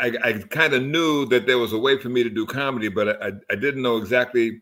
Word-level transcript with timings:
I, 0.00 0.28
I 0.28 0.32
kind 0.50 0.74
of 0.74 0.82
knew 0.82 1.26
that 1.26 1.46
there 1.46 1.58
was 1.58 1.72
a 1.72 1.78
way 1.78 1.98
for 1.98 2.08
me 2.08 2.22
to 2.22 2.30
do 2.30 2.46
comedy, 2.46 2.88
but 2.88 3.22
I, 3.22 3.32
I 3.50 3.56
didn't 3.56 3.82
know 3.82 3.96
exactly 3.96 4.60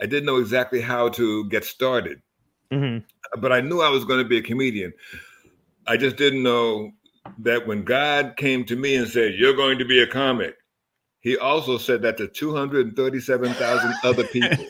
I 0.00 0.06
didn't 0.06 0.26
know 0.26 0.36
exactly 0.36 0.80
how 0.80 1.08
to 1.10 1.48
get 1.48 1.64
started. 1.64 2.20
Mm-hmm. 2.70 3.40
But 3.40 3.52
I 3.52 3.60
knew 3.62 3.80
I 3.80 3.88
was 3.88 4.04
going 4.04 4.18
to 4.22 4.28
be 4.28 4.38
a 4.38 4.42
comedian. 4.42 4.92
I 5.86 5.96
just 5.96 6.16
didn't 6.16 6.42
know 6.42 6.92
that 7.38 7.66
when 7.66 7.82
God 7.82 8.36
came 8.36 8.64
to 8.66 8.76
me 8.76 8.96
and 8.96 9.08
said, 9.08 9.34
"You're 9.34 9.56
going 9.56 9.78
to 9.78 9.84
be 9.84 10.00
a 10.00 10.06
comic," 10.06 10.56
He 11.26 11.36
also 11.36 11.76
said 11.76 12.02
that 12.02 12.18
to 12.18 12.28
237,000 12.28 13.94
other 14.04 14.22
people. 14.28 14.64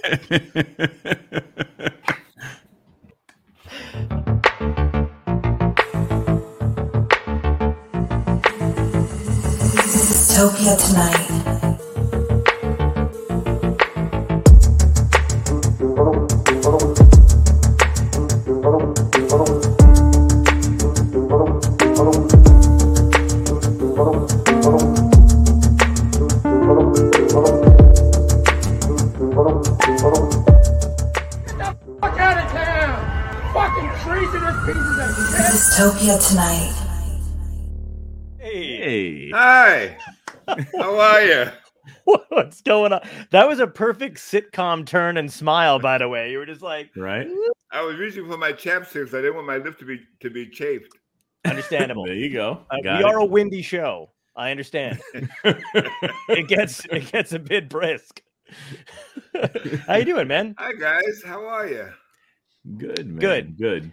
Topia 10.36 10.76
tonight. 10.76 11.16
Topia 35.78 36.18
tonight. 36.18 36.74
Hey. 38.38 39.30
Hi. 39.32 39.96
How 40.76 40.98
are 40.98 41.22
you? 41.22 41.46
What's 42.28 42.60
going 42.62 42.92
on? 42.92 43.00
That 43.30 43.48
was 43.48 43.58
a 43.58 43.66
perfect 43.66 44.18
sitcom 44.18 44.86
turn 44.86 45.16
and 45.16 45.32
smile, 45.32 45.78
by 45.78 45.98
the 45.98 46.08
way. 46.08 46.30
You 46.30 46.38
were 46.38 46.46
just 46.46 46.62
like, 46.62 46.90
right? 46.96 47.28
I 47.70 47.82
was 47.82 47.96
reaching 47.96 48.28
for 48.28 48.36
my 48.36 48.52
chapsticks. 48.52 49.08
I 49.08 49.20
didn't 49.22 49.34
want 49.34 49.46
my 49.46 49.58
lip 49.58 49.78
to 49.78 49.84
be 49.84 50.00
to 50.20 50.30
be 50.30 50.48
chafed. 50.48 50.92
Understandable. 51.44 52.04
there 52.06 52.14
you 52.14 52.32
go. 52.32 52.64
Uh, 52.70 52.76
we 52.78 52.82
Got 52.82 53.04
are 53.04 53.18
a 53.18 53.24
windy 53.24 53.62
show. 53.62 54.10
I 54.36 54.50
understand. 54.50 55.00
it 55.14 56.48
gets 56.48 56.84
it 56.86 57.10
gets 57.12 57.32
a 57.32 57.38
bit 57.38 57.68
brisk. 57.68 58.20
How 59.86 59.96
you 59.96 60.04
doing, 60.04 60.28
man? 60.28 60.54
Hi 60.58 60.72
guys. 60.72 61.22
How 61.24 61.44
are 61.46 61.66
you? 61.66 61.88
good, 62.76 63.06
man. 63.06 63.18
Good. 63.18 63.58
Good. 63.58 63.82
Doing 63.82 63.92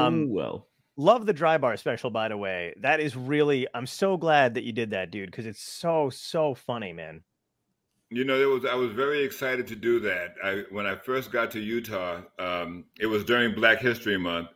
Um, 0.00 0.30
well. 0.30 0.66
Love 1.00 1.26
the 1.26 1.32
dry 1.32 1.58
bar 1.58 1.76
special, 1.76 2.10
by 2.10 2.28
the 2.28 2.36
way. 2.36 2.74
That 2.78 3.00
is 3.00 3.16
really. 3.16 3.66
I'm 3.74 3.86
so 3.86 4.16
glad 4.16 4.54
that 4.54 4.64
you 4.64 4.72
did 4.72 4.90
that, 4.90 5.10
dude, 5.10 5.30
because 5.30 5.46
it's 5.46 5.62
so 5.62 6.10
so 6.10 6.54
funny, 6.54 6.92
man. 6.92 7.22
You 8.10 8.24
know, 8.24 8.40
it 8.40 8.46
was 8.46 8.64
I 8.64 8.74
was 8.74 8.92
very 8.92 9.22
excited 9.22 9.66
to 9.68 9.76
do 9.76 10.00
that. 10.00 10.34
I 10.42 10.64
when 10.70 10.86
I 10.86 10.96
first 10.96 11.30
got 11.30 11.50
to 11.52 11.60
Utah, 11.60 12.22
um, 12.38 12.86
it 12.98 13.06
was 13.06 13.24
during 13.24 13.54
Black 13.54 13.78
History 13.80 14.18
Month, 14.18 14.48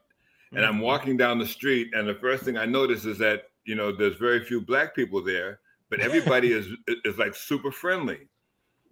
and 0.55 0.65
I'm 0.65 0.79
Mhm. 0.79 0.83
walking 0.83 1.17
down 1.17 1.39
the 1.39 1.47
street, 1.47 1.95
and 1.95 2.09
the 2.09 2.17
first 2.17 2.43
thing 2.45 2.57
I 2.57 2.67
notice 2.67 3.05
is 3.05 3.19
that 3.19 3.51
you 3.65 3.75
know 3.77 3.93
there's 3.93 4.17
very 4.17 4.45
few 4.45 4.61
black 4.61 4.95
people 4.95 5.23
there, 5.23 5.61
but 5.89 6.01
everybody 6.01 6.53
is 6.59 6.67
is 7.05 7.17
like 7.19 7.35
super 7.37 7.71
friendly. 7.71 8.29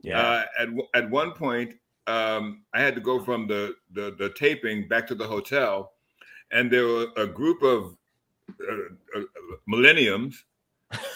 Yeah. 0.02 0.20
Uh, 0.20 0.46
at 0.58 0.68
at 0.94 1.10
one 1.10 1.32
point, 1.32 1.74
um, 2.06 2.64
I 2.72 2.80
had 2.80 2.94
to 2.94 3.00
go 3.00 3.22
from 3.24 3.46
the, 3.48 3.74
the 3.92 4.14
the 4.18 4.30
taping 4.30 4.88
back 4.88 5.06
to 5.08 5.14
the 5.16 5.26
hotel, 5.26 5.94
and 6.52 6.70
there 6.70 6.86
were 6.86 7.06
a 7.16 7.26
group 7.26 7.62
of 7.62 7.96
uh, 8.50 9.18
uh, 9.18 9.22
millenniums 9.66 10.44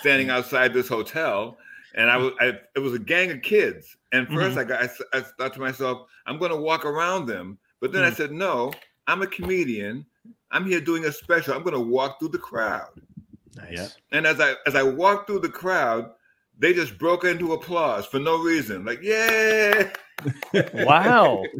standing 0.00 0.30
outside 0.36 0.72
this 0.72 0.88
hotel, 0.88 1.56
and 1.94 2.10
I 2.10 2.16
was 2.16 2.32
I, 2.40 2.58
it 2.74 2.80
was 2.80 2.94
a 2.94 2.98
gang 2.98 3.30
of 3.30 3.42
kids. 3.42 3.96
And 4.12 4.26
1st 4.28 4.56
I 4.56 4.64
got 4.64 4.82
I, 4.82 5.18
I 5.18 5.20
thought 5.20 5.54
to 5.54 5.60
myself, 5.60 6.08
I'm 6.26 6.38
going 6.38 6.50
to 6.50 6.56
walk 6.56 6.84
around 6.84 7.26
them, 7.26 7.58
but 7.80 7.92
then 7.92 8.02
I 8.02 8.10
said, 8.10 8.32
no, 8.32 8.72
I'm 9.06 9.22
a 9.22 9.26
comedian. 9.26 10.06
I'm 10.50 10.64
here 10.64 10.80
doing 10.80 11.04
a 11.04 11.12
special. 11.12 11.54
I'm 11.54 11.62
going 11.62 11.74
to 11.74 11.80
walk 11.80 12.18
through 12.18 12.28
the 12.28 12.38
crowd. 12.38 13.00
nice. 13.56 13.66
yeah. 13.70 13.88
And 14.12 14.26
as 14.26 14.40
I 14.40 14.54
as 14.66 14.74
I 14.74 14.82
walked 14.82 15.26
through 15.26 15.40
the 15.40 15.48
crowd, 15.48 16.10
they 16.58 16.72
just 16.72 16.98
broke 16.98 17.24
into 17.24 17.52
applause 17.52 18.06
for 18.06 18.18
no 18.18 18.38
reason. 18.38 18.84
Like, 18.84 19.00
yeah. 19.02 19.92
Wow. 20.74 21.42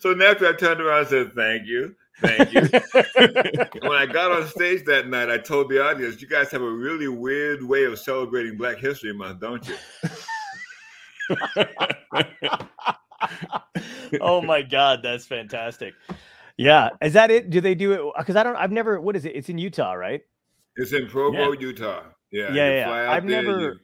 So 0.00 0.12
naturally 0.12 0.52
I 0.52 0.56
turned 0.56 0.80
around 0.80 1.00
and 1.00 1.08
said, 1.08 1.32
Thank 1.34 1.68
you. 1.68 1.94
Thank 2.22 2.52
you. 2.52 2.62
When 3.82 3.92
I 3.98 4.06
got 4.06 4.30
on 4.30 4.46
stage 4.48 4.84
that 4.84 5.08
night, 5.08 5.28
I 5.30 5.38
told 5.38 5.68
the 5.68 5.84
audience, 5.84 6.22
you 6.22 6.28
guys 6.28 6.50
have 6.52 6.62
a 6.62 6.70
really 6.70 7.08
weird 7.08 7.62
way 7.62 7.84
of 7.84 7.98
celebrating 7.98 8.56
Black 8.56 8.78
History 8.78 9.12
Month, 9.12 9.40
don't 9.40 9.66
you? 9.68 9.74
oh 14.20 14.42
my 14.42 14.62
god, 14.62 15.00
that's 15.02 15.26
fantastic. 15.26 15.94
Yeah, 16.56 16.90
is 17.00 17.12
that 17.14 17.30
it? 17.30 17.50
Do 17.50 17.60
they 17.60 17.74
do 17.74 17.92
it? 17.92 18.00
Because 18.16 18.36
I 18.36 18.42
don't. 18.42 18.56
I've 18.56 18.72
never. 18.72 19.00
What 19.00 19.16
is 19.16 19.24
it? 19.24 19.34
It's 19.34 19.48
in 19.48 19.58
Utah, 19.58 19.92
right? 19.92 20.20
It's 20.76 20.92
in 20.92 21.06
Provo, 21.08 21.52
Utah. 21.52 22.02
Yeah. 22.30 22.52
Yeah, 22.52 22.86
yeah. 22.86 23.12
I've 23.12 23.26
there, 23.26 23.42
never- 23.42 23.60
you- 23.60 23.78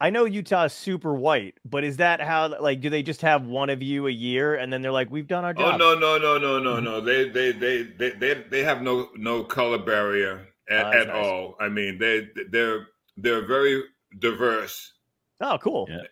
I 0.00 0.10
know 0.10 0.24
Utah 0.26 0.64
is 0.66 0.72
super 0.72 1.12
white, 1.12 1.54
but 1.64 1.82
is 1.82 1.96
that 1.96 2.20
how? 2.20 2.60
Like, 2.60 2.80
do 2.80 2.88
they 2.88 3.02
just 3.02 3.20
have 3.22 3.46
one 3.46 3.68
of 3.68 3.82
you 3.82 4.06
a 4.06 4.10
year, 4.12 4.54
and 4.54 4.72
then 4.72 4.80
they're 4.80 4.92
like, 4.92 5.10
"We've 5.10 5.26
done 5.26 5.44
our 5.44 5.54
Oh 5.56 5.60
job." 5.72 5.80
no, 5.80 5.94
no, 5.98 6.18
no, 6.18 6.38
no, 6.38 6.58
no, 6.60 6.74
mm-hmm. 6.76 6.84
no. 6.84 7.00
They 7.00 7.28
they 7.28 7.50
they 7.52 7.82
they 7.82 8.10
they, 8.10 8.44
they 8.48 8.62
have 8.62 8.80
no 8.82 9.08
no 9.16 9.42
color 9.42 9.78
barrier 9.78 10.46
ah, 10.70 10.74
at, 10.74 10.86
Oh, 10.86 10.92
at 11.00 11.06
nice. 11.08 11.16
all. 11.26 11.56
I 11.60 11.68
mean, 11.68 11.98
they 11.98 12.28
they're 12.50 12.86
they're 13.16 13.44
very 13.46 13.82
diverse. 14.20 14.92
Oh, 15.40 15.58
cool. 15.58 15.88
Yeah. 15.90 16.02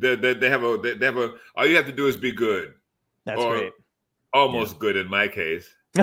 They, 0.00 0.14
they, 0.16 0.34
they 0.34 0.50
have 0.50 0.62
a 0.62 0.78
they 0.78 1.04
have 1.06 1.16
a 1.16 1.34
all 1.56 1.66
you 1.66 1.74
have 1.76 1.86
to 1.86 1.92
do 1.92 2.06
is 2.06 2.16
be 2.16 2.30
good. 2.32 2.74
That's 3.24 3.40
Or- 3.40 3.58
great. 3.58 3.72
Almost 4.34 4.78
good 4.78 4.94
in 4.96 5.08
my 5.08 5.26
case. 5.26 5.68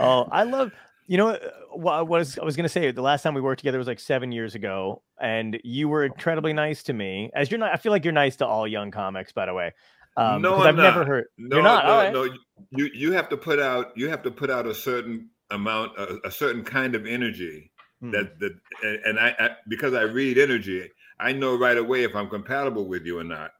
oh, 0.00 0.28
I 0.30 0.44
love. 0.44 0.72
You 1.10 1.16
know 1.16 1.30
uh, 1.30 1.38
what 1.72 1.94
I 1.94 2.02
was 2.02 2.38
I 2.38 2.44
was 2.44 2.54
gonna 2.54 2.68
say 2.68 2.92
the 2.92 3.02
last 3.02 3.22
time 3.22 3.34
we 3.34 3.40
worked 3.40 3.58
together 3.58 3.78
was 3.78 3.88
like 3.88 3.98
seven 3.98 4.30
years 4.30 4.54
ago, 4.54 5.02
and 5.20 5.58
you 5.64 5.88
were 5.88 6.04
incredibly 6.04 6.52
nice 6.52 6.84
to 6.84 6.92
me. 6.92 7.32
As 7.34 7.50
you're 7.50 7.58
not, 7.58 7.74
I 7.74 7.78
feel 7.78 7.90
like 7.90 8.04
you're 8.04 8.12
nice 8.12 8.36
to 8.36 8.46
all 8.46 8.64
young 8.64 8.92
comics, 8.92 9.32
by 9.32 9.46
the 9.46 9.52
way. 9.52 9.72
Um, 10.16 10.40
No, 10.40 10.58
I've 10.58 10.76
never 10.76 11.04
heard. 11.04 11.24
No, 11.36 11.56
you're 11.56 11.64
not. 11.64 11.84
no, 11.84 11.96
right. 11.96 12.12
no. 12.12 12.22
You 12.70 12.90
you 12.94 13.10
have 13.10 13.28
to 13.30 13.36
put 13.36 13.58
out 13.58 13.86
you 13.96 14.08
have 14.08 14.22
to 14.22 14.30
put 14.30 14.50
out 14.50 14.68
a 14.68 14.74
certain 14.74 15.30
amount 15.50 15.98
a, 15.98 16.28
a 16.28 16.30
certain 16.30 16.62
kind 16.62 16.94
of 16.94 17.06
energy 17.06 17.72
Hmm. 18.00 18.12
that 18.12 18.38
that 18.38 18.52
and 18.84 18.96
and 19.04 19.18
I, 19.18 19.34
I 19.40 19.50
because 19.68 19.94
I 19.94 20.02
read 20.02 20.38
energy, 20.38 20.88
I 21.18 21.32
know 21.32 21.58
right 21.58 21.76
away 21.76 22.04
if 22.04 22.14
I'm 22.14 22.30
compatible 22.30 22.86
with 22.86 23.04
you 23.04 23.18
or 23.18 23.24
not. 23.24 23.50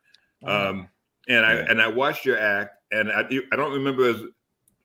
Oh, 0.47 0.69
Um, 0.71 0.89
and 1.29 1.45
I 1.45 1.55
Yeah. 1.55 1.67
and 1.69 1.83
I 1.83 1.89
watched 1.89 2.25
your 2.25 2.39
act, 2.39 2.77
and 2.93 3.11
I 3.11 3.23
I 3.53 3.57
don't 3.57 3.73
remember 3.73 4.09
as 4.09 4.21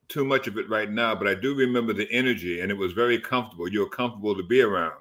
too 0.07 0.25
much 0.25 0.47
of 0.47 0.57
it 0.57 0.69
right 0.69 0.89
now, 0.89 1.15
but 1.15 1.27
I 1.27 1.35
do 1.35 1.55
remember 1.55 1.93
the 1.93 2.09
energy, 2.11 2.61
and 2.61 2.71
it 2.71 2.75
was 2.75 2.93
very 2.93 3.19
comfortable. 3.19 3.67
You 3.67 3.81
were 3.81 3.89
comfortable 3.89 4.35
to 4.35 4.43
be 4.43 4.61
around, 4.61 4.99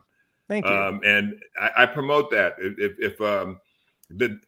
Thank 0.48 0.66
you. 0.66 0.72
um, 0.72 1.00
and 1.04 1.40
I, 1.60 1.70
I 1.78 1.86
promote 1.86 2.30
that. 2.30 2.54
If, 2.58 2.78
if, 2.78 3.12
if 3.12 3.20
um, 3.20 3.60
the 4.10 4.40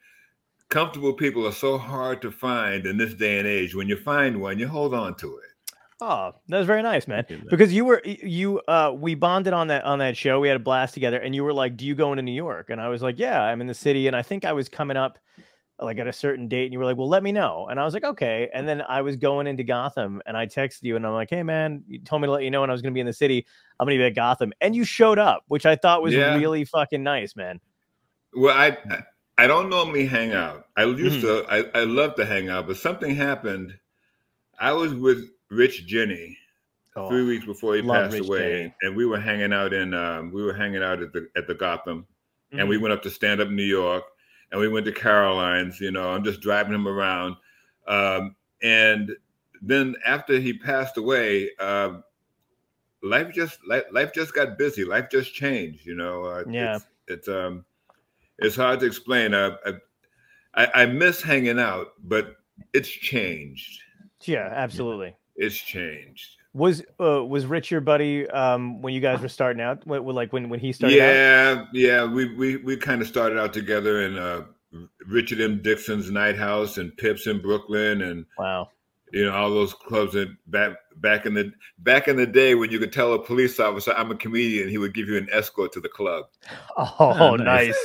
comfortable 0.69 1.13
people 1.13 1.47
are 1.47 1.53
so 1.53 1.79
hard 1.79 2.23
to 2.23 2.31
find 2.31 2.87
in 2.87 2.97
this 2.99 3.15
day 3.15 3.39
and 3.39 3.47
age, 3.47 3.75
when 3.75 3.89
you 3.89 3.97
find 3.97 4.41
one, 4.41 4.59
you 4.59 4.69
hold 4.69 4.95
on 4.95 5.15
to 5.17 5.39
it. 5.39 5.75
Oh, 6.01 6.35
that 6.49 6.59
was 6.59 6.67
very 6.67 6.83
nice, 6.83 7.09
man. 7.09 7.25
Give 7.27 7.41
that. 7.41 7.51
Because 7.51 7.73
you 7.73 7.87
were 7.87 8.03
you 8.05 8.61
uh 8.69 8.93
we 8.95 9.15
bonded 9.15 9.55
on 9.55 9.69
that 9.69 9.85
on 9.85 9.99
that 10.01 10.15
show. 10.15 10.41
We 10.41 10.49
had 10.49 10.59
a 10.59 10.61
blast 10.61 10.93
together, 10.93 11.19
and 11.19 11.35
you 11.35 11.43
were 11.43 11.55
like, 11.55 11.75
"Do 11.79 11.87
you 11.87 11.95
go 11.95 12.13
into 12.13 12.23
New 12.23 12.33
York?" 12.33 12.69
And 12.69 12.83
I 12.83 12.89
was 12.89 13.01
like, 13.01 13.19
"Yeah, 13.19 13.43
I'm 13.43 13.63
in 13.63 13.67
the 13.67 13.75
city." 13.75 14.07
And 14.07 14.15
I 14.15 14.21
think 14.21 14.45
I 14.45 14.53
was 14.53 14.69
coming 14.69 14.99
up 14.99 15.19
like 15.81 15.99
at 15.99 16.07
a 16.07 16.13
certain 16.13 16.49
date, 16.49 16.65
and 16.65 16.73
you 16.73 16.79
were 16.79 16.85
like, 16.85 16.97
"Well, 16.97 17.09
let 17.09 17.23
me 17.23 17.33
know." 17.33 17.67
And 17.71 17.79
I 17.79 17.85
was 17.85 17.93
like, 17.95 18.05
"Okay." 18.05 18.49
And 18.55 18.67
then 18.67 18.83
I 18.83 19.03
was 19.03 19.17
going 19.17 19.47
into 19.47 19.63
Gotham, 19.63 20.23
and 20.27 20.37
I 20.37 20.47
texted 20.47 20.83
you, 20.83 20.97
and 20.97 21.07
I'm 21.07 21.13
like, 21.13 21.31
"Hey, 21.31 21.43
man, 21.43 21.83
you 21.87 21.99
told 22.01 22.23
me 22.23 22.27
to 22.27 22.33
let 22.33 22.43
you 22.45 22.51
know 22.51 22.63
when 22.63 22.71
I 22.71 22.73
was 22.73 22.83
going 22.83 22.93
to 22.93 22.95
be 22.95 23.01
in 23.01 23.07
the 23.07 23.13
city. 23.13 23.47
I'm 23.79 23.87
going 23.87 23.99
to 23.99 24.03
be 24.03 24.07
at 24.07 24.15
Gotham," 24.15 24.53
and 24.61 24.75
you 24.75 24.85
showed 24.85 25.19
up, 25.19 25.45
which 25.49 25.67
I 25.67 25.77
thought 25.77 26.03
was 26.03 26.15
Yeah. 26.15 26.37
really 26.37 26.65
fucking 26.65 27.03
nice, 27.03 27.37
man. 27.37 27.61
Well, 28.35 28.57
I 28.57 28.77
I 29.39 29.47
don't 29.47 29.69
normally 29.69 30.07
hang 30.07 30.33
out. 30.33 30.67
I 30.77 30.85
used 30.85 31.23
Mm-hmm. 31.25 31.47
to. 31.47 31.71
I, 31.77 31.81
I 31.81 31.85
love 31.85 32.15
to 32.17 32.25
hang 32.25 32.49
out, 32.49 32.67
but 32.67 32.77
something 32.79 33.15
happened. 33.15 33.79
I 34.59 34.73
was 34.73 34.95
with 34.95 35.29
Rich 35.51 35.87
Jeni 35.87 36.37
Oh, 36.97 37.11
three 37.11 37.25
weeks 37.25 37.45
before 37.45 37.77
he 37.77 37.83
passed 37.83 38.15
Rich 38.15 38.27
away, 38.27 38.41
Jeni. 38.41 38.75
and 38.83 38.97
we 38.97 39.05
were 39.05 39.21
hanging 39.21 39.53
out 39.53 39.75
in 39.75 39.93
um, 39.93 40.33
we 40.33 40.43
were 40.43 40.55
hanging 40.55 40.83
out 40.83 41.03
at 41.03 41.13
the 41.13 41.29
at 41.37 41.47
the 41.47 41.55
Gotham, 41.55 42.07
and 42.53 42.67
we 42.69 42.79
mhm. 42.79 42.81
went 42.83 42.93
up 42.95 43.03
to 43.03 43.11
stand 43.11 43.41
up 43.43 43.49
New 43.51 43.63
York, 43.63 44.05
and 44.53 44.61
we 44.61 44.69
went 44.69 44.87
to 44.87 44.93
Caroline's. 44.93 45.81
You 45.81 45.91
know, 45.91 46.11
I'm 46.11 46.25
just 46.25 46.41
driving 46.41 46.75
him 46.75 46.87
around, 46.89 47.37
um, 47.89 48.37
and 48.63 49.11
then 49.63 49.95
after 50.07 50.39
he 50.39 50.53
passed 50.53 50.97
away, 50.97 51.51
um, 51.57 52.05
life 53.03 53.33
just 53.35 53.59
life, 53.67 53.85
life 53.93 54.13
just 54.15 54.35
got 54.35 54.59
busy. 54.59 54.85
Life 54.85 55.07
just 55.11 55.35
changed. 55.35 55.87
You 55.87 55.95
know, 55.95 56.25
uh, 56.25 56.45
Yeah. 56.49 56.77
it's, 56.77 56.87
it's 57.09 57.29
um, 57.29 57.65
it's 58.39 58.57
hard 58.57 58.81
to 58.81 58.87
explain. 58.87 59.35
Uh, 59.35 59.57
I, 59.65 59.73
I 60.65 60.83
I 60.83 60.87
miss 60.87 61.23
hanging 61.23 61.59
out, 61.59 61.89
but 62.05 62.37
it's 62.73 62.89
changed. 62.89 63.81
yeah, 64.25 64.49
absolutely. 64.53 65.15
It's 65.37 65.57
changed. 65.57 66.37
Was 66.57 66.83
uh, 66.99 67.23
was 67.23 67.45
Rich 67.45 67.71
your 67.71 67.83
buddy 67.83 68.27
um, 68.31 68.81
when 68.81 68.95
you 68.95 69.01
guys 69.01 69.21
were 69.21 69.29
starting 69.29 69.61
out? 69.61 69.87
What, 69.87 70.07
like 70.07 70.33
when 70.33 70.49
when 70.49 70.59
he 70.59 70.73
started? 70.73 70.97
Yeah, 70.97 71.57
out? 71.59 71.67
yeah. 71.75 72.05
We 72.05 72.35
we 72.35 72.57
we 72.57 72.79
kind 72.79 73.03
of 73.03 73.07
started 73.07 73.39
out 73.39 73.53
together 73.53 74.07
in 74.07 74.17
uh, 74.17 74.45
Richard 75.07 75.43
M. 75.43 75.61
Dixon's 75.61 76.11
White 76.11 76.39
House 76.39 76.79
and 76.79 76.97
Pips 76.97 77.27
in 77.27 77.43
Brooklyn, 77.43 78.01
and 78.01 78.25
wow, 78.39 78.71
you 79.13 79.27
know 79.27 79.35
all 79.35 79.51
those 79.51 79.75
clubs 79.75 80.15
that 80.15 80.35
back 80.47 80.79
back 80.97 81.27
in 81.27 81.35
the 81.35 81.53
back 81.81 82.09
in 82.09 82.17
the 82.17 82.27
day 82.27 82.55
when 82.55 82.71
you 82.71 82.79
could 82.79 82.93
tell 82.93 83.13
a 83.13 83.23
police 83.23 83.61
officer 83.61 83.93
I'm 83.93 84.11
a 84.11 84.17
comedian, 84.17 84.71
he 84.71 84.79
would 84.79 84.95
give 84.95 85.09
you 85.09 85.19
an 85.19 85.29
escort 85.31 85.73
to 85.73 85.81
the 85.81 85.91
club. 85.91 86.25
Oh, 86.79 86.95
oh 86.99 87.37
nice. 87.37 87.77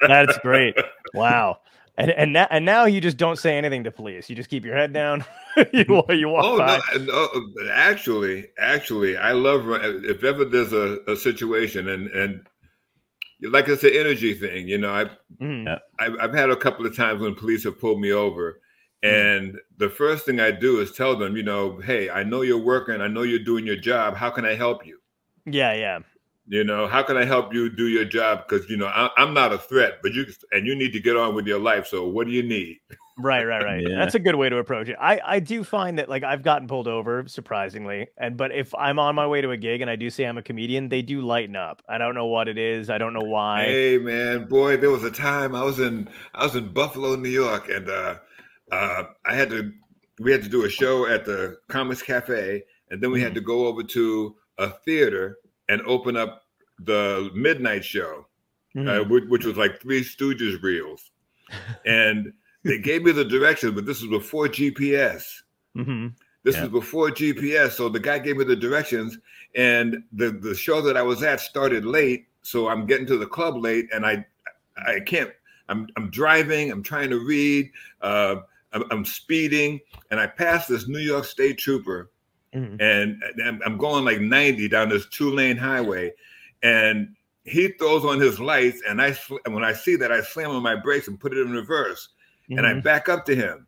That's 0.00 0.36
great. 0.38 0.76
Wow. 1.14 1.58
And 1.98 2.10
and 2.10 2.32
now, 2.32 2.46
and 2.50 2.64
now 2.64 2.84
you 2.84 3.00
just 3.00 3.16
don't 3.16 3.38
say 3.38 3.56
anything 3.56 3.84
to 3.84 3.90
police. 3.90 4.28
You 4.28 4.36
just 4.36 4.50
keep 4.50 4.64
your 4.64 4.76
head 4.76 4.92
down. 4.92 5.24
you, 5.72 6.04
you 6.10 6.28
walk 6.28 6.44
oh, 6.44 6.58
by. 6.58 6.78
No, 6.98 7.28
no, 7.32 7.70
actually, 7.72 8.48
actually, 8.58 9.16
I 9.16 9.32
love 9.32 9.66
if 10.04 10.22
ever 10.22 10.44
there's 10.44 10.74
a, 10.74 10.98
a 11.06 11.16
situation 11.16 11.88
and 11.88 12.08
and 12.08 12.46
like 13.42 13.68
it's 13.68 13.84
an 13.84 13.92
energy 13.94 14.34
thing. 14.34 14.68
You 14.68 14.78
know, 14.78 14.92
I 14.92 15.10
mm. 15.42 15.80
I've, 15.98 16.16
I've 16.20 16.34
had 16.34 16.50
a 16.50 16.56
couple 16.56 16.84
of 16.84 16.94
times 16.94 17.22
when 17.22 17.34
police 17.34 17.64
have 17.64 17.80
pulled 17.80 18.00
me 18.00 18.12
over, 18.12 18.60
mm. 19.02 19.38
and 19.38 19.58
the 19.78 19.88
first 19.88 20.26
thing 20.26 20.38
I 20.38 20.50
do 20.50 20.80
is 20.80 20.92
tell 20.92 21.16
them, 21.16 21.34
you 21.34 21.42
know, 21.42 21.80
hey, 21.80 22.10
I 22.10 22.24
know 22.24 22.42
you're 22.42 22.58
working, 22.58 23.00
I 23.00 23.08
know 23.08 23.22
you're 23.22 23.38
doing 23.38 23.66
your 23.66 23.76
job. 23.76 24.16
How 24.16 24.28
can 24.28 24.44
I 24.44 24.54
help 24.54 24.84
you? 24.84 24.98
Yeah, 25.46 25.72
yeah 25.72 26.00
you 26.48 26.64
know 26.64 26.86
how 26.86 27.02
can 27.02 27.16
i 27.16 27.24
help 27.24 27.52
you 27.52 27.68
do 27.68 27.88
your 27.88 28.04
job? 28.04 28.44
Because 28.48 28.68
you 28.68 28.76
know 28.76 28.86
I, 28.86 29.10
am 29.18 29.34
not 29.34 29.52
a 29.52 29.58
threat 29.58 29.98
but 30.02 30.12
you 30.12 30.26
and 30.52 30.66
you 30.66 30.74
need 30.74 30.92
to 30.92 31.00
get 31.00 31.16
on 31.16 31.34
with 31.34 31.46
your 31.46 31.58
life 31.58 31.86
so 31.86 32.06
what 32.06 32.26
do 32.26 32.32
you 32.32 32.42
need? 32.42 32.78
Right 33.18 33.44
right 33.44 33.62
right. 33.62 33.82
Yeah. 33.82 33.96
that's 33.96 34.14
a 34.14 34.18
good 34.18 34.34
way 34.34 34.48
to 34.48 34.58
approach 34.58 34.88
it. 34.88 34.96
I 35.00 35.20
i 35.24 35.40
do 35.40 35.64
find 35.64 35.98
that 35.98 36.08
like 36.08 36.22
i've 36.22 36.42
gotten 36.42 36.68
pulled 36.68 36.88
over 36.88 37.26
surprisingly 37.26 38.08
and 38.18 38.36
but 38.36 38.52
if 38.52 38.74
i'm 38.74 38.98
on 38.98 39.14
my 39.14 39.26
way 39.26 39.40
to 39.40 39.50
a 39.50 39.56
gig 39.56 39.80
and 39.80 39.90
i 39.90 39.96
do 39.96 40.10
say 40.10 40.24
i'm 40.24 40.38
a 40.38 40.42
comedian 40.42 40.88
they 40.88 41.02
do 41.02 41.20
lighten 41.20 41.56
up. 41.56 41.82
I 41.88 41.98
don't 41.98 42.14
know 42.14 42.26
what 42.26 42.48
it 42.48 42.58
is. 42.58 42.90
I 42.90 42.98
don't 42.98 43.12
know 43.12 43.24
why. 43.24 43.64
Hey 43.64 43.98
man 43.98 44.44
boy 44.48 44.76
there 44.76 44.90
was 44.90 45.04
a 45.04 45.10
time 45.10 45.54
i 45.54 45.62
was 45.62 45.80
in 45.80 46.08
i 46.34 46.44
was 46.44 46.54
in 46.54 46.72
buffalo 46.72 47.16
new 47.16 47.28
york 47.28 47.68
and 47.68 47.88
uh 47.88 48.16
uh 48.70 49.04
i 49.24 49.34
had 49.34 49.50
to 49.50 49.72
we 50.20 50.32
had 50.32 50.42
to 50.42 50.48
do 50.48 50.64
a 50.64 50.68
show 50.68 51.06
at 51.06 51.24
the 51.24 51.58
comics 51.68 52.02
cafe 52.02 52.62
and 52.90 53.02
then 53.02 53.10
we 53.10 53.20
had 53.20 53.28
mm-hmm. 53.28 53.36
to 53.36 53.40
go 53.42 53.66
over 53.66 53.82
to 53.82 54.36
a 54.58 54.70
theater 54.70 55.38
and 55.68 55.82
open 55.82 56.16
up 56.16 56.42
the 56.80 57.30
midnight 57.34 57.84
show, 57.84 58.26
uh, 58.76 58.78
mm-hmm. 58.78 58.88
uh, 58.88 59.08
which, 59.08 59.24
which, 59.28 59.44
was 59.44 59.56
like 59.56 59.80
Three 59.80 60.02
Stooges 60.02 60.62
reels, 60.62 61.10
and 61.86 62.32
they 62.64 62.78
gave 62.78 63.02
me 63.02 63.12
the 63.12 63.24
directions, 63.24 63.72
but 63.74 63.86
this 63.86 64.02
was 64.02 64.10
before 64.10 64.48
GPS. 64.48 65.24
Mm-hmm. 65.76 66.08
This 66.42 66.56
yeah. 66.56 66.62
was 66.62 66.70
before 66.70 67.10
GPS, 67.10 67.72
so 67.72 67.88
the 67.88 68.00
guy 68.00 68.18
gave 68.18 68.36
me 68.36 68.44
the 68.44 68.56
directions, 68.56 69.18
and 69.54 70.02
the 70.12 70.30
the 70.30 70.54
show 70.54 70.80
that 70.82 70.96
I 70.96 71.02
was 71.02 71.22
at 71.22 71.40
started 71.40 71.84
late, 71.84 72.26
so 72.42 72.68
I'm 72.68 72.86
getting 72.86 73.06
to 73.06 73.16
the 73.16 73.26
club 73.26 73.56
late, 73.56 73.88
and 73.92 74.06
I 74.06 74.24
I 74.76 75.00
can't. 75.00 75.30
I'm 75.68 75.88
I'm 75.96 76.10
driving. 76.10 76.70
I'm 76.70 76.82
trying 76.82 77.10
to 77.10 77.18
read. 77.18 77.70
Uh, 78.00 78.36
I'm, 78.72 78.84
I'm 78.90 79.04
speeding, 79.04 79.80
and 80.10 80.20
I 80.20 80.26
pass 80.26 80.66
this 80.66 80.86
New 80.86 80.98
York 80.98 81.24
State 81.24 81.58
trooper 81.58 82.10
Mm-hmm. 82.54 82.80
And, 82.80 83.22
and 83.38 83.62
I'm 83.64 83.76
going 83.76 84.04
like 84.04 84.20
90 84.20 84.68
down 84.68 84.88
this 84.88 85.06
two 85.06 85.30
lane 85.30 85.56
highway, 85.56 86.12
and 86.62 87.14
he 87.46 87.68
throws 87.68 88.04
on 88.04 88.20
his 88.20 88.40
lights, 88.40 88.82
and 88.86 89.00
I 89.00 89.16
and 89.44 89.54
when 89.54 89.64
I 89.64 89.72
see 89.72 89.96
that, 89.96 90.12
I 90.12 90.20
slam 90.20 90.50
on 90.50 90.62
my 90.62 90.74
brakes 90.74 91.08
and 91.08 91.18
put 91.18 91.32
it 91.32 91.38
in 91.38 91.52
reverse, 91.52 92.08
mm-hmm. 92.44 92.58
and 92.58 92.66
I 92.66 92.72
mm-hmm. 92.72 92.80
back 92.80 93.08
up 93.08 93.24
to 93.26 93.36
him, 93.36 93.66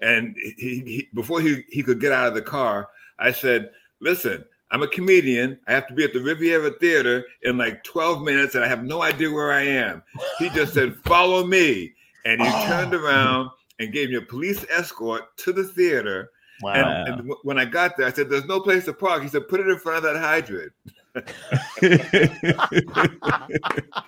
and 0.00 0.36
he, 0.36 0.52
he 0.80 1.08
before 1.14 1.40
he 1.40 1.64
he 1.68 1.82
could 1.82 2.00
get 2.00 2.12
out 2.12 2.28
of 2.28 2.34
the 2.34 2.42
car, 2.42 2.88
I 3.18 3.32
said, 3.32 3.70
"Listen, 4.00 4.44
I'm 4.70 4.82
a 4.82 4.88
comedian. 4.88 5.58
I 5.66 5.72
have 5.72 5.86
to 5.88 5.94
be 5.94 6.04
at 6.04 6.12
the 6.12 6.20
Riviera 6.20 6.70
Theater 6.72 7.24
in 7.42 7.56
like 7.56 7.82
12 7.84 8.22
minutes, 8.22 8.54
and 8.54 8.62
I 8.62 8.68
have 8.68 8.84
no 8.84 9.02
idea 9.02 9.32
where 9.32 9.52
I 9.52 9.62
am." 9.62 10.02
He 10.38 10.50
just 10.50 10.74
said, 10.74 10.96
"Follow 11.04 11.46
me," 11.46 11.94
and 12.26 12.42
he 12.42 12.48
oh. 12.48 12.66
turned 12.68 12.94
around 12.94 13.50
and 13.78 13.92
gave 13.92 14.10
me 14.10 14.16
a 14.16 14.22
police 14.22 14.66
escort 14.68 15.34
to 15.38 15.52
the 15.52 15.64
theater 15.64 16.30
Wow. 16.62 16.74
And, 16.74 17.20
and, 17.20 17.32
when 17.42 17.58
I 17.58 17.64
got 17.64 17.96
there, 17.96 18.06
I 18.06 18.12
said, 18.12 18.28
"There's 18.28 18.46
no 18.46 18.60
place 18.60 18.84
to 18.86 18.92
park." 18.92 19.22
He 19.22 19.28
said, 19.28 19.48
"Put 19.48 19.60
it 19.60 19.68
in 19.68 19.78
front 19.78 19.98
of 19.98 20.02
that 20.04 20.16
hydrant." 20.16 20.72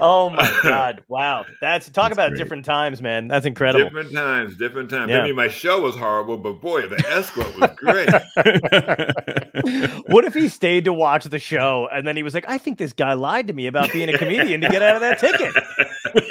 oh 0.00 0.30
my 0.30 0.58
god! 0.62 1.02
Wow, 1.08 1.44
that's 1.60 1.88
talk 1.88 2.10
that's 2.10 2.12
about 2.12 2.30
great. 2.30 2.38
different 2.38 2.64
times, 2.64 3.00
man. 3.00 3.28
That's 3.28 3.46
incredible. 3.46 3.84
Different 3.84 4.12
times, 4.12 4.56
different 4.56 4.90
times. 4.90 5.10
Yeah. 5.10 5.20
I 5.20 5.24
mean, 5.24 5.36
my 5.36 5.48
show 5.48 5.80
was 5.80 5.96
horrible, 5.96 6.36
but 6.36 6.60
boy, 6.60 6.88
the 6.88 6.98
escort 7.08 7.58
was 7.58 7.70
great. 7.76 8.08
what 10.08 10.24
if 10.24 10.34
he 10.34 10.48
stayed 10.48 10.84
to 10.84 10.92
watch 10.92 11.24
the 11.24 11.38
show 11.38 11.88
and 11.92 12.06
then 12.06 12.16
he 12.16 12.22
was 12.22 12.34
like, 12.34 12.44
"I 12.48 12.58
think 12.58 12.78
this 12.78 12.92
guy 12.92 13.14
lied 13.14 13.46
to 13.48 13.52
me 13.52 13.66
about 13.66 13.92
being 13.92 14.08
a 14.08 14.18
comedian 14.18 14.60
to 14.62 14.68
get 14.68 14.82
out 14.82 14.96
of 14.96 15.02
that 15.02 15.18
ticket." 15.18 15.54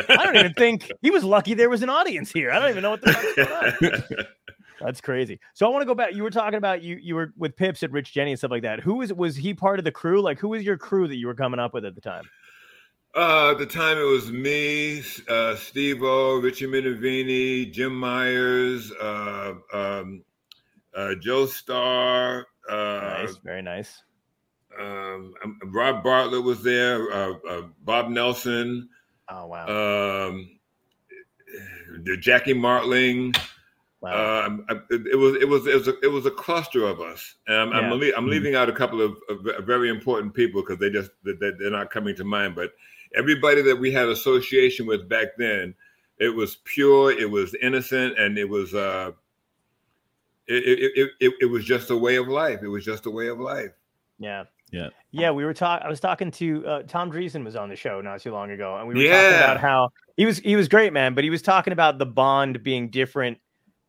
I 0.10 0.26
don't 0.26 0.36
even 0.36 0.54
think 0.54 0.92
he 1.02 1.12
was 1.12 1.24
lucky 1.24 1.54
there 1.54 1.70
was 1.70 1.84
an 1.84 1.90
audience 1.90 2.32
here. 2.32 2.52
I 2.52 2.60
don't 2.60 2.70
even 2.70 2.84
know 2.84 2.92
what 2.92 3.02
the 3.02 3.14
fuck's 3.14 3.80
going 3.80 3.94
on. 3.94 4.04
That's 4.82 5.02
crazy. 5.02 5.40
So 5.54 5.66
I 5.66 5.70
want 5.70 5.82
to 5.82 5.86
go 5.86 5.96
back. 5.96 6.14
You 6.14 6.24
were 6.24 6.30
talking 6.30 6.58
about 6.58 6.84
you 6.84 6.98
you 7.02 7.16
were 7.16 7.34
with 7.38 7.56
Pips 7.56 7.84
at 7.84 7.92
Rich 7.92 8.14
Jeni 8.14 8.30
and 8.30 8.38
stuff 8.38 8.52
like 8.52 8.64
that. 8.64 8.80
Who 8.80 8.96
was 8.96 9.12
was 9.14 9.36
he 9.36 9.54
part 9.54 9.80
of 9.80 9.86
the 9.86 9.92
crew? 9.92 10.22
Like 10.22 10.40
who 10.40 10.50
was 10.50 10.64
your 10.64 10.78
crew 10.78 11.08
that 11.08 11.16
you 11.16 11.28
were 11.28 11.36
coming 11.36 11.60
up 11.60 11.74
with 11.74 11.86
at 11.86 11.96
the 11.96 12.02
time? 12.02 12.24
Uh, 13.16 13.52
at 13.52 13.58
the 13.58 13.66
time, 13.66 13.98
it 13.98 14.04
was 14.04 14.32
me, 14.32 15.02
uh, 15.28 15.56
Steve 15.56 16.04
O, 16.04 16.40
Richie 16.40 16.68
Minervini, 16.68 17.72
Jim 17.72 17.96
Myers, 17.96 18.92
uh, 18.92 19.56
um, 19.74 20.24
uh, 20.96 21.16
Joe 21.16 21.48
Starr. 21.48 22.46
Uh, 22.70 22.76
nice, 22.76 23.38
very 23.38 23.64
nice. 23.64 24.04
Um, 24.80 25.34
um 25.44 25.60
Rob 25.66 26.04
Bartlett 26.04 26.44
was 26.44 26.62
there. 26.62 27.12
Uh, 27.12 27.34
uh, 27.50 27.62
Bob 27.84 28.10
Nelson. 28.10 28.88
Oh 29.30 29.48
wow. 29.48 30.28
Um, 30.28 30.60
the 32.04 32.18
Jackie 32.18 32.54
Martling. 32.54 33.34
Wow. 34.14 34.46
Um, 34.46 34.66
it 34.90 35.18
was 35.18 35.36
it 35.42 35.48
was 35.48 35.68
it 35.68 35.74
was 35.74 35.88
a, 35.88 36.00
it 36.02 36.08
was 36.08 36.26
a 36.26 36.32
cluster 36.32 36.86
of 36.86 37.02
us, 37.02 37.36
and 37.48 37.58
I'm 37.58 37.70
yeah. 37.72 37.78
I'm, 37.78 37.92
I'm, 37.94 38.00
mm-hmm. 38.00 38.30
leaving 38.30 38.56
out 38.56 38.70
a 38.70 38.74
couple 38.74 39.02
of, 39.02 39.18
of 39.30 39.66
very 39.66 39.90
important 39.90 40.34
people 40.34 40.62
because 40.62 40.80
they 40.80 40.90
just 40.90 41.12
they, 41.24 41.34
they're 41.34 41.72
not 41.72 41.90
coming 41.90 42.16
to 42.16 42.24
mind. 42.24 42.56
But 42.56 42.72
everybody 43.16 43.62
that 43.64 43.76
we 43.76 43.92
had 43.92 44.08
association 44.08 44.86
with 44.86 45.10
back 45.10 45.30
then, 45.38 45.74
it 46.20 46.30
was 46.30 46.58
pure, 46.64 47.12
it 47.12 47.30
was 47.30 47.56
innocent, 47.62 48.18
and 48.18 48.38
it 48.38 48.48
was 48.48 48.74
uh, 48.74 49.12
it 50.48 50.64
it, 50.96 51.10
it, 51.20 51.34
it 51.42 51.46
was 51.46 51.66
just 51.66 51.90
a 51.90 51.98
way 51.98 52.16
of 52.16 52.28
life. 52.28 52.62
It 52.64 52.70
was 52.70 52.86
just 52.86 53.06
a 53.06 53.12
way 53.12 53.28
of 53.28 53.40
life. 53.40 53.72
Yeah. 54.20 54.46
Yeah. 54.72 54.90
Yeah, 55.12 55.32
we 55.32 55.46
were 55.46 55.54
talking. 55.54 55.86
I 55.86 55.90
was 55.90 56.00
talking 56.00 56.30
to 56.32 56.68
uh, 56.68 56.84
Tom 56.84 57.12
Dreesen 57.12 57.44
was 57.44 57.56
on 57.56 57.70
the 57.70 57.76
show 57.76 58.02
not 58.02 58.22
too 58.22 58.32
long 58.32 58.52
ago, 58.52 58.78
and 58.78 58.88
we 58.88 58.96
were 58.96 59.02
yeah. 59.02 59.22
talking 59.22 59.38
about 59.38 59.60
how 59.60 59.90
he 60.18 60.26
was 60.26 60.40
he 60.40 60.56
was 60.56 60.68
great, 60.68 60.92
man. 60.92 61.16
But 61.16 61.24
he 61.24 61.30
was 61.30 61.42
talking 61.42 61.74
about 61.74 61.98
the 61.98 62.06
bond 62.06 62.62
being 62.64 62.90
different 62.90 63.40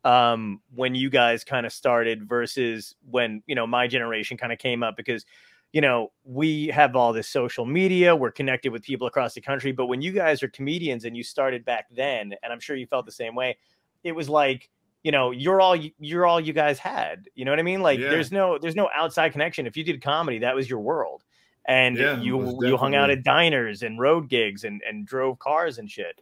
um, 0.03 0.61
when 0.73 0.95
you 0.95 1.09
guys 1.09 1.43
kind 1.43 1.65
of 1.65 1.73
started 1.73 2.27
versus 2.27 2.95
when 3.09 3.43
you 3.47 3.55
know 3.55 3.67
my 3.67 3.87
generation 3.87 4.37
kind 4.37 4.53
of 4.53 4.59
came 4.59 4.83
up 4.83 4.95
because 4.95 5.25
you 5.73 5.81
know 5.81 6.11
we 6.23 6.67
have 6.67 6.95
all 6.95 7.13
this 7.13 7.27
social 7.27 7.65
media 7.65 8.15
we're 8.15 8.31
connected 8.31 8.71
with 8.71 8.81
people 8.81 9.07
across 9.07 9.33
the 9.33 9.41
country 9.41 9.71
but 9.71 9.87
when 9.87 10.01
you 10.01 10.11
guys 10.11 10.41
are 10.41 10.47
comedians 10.49 11.05
and 11.05 11.15
you 11.15 11.23
started 11.23 11.63
back 11.65 11.85
then 11.91 12.33
and 12.41 12.51
i'm 12.51 12.59
sure 12.59 12.75
you 12.75 12.87
felt 12.87 13.05
the 13.05 13.11
same 13.11 13.35
way 13.35 13.57
it 14.03 14.13
was 14.13 14.29
like 14.29 14.69
you 15.03 15.11
know 15.11 15.31
you're 15.31 15.61
all 15.61 15.75
you're 15.75 16.25
all 16.25 16.39
you 16.39 16.53
guys 16.53 16.79
had 16.79 17.27
you 17.35 17.45
know 17.45 17.51
what 17.51 17.59
i 17.59 17.63
mean? 17.63 17.81
Like 17.81 17.99
yeah. 17.99 18.09
there's 18.09 18.31
no 18.31 18.57
there's 18.57 18.75
no 18.75 18.89
outside 18.93 19.31
connection. 19.31 19.67
If 19.67 19.77
you 19.77 19.83
did 19.83 20.01
comedy 20.01 20.39
that 20.39 20.55
was 20.55 20.69
your 20.69 20.79
world. 20.79 21.23
And 21.65 21.97
yeah, 21.97 22.19
you 22.19 22.57
you 22.65 22.77
hung 22.77 22.95
out 22.95 23.09
at 23.09 23.23
diners 23.23 23.83
and 23.83 23.99
road 23.99 24.27
gigs 24.27 24.63
and 24.63 24.81
and 24.87 25.05
drove 25.05 25.39
cars 25.39 25.77
and 25.77 25.89
shit 25.89 26.19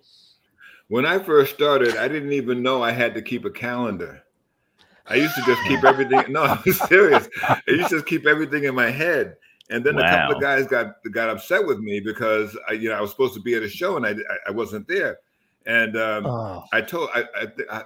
when 0.88 1.06
I 1.06 1.20
first 1.20 1.54
started, 1.54 1.98
I 1.98 2.08
didn't 2.08 2.34
even 2.34 2.64
know 2.64 2.84
I 2.84 2.92
had 2.92 3.14
to 3.16 3.22
keep 3.22 3.46
a 3.46 3.50
calendar. 3.50 4.24
I 5.10 5.16
used 5.16 5.36
to 5.36 5.42
just 5.46 5.62
keep 5.68 5.84
everything. 5.84 6.32
No, 6.32 6.44
I'm 6.66 6.74
serious. 6.74 7.28
I 7.42 7.62
used 7.68 7.90
to 7.90 7.96
just 7.96 8.06
keep 8.06 8.26
everything 8.26 8.66
in 8.66 8.76
my 8.76 8.90
head. 8.90 9.38
And 9.70 9.84
then 9.84 9.98
wow. 9.98 10.04
a 10.04 10.10
couple 10.10 10.36
of 10.36 10.42
guys 10.42 10.66
got 10.68 10.96
got 11.12 11.30
upset 11.30 11.66
with 11.66 11.80
me 11.80 12.00
because 12.00 12.58
I, 12.70 12.74
you 12.74 12.90
know, 12.90 12.96
I 12.96 13.02
was 13.02 13.12
supposed 13.12 13.34
to 13.34 13.42
be 13.42 13.56
at 13.56 13.64
a 13.64 13.70
show 13.70 13.98
and 13.98 14.06
I 14.06 14.16
I 14.48 14.52
wasn't 14.52 14.88
there. 14.88 15.20
And 15.66 15.98
um, 15.98 16.26
oh. 16.26 16.64
I 16.72 16.82
told 16.82 17.10
I, 17.14 17.26
I, 17.70 17.84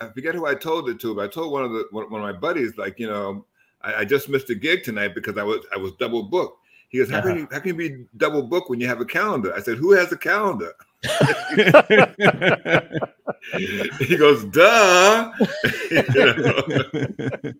I 0.00 0.08
forget 0.08 0.34
who 0.34 0.46
I 0.46 0.54
told 0.54 0.88
it 0.88 0.98
to, 1.00 1.14
but 1.14 1.24
I 1.24 1.28
told 1.28 1.52
one 1.52 1.62
of 1.62 1.70
the 1.70 1.86
one, 1.92 2.04
of 2.04 2.10
my 2.10 2.32
buddies 2.32 2.76
like 2.76 2.98
you 2.98 3.06
know 3.06 3.46
I, 3.82 3.96
I, 3.96 4.04
just 4.04 4.28
missed 4.28 4.50
a 4.50 4.56
gig 4.56 4.82
tonight 4.82 5.14
because 5.14 5.38
I 5.38 5.44
was 5.44 5.64
I 5.72 5.78
was 5.78 5.92
double 6.00 6.24
booked. 6.24 6.58
He 6.88 6.98
goes, 6.98 7.08
how 7.08 7.20
can 7.20 7.36
you 7.36 7.48
how 7.52 7.60
can 7.60 7.68
you 7.68 7.74
be 7.74 8.06
double 8.16 8.42
booked 8.42 8.68
when 8.68 8.80
you 8.80 8.88
have 8.88 9.00
a 9.00 9.04
calendar? 9.04 9.54
I 9.54 9.60
said, 9.60 9.78
who 9.78 9.92
has 9.92 10.10
a 10.10 10.16
calendar? 10.16 10.72
he 13.98 14.16
goes, 14.16 14.44
duh. 14.44 15.32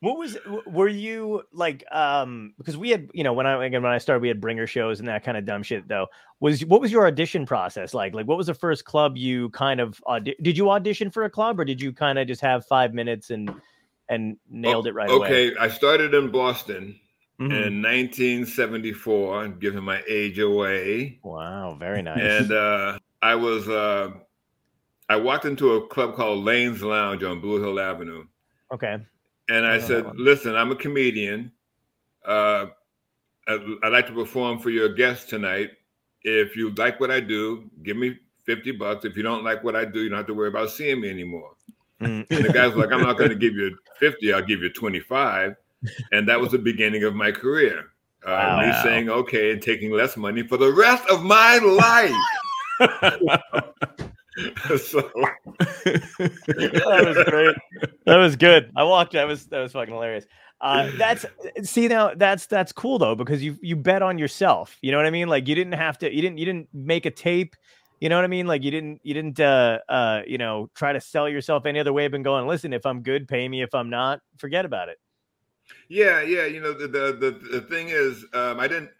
what 0.00 0.18
was 0.18 0.36
were 0.66 0.88
you 0.88 1.42
like 1.52 1.82
um 1.90 2.52
because 2.58 2.76
we 2.76 2.90
had 2.90 3.08
you 3.14 3.24
know 3.24 3.32
when 3.32 3.46
i 3.46 3.64
again 3.64 3.82
when 3.82 3.92
i 3.92 3.98
started 3.98 4.20
we 4.20 4.28
had 4.28 4.42
bringer 4.42 4.66
shows 4.66 5.00
and 5.00 5.08
that 5.08 5.24
kind 5.24 5.38
of 5.38 5.46
dumb 5.46 5.62
shit 5.62 5.88
though 5.88 6.06
was 6.38 6.62
what 6.66 6.82
was 6.82 6.92
your 6.92 7.06
audition 7.06 7.46
process 7.46 7.94
like 7.94 8.14
like 8.14 8.26
what 8.26 8.36
was 8.36 8.46
the 8.46 8.54
first 8.54 8.84
club 8.84 9.16
you 9.16 9.48
kind 9.50 9.80
of 9.80 9.98
audi- 10.06 10.36
did 10.42 10.58
you 10.58 10.70
audition 10.70 11.10
for 11.10 11.24
a 11.24 11.30
club 11.30 11.58
or 11.58 11.64
did 11.64 11.80
you 11.80 11.94
kind 11.94 12.18
of 12.18 12.28
just 12.28 12.42
have 12.42 12.66
five 12.66 12.92
minutes 12.92 13.30
and 13.30 13.50
and 14.08 14.36
nailed 14.48 14.86
it 14.86 14.94
right 14.94 15.10
away. 15.10 15.26
Okay, 15.26 15.56
I 15.58 15.68
started 15.68 16.14
in 16.14 16.30
Boston 16.30 16.98
Mhm. 17.40 17.66
in 17.66 17.82
1974, 17.82 19.44
and 19.44 19.60
giving 19.60 19.84
my 19.84 20.02
age 20.08 20.38
away. 20.38 21.18
Wow, 21.22 21.76
very 21.78 22.02
nice. 22.02 22.18
And 22.18 22.52
uh, 22.52 22.98
I 23.22 23.34
was, 23.34 23.68
uh, 23.68 24.12
I 25.08 25.16
walked 25.16 25.44
into 25.44 25.74
a 25.74 25.86
club 25.86 26.14
called 26.14 26.44
Lane's 26.44 26.82
Lounge 26.82 27.22
on 27.22 27.40
Blue 27.40 27.60
Hill 27.62 27.78
Avenue, 27.78 28.24
okay. 28.72 28.98
and 29.48 29.66
I 29.66 29.74
I 29.74 29.78
said, 29.80 30.06
"Listen, 30.16 30.56
I'm 30.56 30.72
a 30.72 30.76
comedian. 30.76 31.52
Uh, 32.24 32.66
I'd, 33.46 33.60
I'd 33.82 33.92
like 33.92 34.06
to 34.08 34.12
perform 34.12 34.58
for 34.58 34.70
your 34.70 34.94
guests 34.94 35.26
tonight. 35.26 35.70
If 36.22 36.56
you 36.56 36.70
like 36.70 36.98
what 36.98 37.10
I 37.10 37.20
do, 37.20 37.70
give 37.84 37.96
me 37.96 38.18
50 38.44 38.72
bucks. 38.72 39.04
If 39.04 39.16
you 39.16 39.22
don't 39.22 39.44
like 39.44 39.62
what 39.62 39.76
I 39.76 39.84
do, 39.84 40.02
you 40.02 40.08
don't 40.08 40.18
have 40.18 40.26
to 40.26 40.34
worry 40.34 40.48
about 40.48 40.70
seeing 40.70 41.00
me 41.00 41.10
anymore." 41.10 41.56
Mm. 42.00 42.26
And 42.30 42.44
the 42.44 42.52
guy's 42.52 42.74
like, 42.74 42.92
I'm 42.92 43.00
not 43.00 43.16
going 43.16 43.30
to 43.36 43.36
give 43.36 43.54
you 43.54 43.76
50, 43.98 44.32
I'll 44.32 44.42
give 44.42 44.62
you 44.62 44.70
25. 44.72 45.56
And 46.12 46.28
that 46.28 46.40
was 46.40 46.52
the 46.52 46.58
beginning 46.58 47.04
of 47.04 47.14
my 47.14 47.32
career. 47.32 47.86
Uh, 48.24 48.30
Wow. 48.30 48.66
Me 48.66 48.72
saying, 48.82 49.08
okay, 49.08 49.52
and 49.52 49.62
taking 49.62 49.92
less 49.92 50.16
money 50.16 50.42
for 50.42 50.56
the 50.56 50.72
rest 50.72 51.04
of 51.08 51.22
my 51.22 51.58
life. 51.58 52.12
so, 54.78 55.00
that 55.84 57.04
was 57.06 57.24
great. 57.24 57.56
That 58.04 58.16
was 58.16 58.36
good. 58.36 58.70
I 58.76 58.84
walked. 58.84 59.14
That 59.14 59.26
was 59.26 59.46
that 59.46 59.60
was 59.60 59.72
fucking 59.72 59.94
hilarious. 59.94 60.26
Uh, 60.60 60.90
that's 60.98 61.24
see 61.62 61.88
now 61.88 62.12
that's 62.14 62.46
that's 62.46 62.72
cool 62.72 62.98
though 62.98 63.14
because 63.14 63.42
you 63.42 63.56
you 63.62 63.76
bet 63.76 64.02
on 64.02 64.18
yourself. 64.18 64.76
You 64.82 64.92
know 64.92 64.98
what 64.98 65.06
I 65.06 65.10
mean? 65.10 65.28
Like 65.28 65.48
you 65.48 65.54
didn't 65.54 65.74
have 65.74 65.96
to. 65.98 66.14
You 66.14 66.20
didn't 66.20 66.38
you 66.38 66.44
didn't 66.44 66.68
make 66.74 67.06
a 67.06 67.10
tape. 67.10 67.56
You 68.00 68.10
know 68.10 68.16
what 68.16 68.24
I 68.24 68.28
mean? 68.28 68.46
Like 68.46 68.62
you 68.62 68.70
didn't 68.70 69.00
you 69.02 69.14
didn't 69.14 69.40
uh 69.40 69.78
uh 69.88 70.20
you 70.26 70.36
know 70.36 70.68
try 70.74 70.92
to 70.92 71.00
sell 71.00 71.28
yourself 71.30 71.64
any 71.64 71.78
other 71.80 71.94
way. 71.94 72.08
But 72.08 72.22
going 72.22 72.46
listen, 72.46 72.74
if 72.74 72.84
I'm 72.84 73.02
good, 73.02 73.28
pay 73.28 73.48
me. 73.48 73.62
If 73.62 73.74
I'm 73.74 73.88
not, 73.88 74.20
forget 74.36 74.66
about 74.66 74.90
it. 74.90 74.98
Yeah, 75.88 76.22
yeah. 76.22 76.46
You 76.46 76.60
know, 76.60 76.72
the, 76.72 76.88
the, 76.88 77.16
the, 77.18 77.58
the 77.58 77.60
thing 77.62 77.88
is, 77.88 78.24
um, 78.34 78.60
I 78.60 78.68
didn't, 78.68 78.90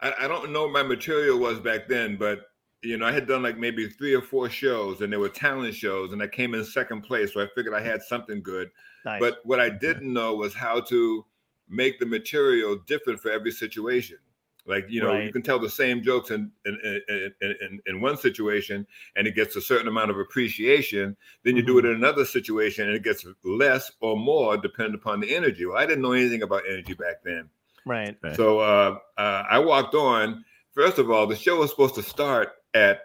I, 0.00 0.12
I 0.20 0.28
don't 0.28 0.52
know 0.52 0.62
what 0.62 0.72
my 0.72 0.82
material 0.82 1.38
was 1.38 1.60
back 1.60 1.88
then, 1.88 2.16
but, 2.16 2.40
you 2.82 2.96
know, 2.98 3.06
I 3.06 3.12
had 3.12 3.26
done 3.26 3.42
like 3.42 3.56
maybe 3.56 3.88
three 3.88 4.14
or 4.14 4.22
four 4.22 4.50
shows 4.50 5.00
and 5.00 5.12
they 5.12 5.16
were 5.16 5.28
talent 5.28 5.74
shows 5.74 6.12
and 6.12 6.22
I 6.22 6.26
came 6.26 6.54
in 6.54 6.64
second 6.64 7.02
place. 7.02 7.32
So 7.32 7.42
I 7.42 7.48
figured 7.54 7.74
I 7.74 7.80
had 7.80 8.02
something 8.02 8.42
good. 8.42 8.70
Nice. 9.04 9.20
But 9.20 9.38
what 9.44 9.60
I 9.60 9.70
didn't 9.70 10.12
know 10.12 10.34
was 10.34 10.54
how 10.54 10.80
to 10.80 11.24
make 11.68 11.98
the 11.98 12.06
material 12.06 12.76
different 12.86 13.20
for 13.20 13.30
every 13.30 13.50
situation. 13.50 14.18
Like 14.66 14.86
you 14.88 15.02
know, 15.02 15.18
you 15.20 15.30
can 15.32 15.42
tell 15.42 15.58
the 15.58 15.68
same 15.68 16.02
jokes 16.02 16.30
in 16.30 16.50
in, 16.64 16.78
in 16.82 17.32
in 17.42 17.54
in 17.60 17.80
in 17.86 18.00
one 18.00 18.16
situation, 18.16 18.86
and 19.14 19.26
it 19.26 19.34
gets 19.34 19.56
a 19.56 19.60
certain 19.60 19.88
amount 19.88 20.10
of 20.10 20.18
appreciation. 20.18 21.16
Then 21.42 21.56
you 21.56 21.62
do 21.62 21.74
Mm-hmm. 21.74 21.86
it 21.86 21.90
in 21.90 21.96
another 21.96 22.24
situation, 22.24 22.86
and 22.86 22.96
it 22.96 23.02
gets 23.04 23.26
less 23.44 23.92
or 24.00 24.16
more, 24.16 24.56
depending 24.56 24.94
upon 24.94 25.20
the 25.20 25.34
energy. 25.34 25.66
Well, 25.66 25.76
I 25.76 25.84
didn't 25.84 26.02
know 26.02 26.12
anything 26.12 26.42
about 26.42 26.62
energy 26.66 26.94
back 26.94 27.16
then, 27.24 27.50
right. 27.84 28.16
Right. 28.22 28.36
so 28.36 28.60
uh, 28.60 28.98
uh, 29.18 29.42
I 29.50 29.58
walked 29.58 29.94
on. 29.94 30.44
First 30.72 30.98
of 30.98 31.10
all, 31.10 31.26
the 31.26 31.36
show 31.36 31.58
was 31.60 31.70
supposed 31.70 31.94
to 31.96 32.02
start 32.02 32.52
at 32.72 33.00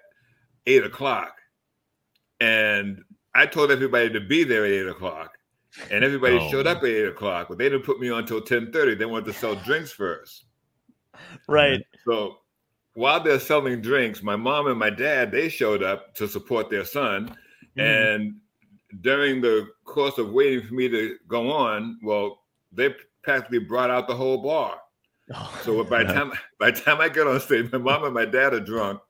eight 0.65 0.83
o'clock, 0.85 1.33
and 2.39 3.03
I 3.35 3.45
told 3.45 3.71
everybody 3.71 4.09
to 4.11 4.19
be 4.21 4.43
there 4.43 4.65
at 4.65 4.71
eight 4.71 4.87
o'clock, 4.87 5.37
and 5.91 6.03
everybody 6.03 6.37
Oh, 6.37 6.49
showed 6.49 6.67
up 6.67 6.79
at 6.79 6.85
eight 6.85 7.05
o'clock. 7.07 7.47
But 7.49 7.57
they 7.57 7.65
didn't 7.69 7.85
put 7.85 7.99
me 7.99 8.09
on 8.09 8.19
until 8.19 8.41
ten 8.41 8.71
thirty. 8.71 8.95
They 8.95 9.05
wanted 9.05 9.25
to 9.25 9.33
sell 9.33 9.55
drinks 9.55 9.91
first. 9.91 10.45
Right. 11.47 11.81
So 12.07 12.39
while 12.93 13.21
they're 13.23 13.39
selling 13.39 13.81
drinks, 13.81 14.23
my 14.23 14.35
mom 14.35 14.67
and 14.67 14.79
my 14.79 14.89
dad 14.89 15.31
they 15.31 15.49
showed 15.49 15.83
up 15.83 16.13
to 16.15 16.27
support 16.27 16.69
their 16.69 16.85
son, 16.85 17.35
Mhm. 17.77 18.09
and 18.09 18.35
during 19.01 19.41
the 19.41 19.67
course 19.85 20.17
of 20.17 20.31
waiting 20.31 20.65
for 20.67 20.73
me 20.73 20.89
to 20.89 21.17
go 21.27 21.51
on, 21.51 21.99
well, 22.03 22.41
they 22.71 22.95
practically 23.23 23.59
brought 23.59 23.91
out 23.91 24.07
the 24.07 24.15
whole 24.15 24.41
bar. 24.41 24.79
So 25.63 25.83
by 25.83 26.03
the 26.03 26.13
time 26.13 26.31
by 26.59 26.71
the 26.71 26.81
time 26.81 27.01
I 27.01 27.09
get 27.09 27.27
on 27.27 27.39
stage, 27.39 27.71
my 27.71 27.77
mom 27.79 28.03
and 28.05 28.13
my 28.13 28.25
dad 28.25 28.53
are 28.53 28.59
drunk. 28.59 29.01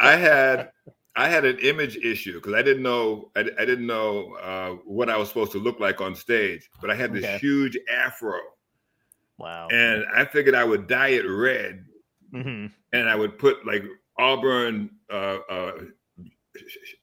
I 0.00 0.16
had 0.16 0.70
I 1.16 1.28
had 1.28 1.44
an 1.44 1.58
image 1.58 1.96
issue 1.96 2.34
because 2.34 2.54
I 2.54 2.62
didn't 2.62 2.82
know 2.82 3.30
I, 3.36 3.40
I 3.58 3.64
didn't 3.64 3.86
know 3.86 4.34
uh, 4.36 4.70
what 4.84 5.10
I 5.10 5.16
was 5.16 5.28
supposed 5.28 5.52
to 5.52 5.58
look 5.58 5.80
like 5.80 6.00
on 6.00 6.14
stage, 6.14 6.70
but 6.80 6.90
I 6.90 6.94
had 6.94 7.12
this 7.12 7.26
Okay. 7.26 7.38
huge 7.40 7.78
afro, 7.92 8.38
wow. 9.40 9.68
and 9.72 10.04
I 10.14 10.24
figured 10.24 10.54
I 10.54 10.64
would 10.64 10.86
dye 10.86 11.08
it 11.08 11.26
red, 11.28 11.84
hmm 12.32 12.66
and 12.92 13.08
I 13.08 13.14
would 13.16 13.38
put 13.38 13.64
like 13.66 13.84
auburn 14.18 14.90
uh, 15.12 15.38
uh, 15.48 15.72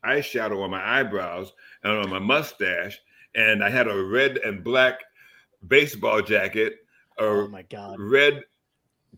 eyeshadow 0.05 0.63
on 0.63 0.69
my 0.71 0.99
eyebrows 0.99 1.53
and 1.83 1.93
on 1.93 2.09
my 2.09 2.19
mustache, 2.19 2.99
and 3.35 3.63
I 3.63 3.69
had 3.69 3.87
a 3.87 4.03
red 4.03 4.37
and 4.37 4.63
black 4.63 4.99
baseball 5.67 6.21
jacket, 6.21 6.75
a 7.19 7.23
Oh 7.23 7.47
my 7.47 7.63
god. 7.63 7.95
red 7.99 8.43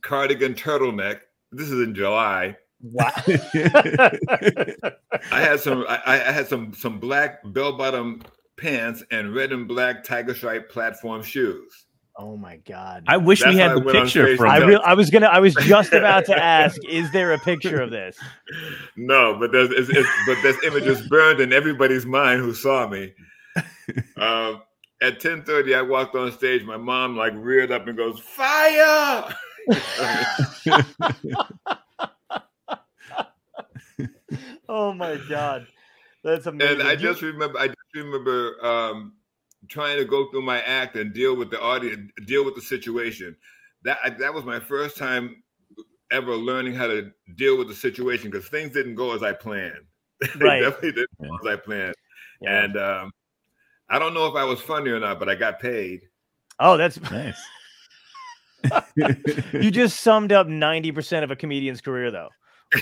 cardigan 0.02 0.54
turtleneck. 0.54 1.22
This 1.52 1.70
is 1.70 1.82
in 1.82 1.96
July. 1.96 2.56
Wow. 2.82 3.12
I 5.32 5.42
had 5.42 5.60
some. 5.60 5.86
I, 5.90 6.02
I 6.06 6.32
had 6.32 6.48
some 6.48 6.74
some 6.74 7.00
black 7.00 7.40
bell 7.54 7.76
bottom 7.78 8.22
pants 8.58 9.04
and 9.12 9.34
red 9.34 9.52
and 9.52 9.68
black 9.68 10.04
tiger 10.04 10.34
stripe 10.34 10.70
platform 10.70 11.24
shoes. 11.24 11.86
Oh 12.20 12.38
my 12.38 12.58
god. 12.58 13.06
I 13.08 13.18
wish 13.18 13.40
That's 13.40 13.54
we 13.54 13.60
had 13.60 13.72
I 13.72 13.76
the 13.76 13.82
picture 13.82 14.26
stage 14.26 14.38
from 14.38 14.50
I 14.50 14.60
to 14.60 14.66
real 14.66 14.82
I 14.86 14.94
was 14.94 15.10
gonna 15.10 15.28
I 15.28 15.40
was 15.40 15.56
just 15.56 15.94
about 15.94 16.26
to 16.26 16.36
ask, 16.44 16.80
is 16.88 17.12
there 17.12 17.34
a 17.34 17.40
picture 17.40 17.82
of 17.82 17.90
this? 17.90 18.18
No, 18.98 19.38
but 19.40 19.52
there's 19.52 19.72
it's, 19.72 19.90
it's, 19.90 20.10
but 20.28 20.38
there's 20.44 20.62
images 20.64 21.08
burned 21.08 21.40
in 21.40 21.54
everybody's 21.54 22.06
mind 22.06 22.42
who 22.42 22.54
saw 22.54 22.88
me. 22.88 23.14
Um, 24.18 24.62
at 25.02 25.20
10:30, 25.20 25.76
I 25.76 25.82
walked 25.82 26.16
on 26.16 26.32
stage. 26.32 26.64
My 26.64 26.78
mom 26.78 27.18
like 27.18 27.34
reared 27.36 27.72
up 27.72 27.88
and 27.88 27.98
goes, 27.98 28.20
"Fire!" 28.20 29.34
Oh 34.70 34.94
my 34.94 35.20
god. 35.28 35.66
That's 36.24 36.46
amazing. 36.46 36.82
and 36.82 36.88
I 36.88 36.96
just 36.96 37.22
remember, 37.24 37.58
I 37.58 37.68
just 37.68 37.78
remember 37.96 38.64
um, 38.64 39.14
trying 39.70 39.98
to 39.98 40.06
go 40.06 40.30
through 40.32 40.42
my 40.42 40.62
act 40.62 40.96
and 40.96 41.14
deal 41.14 41.36
with 41.36 41.50
the 41.52 41.62
audience, 41.62 42.12
deal 42.26 42.44
with 42.44 42.56
the 42.56 42.62
situation. 42.62 43.36
That 43.84 43.98
I, 44.04 44.10
that 44.10 44.34
was 44.34 44.44
my 44.44 44.60
first 44.60 44.98
time 44.98 45.42
ever 46.12 46.36
learning 46.36 46.74
how 46.74 46.88
to 46.88 47.12
deal 47.36 47.58
with 47.58 47.68
the 47.68 47.76
situation 47.76 48.30
because 48.32 48.48
things 48.50 48.74
didn't 48.74 48.96
go 48.96 49.14
as 49.14 49.24
I 49.24 49.32
planned. 49.34 49.86
They 50.22 50.46
Right. 50.46 50.60
definitely 50.62 50.92
didn't 50.94 51.10
Yeah. 51.20 51.28
go 51.30 51.38
as 51.50 51.54
I 51.54 51.62
planned. 51.62 51.96
Yeah. 52.42 52.64
And 52.64 52.78
um, 52.78 53.12
I 53.90 54.00
don't 54.00 54.14
know 54.14 54.26
if 54.28 54.36
I 54.36 54.44
was 54.44 54.60
funny 54.60 54.90
or 54.90 55.00
not, 55.00 55.18
but 55.20 55.30
I 55.30 55.36
got 55.36 55.60
paid. 55.60 56.02
oh, 56.60 56.76
that's 56.78 57.00
nice. 57.12 57.40
you 59.54 59.72
just 59.72 60.02
summed 60.02 60.32
up 60.34 60.48
90% 60.48 61.24
of 61.24 61.32
a 61.32 61.36
comedian's 61.38 61.80
career 61.80 62.12
though. 62.12 62.30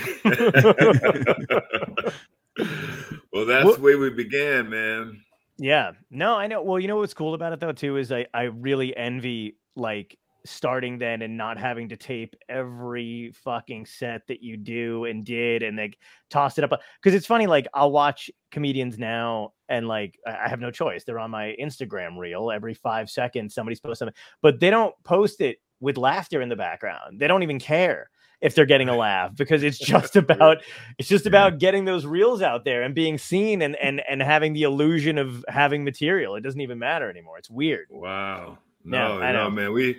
well, 3.32 3.46
that's 3.46 3.64
What- 3.64 3.76
the 3.76 3.82
way 3.82 3.94
we 3.94 4.10
began, 4.10 4.68
man. 4.68 5.22
Yeah. 5.58 5.92
No, 6.10 6.34
I 6.36 6.46
know. 6.46 6.62
Well, 6.62 6.78
you 6.78 6.88
know 6.88 6.96
what's 6.98 7.14
cool 7.14 7.34
about 7.34 7.52
it 7.52 7.60
though 7.60 7.72
too 7.72 7.96
is 7.96 8.12
I 8.12 8.26
I 8.32 8.42
really 8.44 8.96
envy 8.96 9.56
like 9.74 10.16
starting 10.46 10.98
then 10.98 11.20
and 11.22 11.36
not 11.36 11.58
having 11.58 11.88
to 11.88 11.96
tape 11.96 12.34
every 12.48 13.32
fucking 13.44 13.84
set 13.86 14.22
that 14.28 14.40
you 14.42 14.56
do 14.56 15.04
and 15.04 15.24
did 15.24 15.62
and 15.62 15.76
like 15.76 15.98
toss 16.30 16.56
it 16.58 16.64
up 16.64 16.70
because 17.02 17.14
it's 17.14 17.26
funny 17.26 17.46
like 17.46 17.66
I'll 17.74 17.90
watch 17.90 18.30
comedians 18.52 18.98
now 18.98 19.52
and 19.68 19.88
like 19.88 20.16
I 20.26 20.48
have 20.48 20.60
no 20.60 20.70
choice. 20.70 21.04
They're 21.04 21.18
on 21.18 21.30
my 21.32 21.56
Instagram 21.60 22.16
reel 22.18 22.50
every 22.52 22.74
5 22.74 23.10
seconds 23.10 23.54
somebody's 23.54 23.80
post 23.80 23.98
something, 23.98 24.14
but 24.42 24.60
they 24.60 24.70
don't 24.70 24.94
post 25.04 25.40
it 25.40 25.58
with 25.80 25.96
laughter 25.98 26.40
in 26.40 26.48
the 26.48 26.56
background. 26.56 27.18
They 27.20 27.26
don't 27.26 27.42
even 27.42 27.58
care 27.58 28.10
if 28.40 28.54
they're 28.54 28.66
getting 28.66 28.88
a 28.88 28.96
laugh 28.96 29.34
because 29.36 29.62
it's 29.62 29.78
just 29.78 30.14
about 30.24 30.58
it's 30.98 31.08
just 31.08 31.26
about 31.26 31.58
getting 31.58 31.84
those 31.84 32.06
reels 32.06 32.40
out 32.42 32.64
there 32.64 32.82
and 32.82 32.94
being 32.94 33.18
seen 33.18 33.62
and 33.62 33.74
and 33.76 34.00
and 34.08 34.22
having 34.22 34.52
the 34.52 34.62
illusion 34.62 35.18
of 35.18 35.44
having 35.48 35.84
material. 35.84 36.34
It 36.36 36.42
doesn't 36.42 36.60
even 36.60 36.78
matter 36.78 37.10
anymore. 37.10 37.38
It's 37.38 37.50
weird. 37.50 37.86
Wow. 37.90 38.58
No, 38.84 39.18
no, 39.18 39.32
know. 39.32 39.50
man. 39.50 39.72
We 39.72 39.98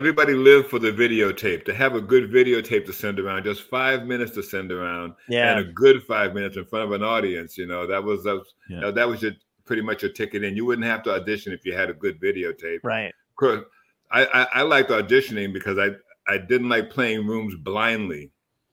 everybody 0.00 0.34
lived 0.34 0.68
for 0.68 0.78
the 0.78 0.90
videotape. 0.90 1.64
To 1.66 1.74
have 1.74 1.94
a 1.94 2.00
good 2.00 2.30
videotape 2.30 2.86
to 2.86 2.92
send 2.92 3.20
around, 3.20 3.44
just 3.44 3.62
five 3.68 4.04
minutes 4.06 4.32
to 4.32 4.42
send 4.42 4.72
around, 4.72 5.14
Yeah. 5.28 5.50
and 5.56 5.60
a 5.60 5.72
good 5.72 6.02
five 6.02 6.34
minutes 6.34 6.56
in 6.56 6.64
front 6.64 6.86
of 6.86 6.92
an 6.92 7.02
audience. 7.02 7.58
You 7.58 7.66
know, 7.66 7.86
that 7.86 8.02
was 8.02 8.24
that 8.24 8.34
was, 8.34 8.54
Yeah. 8.68 8.90
that 8.90 9.08
was 9.08 9.22
your 9.22 9.32
pretty 9.64 9.82
much 9.82 10.02
your 10.02 10.12
ticket 10.12 10.42
in. 10.44 10.56
You 10.56 10.64
wouldn't 10.64 10.86
have 10.86 11.02
to 11.04 11.10
audition 11.14 11.52
if 11.52 11.64
you 11.64 11.74
had 11.74 11.90
a 11.90 11.94
good 11.94 12.20
videotape. 12.20 12.78
right. 12.82 13.08
Of 13.08 13.36
course, 13.36 13.64
I, 14.10 14.24
I, 14.24 14.46
I 14.54 14.62
liked 14.62 14.90
auditioning 14.90 15.52
because 15.52 15.78
I 15.78 15.90
I 16.28 16.38
didn't 16.38 16.68
like 16.68 16.90
playing 16.90 17.26
rooms 17.26 17.54
blindly. 17.56 18.30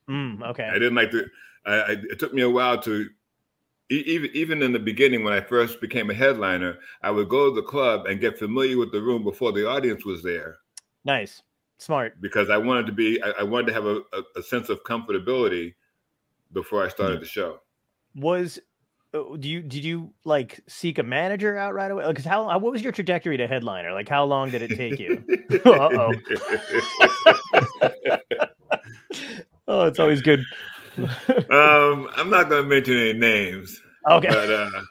Mm, 0.09 0.41
okay. 0.49 0.67
I 0.69 0.73
didn't 0.73 0.95
like 0.95 1.11
to. 1.11 1.25
I, 1.65 1.73
I, 1.73 1.91
it 1.91 2.19
took 2.19 2.33
me 2.33 2.41
a 2.41 2.49
while 2.49 2.81
to, 2.81 3.09
even 3.89 4.29
even 4.33 4.61
in 4.61 4.73
the 4.73 4.79
beginning 4.79 5.23
when 5.23 5.33
I 5.33 5.41
first 5.41 5.79
became 5.81 6.09
a 6.09 6.13
headliner, 6.13 6.79
I 7.01 7.11
would 7.11 7.29
go 7.29 7.49
to 7.49 7.55
the 7.55 7.61
club 7.67 8.05
and 8.07 8.19
get 8.19 8.37
familiar 8.39 8.77
with 8.77 8.91
the 8.91 9.01
room 9.01 9.23
before 9.23 9.51
the 9.51 9.67
audience 9.67 10.03
was 10.05 10.23
there 10.23 10.57
Nice. 11.05 11.41
Smart. 11.77 12.19
because 12.21 12.49
I 12.49 12.57
wanted 12.57 12.85
to 12.87 12.91
be. 12.93 13.21
I, 13.21 13.31
I 13.39 13.43
wanted 13.43 13.67
to 13.67 13.73
have 13.73 13.85
a, 13.85 13.97
a, 14.13 14.39
a 14.39 14.43
sense 14.43 14.69
of 14.69 14.83
comfortability 14.83 15.73
before 16.53 16.83
I 16.85 16.89
started 16.89 17.15
Yeah. 17.15 17.19
the 17.19 17.25
show. 17.25 17.59
Was 18.15 18.59
do 19.13 19.47
you 19.47 19.61
did 19.61 19.85
you 19.85 20.11
like 20.25 20.59
seek 20.67 20.97
a 20.97 21.03
manager 21.03 21.55
out 21.57 21.75
right 21.75 21.91
away? 21.91 22.07
Because 22.07 22.25
how, 22.25 22.47
how 22.49 22.57
what 22.57 22.71
was 22.71 22.81
your 22.81 22.91
trajectory 22.91 23.37
to 23.37 23.47
headliner? 23.47 23.93
Like 23.93 24.09
how 24.09 24.25
long 24.25 24.49
did 24.49 24.63
it 24.63 24.75
take 24.75 24.99
you? 24.99 25.23
Uh-oh. 25.65 26.11
oh, 29.67 29.85
it's 29.85 29.99
always 29.99 30.21
good. 30.21 30.39
um, 30.97 32.09
I'm 32.15 32.29
not 32.29 32.49
going 32.49 32.63
to 32.63 32.69
mention 32.69 32.97
any 32.97 33.13
names. 33.13 33.79
Okay. 34.09 34.29
But, 34.29 34.51
uh, 34.51 34.81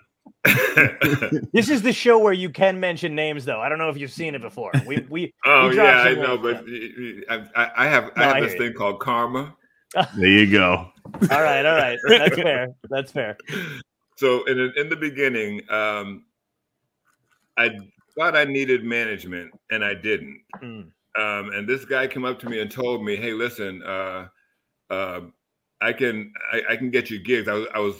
this 1.53 1.69
is 1.69 1.83
the 1.83 1.93
show 1.93 2.19
where 2.19 2.33
you 2.33 2.51
can 2.51 2.81
mention 2.81 3.15
names, 3.15 3.45
though. 3.45 3.61
I 3.61 3.69
don't 3.69 3.79
know 3.79 3.89
if 3.89 3.97
you've 3.97 4.11
seen 4.13 4.35
it 4.35 4.41
before. 4.43 4.73
We 4.87 5.07
we. 5.09 5.35
oh 5.45 5.69
we 5.69 5.77
yeah, 5.77 6.03
I 6.03 6.15
know, 6.15 6.39
but 6.39 6.65
I, 7.29 7.47
I, 7.55 7.71
I 7.77 7.87
have 7.87 8.05
No, 8.17 8.23
I 8.23 8.31
I 8.31 8.35
have 8.35 8.43
this 8.43 8.53
hear 8.53 8.63
you. 8.63 8.69
thing 8.69 8.79
called 8.79 9.01
karma. 9.01 9.55
There 10.17 10.29
you 10.29 10.51
go. 10.51 10.91
all 11.31 11.43
right, 11.43 11.65
all 11.67 11.77
right. 11.77 11.99
That's 12.09 12.35
fair. 12.35 12.69
That's 12.89 13.13
fair. 13.13 13.37
So 14.23 14.45
in 14.45 14.57
the- 14.57 14.81
in 14.81 14.89
the 14.89 14.95
beginning, 14.95 15.69
um, 15.69 16.25
I 17.57 17.71
thought 18.15 18.37
I 18.37 18.45
needed 18.45 18.85
management, 18.85 19.53
and 19.73 19.85
I 19.85 19.95
didn't. 19.95 20.45
Mm. 20.63 20.93
Um, 21.17 21.51
and 21.53 21.69
this 21.69 21.85
guy 21.85 22.07
came 22.07 22.25
up 22.25 22.39
to 22.39 22.49
me 22.49 22.61
and 22.61 22.71
told 22.71 23.05
me, 23.05 23.17
"Hey, 23.17 23.33
listen, 23.33 23.83
uh, 23.83 24.29
uh, 24.91 25.23
I 25.81 25.93
can 25.93 26.33
I, 26.53 26.63
I 26.71 26.77
can 26.77 26.91
get 26.91 27.11
you 27.11 27.19
gigs. 27.19 27.49
I 27.49 27.55
was 27.55 27.67
I 27.75 27.81
was 27.81 27.97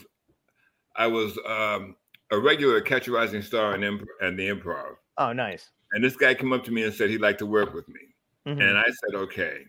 I 0.95 1.07
was 1.09 1.39
um, 1.45 1.97
a 2.31 2.39
regular 2.39 2.77
at 2.77 2.85
Catch 2.85 3.09
a 3.09 3.11
Rising 3.13 3.43
Star 3.43 3.75
and 3.75 3.83
imp- 3.83 4.09
and 4.21 4.39
the 4.39 4.49
Improv. 4.49 4.95
Oh, 5.19 5.33
nice. 5.33 5.71
And 5.91 6.05
this 6.05 6.15
guy 6.17 6.35
came 6.35 6.53
up 6.53 6.63
to 6.67 6.71
me 6.71 6.85
and 6.85 6.95
said 6.95 7.11
he'd 7.11 7.21
like 7.21 7.39
to 7.39 7.47
work 7.47 7.75
with 7.75 7.89
me. 7.89 8.15
Mhm. 8.47 8.63
And 8.63 8.79
I 8.79 8.85
said, 8.85 9.17
okay. 9.17 9.67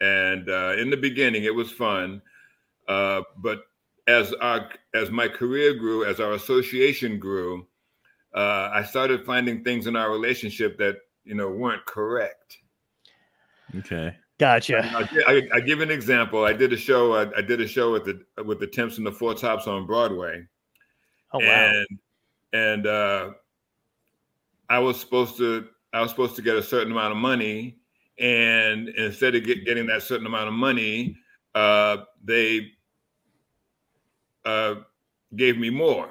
And 0.00 0.48
uh, 0.48 0.76
in 0.78 0.88
the 0.88 0.96
beginning, 0.96 1.42
it 1.42 1.54
was 1.54 1.72
fun. 1.72 2.22
Uh, 2.86 3.22
but 3.38 3.64
as 4.06 4.32
our 4.34 4.70
as 4.94 5.10
my 5.10 5.28
career 5.28 5.74
grew, 5.74 6.04
as 6.04 6.20
our 6.20 6.32
association 6.32 7.18
grew, 7.18 7.66
uh, 8.34 8.70
I 8.72 8.82
started 8.84 9.24
finding 9.24 9.64
things 9.64 9.86
in 9.86 9.96
our 9.96 10.10
relationship 10.10 10.78
that 10.78 10.96
you 11.24 11.34
know 11.34 11.48
weren't 11.50 11.84
correct. 11.86 12.58
Okay. 13.76 14.16
Gotcha. 14.38 14.84
I, 14.84 15.08
I, 15.26 15.48
I 15.54 15.60
give 15.60 15.80
an 15.80 15.90
example. 15.90 16.44
I 16.44 16.52
did 16.52 16.72
a 16.72 16.76
show. 16.76 17.14
I, 17.14 17.38
I 17.38 17.40
did 17.40 17.62
a 17.62 17.66
show 17.66 17.92
with 17.92 18.04
the 18.04 18.44
with 18.44 18.60
the 18.60 18.66
Temps 18.66 18.98
and 18.98 19.06
the 19.06 19.12
Four 19.12 19.34
Tops 19.34 19.66
on 19.66 19.86
Broadway, 19.86 20.46
Oh 21.32 21.38
wow. 21.38 21.44
and 21.44 21.86
and 22.52 22.86
uh, 22.86 23.30
I 24.68 24.78
was 24.78 25.00
supposed 25.00 25.38
to 25.38 25.68
I 25.94 26.02
was 26.02 26.10
supposed 26.10 26.36
to 26.36 26.42
get 26.42 26.56
a 26.56 26.62
certain 26.62 26.92
amount 26.92 27.12
of 27.12 27.18
money, 27.18 27.78
and 28.18 28.90
instead 28.90 29.34
of 29.34 29.44
get, 29.44 29.64
getting 29.64 29.86
that 29.86 30.02
certain 30.02 30.26
amount 30.26 30.48
of 30.48 30.54
money, 30.54 31.16
uh, 31.54 31.98
they 32.22 32.72
uh, 34.46 34.76
gave 35.34 35.58
me 35.58 35.68
more 35.68 36.10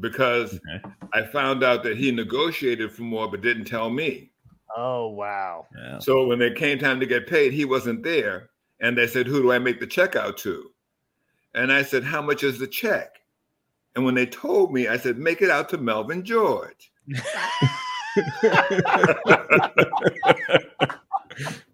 because 0.00 0.54
Okay. 0.54 0.80
I 1.14 1.26
found 1.26 1.64
out 1.64 1.82
that 1.82 1.96
he 1.96 2.12
negotiated 2.12 2.92
for 2.92 3.02
more 3.02 3.28
but 3.28 3.40
didn't 3.40 3.64
tell 3.64 3.90
me. 3.90 4.30
Oh 4.76 5.08
wow. 5.08 5.66
Yeah. 5.76 5.98
So 5.98 6.26
when 6.26 6.40
it 6.42 6.56
came 6.56 6.78
time 6.78 7.00
to 7.00 7.06
get 7.06 7.26
paid, 7.26 7.52
he 7.52 7.64
wasn't 7.64 8.04
there, 8.04 8.50
and 8.80 8.96
they 8.96 9.06
said, 9.06 9.26
"Who 9.26 9.42
do 9.42 9.50
I 9.50 9.58
make 9.58 9.80
the 9.80 9.86
check 9.86 10.14
out 10.14 10.36
to?" 10.38 10.70
And 11.54 11.72
I 11.72 11.82
said, 11.82 12.04
"How 12.04 12.22
much 12.22 12.44
is 12.44 12.58
the 12.58 12.66
check?" 12.66 13.16
And 13.96 14.04
when 14.04 14.14
they 14.14 14.26
told 14.26 14.72
me, 14.72 14.86
I 14.86 14.98
said, 14.98 15.18
"Make 15.18 15.42
it 15.42 15.50
out 15.50 15.68
to 15.70 15.78
Melvin 15.78 16.24
George." 16.24 16.92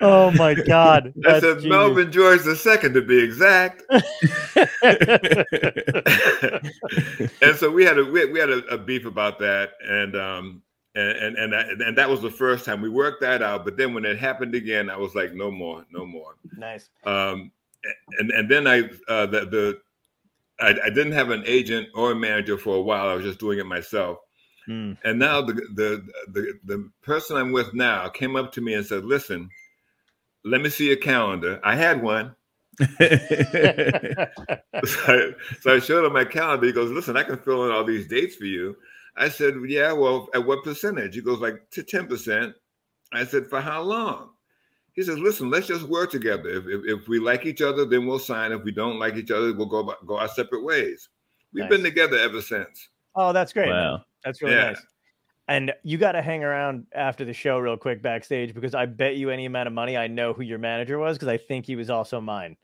oh 0.00 0.30
my 0.32 0.54
god. 0.54 1.08
I 1.08 1.12
That's 1.16 1.44
said, 1.44 1.58
genius. 1.58 1.70
Melvin 1.70 2.12
George 2.12 2.42
the 2.42 2.56
second 2.56 2.94
to 2.94 3.02
be 3.02 3.22
exact. 3.22 3.82
and 7.42 7.56
so 7.56 7.70
we 7.70 7.84
had 7.84 7.98
a 7.98 8.04
we, 8.04 8.24
we 8.26 8.38
had 8.38 8.50
a, 8.50 8.64
a 8.66 8.78
beef 8.78 9.04
about 9.04 9.38
that, 9.40 9.72
and 9.86 10.16
um 10.16 10.62
and 10.94 11.10
and 11.10 11.36
and 11.36 11.52
that, 11.52 11.68
and 11.68 11.98
that 11.98 12.08
was 12.08 12.22
the 12.22 12.30
first 12.30 12.64
time 12.64 12.80
we 12.80 12.88
worked 12.88 13.20
that 13.20 13.42
out. 13.42 13.64
But 13.64 13.76
then 13.76 13.94
when 13.94 14.04
it 14.04 14.18
happened 14.18 14.54
again, 14.54 14.88
I 14.88 14.96
was 14.96 15.14
like, 15.14 15.34
no 15.34 15.50
more, 15.50 15.84
no 15.90 16.06
more. 16.06 16.36
nice. 16.56 16.88
Um, 17.04 17.52
and 18.18 18.30
and 18.30 18.50
then 18.50 18.66
I 18.66 18.84
uh, 19.08 19.26
the 19.26 19.46
the 19.46 19.80
I, 20.58 20.74
I 20.84 20.90
didn't 20.90 21.12
have 21.12 21.30
an 21.30 21.44
agent 21.46 21.88
or 21.94 22.12
a 22.12 22.16
manager 22.16 22.56
for 22.56 22.76
a 22.76 22.82
while. 22.82 23.08
I 23.08 23.14
was 23.14 23.24
just 23.24 23.38
doing 23.38 23.58
it 23.58 23.66
myself. 23.66 24.18
Mm. 24.68 24.96
And 25.04 25.18
now 25.18 25.40
the, 25.42 25.54
the 25.54 26.06
the 26.32 26.58
the 26.64 26.90
person 27.02 27.36
I'm 27.36 27.52
with 27.52 27.72
now 27.74 28.08
came 28.08 28.34
up 28.36 28.52
to 28.52 28.60
me 28.60 28.74
and 28.74 28.84
said, 28.84 29.04
"Listen, 29.04 29.48
let 30.44 30.60
me 30.60 30.68
see 30.70 30.88
your 30.88 30.96
calendar." 30.96 31.60
I 31.62 31.76
had 31.76 32.02
one, 32.02 32.34
so 32.80 32.86
I, 35.06 35.30
so 35.60 35.74
I 35.74 35.78
showed 35.78 36.04
him 36.04 36.12
my 36.12 36.24
calendar. 36.24 36.66
He 36.66 36.72
goes, 36.72 36.90
"Listen, 36.90 37.16
I 37.16 37.22
can 37.22 37.38
fill 37.38 37.64
in 37.66 37.70
all 37.72 37.84
these 37.84 38.08
dates 38.08 38.36
for 38.36 38.44
you." 38.46 38.76
I 39.16 39.28
said, 39.28 39.54
"Yeah, 39.66 39.92
well, 39.92 40.28
at 40.34 40.44
what 40.44 40.64
percentage?" 40.64 41.14
He 41.14 41.20
goes, 41.22 41.38
"Like 41.40 41.70
to 41.70 41.82
ten 41.82 42.06
percent." 42.06 42.54
I 43.12 43.24
said, 43.24 43.48
"For 43.48 43.60
how 43.60 43.82
long?" 43.82 44.30
He 44.94 45.02
says, 45.02 45.18
"Listen, 45.18 45.50
let's 45.50 45.66
just 45.68 45.84
work 45.84 46.10
together. 46.10 46.48
If, 46.48 46.64
if, 46.66 47.00
if 47.02 47.08
we 47.08 47.18
like 47.18 47.46
each 47.46 47.62
other, 47.62 47.84
then 47.84 48.06
we'll 48.06 48.18
sign. 48.18 48.52
If 48.52 48.64
we 48.64 48.72
don't 48.72 48.98
like 48.98 49.14
each 49.16 49.30
other, 49.30 49.52
we'll 49.54 49.66
go 49.66 49.82
by- 49.84 49.94
go 50.06 50.18
our 50.18 50.28
separate 50.28 50.64
ways." 50.64 51.08
We've 51.52 51.62
Nice. 51.62 51.70
been 51.70 51.84
together 51.84 52.18
ever 52.18 52.42
since. 52.42 52.88
Oh, 53.14 53.32
that's 53.32 53.52
great. 53.52 53.68
wow. 53.70 54.04
That's 54.26 54.42
really 54.42 54.56
Yeah. 54.56 54.64
nice. 54.72 54.82
And 55.48 55.72
you 55.84 55.96
got 55.96 56.12
to 56.12 56.22
hang 56.22 56.42
around 56.42 56.86
after 56.92 57.24
the 57.24 57.32
show 57.32 57.58
real 57.60 57.76
quick 57.76 58.02
backstage 58.02 58.52
because 58.52 58.74
I 58.74 58.84
bet 58.86 59.16
you 59.16 59.30
any 59.30 59.46
amount 59.46 59.68
of 59.68 59.72
money 59.72 59.96
I 59.96 60.08
know 60.08 60.32
who 60.32 60.42
your 60.42 60.58
manager 60.58 60.98
was 60.98 61.16
because 61.16 61.28
I 61.28 61.36
think 61.36 61.64
he 61.64 61.76
was 61.76 61.88
also 61.88 62.20
mine. 62.20 62.56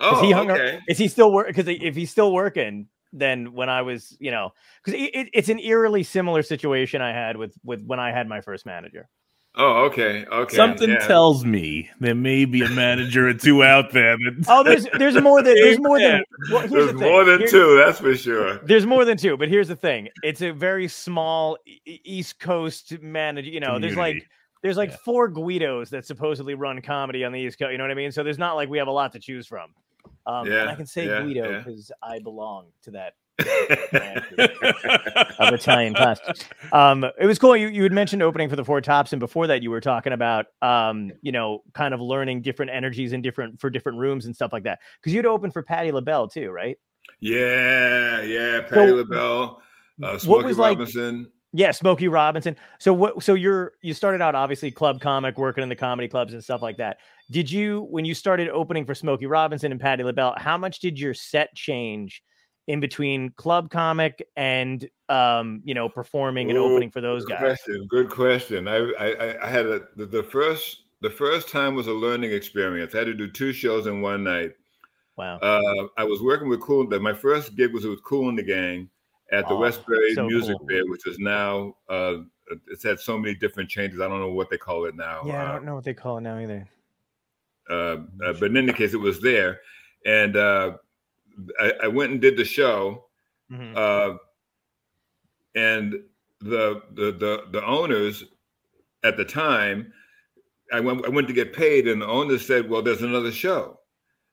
Oh, 0.00 0.22
he 0.22 0.32
hung 0.32 0.50
okay. 0.50 0.80
Is 0.88 0.96
he 0.98 1.06
still 1.06 1.30
work? 1.30 1.46
Because 1.48 1.68
if 1.68 1.94
he's 1.94 2.10
still 2.10 2.32
working, 2.32 2.88
then 3.12 3.52
when 3.52 3.68
I 3.68 3.82
was, 3.82 4.16
you 4.18 4.30
know, 4.30 4.52
because 4.82 4.98
it, 4.98 5.14
it- 5.14 5.30
it's 5.34 5.48
an 5.50 5.60
eerily 5.60 6.02
similar 6.02 6.42
situation 6.42 7.00
I 7.02 7.12
had 7.12 7.36
with 7.36 7.54
with 7.62 7.84
when 7.84 8.00
I 8.00 8.10
had 8.10 8.26
my 8.26 8.40
first 8.40 8.64
manager. 8.66 9.08
Oh, 9.56 9.84
okay. 9.84 10.24
Okay. 10.26 10.56
Something 10.56 10.90
yeah. 10.90 11.06
tells 11.06 11.44
me 11.44 11.88
there 12.00 12.14
may 12.14 12.44
be 12.44 12.62
a 12.62 12.68
manager 12.70 13.28
or 13.28 13.34
two 13.34 13.62
out 13.62 13.92
there. 13.92 14.16
That, 14.16 14.44
Oh, 14.48 14.64
there's 14.64 14.86
there's 14.98 15.20
more 15.20 15.42
than 15.42 15.54
there's 15.54 15.78
more 15.78 16.00
than 16.00 16.24
well, 16.50 16.66
There's 16.66 16.88
the 16.88 16.94
more 16.94 17.24
than 17.24 17.38
Here- 17.40 17.48
two, 17.48 17.76
that's 17.76 18.00
for 18.00 18.16
sure. 18.16 18.58
There's 18.64 18.84
more 18.84 19.04
than 19.04 19.16
two, 19.16 19.36
but 19.36 19.48
here's 19.48 19.68
the 19.68 19.76
thing: 19.76 20.08
it's 20.24 20.42
a 20.42 20.50
very 20.50 20.88
small 20.88 21.56
East 21.86 22.40
Coast 22.40 23.00
manager. 23.00 23.48
You 23.48 23.60
know, 23.60 23.78
there's 23.78 23.96
like 23.96 24.28
there's 24.62 24.76
like 24.76 24.90
Yeah. 24.90 24.96
four 25.04 25.28
Guidos 25.28 25.88
that 25.90 26.04
supposedly 26.04 26.54
run 26.54 26.80
comedy 26.82 27.24
on 27.24 27.30
the 27.30 27.38
East 27.38 27.58
Coast. 27.58 27.70
You 27.70 27.78
know 27.78 27.84
what 27.84 27.92
I 27.92 27.94
mean? 27.94 28.10
So 28.10 28.24
there's 28.24 28.38
not 28.38 28.54
like 28.54 28.68
we 28.68 28.78
have 28.78 28.88
a 28.88 28.92
lot 28.92 29.12
to 29.12 29.20
choose 29.20 29.46
from. 29.46 29.70
Um, 30.26 30.50
and 30.50 30.68
I 30.68 30.74
can 30.74 30.86
say 30.86 31.06
yeah, 31.06 31.22
Guido 31.22 31.50
yeah. 31.50 31.58
because 31.58 31.92
I 32.02 32.18
belong 32.18 32.66
to 32.82 32.90
that 32.92 33.12
of 35.38 35.52
Italian 35.52 35.94
class. 35.94 36.20
Um, 36.72 37.04
it 37.18 37.26
was 37.26 37.38
cool. 37.38 37.56
You 37.56 37.68
you 37.68 37.82
had 37.82 37.92
mentioned 37.92 38.22
opening 38.22 38.48
for 38.48 38.56
the 38.56 38.64
Four 38.64 38.80
Tops, 38.80 39.12
and 39.12 39.20
before 39.20 39.46
that, 39.48 39.62
you 39.62 39.70
were 39.70 39.80
talking 39.80 40.12
about 40.12 40.46
um, 40.62 41.12
you 41.22 41.32
know, 41.32 41.62
kind 41.72 41.94
of 41.94 42.00
learning 42.00 42.42
different 42.42 42.70
energies 42.70 43.12
and 43.12 43.22
different 43.22 43.60
for 43.60 43.70
different 43.70 43.98
rooms 43.98 44.26
and 44.26 44.34
stuff 44.34 44.52
like 44.52 44.64
that. 44.64 44.78
Because 45.00 45.12
you'd 45.14 45.26
open 45.26 45.50
for 45.50 45.62
Patti 45.62 45.92
LaBelle 45.92 46.28
too, 46.28 46.50
right? 46.50 46.76
yeah, 47.20 48.22
yeah. 48.22 48.60
Patti 48.62 48.88
So, 48.88 48.94
LaBelle, 48.96 49.42
uh, 50.02 50.10
what 50.10 50.20
Smokey 50.20 50.46
was 50.46 50.58
like- 50.58 50.78
Robinson. 50.78 51.30
Yeah, 51.56 51.70
Smokey 51.70 52.08
Robinson. 52.08 52.56
So 52.80 52.92
what? 52.92 53.22
So 53.22 53.34
you're 53.34 53.74
you 53.80 53.94
started 53.94 54.20
out 54.20 54.34
obviously 54.34 54.72
club 54.72 55.00
comic, 55.00 55.38
working 55.38 55.62
in 55.62 55.68
the 55.68 55.76
comedy 55.76 56.08
clubs 56.08 56.32
and 56.32 56.42
stuff 56.42 56.62
like 56.62 56.78
that. 56.78 56.96
Did 57.30 57.48
you 57.48 57.86
when 57.90 58.04
you 58.04 58.12
started 58.12 58.48
opening 58.48 58.84
for 58.84 58.92
Smokey 58.92 59.26
Robinson 59.26 59.70
and 59.70 59.80
Patti 59.80 60.02
LaBelle? 60.02 60.34
How 60.36 60.58
much 60.58 60.80
did 60.80 60.98
your 60.98 61.14
set 61.14 61.54
change 61.54 62.24
in 62.66 62.80
between 62.80 63.30
club 63.30 63.70
comic 63.70 64.26
and 64.36 64.88
um 65.10 65.60
you 65.64 65.74
know 65.74 65.88
performing 65.88 66.48
and 66.50 66.58
Ooh, 66.58 66.64
opening 66.64 66.90
for 66.90 67.00
those 67.00 67.24
good 67.24 67.32
guys? 67.32 67.40
Question. 67.62 67.86
Good 67.90 68.10
question. 68.10 68.68
I, 68.68 68.76
I, 68.76 69.06
I- 69.32 69.46
I 69.46 69.48
had 69.50 69.66
a 69.66 69.82
the, 69.96 70.06
the 70.06 70.22
first 70.22 70.82
the 71.00 71.10
first 71.10 71.48
time 71.50 71.74
was 71.74 71.86
a 71.88 71.92
learning 71.92 72.32
experience. 72.32 72.94
I 72.94 72.98
had 72.98 73.06
to 73.08 73.14
do 73.14 73.30
two 73.30 73.52
shows 73.52 73.86
in 73.86 74.00
one 74.00 74.24
night. 74.24 74.52
Wow. 75.16 75.36
Uh, 75.38 75.88
I 75.98 76.04
was 76.04 76.22
working 76.22 76.48
with 76.48 76.60
Cool. 76.60 76.86
My 77.00 77.12
first 77.12 77.54
gig 77.54 77.72
was 77.74 77.84
with 77.84 78.02
Kool 78.02 78.30
and 78.30 78.38
the 78.38 78.42
Gang 78.42 78.88
at 79.30 79.46
the 79.46 79.54
Oh, 79.54 79.58
Westbury 79.60 80.14
so 80.14 80.26
Music 80.26 80.56
cool. 80.58 80.66
Fair, 80.68 80.82
which 80.86 81.06
is 81.06 81.18
now 81.18 81.76
uh, 81.88 82.16
it's 82.68 82.82
had 82.82 82.98
so 82.98 83.18
many 83.18 83.34
different 83.34 83.68
changes. 83.68 84.00
I 84.00 84.08
don't 84.08 84.20
know 84.20 84.32
what 84.32 84.48
they 84.50 84.56
call 84.58 84.86
it 84.86 84.96
now. 84.96 85.22
yeah, 85.26 85.44
I 85.44 85.48
Uh, 85.48 85.52
don't 85.52 85.64
know 85.66 85.74
what 85.74 85.84
they 85.84 85.94
call 85.94 86.18
it 86.18 86.22
now 86.22 86.38
either. 86.38 86.66
uh, 87.70 87.74
uh, 87.74 88.32
but 88.40 88.44
in 88.44 88.56
any 88.56 88.72
case, 88.72 88.92
it 88.94 88.98
was 88.98 89.20
there, 89.20 89.60
and 90.06 90.36
uh, 90.36 90.76
I, 91.60 91.72
I 91.84 91.88
went 91.88 92.12
and 92.12 92.20
did 92.20 92.36
the 92.36 92.44
show, 92.44 93.08
Mhm. 93.50 93.76
uh, 93.76 94.18
and 95.54 95.92
the, 96.40 96.82
the 96.92 97.12
the 97.12 97.46
the 97.50 97.64
owners 97.64 98.24
at 99.02 99.16
the 99.16 99.24
time, 99.24 99.92
I 100.72 100.80
went 100.80 101.04
I 101.06 101.08
went 101.10 101.28
to 101.28 101.34
get 101.34 101.52
paid, 101.52 101.86
and 101.88 102.02
the 102.02 102.06
owner 102.06 102.38
said, 102.38 102.68
"Well, 102.68 102.82
there's 102.82 103.02
another 103.02 103.32
show." 103.32 103.80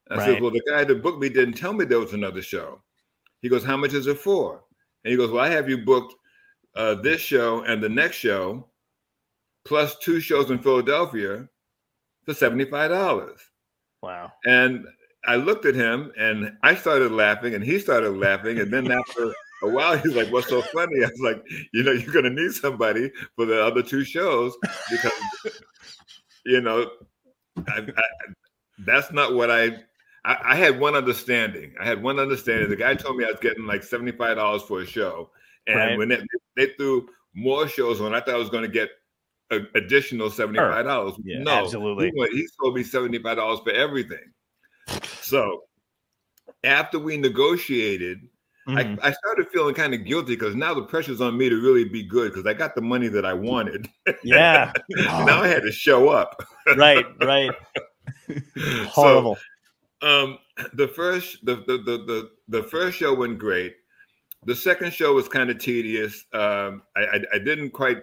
I 0.10 0.16
Right. 0.16 0.26
said, 0.26 0.42
"Well, 0.42 0.52
the 0.52 0.64
guy 0.68 0.84
that 0.84 1.02
booked 1.04 1.20
me 1.20 1.30
didn't 1.30 1.54
tell 1.56 1.74
me 1.74 1.86
there 1.86 2.00
was 2.00 2.14
another 2.14 2.42
show." 2.42 2.84
He 3.42 3.50
goes, 3.50 3.64
"How 3.64 3.78
much 3.78 3.94
is 3.94 4.08
it 4.08 4.18
for?" 4.20 4.64
And 5.04 5.12
he 5.12 5.18
goes, 5.18 5.32
"Well, 5.32 5.44
I 5.44 5.50
have 5.50 5.70
you 5.70 5.80
booked 5.80 6.16
uh, 6.76 6.96
this 6.96 7.22
show 7.22 7.64
and 7.64 7.82
the 7.84 7.90
next 7.90 8.16
show, 8.18 8.72
plus 9.66 9.98
two 10.00 10.20
shows 10.20 10.50
in 10.52 10.60
Philadelphia, 10.60 11.48
for 12.26 12.34
seventy 12.34 12.66
five 12.66 12.90
dollars." 12.92 13.40
Wow. 14.02 14.32
and 14.46 14.88
I 15.26 15.36
looked 15.36 15.66
at 15.66 15.76
him 15.76 16.12
and 16.18 16.58
I 16.64 16.76
started 16.76 17.12
laughing 17.12 17.54
and 17.54 17.64
he 17.64 17.80
started 17.80 18.12
laughing. 18.12 18.60
And 18.60 18.72
then 18.72 18.92
after 18.92 19.34
a 19.64 19.70
while, 19.70 19.98
he's 19.98 20.16
like, 20.16 20.32
What's 20.32 20.50
so 20.50 20.62
funny? 20.62 21.04
I 21.04 21.10
was 21.10 21.20
like, 21.22 21.44
You 21.74 21.84
know, 21.84 21.92
you're 21.92 22.14
going 22.14 22.26
to 22.26 22.42
need 22.42 22.52
somebody 22.54 23.12
for 23.36 23.46
the 23.46 23.64
other 23.64 23.84
two 23.84 24.04
shows 24.04 24.56
because, 24.90 25.12
you 26.46 26.62
know, 26.62 26.90
I, 27.68 27.80
I, 27.80 28.04
that's 28.80 29.12
not 29.12 29.34
what 29.36 29.52
I, 29.52 29.66
I, 30.26 30.38
I. 30.44 30.56
had 30.56 30.80
one 30.80 30.96
understanding. 30.96 31.74
I 31.80 31.86
had 31.86 32.02
one 32.02 32.20
understanding. 32.20 32.70
The 32.70 32.76
guy 32.76 32.96
told 32.96 33.18
me 33.18 33.26
I 33.26 33.32
was 33.32 33.40
getting 33.40 33.66
like 33.66 33.82
$75 33.82 34.68
for 34.68 34.82
a 34.82 34.86
show. 34.86 35.30
And 35.68 35.78
right. 35.78 35.98
when 35.98 36.10
they, 36.10 36.22
they 36.56 36.74
threw 36.78 37.08
more 37.36 37.68
shows 37.68 38.02
on, 38.02 38.16
I 38.16 38.22
thought 38.22 38.36
I 38.36 38.40
was 38.40 38.50
going 38.50 38.64
to 38.64 38.70
get 38.70 38.90
a, 39.52 39.60
additional 39.76 40.30
$75. 40.30 40.56
Sure. 40.56 41.16
Yeah, 41.24 41.44
no, 41.44 41.52
absolutely. 41.52 42.12
He, 42.16 42.38
he 42.38 42.48
told 42.60 42.76
me 42.76 42.84
$75 42.84 43.64
for 43.64 43.72
everything. 43.72 44.32
So 45.22 45.64
after 46.64 47.00
we 47.00 47.18
negotiated, 47.18 48.20
mm-hmm. 48.68 49.00
I, 49.02 49.08
I, 49.08 49.12
started 49.12 49.48
feeling 49.52 49.74
kind 49.74 49.94
of 49.94 50.06
guilty 50.06 50.36
because 50.36 50.56
now 50.56 50.74
the 50.74 50.84
pressure's 50.84 51.22
on 51.22 51.38
me 51.38 51.50
to 51.50 51.62
really 51.62 51.86
be 51.86 52.04
good 52.04 52.32
because 52.32 52.46
I 52.46 52.54
got 52.54 52.76
the 52.76 52.82
money 52.82 53.08
that 53.08 53.26
I 53.26 53.34
wanted. 53.34 53.90
Yeah. 54.24 54.72
now 54.90 55.42
I 55.42 55.48
had 55.48 55.64
to 55.64 55.72
show 55.72 56.10
up. 56.10 56.44
right, 56.78 57.06
right. 57.22 57.52
Horrible. 58.88 59.38
So, 60.02 60.08
um, 60.08 60.40
the 60.74 60.88
first 60.88 61.46
the, 61.46 61.58
the 61.68 61.78
the 61.78 61.98
the 62.06 62.30
the 62.48 62.64
first 62.64 62.98
show 62.98 63.14
went 63.14 63.38
great. 63.38 63.76
The 64.46 64.56
second 64.56 64.94
show 64.94 65.14
was 65.14 65.28
kind 65.28 65.52
of 65.52 65.60
tedious. 65.60 66.26
Um, 66.34 66.82
I, 66.96 67.02
I, 67.02 67.22
I 67.36 67.40
didn't 67.40 67.72
quite 67.72 68.00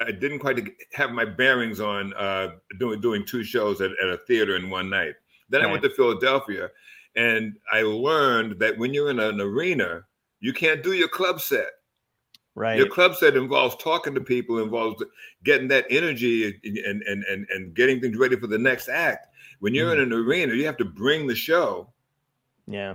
I 0.00 0.12
didn't 0.12 0.38
quite 0.38 0.58
have 0.94 1.10
my 1.10 1.24
bearings 1.24 1.80
on 1.80 2.14
uh, 2.14 2.52
doing 2.78 3.00
doing 3.00 3.26
two 3.26 3.44
shows 3.44 3.80
at, 3.80 3.90
at 4.02 4.08
a 4.08 4.18
theater 4.26 4.56
in 4.56 4.70
one 4.70 4.88
night. 4.88 5.14
Then 5.48 5.62
right. 5.62 5.68
I 5.68 5.70
went 5.70 5.82
to 5.84 5.90
Philadelphia, 5.90 6.70
and 7.16 7.56
I 7.72 7.82
learned 7.82 8.58
that 8.60 8.78
when 8.78 8.94
you're 8.94 9.10
in 9.10 9.18
an 9.18 9.40
arena, 9.40 10.02
you 10.40 10.52
can't 10.52 10.82
do 10.82 10.92
your 10.92 11.08
club 11.08 11.40
set. 11.40 11.68
Right. 12.54 12.76
Your 12.76 12.88
club 12.88 13.14
set 13.14 13.36
involves 13.36 13.76
talking 13.76 14.14
to 14.14 14.20
people, 14.20 14.62
involves 14.62 15.02
getting 15.44 15.68
that 15.68 15.86
energy 15.90 16.58
and 16.64 17.02
and 17.02 17.24
and, 17.24 17.46
and 17.50 17.74
getting 17.74 18.00
things 18.00 18.16
ready 18.16 18.36
for 18.36 18.48
the 18.48 18.58
next 18.58 18.88
act. 18.88 19.28
When 19.60 19.74
you're 19.74 19.92
mm-hmm. 19.92 20.02
in 20.02 20.12
an 20.12 20.26
arena, 20.26 20.54
you 20.54 20.66
have 20.66 20.76
to 20.78 20.84
bring 20.84 21.26
the 21.26 21.34
show. 21.34 21.92
Yeah. 22.66 22.94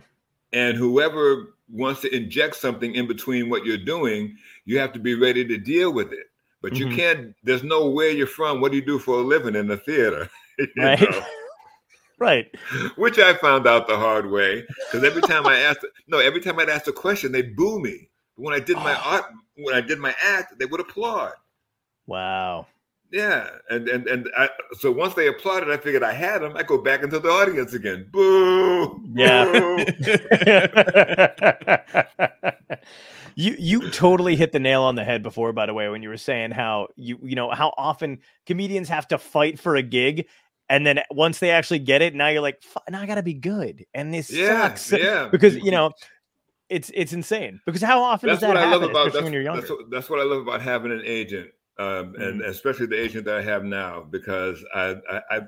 And 0.51 0.77
whoever 0.77 1.55
wants 1.69 2.01
to 2.01 2.15
inject 2.15 2.55
something 2.55 2.93
in 2.93 3.07
between 3.07 3.49
what 3.49 3.65
you're 3.65 3.77
doing, 3.77 4.37
you 4.65 4.77
have 4.79 4.93
to 4.93 4.99
be 4.99 5.15
ready 5.15 5.45
to 5.45 5.57
deal 5.57 5.91
with 5.91 6.13
it. 6.13 6.27
But 6.61 6.73
mm-hmm. 6.73 6.89
you 6.89 6.95
can't, 6.95 7.35
there's 7.43 7.63
no 7.63 7.89
where 7.89 8.11
you're 8.11 8.27
from. 8.27 8.61
What 8.61 8.71
do 8.71 8.77
you 8.77 8.85
do 8.85 8.99
for 8.99 9.19
a 9.19 9.21
living 9.21 9.55
in 9.55 9.67
the 9.67 9.77
theater? 9.77 10.29
right. 10.77 11.03
Right. 12.19 12.53
Which 12.95 13.19
I 13.19 13.33
found 13.33 13.67
out 13.67 13.87
the 13.87 13.97
hard 13.97 14.29
way 14.29 14.65
because 14.91 15.03
every 15.03 15.21
time 15.21 15.45
I 15.45 15.59
asked, 15.59 15.85
no, 16.07 16.19
every 16.19 16.41
time 16.41 16.59
I'd 16.59 16.69
ask 16.69 16.87
a 16.87 16.93
question, 16.93 17.31
they 17.31 17.41
boo 17.41 17.79
me. 17.79 18.09
But 18.37 18.43
when 18.43 18.53
I 18.53 18.59
did 18.59 18.77
my 18.77 18.95
art, 19.05 19.25
when 19.57 19.75
I 19.75 19.81
did 19.81 19.99
my 19.99 20.15
act, 20.23 20.57
they 20.59 20.65
would 20.65 20.79
applaud. 20.79 21.33
Wow. 22.07 22.67
Yeah, 23.13 23.47
and 23.69 23.87
and 23.89 24.07
and 24.07 24.27
I, 24.35 24.49
so 24.79 24.91
once 24.91 25.13
they 25.13 25.27
applauded, 25.27 25.69
I 25.69 25.77
figured 25.77 26.01
I 26.01 26.13
had 26.13 26.41
them. 26.41 26.57
I 26.57 26.63
go 26.63 26.79
back 26.79 27.03
into 27.03 27.19
the 27.19 27.29
audience 27.29 27.73
again. 27.73 28.07
Boo! 28.11 28.99
Yeah. 29.13 29.85
you 33.35 33.55
you 33.59 33.91
totally 33.91 34.35
hit 34.35 34.51
the 34.51 34.59
nail 34.59 34.81
on 34.81 34.95
the 34.95 35.03
head 35.03 35.21
before, 35.21 35.53
by 35.53 35.67
the 35.67 35.75
way, 35.75 35.89
when 35.89 36.01
you 36.01 36.09
were 36.09 36.17
saying 36.17 36.51
how 36.51 36.87
you 36.95 37.19
you 37.21 37.35
know 37.35 37.51
how 37.51 37.75
often 37.77 38.17
comedians 38.47 38.89
have 38.89 39.07
to 39.09 39.19
fight 39.19 39.59
for 39.59 39.75
a 39.75 39.83
gig 39.83 40.27
and 40.73 40.87
then 40.87 41.01
once 41.11 41.37
they 41.37 41.51
actually 41.51 41.77
get 41.77 42.01
it, 42.01 42.15
now 42.15 42.29
you're 42.29 42.41
like, 42.41 42.63
now 42.89 42.99
I 42.99 43.05
gotta 43.05 43.21
be 43.21 43.35
good, 43.35 43.85
and 43.93 44.11
this 44.11 44.31
yeah, 44.31 44.75
sucks. 44.75 44.91
Yeah, 44.91 45.27
because 45.31 45.55
you 45.55 45.69
know, 45.69 45.91
it's 46.67 46.89
it's 46.95 47.13
insane. 47.13 47.61
Because 47.67 47.83
how 47.83 48.01
often 48.01 48.27
that's 48.27 48.39
does 48.39 48.47
that 48.47 48.55
what 48.55 48.57
happen, 48.57 48.73
I 48.73 48.75
love 48.77 48.89
about 48.89 49.13
that's, 49.13 49.23
when 49.23 49.33
you're 49.33 49.43
younger? 49.43 49.61
That's 49.61 49.71
what, 49.71 49.91
that's 49.91 50.09
what 50.09 50.19
I 50.19 50.23
love 50.23 50.41
about 50.41 50.63
having 50.63 50.91
an 50.91 51.03
agent, 51.05 51.51
um, 51.77 52.15
and 52.15 52.41
mm. 52.41 52.47
especially 52.47 52.87
the 52.87 52.99
agent 52.99 53.25
that 53.25 53.35
I 53.35 53.43
have 53.43 53.63
now, 53.63 54.01
because 54.09 54.65
I, 54.73 54.95
I, 55.11 55.21
I 55.29 55.41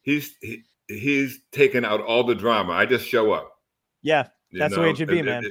he's 0.00 0.34
he, 0.40 0.62
he's 0.88 1.40
taken 1.52 1.84
out 1.84 2.00
all 2.00 2.24
the 2.24 2.34
drama. 2.34 2.72
I 2.72 2.86
just 2.86 3.06
show 3.06 3.32
up. 3.32 3.52
Yeah, 4.00 4.28
that's 4.50 4.70
know? 4.70 4.76
the 4.76 4.82
way 4.82 4.90
it 4.92 4.96
should 4.96 5.08
be, 5.08 5.20
man. 5.20 5.44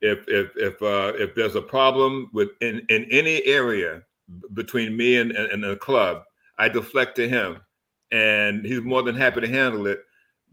If 0.00 0.24
if 0.26 0.50
if 0.56 0.82
uh, 0.82 1.12
if 1.14 1.36
there's 1.36 1.54
a 1.54 1.62
problem 1.62 2.30
with 2.32 2.48
in 2.60 2.84
in 2.88 3.04
any 3.12 3.46
area 3.46 4.02
between 4.54 4.96
me 4.96 5.18
and 5.18 5.30
and, 5.30 5.52
and 5.52 5.62
the 5.62 5.76
club, 5.76 6.24
I 6.58 6.68
deflect 6.68 7.14
to 7.16 7.28
him 7.28 7.60
and 8.12 8.64
he's 8.64 8.82
more 8.82 9.02
than 9.02 9.16
happy 9.16 9.40
to 9.40 9.48
handle 9.48 9.86
it 9.86 10.00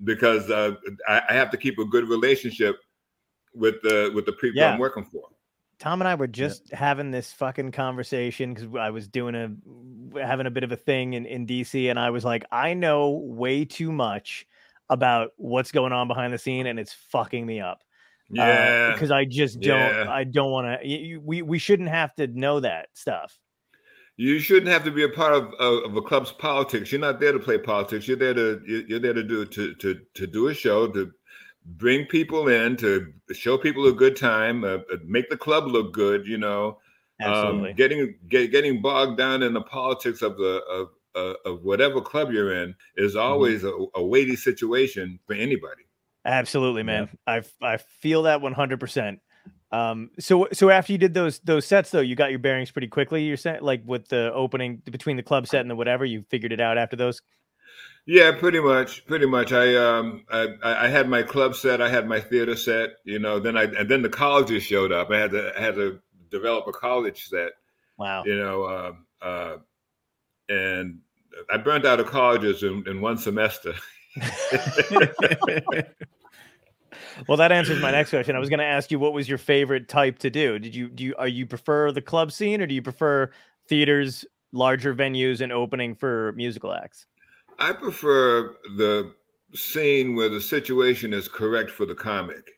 because 0.04 0.50
uh, 0.50 0.76
I, 1.08 1.22
I, 1.30 1.34
have 1.34 1.52
to 1.52 1.58
keep 1.58 1.78
a 1.78 1.86
good 1.86 2.10
relationship 2.10 2.78
with 3.54 3.76
the 3.84 4.12
with 4.16 4.26
the 4.26 4.34
people 4.34 4.62
yeah. 4.62 4.74
I'm 4.74 4.80
working 4.80 5.06
for. 5.06 5.24
Tom 5.80 6.02
and 6.02 6.08
I 6.08 6.16
were 6.16 6.28
just 6.28 6.70
yeah. 6.70 6.78
having 6.78 7.12
this 7.12 7.32
fucking 7.34 7.72
conversation 7.72 8.54
because 8.54 8.70
I 8.80 8.90
was 8.90 9.08
doing 9.08 9.36
a 9.36 10.20
having 10.20 10.48
a 10.48 10.52
bit 10.52 10.64
of 10.64 10.72
a 10.72 10.76
thing 10.78 11.14
in, 11.14 11.26
in 11.26 11.46
DC, 11.46 11.90
and 11.90 12.00
I 12.00 12.10
was 12.10 12.24
like, 12.24 12.46
I 12.52 12.74
know 12.74 13.10
way 13.10 13.66
too 13.66 13.92
much 13.92 14.46
about 14.90 15.32
what's 15.38 15.72
going 15.72 15.92
on 15.92 16.08
behind 16.08 16.34
the 16.34 16.38
scene, 16.38 16.68
and 16.68 16.80
it's 16.80 16.94
fucking 16.94 17.46
me 17.46 17.60
up. 17.60 17.84
Uh, 18.32 18.36
yeah, 18.36 18.92
because 18.94 19.12
uh, 19.12 19.16
I 19.16 19.26
just 19.26 19.60
don't. 19.60 19.80
Yeah. 19.80 20.06
I 20.10 20.24
don't 20.24 20.52
want 20.52 20.82
to. 20.82 21.18
We 21.18 21.42
we 21.42 21.60
shouldn't 21.60 21.90
have 21.90 22.16
to 22.16 22.28
know 22.28 22.62
that 22.62 22.88
stuff. 22.94 23.38
You 24.16 24.40
shouldn't 24.40 24.68
have 24.68 24.84
to 24.84 24.92
be 24.92 25.04
a 25.04 25.10
part 25.10 25.34
of, 25.34 25.54
of, 25.60 25.86
of, 25.86 25.96
a 25.96 26.02
club's 26.02 26.32
politics. 26.32 26.92
You're 26.92 27.02
not 27.02 27.20
there 27.20 27.32
to 27.32 27.40
play 27.40 27.58
politics. 27.58 28.08
You're 28.08 28.18
there 28.18 28.34
to 28.34 28.62
you're 28.88 29.00
there 29.00 29.14
to 29.14 29.24
do 29.24 29.46
to 29.46 29.74
to 29.76 30.00
to 30.14 30.28
do 30.28 30.48
a 30.50 30.54
show 30.54 30.88
to 30.88 31.12
bring 31.66 32.06
people 32.06 32.48
in 32.48 32.78
to 32.78 33.12
show 33.34 33.58
people 33.58 33.88
a 33.88 33.94
good 33.94 34.16
time, 34.16 34.64
uh, 34.64 34.78
uh 34.92 34.98
make 35.06 35.30
the 35.30 35.38
club 35.38 35.66
look 35.68 35.94
good. 35.94 36.28
You 36.28 36.38
know, 36.38 36.78
um, 37.24 37.74
getting 37.76 38.16
get, 38.30 38.52
getting 38.52 38.82
bogged 38.82 39.18
down 39.18 39.42
in 39.42 39.54
the 39.54 39.62
politics 39.62 40.22
of 40.22 40.38
the 40.38 40.62
of 40.70 40.90
uh, 41.16 41.34
of 41.46 41.64
whatever 41.64 42.02
club 42.02 42.32
you're 42.32 42.54
in 42.54 42.76
is 42.98 43.16
mm-hmm. 43.16 43.22
always 43.22 43.64
mm-hmm. 43.64 43.84
a, 43.96 44.00
a 44.02 44.06
weighty 44.06 44.36
situation 44.36 45.20
for 45.26 45.34
anybody. 45.34 45.84
Absolutely, 46.26 46.84
man. 46.84 47.10
Yeah. 47.28 47.42
I 47.62 47.68
I 47.74 47.78
feel 47.78 48.24
that 48.24 48.42
100. 48.42 48.80
Um, 49.74 50.12
so 50.20 50.48
so 50.54 50.70
after 50.70 50.92
you 50.92 51.00
did 51.00 51.16
those 51.16 51.40
those 51.40 51.66
sets 51.66 51.90
though, 51.90 52.00
you 52.00 52.16
got 52.16 52.30
your 52.30 52.38
bearings 52.38 52.70
pretty 52.70 52.88
quickly. 52.88 53.24
You're 53.24 53.38
saying 53.38 53.64
like 53.64 53.82
with 53.84 54.08
the 54.08 54.32
opening 54.32 54.84
between 54.86 55.18
the 55.18 55.24
club 55.24 55.48
set 55.48 55.62
and 55.62 55.70
the 55.70 55.76
whatever, 55.76 56.06
you 56.06 56.24
figured 56.30 56.52
it 56.52 56.62
out 56.62 56.78
after 56.78 56.96
those. 56.96 57.24
Yeah, 58.06 58.34
pretty 58.34 58.60
much, 58.60 59.04
pretty 59.08 59.26
much. 59.26 59.52
I 59.52 59.76
um 59.76 60.26
I, 60.32 60.50
I 60.64 60.88
had 60.90 61.10
my 61.10 61.24
club 61.24 61.56
set, 61.56 61.82
I 61.82 61.90
had 61.90 62.08
my 62.08 62.20
theater 62.20 62.56
set, 62.56 62.98
you 63.04 63.18
know. 63.18 63.40
Then 63.40 63.58
I 63.58 63.64
and 63.64 63.90
then 63.90 64.04
the 64.04 64.10
colleges 64.10 64.62
showed 64.62 64.92
up. 64.92 65.10
I 65.10 65.18
had 65.18 65.32
to 65.32 65.52
I 65.58 65.60
had 65.60 65.74
to 65.74 66.00
develop 66.30 66.68
a 66.68 66.72
college 66.72 67.28
set. 67.28 67.54
Wow. 67.98 68.26
You 68.26 68.36
know, 68.36 68.64
uh, 68.66 69.26
uh, 69.26 69.58
and 70.50 71.00
I 71.50 71.58
burnt 71.58 71.86
out 71.86 72.00
of 72.00 72.06
colleges 72.06 72.62
in, 72.62 72.88
in 72.88 73.02
one 73.02 73.18
semester. 73.18 73.74
well, 77.28 77.38
that 77.38 77.52
answers 77.52 77.82
my 77.82 77.92
next 77.92 78.10
question. 78.10 78.36
I 78.36 78.40
was 78.40 78.50
going 78.50 78.60
to 78.60 78.66
ask 78.66 78.92
you 78.92 79.00
what 79.00 79.14
was 79.14 79.28
your 79.30 79.38
favorite 79.38 79.88
type 79.88 80.20
to 80.20 80.30
do. 80.30 80.60
Did 80.60 80.76
you 80.76 80.90
do 80.90 81.04
you 81.04 81.16
are 81.18 81.28
you 81.28 81.46
prefer 81.46 81.92
the 81.92 82.02
club 82.02 82.32
scene 82.32 82.62
or 82.62 82.68
do 82.68 82.76
you 82.76 82.82
prefer 82.82 83.30
theaters, 83.68 84.26
larger 84.52 84.94
venues, 84.94 85.42
and 85.42 85.52
opening 85.52 85.96
for 85.96 86.34
musical 86.34 86.74
acts? 86.74 87.06
I 87.60 87.74
prefer 87.74 88.56
the 88.78 89.14
scene 89.54 90.16
where 90.16 90.30
the 90.30 90.42
situation 90.42 91.14
is 91.14 91.28
correct 91.28 91.70
for 91.70 91.86
the 91.86 91.96
comic. 91.96 92.50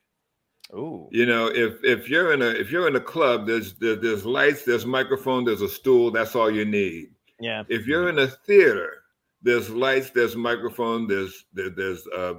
Oh, 0.74 1.10
you 1.12 1.26
know, 1.26 1.48
if 1.48 1.84
if 1.84 2.10
you're 2.10 2.34
in 2.34 2.42
a 2.42 2.48
if 2.48 2.72
you're 2.72 2.88
in 2.88 2.96
a 2.96 3.02
club, 3.02 3.46
there's 3.46 3.76
there, 3.76 3.96
there's 3.96 4.26
lights, 4.26 4.64
there's 4.64 4.86
microphone, 4.86 5.46
there's 5.46 5.62
a 5.62 5.70
stool. 5.70 6.12
That's 6.12 6.36
all 6.36 6.50
you 6.50 6.66
need. 6.66 7.10
Yeah. 7.40 7.64
If 7.70 7.86
you're 7.86 8.10
in 8.10 8.20
a 8.20 8.28
theater, 8.28 9.04
there's 9.42 9.70
lights, 9.70 10.10
there's 10.10 10.36
microphone, 10.36 11.08
there's 11.08 11.46
there, 11.54 11.70
there's 11.70 12.08
uh, 12.08 12.36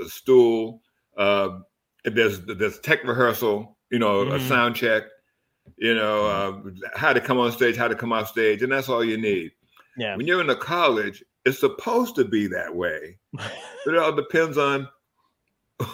a 0.00 0.04
stool, 0.08 0.82
uh, 1.20 1.58
there's 2.04 2.40
there's 2.46 2.78
tech 2.80 3.04
rehearsal, 3.04 3.76
you 3.90 3.98
know, 3.98 4.24
mm-hmm. 4.24 4.36
a 4.36 4.48
sound 4.48 4.74
check, 4.74 5.04
you 5.76 5.94
know, 5.94 6.26
uh, 6.26 6.70
how 6.94 7.12
to 7.12 7.20
come 7.20 7.38
on 7.38 7.52
stage, 7.52 7.76
how 7.76 7.88
to 7.88 7.94
come 7.94 8.12
off 8.12 8.28
stage, 8.28 8.62
and 8.62 8.72
that's 8.72 8.88
all 8.88 9.04
you 9.04 9.18
need. 9.18 9.52
Yeah. 9.98 10.16
When 10.16 10.26
you're 10.26 10.40
in 10.40 10.48
a 10.48 10.56
college, 10.56 11.22
it's 11.44 11.60
supposed 11.60 12.16
to 12.16 12.24
be 12.24 12.46
that 12.48 12.74
way, 12.74 13.18
but 13.34 13.52
it 13.86 13.98
all 13.98 14.12
depends 14.12 14.56
on. 14.56 14.88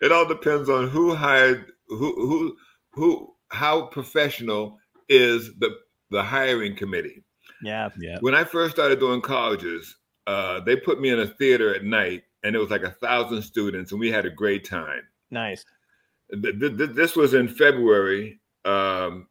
it 0.00 0.12
all 0.12 0.26
depends 0.26 0.68
on 0.68 0.88
who 0.88 1.14
hired 1.14 1.72
who 1.88 2.14
who 2.14 2.56
who 2.92 3.34
how 3.48 3.86
professional 3.86 4.78
is 5.08 5.50
the 5.58 5.70
the 6.10 6.22
hiring 6.22 6.76
committee. 6.76 7.24
Yeah, 7.62 7.88
yeah. 7.98 8.18
When 8.20 8.34
I 8.34 8.44
first 8.44 8.74
started 8.74 9.00
doing 9.00 9.22
colleges, 9.22 9.96
uh, 10.26 10.60
they 10.60 10.76
put 10.76 11.00
me 11.00 11.08
in 11.08 11.20
a 11.20 11.26
theater 11.26 11.74
at 11.74 11.84
night 11.84 12.24
and 12.42 12.54
it 12.54 12.58
was 12.58 12.70
like 12.70 12.82
a 12.82 12.90
thousand 12.90 13.42
students, 13.42 13.92
and 13.92 14.00
we 14.00 14.10
had 14.10 14.26
a 14.26 14.30
great 14.30 14.64
time. 14.64 15.02
Nice. 15.30 15.64
This 16.30 17.16
was 17.16 17.34
in 17.34 17.48
February. 17.48 18.40
Um, 18.64 19.28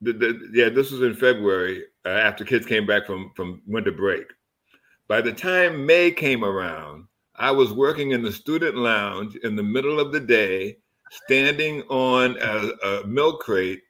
yeah, 0.00 0.68
this 0.68 0.90
was 0.90 1.02
in 1.02 1.14
February 1.14 1.84
uh, 2.04 2.08
after 2.08 2.44
kids 2.44 2.66
came 2.66 2.86
back 2.86 3.06
from 3.06 3.30
from 3.34 3.62
winter 3.66 3.92
break. 3.92 4.26
By 5.08 5.20
the 5.20 5.32
time 5.32 5.86
May 5.86 6.10
came 6.10 6.44
around, 6.44 7.06
I 7.36 7.50
was 7.50 7.72
working 7.72 8.12
in 8.12 8.22
the 8.22 8.32
student 8.32 8.76
lounge 8.76 9.36
in 9.36 9.56
the 9.56 9.62
middle 9.62 10.00
of 10.00 10.12
the 10.12 10.20
day, 10.20 10.78
standing 11.10 11.82
on 11.82 12.36
a, 12.40 12.86
a 12.86 13.06
milk 13.06 13.40
crate 13.40 13.82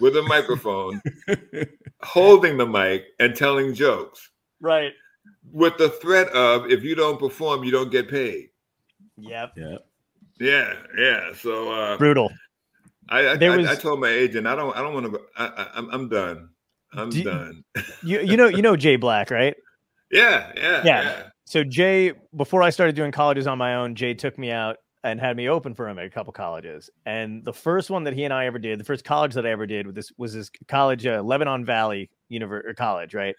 with 0.00 0.16
a 0.16 0.22
microphone, 0.22 1.02
holding 2.02 2.56
the 2.56 2.66
mic 2.66 3.06
and 3.18 3.34
telling 3.34 3.74
jokes 3.74 4.30
Right. 4.64 4.94
With 5.52 5.76
the 5.78 5.88
threat 5.90 6.28
of 6.28 6.70
if 6.70 6.82
you 6.82 6.94
don't 6.94 7.18
perform, 7.18 7.64
you 7.64 7.70
don't 7.70 7.90
get 7.90 8.08
paid. 8.08 8.48
Yep. 9.18 9.52
Yeah. 9.56 9.76
Yeah, 10.40 10.74
yeah. 10.98 11.32
So 11.34 11.70
uh, 11.72 11.96
Brutal. 11.96 12.30
I 13.08 13.28
I, 13.30 13.36
There 13.36 13.52
I 13.52 13.56
was- 13.58 13.68
I 13.68 13.74
told 13.76 14.00
my 14.00 14.08
agent 14.08 14.46
I 14.46 14.56
don't 14.56 14.74
I 14.76 14.82
don't 14.82 14.94
want 14.94 15.12
to. 15.12 15.20
I, 15.36 15.46
I, 15.46 15.68
I'm 15.74 15.90
I'm 15.90 16.08
done. 16.08 16.48
I'm 16.92 17.10
Do 17.10 17.22
done. 17.22 17.64
You 18.02 18.20
you 18.20 18.36
know 18.36 18.46
you 18.48 18.62
know 18.62 18.76
Jay 18.76 18.96
Black, 18.96 19.30
right? 19.30 19.54
Yeah, 20.10 20.52
yeah, 20.56 20.82
Yeah. 20.84 21.02
yeah. 21.02 21.22
So 21.44 21.62
Jay, 21.62 22.12
before 22.36 22.62
I 22.62 22.70
started 22.70 22.96
doing 22.96 23.12
colleges 23.12 23.46
on 23.46 23.58
my 23.58 23.76
own, 23.76 23.94
Jay 23.94 24.14
took 24.14 24.38
me 24.38 24.50
out 24.50 24.76
and 25.04 25.20
had 25.20 25.36
me 25.36 25.48
open 25.48 25.74
for 25.74 25.86
him 25.88 25.98
at 25.98 26.06
a 26.06 26.10
couple 26.10 26.32
colleges. 26.32 26.88
And 27.04 27.44
the 27.44 27.52
first 27.52 27.90
one 27.90 28.04
that 28.04 28.14
he 28.14 28.24
and 28.24 28.32
I 28.32 28.46
ever 28.46 28.58
did, 28.58 28.80
the 28.80 28.84
first 28.84 29.04
college 29.04 29.34
that 29.34 29.46
I 29.46 29.50
ever 29.50 29.66
did 29.66 29.86
with 29.86 29.94
this 29.94 30.10
was 30.16 30.32
this 30.32 30.50
college, 30.66 31.04
uh, 31.04 31.20
Lebanon 31.22 31.64
Valley 31.64 32.08
University 32.30 32.72
College, 32.74 33.12
right? 33.14 33.34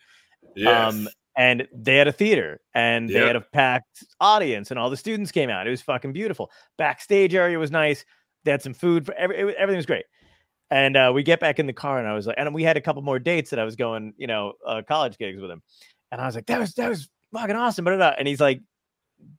Yes. 0.55 0.93
Um, 0.93 1.09
and 1.37 1.67
they 1.73 1.97
had 1.97 2.07
a 2.07 2.11
theater 2.11 2.61
and 2.73 3.09
they 3.09 3.19
had 3.19 3.35
a 3.35 3.41
packed 3.41 4.03
audience 4.21 4.71
and 4.71 4.79
all 4.79 4.89
the 4.89 4.97
students 4.97 5.31
came 5.31 5.49
out. 5.49 5.67
It 5.67 5.69
was 5.69 5.81
fucking 5.81 6.13
beautiful. 6.13 6.49
Backstage 6.77 7.35
area 7.35 7.59
was 7.59 7.71
nice. 7.71 8.05
They 8.45 8.51
had 8.51 8.61
some 8.61 8.73
food 8.73 9.05
for 9.05 9.13
every, 9.15 9.37
it 9.37 9.55
everything 9.57 9.77
was 9.77 9.85
great. 9.85 10.05
And 10.71 10.95
uh, 10.95 11.11
we 11.13 11.23
get 11.23 11.39
back 11.39 11.59
in 11.59 11.67
the 11.67 11.73
car 11.73 11.99
and 11.99 12.07
I 12.07 12.13
was 12.13 12.25
like, 12.25 12.37
and 12.39 12.53
we 12.53 12.63
had 12.63 12.77
a 12.77 12.81
couple 12.81 13.01
more 13.01 13.19
dates 13.19 13.49
that 13.49 13.59
I 13.59 13.65
was 13.65 13.75
going, 13.75 14.13
you 14.17 14.27
know, 14.27 14.53
uh, 14.65 14.81
college 14.87 15.17
gigs 15.17 15.41
with 15.41 15.51
him. 15.51 15.61
And 16.11 16.21
I 16.21 16.25
was 16.25 16.35
like, 16.35 16.45
that 16.47 16.59
was, 16.59 16.73
that 16.75 16.89
was 16.89 17.09
fucking 17.33 17.55
awesome. 17.55 17.83
blah, 17.85 17.95
blah, 17.95 18.11
blah. 18.11 18.15
And 18.17 18.27
he's 18.27 18.39
like, 18.39 18.61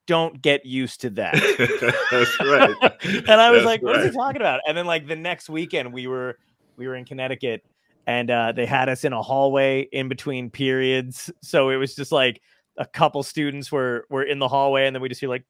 don't 0.06 0.40
get 0.40 0.66
used 0.66 1.00
to 1.00 1.10
that. 1.10 1.34
That's 2.10 2.40
right. 2.40 3.24
and 3.28 3.40
I 3.40 3.50
was 3.50 3.60
That's 3.60 3.66
like, 3.66 3.82
what 3.82 3.96
is 3.96 4.10
he 4.10 4.16
talking 4.16 4.40
about? 4.40 4.60
And 4.66 4.76
then 4.76 4.86
like 4.86 5.06
the 5.06 5.16
next 5.16 5.48
weekend 5.48 5.92
we 5.92 6.06
were 6.06 6.38
we 6.76 6.86
were 6.86 6.94
in 6.94 7.04
Connecticut 7.04 7.62
and 8.06 8.30
uh 8.30 8.52
they 8.52 8.66
had 8.66 8.88
us 8.88 9.04
in 9.04 9.12
a 9.12 9.22
hallway 9.22 9.82
in 9.92 10.08
between 10.08 10.50
periods. 10.50 11.30
So 11.42 11.70
it 11.70 11.76
was 11.76 11.94
just 11.94 12.12
like 12.12 12.40
a 12.78 12.86
couple 12.86 13.22
students 13.22 13.70
were 13.72 14.06
were 14.10 14.22
in 14.22 14.38
the 14.38 14.48
hallway 14.48 14.86
and 14.86 14.94
then 14.94 15.00
we 15.02 15.08
just 15.08 15.20
hear 15.20 15.28
like 15.30 15.44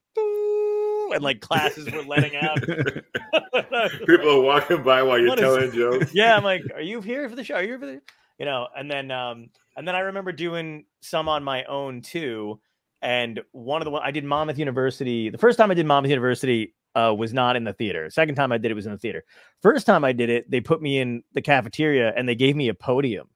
and 1.13 1.21
like 1.23 1.39
classes 1.39 1.89
were 1.91 2.03
letting 2.03 2.35
out. 2.35 2.59
People 4.05 4.29
are 4.29 4.41
walking 4.41 4.83
by 4.83 5.03
while 5.03 5.17
you're 5.19 5.29
What 5.29 5.39
is- 5.39 5.43
telling 5.43 5.71
jokes. 5.71 6.13
yeah, 6.13 6.35
I'm 6.35 6.43
like, 6.43 6.63
are 6.73 6.81
you 6.81 7.01
here 7.01 7.27
for 7.29 7.35
the 7.35 7.43
show? 7.43 7.55
Are 7.55 7.61
you 7.61 7.67
here 7.69 7.79
for 7.79 7.85
the 7.85 8.01
you 8.39 8.45
know? 8.45 8.67
And 8.75 8.89
then 8.89 9.11
um 9.11 9.49
and 9.75 9.87
then 9.87 9.95
I 9.95 9.99
remember 9.99 10.31
doing 10.31 10.85
some 11.01 11.29
on 11.29 11.43
my 11.43 11.63
own 11.65 12.01
too. 12.01 12.59
And 13.01 13.41
one 13.51 13.81
of 13.81 13.85
the 13.85 13.91
one 13.91 14.01
I 14.03 14.11
did 14.11 14.23
Monmouth 14.23 14.57
University. 14.57 15.29
The 15.29 15.37
first 15.37 15.57
time 15.57 15.69
I 15.69 15.75
did 15.75 15.85
Monmouth 15.85 16.09
University 16.09 16.73
uh, 16.97 17.13
was 17.13 17.31
not 17.31 17.55
in 17.55 17.63
the 17.63 17.73
theater. 17.73 18.09
Second 18.09 18.33
time 18.35 18.51
I 18.51 18.57
did 18.57 18.71
it 18.71 18.73
was 18.73 18.87
in 18.87 18.91
the 18.91 18.97
theater. 18.97 19.23
First 19.61 19.85
time 19.85 20.03
I 20.03 20.13
did 20.13 20.29
it, 20.29 20.49
they 20.49 20.61
put 20.61 20.81
me 20.81 20.97
in 20.97 21.23
the 21.33 21.41
cafeteria 21.41 22.11
and 22.15 22.27
they 22.27 22.35
gave 22.35 22.55
me 22.55 22.69
a 22.69 22.73
podium, 22.73 23.27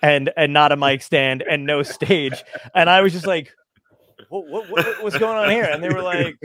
and 0.00 0.30
and 0.36 0.52
not 0.52 0.70
a 0.70 0.76
mic 0.76 1.02
stand 1.02 1.42
and 1.42 1.66
no 1.66 1.82
stage. 1.82 2.44
And 2.74 2.88
I 2.88 3.00
was 3.00 3.12
just 3.12 3.26
like, 3.26 3.52
what, 4.28 4.46
what, 4.46 4.70
what 4.70 5.02
what's 5.02 5.18
going 5.18 5.36
on 5.36 5.50
here? 5.50 5.64
And 5.64 5.82
they 5.82 5.88
were 5.88 6.02
like, 6.02 6.36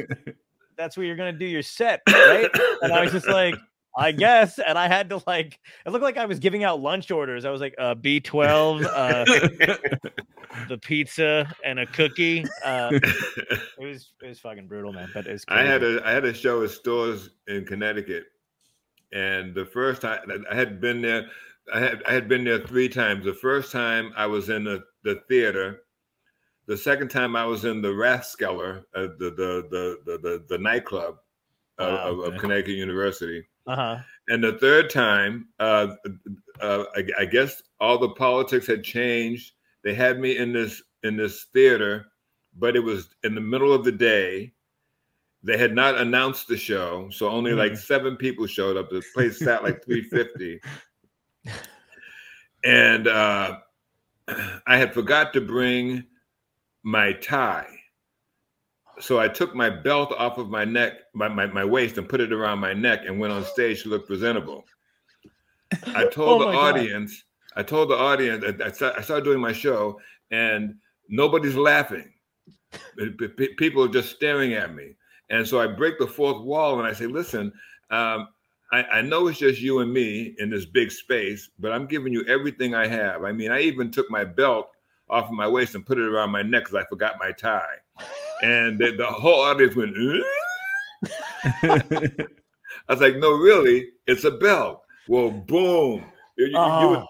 that's 0.76 0.98
where 0.98 1.06
you're 1.06 1.16
gonna 1.16 1.34
do 1.34 1.46
your 1.46 1.62
set, 1.62 2.02
right? 2.08 2.50
And 2.82 2.92
I 2.92 3.02
was 3.02 3.12
just 3.12 3.28
like, 3.28 3.56
I 3.96 4.12
guess. 4.12 4.60
And 4.60 4.78
I 4.78 4.88
had 4.88 5.10
to 5.10 5.22
like, 5.28 5.60
it 5.86 5.92
looked 5.92 6.04
like 6.04 6.18
I 6.18 6.26
was 6.26 6.40
giving 6.40 6.64
out 6.64 6.82
lunch 6.82 7.12
orders. 7.12 7.46
I 7.46 7.52
was 7.52 7.62
like, 7.62 7.76
uh, 7.78 7.96
B12, 7.96 8.86
uh, 8.86 9.26
the 10.68 10.78
pizza, 10.78 11.54
and 11.64 11.80
a 11.80 11.86
cookie. 11.86 12.46
Uh, 12.64 12.90
it 12.92 13.62
was 13.80 14.12
it 14.22 14.28
was 14.28 14.40
fucking 14.40 14.68
brutal, 14.68 14.94
man. 14.94 15.10
But 15.14 15.28
it's 15.28 15.46
I 15.48 15.64
had 15.64 15.84
a 15.84 16.02
I 16.06 16.12
had 16.12 16.26
a 16.26 16.34
show 16.34 16.64
at 16.64 16.72
Storrs 16.72 17.30
in 17.48 17.66
Connecticut, 17.66 18.26
and 19.12 19.54
the 19.54 19.66
first 19.66 20.02
time 20.02 20.46
I 20.50 20.56
had 20.56 20.80
been 20.80 21.02
there, 21.02 21.28
I 21.74 21.80
had 21.80 22.04
I 22.08 22.14
had 22.14 22.28
been 22.28 22.44
there 22.44 22.60
three 22.60 22.90
times. 22.90 23.26
The 23.26 23.34
first 23.34 23.72
time 23.72 24.14
I 24.16 24.26
was 24.28 24.50
in 24.50 24.64
the, 24.64 24.84
the 25.04 25.22
theater. 25.28 25.82
The 26.66 26.78
second 26.78 27.10
time 27.10 27.36
I 27.36 27.46
was 27.46 27.66
in 27.66 27.82
the 27.82 27.90
Rathskeller, 27.90 28.86
uh, 28.96 29.08
the, 29.20 29.34
the, 29.36 29.68
the 29.70 29.98
the 30.06 30.18
the 30.18 30.46
the 30.48 30.58
nightclub 30.58 31.18
Wow, 31.80 32.22
of, 32.22 32.34
of. 32.34 32.40
Connecticut 32.40 32.76
University. 32.76 33.44
Uh 33.68 33.76
huh. 33.76 33.98
And 34.28 34.44
the 34.44 34.54
third 34.54 34.90
time, 34.90 35.48
uh, 35.60 35.96
uh, 36.62 36.86
I, 36.96 37.04
I 37.20 37.26
guess 37.26 37.62
all 37.80 37.98
the 37.98 38.10
politics 38.10 38.68
had 38.68 38.84
changed. 38.84 39.54
They 39.84 39.94
had 39.94 40.20
me 40.20 40.38
in 40.38 40.54
this 40.54 40.82
in 41.04 41.18
this 41.18 41.48
theater, 41.54 42.08
but 42.58 42.76
it 42.76 42.80
was 42.80 43.10
in 43.24 43.36
the 43.36 43.42
middle 43.42 43.74
of 43.74 43.84
the 43.84 43.92
day. 43.92 44.54
They 45.46 45.58
had 45.58 45.76
not 45.76 45.98
announced 45.98 46.48
the 46.48 46.56
show, 46.56 47.10
so 47.12 47.30
only 47.30 47.52
like 47.52 47.76
seven 47.76 48.16
people 48.16 48.48
showed 48.48 48.78
up. 48.78 48.90
The 48.90 49.04
place 49.14 49.40
sat 49.40 49.64
like 49.64 49.84
350. 49.86 50.62
And 52.64 53.08
uh, 53.10 53.58
I 54.68 54.78
had 54.78 54.94
forgot 54.94 55.34
to 55.34 55.42
bring 55.42 56.06
my 56.84 57.12
tie. 57.14 57.68
So 59.00 59.20
I 59.20 59.28
took 59.28 59.56
my 59.56 59.70
belt 59.70 60.14
off 60.18 60.38
of 60.38 60.50
my 60.50 60.66
neck, 60.66 60.94
my, 61.14 61.28
my, 61.28 61.48
my 61.48 61.66
waist, 61.66 61.98
and 61.98 62.08
put 62.08 62.22
it 62.22 62.32
around 62.32 62.60
my 62.60 62.74
neck 62.74 63.02
and 63.06 63.20
went 63.20 63.34
on 63.34 63.44
stage 63.44 63.84
to 63.84 63.90
look 63.90 64.08
presentable. 64.08 64.66
I 65.96 66.06
told 66.12 66.30
Oh 66.30 66.40
the 66.40 66.46
my 66.46 66.54
God. 66.54 66.78
audience, 66.78 67.24
I 67.56 67.64
told 67.64 67.90
the 67.90 67.98
audience, 67.98 68.44
I, 68.46 68.66
I 68.66 68.72
sta- 68.72 68.94
I 68.98 69.02
started 69.02 69.26
doing 69.26 69.40
my 69.40 69.54
show, 69.54 70.00
and 70.32 70.76
nobody's 71.10 71.56
laughing. 71.56 72.12
People 73.58 73.84
are 73.84 73.90
just 73.90 74.16
staring 74.16 74.54
at 74.54 74.74
me. 74.74 74.96
And 75.30 75.48
so 75.48 75.60
I 75.60 75.68
break 75.68 75.98
the 75.98 76.08
fourth 76.08 76.44
wall 76.44 76.80
and 76.80 76.88
I 76.88 76.94
say, 76.94 77.08
listen, 77.08 77.52
um, 77.90 78.28
I, 78.72 78.84
I 78.84 79.02
know 79.02 79.28
it's 79.28 79.40
just 79.40 79.62
you 79.62 79.80
and 79.80 79.92
me 79.92 80.36
in 80.40 80.50
this 80.50 80.66
big 80.66 80.92
space, 80.92 81.50
but 81.60 81.72
I'm 81.72 81.88
giving 81.88 82.14
you 82.14 82.24
everything 82.26 82.76
I 82.76 82.88
have. 82.88 83.24
I 83.24 83.32
mean, 83.32 83.52
I 83.52 83.62
even 83.62 83.92
took 83.92 84.10
my 84.10 84.24
belt 84.24 84.70
off 85.10 85.26
of 85.26 85.32
my 85.32 85.48
waist 85.48 85.76
and 85.76 85.86
put 85.86 85.98
it 85.98 86.08
around 86.08 86.32
my 86.32 86.42
neck 86.42 86.66
because 86.66 86.76
I 86.76 86.88
forgot 86.90 87.16
my 87.20 87.32
tie. 87.32 87.78
And 88.44 88.78
the, 88.80 88.92
the 88.92 89.06
whole 89.06 89.42
audience 89.42 89.76
went? 89.76 89.96
I 91.64 91.84
was 92.90 93.02
like, 93.02 93.18
no, 93.18 93.32
really, 93.32 93.90
it's 94.08 94.24
a 94.24 94.32
bell. 94.32 94.84
Well, 95.08 95.32
boom. 95.32 96.06
You- 96.38 96.48
you- 96.48 96.58
Oh. 96.58 97.06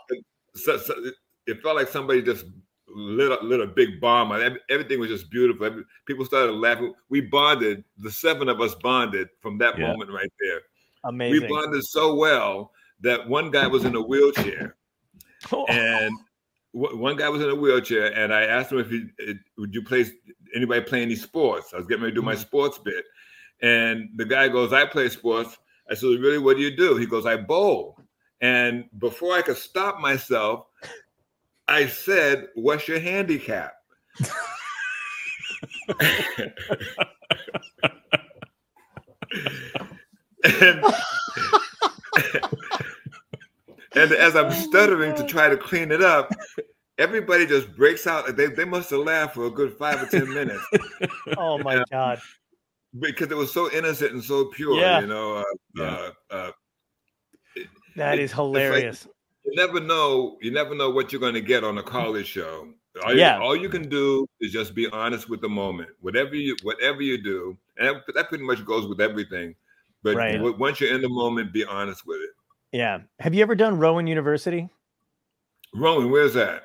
so- 0.55 0.77
so- 0.77 1.11
it 1.47 1.61
felt 1.61 1.75
like 1.75 1.87
somebody 1.87 2.21
just 2.21 2.45
lit 2.87 3.31
a, 3.31 3.43
lit 3.43 3.59
a 3.59 3.67
big 3.67 3.99
bomb. 3.99 4.31
Everything 4.69 4.99
was 4.99 5.09
just 5.09 5.29
beautiful. 5.31 5.65
Every- 5.65 5.83
people 6.05 6.25
started 6.25 6.53
laughing. 6.53 6.93
We 7.09 7.21
bonded. 7.21 7.83
The 7.97 8.11
seven 8.11 8.47
of 8.49 8.61
us 8.61 8.75
bonded 8.75 9.29
from 9.41 9.57
that 9.57 9.77
Yeah. 9.77 9.87
moment 9.87 10.11
right 10.11 10.31
there. 10.39 10.61
Amazing. 11.03 11.41
We 11.41 11.47
bonded 11.47 11.83
so 11.83 12.15
well 12.15 12.71
that 13.01 13.27
one 13.27 13.51
guy 13.51 13.67
was 13.67 13.83
in 13.85 13.95
a 13.95 14.01
wheelchair 14.01 14.75
oh. 15.51 15.65
and 15.65 16.11
w- 16.11 16.23
one 16.73 17.15
guy 17.15 17.29
was 17.29 17.41
in 17.41 17.49
a 17.49 17.55
wheelchair 17.55 18.13
and 18.17 18.33
i 18.33 18.43
asked 18.43 18.71
him 18.71 18.79
if 18.79 18.89
he 18.89 19.05
would 19.57 19.73
you 19.75 19.83
play 19.83 20.05
anybody 20.55 20.81
play 20.81 21.01
any 21.03 21.15
sports? 21.15 21.73
I 21.73 21.77
was 21.77 21.85
getting 21.87 22.03
ready 22.03 22.13
to 22.15 22.21
do 22.21 22.25
my 22.25 22.35
Mhm. 22.35 22.39
sports 22.39 22.77
bit. 22.79 23.05
And 23.61 24.09
the 24.15 24.25
guy 24.25 24.47
goes 24.49 24.73
i 24.73 24.85
play 24.85 25.09
sports. 25.09 25.57
I 25.89 25.93
said 25.93 26.07
really 26.19 26.39
what 26.39 26.57
do 26.57 26.63
you 26.63 26.75
do? 26.75 26.95
He 26.97 27.05
goes 27.05 27.25
i 27.25 27.35
bowl. 27.37 27.97
And 28.41 28.85
before 28.99 29.33
i 29.35 29.41
could 29.41 29.57
stop 29.57 29.99
myself 29.99 30.65
i 31.67 31.87
said 31.87 32.47
what's 32.55 32.87
your 32.87 32.99
handicap? 32.99 33.73
And 40.45 40.83
and 43.95 44.11
as 44.11 44.35
I'm 44.35 44.51
stuttering 44.51 45.15
to 45.15 45.23
try 45.25 45.49
to 45.49 45.57
clean 45.57 45.91
it 45.91 46.01
up, 46.01 46.31
everybody 46.97 47.45
just 47.45 47.75
breaks 47.75 48.07
out. 48.07 48.35
They, 48.35 48.47
they 48.47 48.65
must 48.65 48.89
have 48.91 48.99
laughed 49.01 49.35
for 49.35 49.45
a 49.45 49.51
good 49.51 49.73
five 49.77 50.01
or 50.01 50.05
ten 50.07 50.31
minutes 50.33 50.63
oh 51.37 51.57
my 51.59 51.83
god. 51.91 52.19
because 52.99 53.31
it 53.31 53.37
was 53.37 53.51
so 53.53 53.71
innocent 53.71 54.11
and 54.13 54.23
so 54.23 54.45
pure. 54.45 54.79
Yeah. 54.79 54.99
You 55.01 55.07
know, 55.07 55.37
uh, 55.37 55.43
Yeah. 55.75 56.09
uh, 56.31 56.33
uh, 56.35 56.51
That 57.95 58.13
It- 58.19 58.23
is 58.23 58.31
it's 58.31 58.37
like- 58.39 58.45
hilarious. 58.45 59.07
you 59.45 59.53
never 59.55 59.79
know. 59.79 60.37
You 60.41 60.51
never 60.51 60.73
know 60.75 60.89
what 60.89 61.11
you're 61.11 61.21
going 61.21 61.33
to 61.35 61.41
get 61.41 61.63
on 61.63 61.77
a 61.77 61.83
college 61.83 62.27
show. 62.27 62.67
All 63.03 63.15
Yeah. 63.15 63.37
You, 63.37 63.43
all 63.43 63.55
you 63.55 63.69
can 63.69 63.89
do 63.89 64.27
is 64.39 64.51
just 64.51 64.73
be 64.75 64.87
honest 64.89 65.29
with 65.29 65.41
the 65.41 65.49
moment. 65.49 65.89
Whatever 66.01 66.35
you 66.35 66.55
whatever 66.63 67.01
you 67.01 67.21
do, 67.21 67.57
and 67.77 67.87
that, 67.87 68.13
that 68.15 68.29
pretty 68.29 68.43
much 68.43 68.63
goes 68.65 68.87
with 68.87 69.01
everything. 69.01 69.55
But 70.03 70.15
Right. 70.15 70.39
once 70.59 70.79
you're 70.81 70.93
in 70.93 71.01
the 71.01 71.09
moment, 71.09 71.53
be 71.53 71.63
honest 71.65 72.05
with 72.05 72.19
it. 72.21 72.29
Yeah. 72.73 72.99
Have 73.19 73.33
you 73.33 73.41
ever 73.41 73.55
done 73.55 73.77
Rowan 73.79 74.07
University? 74.07 74.67
Rowan, 75.73 76.11
where's 76.11 76.33
that? 76.33 76.63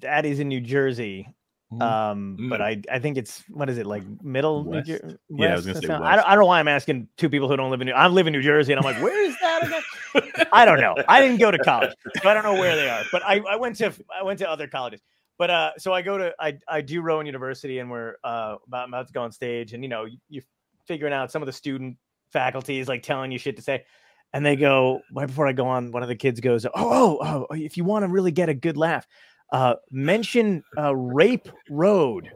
That 0.00 0.24
is 0.24 0.40
in 0.40 0.48
New 0.48 0.60
Jersey. 0.60 1.28
Mhm. 1.72 1.82
Um, 1.82 2.48
but 2.50 2.60
Mm. 2.60 2.64
I 2.90 2.96
I 2.96 2.98
think 2.98 3.16
it's 3.16 3.44
what 3.48 3.70
is 3.70 3.78
it 3.78 3.86
like 3.86 4.02
middle 4.24 4.64
New 4.64 4.70
West? 4.78 4.88
Yeah, 5.28 5.52
I 5.52 5.54
was 5.54 5.66
gonna 5.66 5.80
say 5.80 5.86
not- 5.86 6.02
I 6.02 6.16
don't, 6.16 6.26
I 6.26 6.30
don't 6.30 6.40
know 6.40 6.46
why 6.46 6.58
I'm 6.58 6.66
asking 6.66 7.06
two 7.16 7.28
people 7.30 7.46
who 7.48 7.56
don't 7.56 7.70
live 7.70 7.80
in 7.80 7.86
New 7.86 7.92
I 7.92 8.08
live 8.08 8.26
in 8.26 8.32
New 8.32 8.42
Jersey 8.42 8.72
and 8.72 8.80
I'm 8.80 8.84
like, 8.92 9.00
where 9.00 9.22
is 9.24 9.36
that 9.40 9.62
again? 9.62 10.46
I 10.52 10.64
don't 10.64 10.80
know. 10.80 10.96
I 11.06 11.20
didn't 11.20 11.38
go 11.38 11.52
to 11.52 11.58
college, 11.58 11.92
so 12.20 12.28
I 12.28 12.34
don't 12.34 12.42
know 12.42 12.54
where 12.54 12.74
they 12.74 12.88
are. 12.90 13.04
But 13.12 13.22
I, 13.24 13.38
I 13.48 13.54
went 13.54 13.76
to 13.76 13.92
I 14.12 14.24
went 14.24 14.40
to 14.40 14.50
other 14.50 14.66
colleges. 14.66 15.00
but 15.38 15.48
uh, 15.50 15.70
so 15.78 15.92
I 15.92 16.02
go 16.02 16.18
to 16.18 16.34
I 16.40 16.58
I 16.66 16.80
do 16.80 17.02
Rowan 17.02 17.26
University, 17.26 17.78
and 17.78 17.88
we're 17.88 18.16
uh 18.24 18.56
about, 18.66 18.88
about 18.88 19.06
to 19.06 19.12
go 19.12 19.22
on 19.22 19.30
stage, 19.30 19.72
and 19.72 19.84
you 19.84 19.88
know 19.88 20.06
you, 20.06 20.18
you're 20.28 20.44
figuring 20.86 21.12
out 21.14 21.30
some 21.30 21.40
of 21.40 21.46
the 21.46 21.52
student 21.52 21.96
faculty 22.32 22.80
is 22.80 22.88
like 22.88 23.04
telling 23.04 23.30
you 23.30 23.38
shit 23.38 23.54
to 23.56 23.62
say, 23.62 23.84
and 24.32 24.44
they 24.44 24.56
go 24.56 25.00
right 25.12 25.26
before 25.26 25.46
I 25.46 25.52
go 25.52 25.66
on. 25.66 25.92
One 25.92 26.02
of 26.02 26.08
the 26.08 26.16
kids 26.16 26.40
goes, 26.40 26.64
"Oh, 26.66 26.70
oh, 26.74 27.46
oh 27.50 27.54
if 27.54 27.76
you 27.76 27.84
want 27.84 28.04
to 28.04 28.08
really 28.08 28.30
get 28.30 28.48
a 28.48 28.54
good 28.54 28.76
laugh, 28.76 29.06
uh, 29.52 29.74
mention 29.90 30.62
uh, 30.78 30.94
Rape 30.94 31.48
Road." 31.68 32.30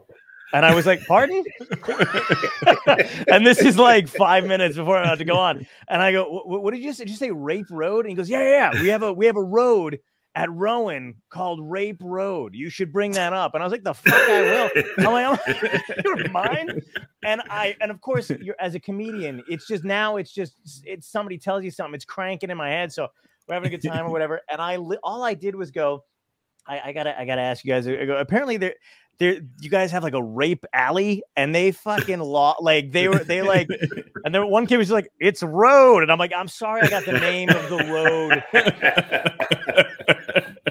And 0.53 0.65
I 0.65 0.73
was 0.73 0.85
like, 0.85 1.05
"Pardon?" 1.05 1.43
and 3.27 3.45
this 3.45 3.59
is 3.59 3.77
like 3.77 4.07
five 4.07 4.45
minutes 4.45 4.75
before 4.75 4.97
I'm 4.97 5.05
about 5.05 5.17
to 5.17 5.25
go 5.25 5.37
on. 5.37 5.65
And 5.87 6.01
I 6.01 6.11
go, 6.11 6.43
"What 6.45 6.73
did 6.73 6.83
you 6.83 6.93
say? 6.93 7.05
Did 7.05 7.11
you 7.11 7.17
say 7.17 7.31
Rape 7.31 7.69
Road?" 7.69 8.05
And 8.05 8.09
he 8.09 8.15
goes, 8.15 8.29
"Yeah, 8.29 8.41
yeah, 8.41 8.71
yeah. 8.73 8.81
We 8.81 8.87
have 8.89 9.03
a 9.03 9.11
we 9.11 9.25
have 9.25 9.37
a 9.37 9.43
road 9.43 9.99
at 10.35 10.51
Rowan 10.51 11.15
called 11.29 11.59
Rape 11.61 12.01
Road. 12.01 12.53
You 12.53 12.69
should 12.69 12.91
bring 12.91 13.11
that 13.13 13.33
up." 13.33 13.53
And 13.53 13.63
I 13.63 13.65
was 13.65 13.71
like, 13.71 13.83
"The 13.83 13.93
fuck 13.93 14.13
I 14.13 14.41
will." 14.41 14.83
I'm 14.99 15.13
like, 15.13 15.39
"Oh, 15.47 15.99
"You're 16.03 16.29
mine." 16.29 16.81
And 17.23 17.41
I 17.49 17.75
and 17.81 17.91
of 17.91 18.01
course, 18.01 18.29
you're 18.29 18.55
as 18.59 18.75
a 18.75 18.79
comedian, 18.79 19.43
it's 19.47 19.67
just 19.67 19.83
now 19.83 20.17
it's 20.17 20.31
just 20.31 20.55
it's 20.83 21.07
somebody 21.07 21.37
tells 21.37 21.63
you 21.63 21.71
something, 21.71 21.95
it's 21.95 22.05
cranking 22.05 22.49
in 22.49 22.57
my 22.57 22.69
head. 22.69 22.91
So 22.91 23.07
we're 23.47 23.55
having 23.55 23.73
a 23.73 23.77
good 23.77 23.87
time 23.87 24.05
or 24.05 24.09
whatever. 24.11 24.41
And 24.49 24.61
I 24.61 24.77
all 25.03 25.23
I 25.23 25.33
did 25.33 25.55
was 25.55 25.71
go. 25.71 26.03
I, 26.67 26.81
I 26.85 26.91
gotta 26.93 27.19
I 27.19 27.25
gotta 27.25 27.41
ask 27.41 27.63
you 27.63 27.71
guys. 27.71 27.87
I 27.87 28.05
go, 28.05 28.17
Apparently, 28.17 28.57
there 28.57 28.73
there 29.17 29.39
you 29.61 29.69
guys 29.69 29.91
have 29.91 30.03
like 30.03 30.13
a 30.13 30.23
rape 30.23 30.65
alley, 30.73 31.23
and 31.35 31.53
they 31.53 31.71
fucking 31.71 32.19
law 32.19 32.55
like 32.59 32.91
they 32.91 33.07
were 33.07 33.19
they 33.19 33.41
like 33.41 33.67
and 34.25 34.33
then 34.33 34.47
one 34.49 34.65
kid 34.67 34.77
was 34.77 34.91
like, 34.91 35.09
"It's 35.19 35.41
road," 35.43 36.03
and 36.03 36.11
I'm 36.11 36.17
like, 36.17 36.33
"I'm 36.35 36.47
sorry, 36.47 36.81
I 36.81 36.89
got 36.89 37.05
the 37.05 37.19
name 37.19 37.49
of 37.49 37.69
the 37.69 37.77
road 37.77 38.43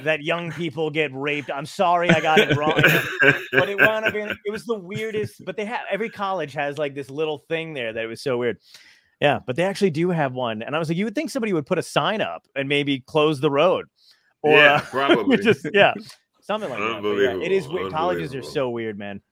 that 0.03 0.23
young 0.23 0.53
people 0.53 0.91
get 0.91 1.13
raped. 1.15 1.51
I'm 1.51 1.67
sorry, 1.67 2.11
I 2.11 2.21
got 2.21 2.39
it 2.39 2.57
wrong." 2.57 2.81
but 3.53 3.69
it 3.69 3.79
wound 3.79 4.05
up 4.05 4.15
it 4.15 4.51
was 4.51 4.65
the 4.65 4.79
weirdest. 4.79 5.45
But 5.45 5.57
they 5.57 5.65
have 5.65 5.83
every 5.91 6.11
college 6.11 6.53
has 6.55 6.79
like 6.79 6.95
this 6.95 7.11
little 7.11 7.39
thing 7.49 7.75
there 7.75 7.93
that 7.93 8.05
it 8.05 8.09
was 8.09 8.23
so 8.23 8.39
weird. 8.39 8.59
Yeah, 9.21 9.39
but 9.47 9.57
they 9.57 9.63
actually 9.63 9.91
do 9.91 10.11
have 10.11 10.33
one, 10.33 10.63
and 10.63 10.75
I 10.75 10.79
was 10.79 10.89
like, 10.89 10.99
you 10.99 11.05
would 11.05 11.15
think 11.15 11.31
somebody 11.31 11.53
would 11.53 11.67
put 11.67 11.79
a 11.79 11.83
sign 11.83 12.21
up 12.21 12.47
and 12.55 12.69
maybe 12.69 13.01
close 13.01 13.41
the 13.41 13.51
road, 13.51 13.87
or 14.43 14.57
yeah, 14.57 14.75
uh, 14.75 14.81
probably. 14.91 15.39
just 15.39 15.67
yeah, 15.73 15.95
something 16.43 16.69
like 16.69 16.79
that. 16.79 17.03
Yeah, 17.03 17.45
it 17.45 17.53
is 17.53 17.69
weird. 17.69 17.93
Colleges 17.93 18.35
are 18.35 18.43
so 18.43 18.71
weird, 18.71 18.99
man. 18.99 19.23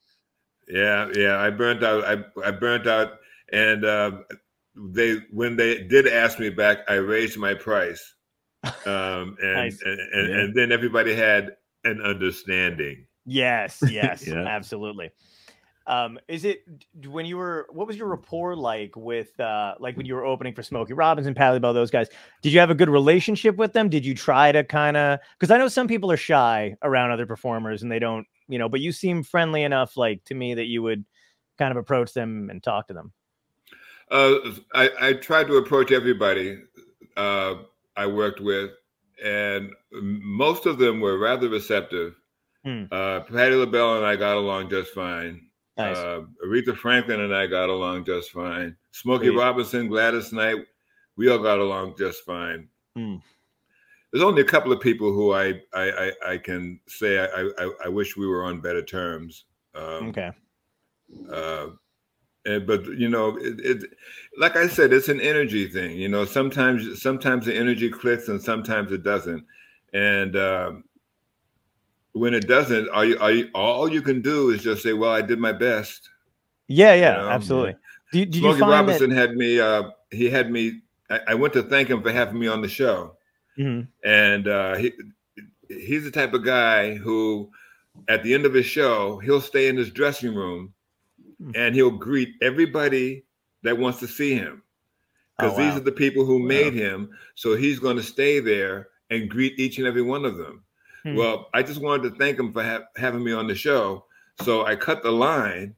Yeah, 0.69 1.11
yeah. 1.15 1.38
I 1.38 1.51
burnt 1.51 1.83
out. 1.83 2.05
I 2.05 2.25
I 2.47 2.53
burnt 2.53 2.87
out, 2.87 3.19
and 3.53 3.85
uh, 3.85 4.12
they 4.77 5.17
when 5.31 5.57
they 5.57 5.83
did 5.83 6.07
ask 6.07 6.38
me 6.38 6.51
back, 6.51 6.79
I 6.88 6.95
raised 6.95 7.38
my 7.38 7.55
price, 7.55 8.15
um, 8.64 9.37
and, 9.42 9.55
Nice. 9.55 9.83
and, 9.83 10.01
and 10.01 10.29
Yeah. 10.29 10.38
and 10.40 10.55
then 10.55 10.72
everybody 10.72 11.14
had 11.14 11.57
an 11.85 12.01
understanding. 12.01 13.07
Yes, 13.25 13.83
yes, 13.90 14.27
Yeah. 14.27 14.44
absolutely. 14.46 15.11
Um, 15.88 16.20
is 16.29 16.44
it 16.44 16.62
when 17.09 17.27
you 17.27 17.37
were 17.37 17.66
what 17.70 17.88
was 17.88 17.96
your 17.96 18.07
rapport 18.07 18.55
like 18.55 18.94
with 18.94 19.38
uh 19.40 19.75
like 19.81 19.96
when 19.96 20.07
you 20.07 20.14
were 20.14 20.25
opening 20.25 20.55
for 20.55 20.62
Smokey 20.62 20.92
Robinson, 20.92 21.35
Patti 21.35 21.55
LaBelle, 21.55 21.75
those 21.75 21.90
guys? 21.90 22.09
Did 22.40 22.53
you 22.53 22.61
have 22.61 22.70
a 22.70 22.75
good 22.75 22.88
relationship 22.88 23.57
with 23.57 23.72
them? 23.72 23.88
Did 23.88 24.07
you 24.07 24.14
try 24.14 24.53
to 24.53 24.62
kind 24.62 24.96
of 24.96 25.18
because 25.38 25.51
I 25.51 25.59
know 25.59 25.66
some 25.66 25.88
people 25.88 26.12
are 26.12 26.16
shy 26.16 26.77
around 26.83 27.11
other 27.11 27.27
performers 27.27 27.83
and 27.83 27.90
they 27.90 27.98
don't, 27.98 28.25
you 28.46 28.61
know, 28.61 28.68
but 28.68 28.79
you 28.79 28.92
seem 28.92 29.25
friendly 29.25 29.64
enough, 29.64 29.96
like 29.96 30.22
to 30.27 30.35
me, 30.35 30.55
that 30.55 30.66
you 30.66 30.83
would 30.83 31.05
kind 31.59 31.72
of 31.72 31.77
approach 31.77 32.12
them 32.12 32.48
and 32.48 32.62
talk 32.62 32.87
to 32.87 32.94
them. 32.94 33.12
Uh, 34.09 34.35
I, 34.72 34.90
I 35.01 35.12
tried 35.14 35.48
to 35.48 35.57
approach 35.57 35.90
everybody 35.90 36.59
uh, 37.16 37.55
I 37.96 38.07
worked 38.07 38.40
with, 38.40 38.70
and 39.22 39.70
most 39.92 40.66
of 40.66 40.78
them 40.78 41.00
were 41.00 41.18
rather 41.18 41.48
receptive. 41.48 42.14
Hmm. 42.64 42.85
Uh, 42.90 43.20
Patti 43.20 43.55
LaBelle 43.55 43.96
and 43.96 44.07
I 44.07 44.16
got 44.16 44.37
along 44.37 44.70
just 44.70 44.92
fine. 44.92 45.48
Nice. 45.76 45.96
Uh, 45.96 46.22
Aretha 46.46 46.76
Franklin 46.76 47.20
and 47.20 47.35
I 47.35 47.46
got 47.46 47.68
along 47.68 48.05
just 48.05 48.31
fine. 48.31 48.76
Smokey 48.92 49.28
Sweet. 49.28 49.38
Robinson, 49.38 49.88
Gladys 49.88 50.33
Knight, 50.33 50.59
we 51.16 51.28
all 51.28 51.38
got 51.38 51.59
along 51.59 51.94
just 51.98 52.24
fine. 52.24 52.68
Hmm. 52.94 53.16
There's 54.12 54.22
only 54.22 54.42
a 54.42 54.46
couple 54.46 54.72
of 54.72 54.81
people 54.81 55.12
who 55.12 55.33
I 55.33 55.61
I, 55.72 55.90
I, 55.90 56.12
I 56.33 56.38
can 56.38 56.78
say 56.87 57.18
I, 57.18 57.48
I 57.59 57.70
I 57.87 57.88
wish 57.88 58.16
we 58.16 58.26
were 58.26 58.44
on 58.44 58.61
better 58.61 58.83
terms. 58.83 59.46
Um, 59.74 60.09
okay. 60.09 60.31
uh, 61.33 61.68
and, 62.44 62.66
but 62.66 62.85
you 62.87 63.09
know, 63.09 63.37
it, 63.37 63.61
it 63.61 63.85
like 64.38 64.57
I 64.57 64.66
said, 64.66 64.92
it's 64.92 65.09
an 65.09 65.20
energy 65.20 65.68
thing. 65.68 65.96
You 65.96 66.09
know, 66.09 66.24
sometimes 66.24 67.00
sometimes 67.02 67.46
the 67.46 67.55
energy 67.55 67.88
clicks 67.90 68.28
and 68.28 68.42
sometimes 68.42 68.92
it 68.92 69.02
doesn't. 69.02 69.44
And 69.92 70.37
um, 70.37 70.85
when 72.12 72.35
it 72.35 72.48
doesn't, 72.48 72.88
all 72.88 73.05
you, 73.05 73.18
all 73.18 73.31
you 73.31 73.50
all 73.55 73.88
you 73.92 74.02
can 74.02 74.22
do 74.22 74.50
is 74.50 74.62
just 74.62 74.83
say, 74.83 74.92
"Well, 74.92 75.12
I 75.12 75.22
did 75.22 75.38
my 75.38 75.52
best." 75.52 76.09
Yeah, 76.68 76.94
yeah, 76.94 77.16
know, 77.16 77.28
absolutely. 77.28 77.76
Did 78.12 78.35
you 78.35 78.42
Smokey 78.42 78.61
Robinson 78.61 79.11
had 79.11 79.35
me. 79.35 79.61
Uh, 79.61 79.90
he 80.11 80.28
had 80.28 80.50
me. 80.50 80.81
I, 81.11 81.20
I 81.28 81.35
went 81.35 81.52
to 81.55 81.62
thank 81.62 81.88
him 81.88 82.02
for 82.02 82.12
having 82.12 82.38
me 82.38 82.48
on 82.48 82.62
the 82.62 82.68
show, 82.68 83.16
that? 83.57 83.62
Mhm. 83.62 83.88
and 84.05 84.48
uh, 84.48 84.74
he 84.76 84.92
he's 85.68 86.05
the 86.05 86.11
type 86.11 86.35
of 86.35 86.44
guy 86.44 86.94
who, 86.94 87.50
at 88.09 88.22
the 88.22 88.35
end 88.35 88.46
of 88.46 88.55
his 88.55 88.66
show, 88.66 89.18
he'll 89.18 89.40
stay 89.40 89.68
in 89.68 89.76
his 89.76 89.90
dressing 89.90 90.35
room. 90.35 90.72
And 91.55 91.74
he'll 91.74 91.90
greet 91.90 92.35
everybody 92.42 93.24
that 93.62 93.76
wants 93.78 93.98
to 94.00 94.09
see 94.09 94.35
him, 94.35 94.62
because 95.38 95.55
Oh, 95.55 95.57
these 95.57 95.74
are 95.76 95.81
the 95.81 95.92
people 95.92 96.24
who 96.24 96.38
made 96.38 96.74
him. 96.74 97.11
So 97.35 97.57
he's 97.57 97.78
going 97.78 97.96
to 97.96 98.02
stay 98.02 98.40
there 98.40 98.88
and 99.11 99.28
greet 99.28 99.59
each 99.59 99.78
and 99.78 99.87
every 99.87 100.02
one 100.02 100.24
of 100.24 100.37
them. 100.37 100.64
Hmm. 101.02 101.16
Well, 101.16 101.48
I 101.55 101.62
just 101.62 101.81
wanted 101.81 102.11
to 102.11 102.18
thank 102.18 102.38
him 102.38 102.52
for 102.52 102.62
ha- 102.62 102.85
having 102.96 103.22
me 103.24 103.33
on 103.33 103.46
the 103.46 103.55
show. 103.55 104.05
So 104.42 104.64
I 104.64 104.76
cut 104.76 105.02
the 105.02 105.11
line. 105.12 105.74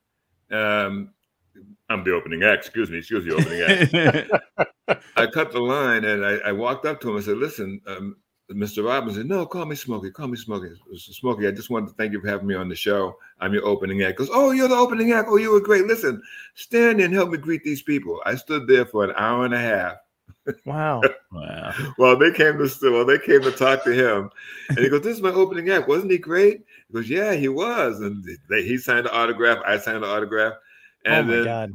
Um, 0.51 1.11
I'm 1.89 2.05
the 2.05 2.13
opening 2.15 2.43
act. 2.43 2.65
Excuse 2.67 2.91
me. 2.91 2.99
Excuse 2.99 3.25
the 3.25 3.35
opening 3.35 3.61
act. 4.89 5.03
I 5.17 5.27
cut 5.27 5.53
the 5.53 5.61
line 5.61 6.05
and 6.05 6.25
I, 6.25 6.37
I 6.49 6.53
walked 6.53 6.87
up 6.87 7.01
to 7.01 7.11
him 7.11 7.17
and 7.17 7.25
said, 7.25 7.39
"Listen, 7.39 7.81
um, 7.87 8.17
Mr. 8.53 8.85
Robinson, 8.85 9.27
no, 9.27 9.47
call 9.47 9.65
me 9.65 9.75
Smokey. 9.75 10.11
Call 10.11 10.29
me 10.29 10.37
Smokey. 10.37 10.69
Smokey, 10.97 11.49
I 11.49 11.51
just 11.51 11.71
wanted 11.71 11.89
to 11.89 11.95
thank 11.95 12.13
you 12.13 12.21
for 12.21 12.29
having 12.29 12.47
me 12.47 12.55
on 12.55 12.69
the 12.69 12.75
show. 12.75 13.17
I'm 13.41 13.55
your 13.55 13.65
opening 13.65 14.03
act." 14.03 14.21
He 14.21 14.27
goes, 14.27 14.35
"Oh, 14.35 14.51
you're 14.51 14.69
the 14.69 14.75
opening 14.75 15.13
act. 15.13 15.29
Oh, 15.31 15.37
you 15.37 15.51
were 15.51 15.61
great. 15.61 15.87
Listen, 15.87 16.21
stand 16.55 16.99
there 16.99 17.07
and 17.07 17.15
help 17.15 17.31
me 17.31 17.39
greet 17.39 17.65
these 17.65 17.83
people." 17.83 18.21
I 18.27 18.35
stood 18.35 18.67
there 18.67 18.85
for 18.85 19.05
an 19.05 19.15
hour 19.17 19.45
and 19.45 19.55
a 19.55 19.59
half 19.59 19.97
Wow. 20.65 21.03
wow. 21.33 21.73
well, 21.99 22.19
they 22.19 22.33
came 22.33 22.59
to 22.59 22.91
well, 22.91 23.05
they 23.05 23.19
came 23.19 23.43
to 23.43 23.51
talk 23.51 23.85
to 23.85 23.93
him, 23.93 24.31
and 24.69 24.79
he 24.79 24.89
goes, 24.89 25.03
"This 25.03 25.17
is 25.17 25.23
my 25.23 25.31
opening 25.31 25.71
act. 25.71 25.89
Wasn't 25.89 26.11
he 26.11 26.19
great?" 26.19 26.65
He 26.89 26.95
goes, 26.95 27.09
"Yeah, 27.09 27.33
he 27.35 27.49
was." 27.49 28.01
And 28.01 28.25
they, 28.51 28.63
he 28.63 28.77
signed 28.79 29.07
the 29.07 29.15
autograph. 29.15 29.59
I 29.67 29.79
signed 29.79 30.03
the 30.03 30.09
autograph, 30.09 30.55
oh 30.55 31.11
and 31.11 31.29
my 31.29 31.35
then 31.35 31.45
god. 31.45 31.73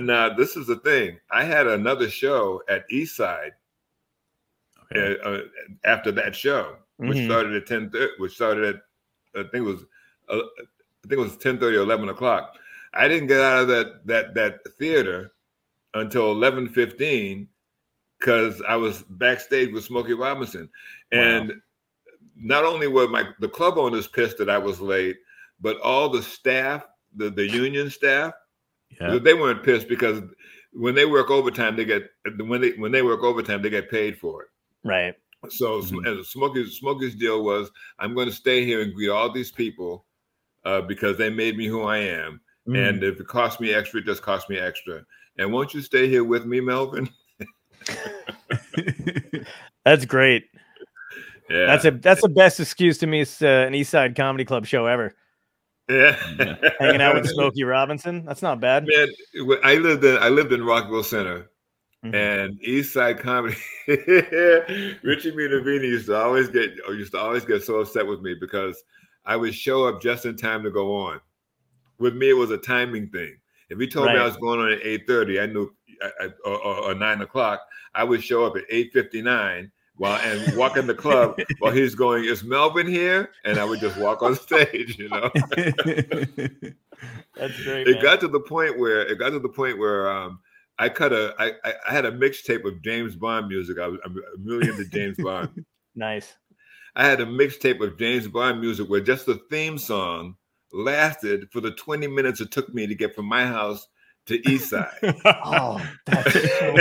now 0.00 0.34
this 0.34 0.56
is 0.56 0.66
the 0.66 0.76
thing. 0.76 1.18
I 1.30 1.44
had 1.44 1.66
another 1.66 2.10
show 2.10 2.62
at 2.68 2.88
Eastside 2.90 3.52
Okay. 3.52 3.59
Uh, 4.94 4.98
uh, 4.98 5.40
after 5.84 6.10
that 6.12 6.34
show, 6.34 6.76
which 6.96 7.18
Mhm. 7.18 7.26
started 7.26 7.54
at 7.54 7.66
ten. 7.66 7.90
Which 8.18 8.34
started 8.34 8.64
at 8.76 8.82
I 9.34 9.42
think 9.44 9.54
it 9.54 9.60
was 9.60 9.84
uh, 10.28 10.38
I 10.38 11.08
think 11.08 11.12
it 11.12 11.18
was 11.18 11.36
ten 11.36 11.58
thirty 11.58 11.76
or 11.76 11.82
eleven 11.82 12.08
o'clock. 12.08 12.56
I 12.92 13.06
didn't 13.08 13.28
get 13.28 13.40
out 13.40 13.62
of 13.62 13.68
that 13.68 14.06
that 14.06 14.34
that 14.34 14.60
theater 14.78 15.32
until 15.94 16.32
eleven 16.32 16.68
fifteen 16.68 17.48
because 18.18 18.60
I 18.62 18.76
was 18.76 19.02
backstage 19.10 19.72
with 19.72 19.84
Smokey 19.84 20.14
Robinson, 20.14 20.68
and 21.12 21.60
not 22.36 22.64
only 22.64 22.86
were 22.86 23.08
my 23.08 23.24
the 23.38 23.48
club 23.48 23.78
owners 23.78 24.08
pissed 24.08 24.38
that 24.38 24.50
I 24.50 24.58
was 24.58 24.80
late, 24.80 25.16
but 25.60 25.78
all 25.80 26.08
the 26.08 26.22
staff, 26.22 26.86
the 27.14 27.30
the 27.30 27.46
union 27.48 27.90
staff, 27.90 28.34
Yeah. 29.00 29.18
they 29.18 29.34
weren't 29.34 29.62
pissed 29.62 29.88
because 29.88 30.22
when 30.72 30.94
they 30.94 31.04
work 31.06 31.30
overtime, 31.30 31.76
they 31.76 31.84
get 31.84 32.10
when 32.38 32.60
they 32.60 32.72
when 32.72 32.92
they 32.92 33.02
work 33.02 33.22
overtime, 33.22 33.62
they 33.62 33.70
get 33.70 33.90
paid 33.90 34.18
for 34.18 34.42
it. 34.42 34.48
Right. 34.84 35.14
So 35.48 35.80
Mhm. 35.80 36.06
and 36.06 36.26
Smokey's 36.26 36.78
Smokey's 36.78 37.14
deal 37.14 37.42
was 37.44 37.70
I'm 37.98 38.14
going 38.14 38.28
to 38.28 38.34
stay 38.34 38.64
here 38.64 38.82
and 38.82 38.94
greet 38.94 39.08
all 39.08 39.30
these 39.32 39.50
people 39.52 40.04
uh, 40.64 40.82
because 40.82 41.16
they 41.16 41.30
made 41.30 41.56
me 41.56 41.66
who 41.66 41.82
I 41.82 41.98
am, 41.98 42.40
Mm. 42.68 42.88
and 42.88 43.02
if 43.04 43.18
it 43.20 43.26
costs 43.26 43.60
me 43.60 43.72
extra, 43.72 44.00
it 44.00 44.06
just 44.06 44.22
costs 44.22 44.50
me 44.50 44.58
extra. 44.58 45.04
And 45.38 45.50
won't 45.52 45.72
you 45.72 45.80
stay 45.80 46.08
here 46.08 46.24
with 46.24 46.44
me, 46.44 46.60
Melvin? 46.60 47.08
That's 49.84 50.04
great. 50.04 50.44
Yeah, 51.48 51.66
That's 51.66 51.84
a 51.84 51.90
that's 51.90 52.22
the 52.22 52.28
best 52.28 52.60
excuse 52.60 52.98
to 52.98 53.08
miss 53.08 53.42
uh, 53.42 53.64
an 53.66 53.74
East 53.74 53.90
Side 53.90 54.14
Comedy 54.14 54.44
Club 54.44 54.66
show 54.66 54.86
ever. 54.86 55.16
yeah. 55.90 56.12
Hanging 56.78 57.00
out 57.00 57.16
with 57.16 57.28
Smokey 57.28 57.64
Robinson. 57.64 58.24
That's 58.24 58.40
not 58.40 58.60
bad. 58.60 58.86
Man, 58.86 59.08
I 59.64 59.74
lived 59.74 60.04
in 60.04 60.16
I 60.18 60.28
lived 60.28 60.52
in 60.52 60.62
Rockville 60.64 61.02
Center, 61.02 61.49
Mhm. 62.04 62.14
and 62.14 62.62
East 62.62 62.92
Side 62.94 63.18
Comedy. 63.18 63.56
Richie 63.86 65.32
Minervini 65.32 65.82
used 65.84 66.06
to 66.06 66.16
always 66.16 66.48
get 66.48 66.74
used 66.88 67.12
to 67.12 67.18
always 67.18 67.44
get 67.44 67.62
so 67.62 67.80
upset 67.80 68.06
with 68.06 68.22
me 68.22 68.34
because 68.34 68.82
I 69.26 69.36
would 69.36 69.54
show 69.54 69.86
up 69.86 70.00
just 70.00 70.24
in 70.24 70.36
time 70.36 70.62
to 70.62 70.70
go 70.70 70.96
on. 70.96 71.20
With 71.98 72.16
me, 72.16 72.30
it 72.30 72.34
was 72.34 72.50
a 72.50 72.56
timing 72.56 73.08
thing. 73.10 73.36
If 73.68 73.78
he 73.78 73.86
told 73.86 74.06
me 74.06 74.16
I 74.16 74.24
was 74.24 74.36
going 74.38 74.60
on 74.60 74.72
at 74.72 74.80
eight 74.82 75.06
thirty, 75.06 75.38
I 75.38 75.46
knew, 75.46 75.70
I, 76.02 76.24
I, 76.24 76.28
or, 76.44 76.56
or, 76.64 76.76
or 76.90 76.94
nine 76.94 77.20
o'clock. 77.20 77.60
I 77.94 78.02
would 78.04 78.24
show 78.24 78.46
up 78.46 78.56
at 78.56 78.64
eight 78.70 78.92
fifty 78.94 79.20
nine 79.20 79.70
while 79.96 80.18
and 80.24 80.56
walk 80.56 80.78
in 80.78 80.86
the 80.86 80.94
club 80.94 81.38
while 81.58 81.72
he's 81.72 81.94
going, 81.94 82.24
"Is 82.24 82.42
Melvin 82.42 82.86
here?" 82.86 83.30
And 83.44 83.58
I 83.58 83.64
would 83.66 83.78
just 83.80 83.98
walk 83.98 84.22
on 84.22 84.34
stage, 84.46 84.98
you 84.98 85.10
know. 85.10 85.30
That's 87.36 87.62
great. 87.62 87.86
it 87.86 87.94
man. 87.96 88.02
got 88.02 88.20
to 88.20 88.28
the 88.28 88.40
point 88.40 88.78
where 88.78 89.02
it 89.02 89.18
got 89.18 89.30
to 89.30 89.38
the 89.38 89.48
point 89.50 89.78
where 89.78 90.10
um, 90.10 90.40
I 90.80 90.88
cut 90.88 91.12
a 91.12 91.34
I, 91.38 91.52
I 91.86 91.92
had 91.92 92.06
a 92.06 92.12
mixtape 92.12 92.64
of 92.64 92.82
James 92.82 93.14
Bond 93.14 93.48
music. 93.48 93.78
I 93.78 93.86
was 93.86 94.00
I'm 94.02 94.16
really 94.42 94.68
into 94.68 94.86
James 94.86 95.18
Bond. 95.18 95.50
nice. 95.94 96.34
I 96.96 97.04
had 97.04 97.20
a 97.20 97.26
mixtape 97.26 97.86
of 97.86 97.98
James 97.98 98.26
Bond 98.26 98.60
music 98.60 98.88
where 98.88 99.00
just 99.00 99.26
the 99.26 99.40
theme 99.50 99.76
song 99.76 100.36
lasted 100.72 101.48
for 101.52 101.60
the 101.60 101.72
20 101.72 102.06
minutes 102.06 102.40
it 102.40 102.50
took 102.50 102.72
me 102.72 102.86
to 102.86 102.94
get 102.94 103.14
from 103.14 103.26
my 103.26 103.44
house 103.46 103.86
to 104.26 104.50
East 104.50 104.70
Side. 104.70 104.88
Oh, 105.44 105.84
that's 106.06 106.32
so, 106.32 106.74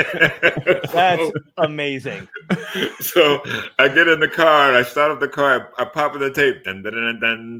that's 0.94 1.32
amazing. 1.58 2.28
so 3.00 3.42
I 3.80 3.88
get 3.88 4.08
in 4.08 4.20
the 4.20 4.32
car 4.34 4.70
and 4.70 4.78
I 4.78 4.84
start 4.84 5.12
up 5.12 5.20
the 5.20 5.28
car. 5.28 5.72
I, 5.78 5.84
I 5.84 5.86
pop 5.86 6.16
in 6.16 6.22
the 6.22 6.32
tape. 6.32 6.64
Dun, 6.64 6.84
dun, 6.84 7.20
dun, 7.20 7.60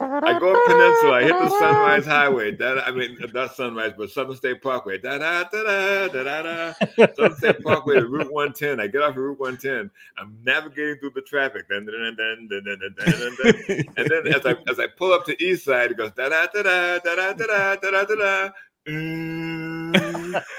I 0.00 0.38
go 0.38 0.52
up 0.52 0.64
Peninsula. 0.66 1.12
I 1.12 1.22
hit 1.22 1.32
the 1.32 1.50
Sunrise 1.58 2.06
Highway. 2.06 2.54
That 2.54 2.86
I 2.86 2.92
mean, 2.92 3.18
not 3.34 3.56
Sunrise, 3.56 3.94
but 3.96 4.10
Southern 4.10 4.36
State 4.36 4.62
Parkway. 4.62 4.98
Da 4.98 5.18
da 5.18 5.44
da 5.44 6.08
da 6.08 6.22
da 6.22 6.42
da. 6.42 6.72
Southern 7.16 7.36
State 7.36 7.62
Parkway 7.64 7.96
to 7.96 8.06
Route 8.06 8.32
110. 8.32 8.78
I 8.78 8.86
get 8.86 9.02
off 9.02 9.10
of 9.10 9.16
Route 9.16 9.40
110. 9.40 9.90
I'm 10.16 10.38
navigating 10.44 10.98
through 11.00 11.12
the 11.16 11.22
traffic. 11.22 11.68
Dun, 11.68 11.84
dun, 11.84 12.16
dun, 12.16 12.48
dun, 12.48 12.64
dun, 12.64 12.78
dun, 12.78 12.96
dun, 12.96 13.36
dun. 13.42 13.84
And 13.96 14.08
then 14.08 14.32
as 14.32 14.46
I 14.46 14.54
as 14.70 14.78
I 14.78 14.86
pull 14.86 15.12
up 15.12 15.24
to 15.26 15.42
East 15.42 15.64
Side, 15.64 15.90
it 15.90 15.96
goes 15.96 16.12
da 16.12 16.28
da 16.28 16.46
da 16.54 16.62
da 16.62 16.98
da 16.98 17.32
da 17.32 17.32
da 17.32 17.76
da 17.76 18.04
da 18.04 18.14
da. 18.14 18.50
Mm. 18.86 19.98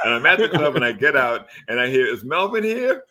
And 0.06 0.14
I'm 0.14 0.26
at 0.26 0.40
the 0.40 0.50
club 0.50 0.76
and 0.76 0.86
I 0.86 0.92
get 0.92 1.16
out 1.16 1.48
and 1.68 1.80
I 1.80 1.88
hear, 1.88 2.06
is 2.06 2.24
Melvin 2.24 2.64
here? 2.64 3.04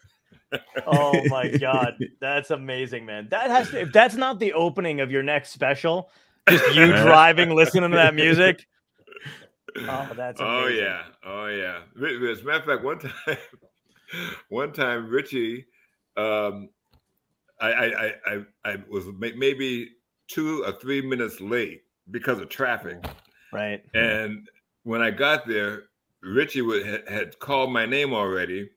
Oh 0.87 1.29
my 1.29 1.49
god, 1.61 1.99
that's 2.21 2.51
amazing, 2.51 3.07
man. 3.07 3.29
That 3.31 3.51
has 3.51 3.71
to. 3.71 3.81
If 3.83 3.93
that's 3.93 4.15
not 4.15 4.39
the 4.39 4.53
opening 4.53 5.01
of 5.01 5.11
your 5.11 5.23
next 5.23 5.51
special, 5.51 6.11
just 6.49 6.75
you 6.75 6.87
driving, 7.03 7.55
listening 7.55 7.91
to 7.91 7.97
that 7.97 8.15
music. 8.15 8.67
Oh, 9.77 10.09
that's 10.17 10.41
Oh 10.41 10.67
yeah, 10.67 11.03
oh 11.25 11.47
yeah. 11.47 11.81
Ri- 11.95 12.31
As 12.31 12.41
a 12.41 12.45
matter 12.45 12.59
of 12.59 12.65
fact, 12.65 12.85
one 12.85 12.99
time, 13.27 13.39
one 14.49 14.73
time 14.73 15.09
Richie, 15.09 15.67
um, 16.17 16.71
I, 17.61 17.71
I, 17.71 18.15
I, 18.27 18.45
I, 18.65 18.77
was 18.89 19.05
maybe 19.19 19.91
two 20.29 20.65
or 20.65 20.73
three 20.73 21.03
minutes 21.03 21.41
late 21.41 21.83
because 22.11 22.41
of 22.41 22.49
traffic, 22.49 23.05
right. 23.53 23.83
and 23.95 24.49
when 24.85 25.03
I 25.03 25.11
got 25.11 25.47
there, 25.47 25.85
Richie 26.23 26.63
would, 26.63 27.09
had 27.09 27.39
called 27.39 27.73
my 27.73 27.85
name 27.85 28.15
already, 28.15 28.71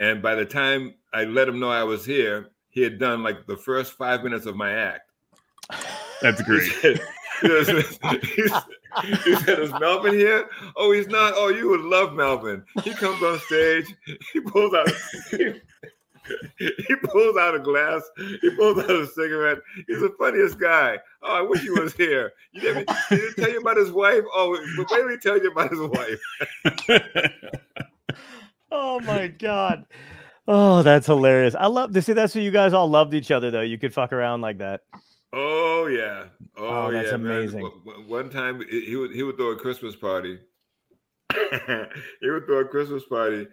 and 0.00 0.20
by 0.20 0.34
the 0.34 0.44
time 0.44 0.94
I 1.14 1.24
let 1.24 1.48
him 1.48 1.60
know 1.60 1.70
I 1.70 1.84
was 1.84 2.04
here, 2.04 2.48
he 2.70 2.82
had 2.82 2.98
done 2.98 3.22
like 3.22 3.46
the 3.46 3.56
first 3.56 3.92
five 3.94 4.22
minutes 4.24 4.46
of 4.46 4.56
my 4.56 4.72
act. 4.72 5.10
That's 6.20 6.38
He 6.40 6.44
great. 6.44 6.72
said, 6.72 7.00
he 7.40 7.64
said- 7.64 8.62
he 9.24 9.34
said, 9.36 9.58
"Is 9.58 9.72
Melvin 9.80 10.14
here? 10.14 10.48
Oh, 10.76 10.92
he's 10.92 11.08
not. 11.08 11.32
Oh, 11.36 11.48
you 11.48 11.68
would 11.68 11.80
love 11.80 12.12
Melvin. 12.12 12.64
He 12.84 12.92
comes 12.94 13.20
on 13.24 13.40
stage. 13.40 13.86
He 14.32 14.38
pulls 14.40 14.72
out. 14.72 14.88
He, 15.32 15.52
he 16.58 16.94
pulls 17.02 17.36
out 17.36 17.56
a 17.56 17.58
glass. 17.58 18.02
He 18.40 18.50
pulls 18.50 18.78
out 18.78 18.90
a 18.90 19.06
cigarette. 19.08 19.58
He's 19.88 20.00
the 20.00 20.14
funniest 20.18 20.60
guy. 20.60 20.98
Oh, 21.22 21.34
I 21.38 21.40
wish 21.42 21.62
he 21.62 21.70
was 21.70 21.92
here. 21.94 22.32
You 22.52 22.60
didn't, 22.60 22.90
he 23.08 23.16
didn't 23.16 23.34
tell 23.34 23.50
you 23.50 23.58
about 23.60 23.76
his 23.78 23.90
wife. 23.90 24.22
Oh, 24.32 24.56
but 24.76 24.88
wait 24.90 24.98
till 25.00 25.08
he 25.10 25.16
tell 25.16 25.42
you 25.42 25.50
about 25.50 25.70
his 25.70 25.80
wife. 25.80 27.32
Oh 28.76 28.98
my 29.00 29.28
god. 29.28 29.86
Oh, 30.46 30.82
that's 30.82 31.06
hilarious. 31.06 31.54
I 31.54 31.66
love 31.66 31.92
to 31.94 32.02
see 32.02 32.12
that's 32.12 32.34
what 32.34 32.44
you 32.44 32.50
guys 32.50 32.72
all 32.72 32.88
loved 32.88 33.14
each 33.14 33.30
other 33.30 33.50
though. 33.50 33.62
You 33.62 33.78
could 33.78 33.94
fuck 33.94 34.12
around 34.12 34.40
like 34.42 34.58
that. 34.58 34.82
Oh 35.32 35.86
yeah. 35.86 36.24
Oh, 36.56 36.86
Oh, 36.86 36.90
that's 36.92 37.10
yeah, 37.10 37.16
man. 37.16 37.36
amazing. 37.38 37.62
One- 37.62 38.08
one- 38.08 38.30
time 38.30 38.62
he 38.68 38.94
would 38.96 39.12
he 39.12 39.22
would 39.22 39.36
throw 39.36 39.50
a 39.52 39.56
Christmas 39.56 39.96
party. 39.96 40.38
he 42.20 42.30
would 42.30 42.46
throw 42.46 42.58
a 42.60 42.64
Christmas 42.64 43.04
party, 43.04 43.46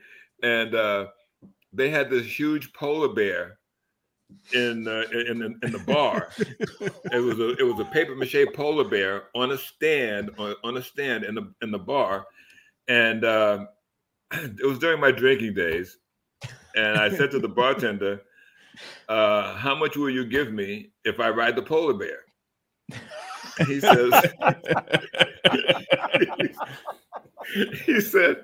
and 0.44 0.76
uh, 0.76 1.08
they 1.74 1.90
had 1.90 2.10
this 2.10 2.26
huge 2.26 2.72
polar 2.74 3.08
bear 3.14 3.58
in 4.54 4.88
uh, 4.88 5.04
in 5.12 5.42
in, 5.44 5.60
in 5.64 5.72
the 5.72 5.80
bar. 5.88 6.30
it 6.38 7.24
was 7.24 7.40
a 7.40 7.56
it 7.58 7.64
was 7.64 7.80
a 7.80 7.86
paper 7.86 8.16
mache 8.16 8.46
polar 8.54 8.84
bear 8.88 9.24
on 9.34 9.52
a 9.52 9.58
stand 9.58 10.30
on, 10.38 10.56
on 10.64 10.78
a 10.78 10.82
stand 10.84 11.24
in 11.24 11.36
the 11.36 11.52
in 11.62 11.72
the 11.72 11.80
bar, 11.80 12.28
and 12.88 13.24
uh, 13.24 13.66
it 14.34 14.66
was 14.68 14.78
during 14.80 15.00
my 15.00 15.12
drinking 15.12 15.54
days. 15.54 15.98
And 16.76 16.98
I 16.98 17.10
said 17.10 17.32
to 17.32 17.40
the 17.40 17.50
bartender, 17.50 18.22
uh, 19.10 19.56
"How 19.56 19.76
much 19.76 19.98
will 19.98 20.10
you 20.10 20.26
give 20.26 20.52
me 20.54 20.92
if 21.04 21.20
I 21.20 21.30
ride 21.30 21.56
the 21.56 21.62
polar 21.62 21.94
bear?" 21.94 22.20
He 23.68 23.80
says, 23.80 24.14
"He 27.86 28.00
said, 28.00 28.38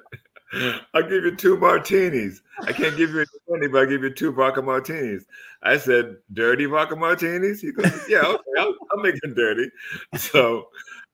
I'll 0.93 1.03
give 1.03 1.23
you 1.23 1.35
two 1.35 1.57
martinis. 1.57 2.41
I 2.61 2.71
can't 2.71 2.95
give 2.97 3.11
you 3.11 3.19
any 3.19 3.27
money, 3.49 3.67
but 3.67 3.79
I'll 3.79 3.87
give 3.87 4.03
you 4.03 4.09
two 4.09 4.31
vodka 4.31 4.61
martinis." 4.61 5.25
I 5.63 5.77
said, 5.77 6.17
"Dirty 6.33 6.65
vodka 6.65 6.95
martinis?" 6.95 7.61
He 7.61 7.71
goes, 7.71 7.91
"Yeah, 8.09 8.21
okay, 8.25 8.43
I'll, 8.59 8.75
I'll 8.91 9.03
make 9.03 9.19
them 9.21 9.33
dirty." 9.33 9.69
So 10.15 10.67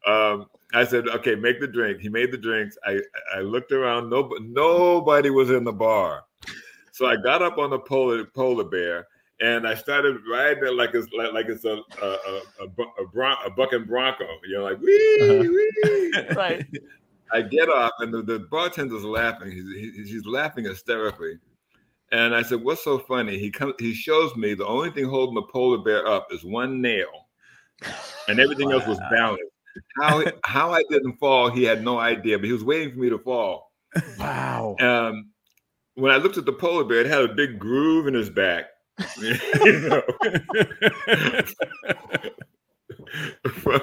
um, 0.08 0.48
I 0.74 0.84
said, 0.86 1.08
"Okay, 1.08 1.36
make 1.36 1.60
the 1.60 1.68
drink." 1.68 2.00
He 2.00 2.10
made 2.10 2.32
the 2.32 2.38
drinks. 2.38 2.78
I 2.86 3.00
I 3.36 3.40
looked 3.40 3.72
around. 3.72 4.10
Nobody 4.10 4.46
nobody 4.46 5.30
was 5.30 5.50
in 5.50 5.64
the 5.64 5.74
bar. 5.74 6.24
So 6.94 7.08
I 7.08 7.16
got 7.16 7.42
up 7.42 7.58
on 7.58 7.72
the 7.72 7.80
polar 7.80 8.24
polar 8.24 8.64
bear 8.64 9.08
and 9.42 9.68
I 9.68 9.74
started 9.74 10.18
riding 10.32 10.64
it 10.64 10.76
like 10.76 10.92
it's 10.94 11.12
like, 11.12 11.34
like 11.34 11.48
it's 11.48 11.66
a 11.66 11.82
a 12.02 12.06
a, 12.06 12.42
a, 12.62 12.68
bu- 12.68 12.94
a, 13.02 13.08
bron- 13.12 13.38
a 13.44 13.50
bucking 13.50 13.86
bronco. 13.86 14.28
You 14.48 14.58
know, 14.60 14.64
like 14.64 14.80
wee 14.80 15.18
Uh-huh. 15.22 15.40
wee. 15.40 16.14
Right. 16.36 16.66
I 17.32 17.42
get 17.42 17.68
off 17.68 17.94
and 17.98 18.14
the, 18.14 18.22
the 18.22 18.40
bartender's 18.52 19.04
laughing. 19.04 19.52
He's 19.52 19.66
he, 19.74 20.04
he's 20.04 20.26
laughing 20.28 20.66
hysterically. 20.66 21.40
And 22.12 22.36
I 22.36 22.44
said, 22.44 22.64
"What's 22.64 22.84
so 22.84 23.00
funny?" 23.00 23.40
He 23.40 23.50
comes. 23.50 23.74
He 23.80 23.96
shows 23.96 24.36
me 24.36 24.54
the 24.54 24.68
only 24.68 24.92
thing 24.92 25.06
holding 25.06 25.34
the 25.34 25.42
polar 25.52 25.80
bear 25.80 26.08
up 26.08 26.28
is 26.32 26.44
one 26.44 26.80
nail, 26.80 27.08
and 28.28 28.40
everything 28.40 28.72
else 28.72 28.86
was 28.86 29.00
balanced. 29.10 29.46
How 30.00 30.24
how 30.46 30.72
I 30.72 30.84
didn't 30.92 31.14
fall, 31.18 31.50
he 31.50 31.64
had 31.64 31.84
no 31.84 31.98
idea, 31.98 32.38
but 32.38 32.46
he 32.46 32.52
was 32.52 32.64
waiting 32.64 32.94
for 32.94 33.00
me 33.00 33.10
to 33.10 33.18
fall. 33.18 33.72
Wow. 34.20 34.76
Um, 34.80 35.32
when 35.96 36.12
I 36.12 36.18
looked 36.18 36.38
at 36.38 36.46
the 36.46 36.54
polar 36.54 36.84
bear, 36.84 37.02
it 37.02 37.08
had 37.08 37.22
a 37.22 37.34
big 37.34 37.60
groove 37.60 38.08
in 38.08 38.14
his 38.14 38.30
back. 38.30 38.66
from, 43.52 43.82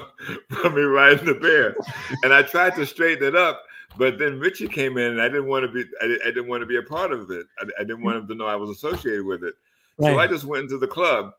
from 0.49 0.75
me 0.75 0.81
riding 0.81 1.25
the 1.25 1.37
bear, 1.39 1.75
and 2.23 2.33
I 2.33 2.43
tried 2.43 2.75
to 2.75 2.85
straighten 2.85 3.27
it 3.27 3.35
up, 3.35 3.63
but 3.97 4.17
then 4.17 4.39
Richie 4.39 4.67
came 4.67 4.97
in, 4.97 5.11
and 5.11 5.21
I 5.21 5.27
didn't 5.27 5.47
want 5.47 5.65
to 5.65 5.71
be. 5.71 5.83
I, 6.01 6.17
I 6.25 6.27
didn't 6.27 6.47
want 6.47 6.61
to 6.61 6.65
be 6.67 6.77
a 6.77 6.83
part 6.83 7.11
of 7.11 7.29
it. 7.31 7.45
I, 7.59 7.65
I 7.79 7.83
didn't 7.83 8.03
want 8.03 8.17
him 8.17 8.27
to 8.27 8.35
know 8.35 8.45
I 8.45 8.55
was 8.55 8.69
associated 8.69 9.25
with 9.25 9.43
it. 9.43 9.55
So 9.99 10.17
I 10.17 10.25
just 10.25 10.45
went 10.45 10.63
into 10.63 10.77
the 10.79 10.87
club, 10.87 11.33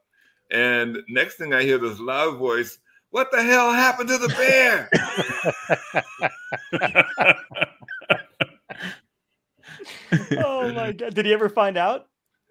and 0.50 0.98
next 1.08 1.36
thing 1.36 1.52
I 1.54 1.62
hear 1.62 1.78
this 1.78 1.98
loud 1.98 2.38
voice. 2.38 2.78
What 3.10 3.30
the 3.30 3.42
hell 3.42 3.72
happened 3.72 4.08
to 4.08 4.18
the 4.18 4.28
bear? 4.28 4.88
oh 10.38 10.72
my 10.72 10.92
god. 10.92 11.14
Did 11.14 11.26
he 11.26 11.32
ever 11.32 11.48
find 11.48 11.76
out? 11.76 12.06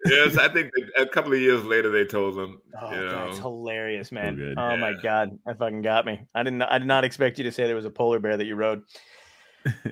yes, 0.06 0.36
I 0.36 0.48
think 0.48 0.70
a 0.98 1.06
couple 1.06 1.32
of 1.32 1.40
years 1.40 1.64
later 1.64 1.90
they 1.90 2.04
told 2.04 2.36
him. 2.36 2.60
Oh, 2.80 2.90
you 2.90 2.96
know, 2.96 3.26
that's 3.26 3.38
hilarious, 3.38 4.10
man. 4.10 4.36
good. 4.36 4.58
Oh 4.58 4.76
my 4.76 4.94
god, 5.02 5.38
that 5.46 5.58
fucking 5.58 5.82
got 5.82 6.06
me. 6.06 6.20
I 6.34 6.42
didn't. 6.42 6.62
I 6.62 6.78
did 6.78 6.88
not 6.88 7.04
expect 7.04 7.38
you 7.38 7.44
to 7.44 7.52
say 7.52 7.66
there 7.66 7.76
was 7.76 7.84
a 7.84 7.90
polar 7.90 8.18
bear 8.18 8.36
that 8.36 8.46
you 8.46 8.56
rode. 8.56 8.82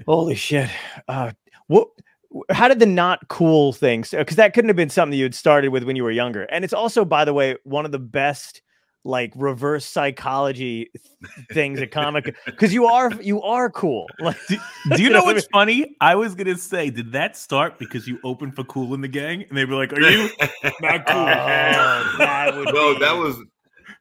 Holy 0.07 0.35
shit! 0.35 0.69
Uh, 1.07 1.33
what? 1.69 1.89
How 2.51 2.69
did 2.69 2.79
the 2.79 2.87
not 2.87 3.27
cool 3.29 3.73
things? 3.73 4.11
Because 4.11 4.37
that 4.37 4.55
couldn't 4.55 4.69
have 4.69 4.77
been 4.77 4.91
something 4.91 5.19
you 5.19 5.25
had 5.25 5.35
started 5.35 5.69
with 5.71 5.83
when 5.83 5.97
you 5.97 6.05
were 6.05 6.13
younger. 6.13 6.45
And 6.45 6.65
it's 6.65 6.73
also, 6.73 7.05
by 7.05 7.25
the 7.25 7.35
way, 7.35 7.57
one 7.65 7.85
of 7.85 7.91
the 7.91 7.99
best 7.99 8.63
like 9.05 9.33
reverse 9.37 9.87
psychology 9.87 10.91
things 11.53 11.81
a 11.81 11.87
comic 11.87 12.35
because 12.47 12.75
you 12.75 12.87
are 12.87 13.13
you 13.23 13.41
are 13.43 13.71
cool. 13.71 14.07
Like, 14.21 14.37
Do 14.49 14.57
you 15.03 15.07
You 15.07 15.11
know 15.11 15.11
know 15.11 15.25
what 15.25 15.37
I 15.37 15.39
what's 15.39 15.47
funny? 15.53 15.97
I 16.01 16.15
was 16.17 16.35
gonna 16.35 16.57
say, 16.57 16.91
did 16.91 17.13
that 17.13 17.37
start 17.37 17.79
because 17.79 18.07
you 18.09 18.19
opened 18.25 18.55
for 18.57 18.65
Kool 18.65 18.95
and 18.95 19.03
the 19.03 19.09
Gang, 19.09 19.45
and 19.49 19.57
they 19.59 19.65
were 19.65 19.75
like, 19.75 19.93
"Are 19.93 20.01
you 20.01 20.31
not 20.81 21.07
cool?" 21.07 21.17
oh, 21.17 22.15
that 22.19 22.55
would 22.57 22.67
no, 22.73 22.95
be- 22.95 23.01
that 23.01 23.17
was 23.17 23.37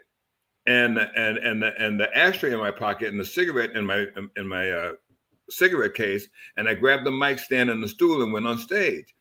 and 0.67 0.99
and 0.99 1.39
and 1.39 1.63
the 1.63 1.73
and 1.83 1.99
the 1.99 2.17
ashtray 2.17 2.53
in 2.53 2.59
my 2.59 2.71
pocket, 2.71 3.09
and 3.09 3.21
the 3.21 3.25
cigarette 3.25 3.73
in 3.77 3.87
my 3.87 4.07
in 4.37 4.47
my 4.49 4.71
uh, 4.71 4.93
cigarette 5.49 5.95
case, 5.95 6.29
and 6.57 6.69
I 6.69 6.75
grabbed 6.75 7.07
the 7.07 7.11
mic 7.11 7.39
stand 7.39 7.71
and 7.71 7.83
the 7.83 7.89
stool 7.89 8.23
and 8.23 8.33
went 8.33 8.47
on 8.47 8.59
stage. 8.59 9.15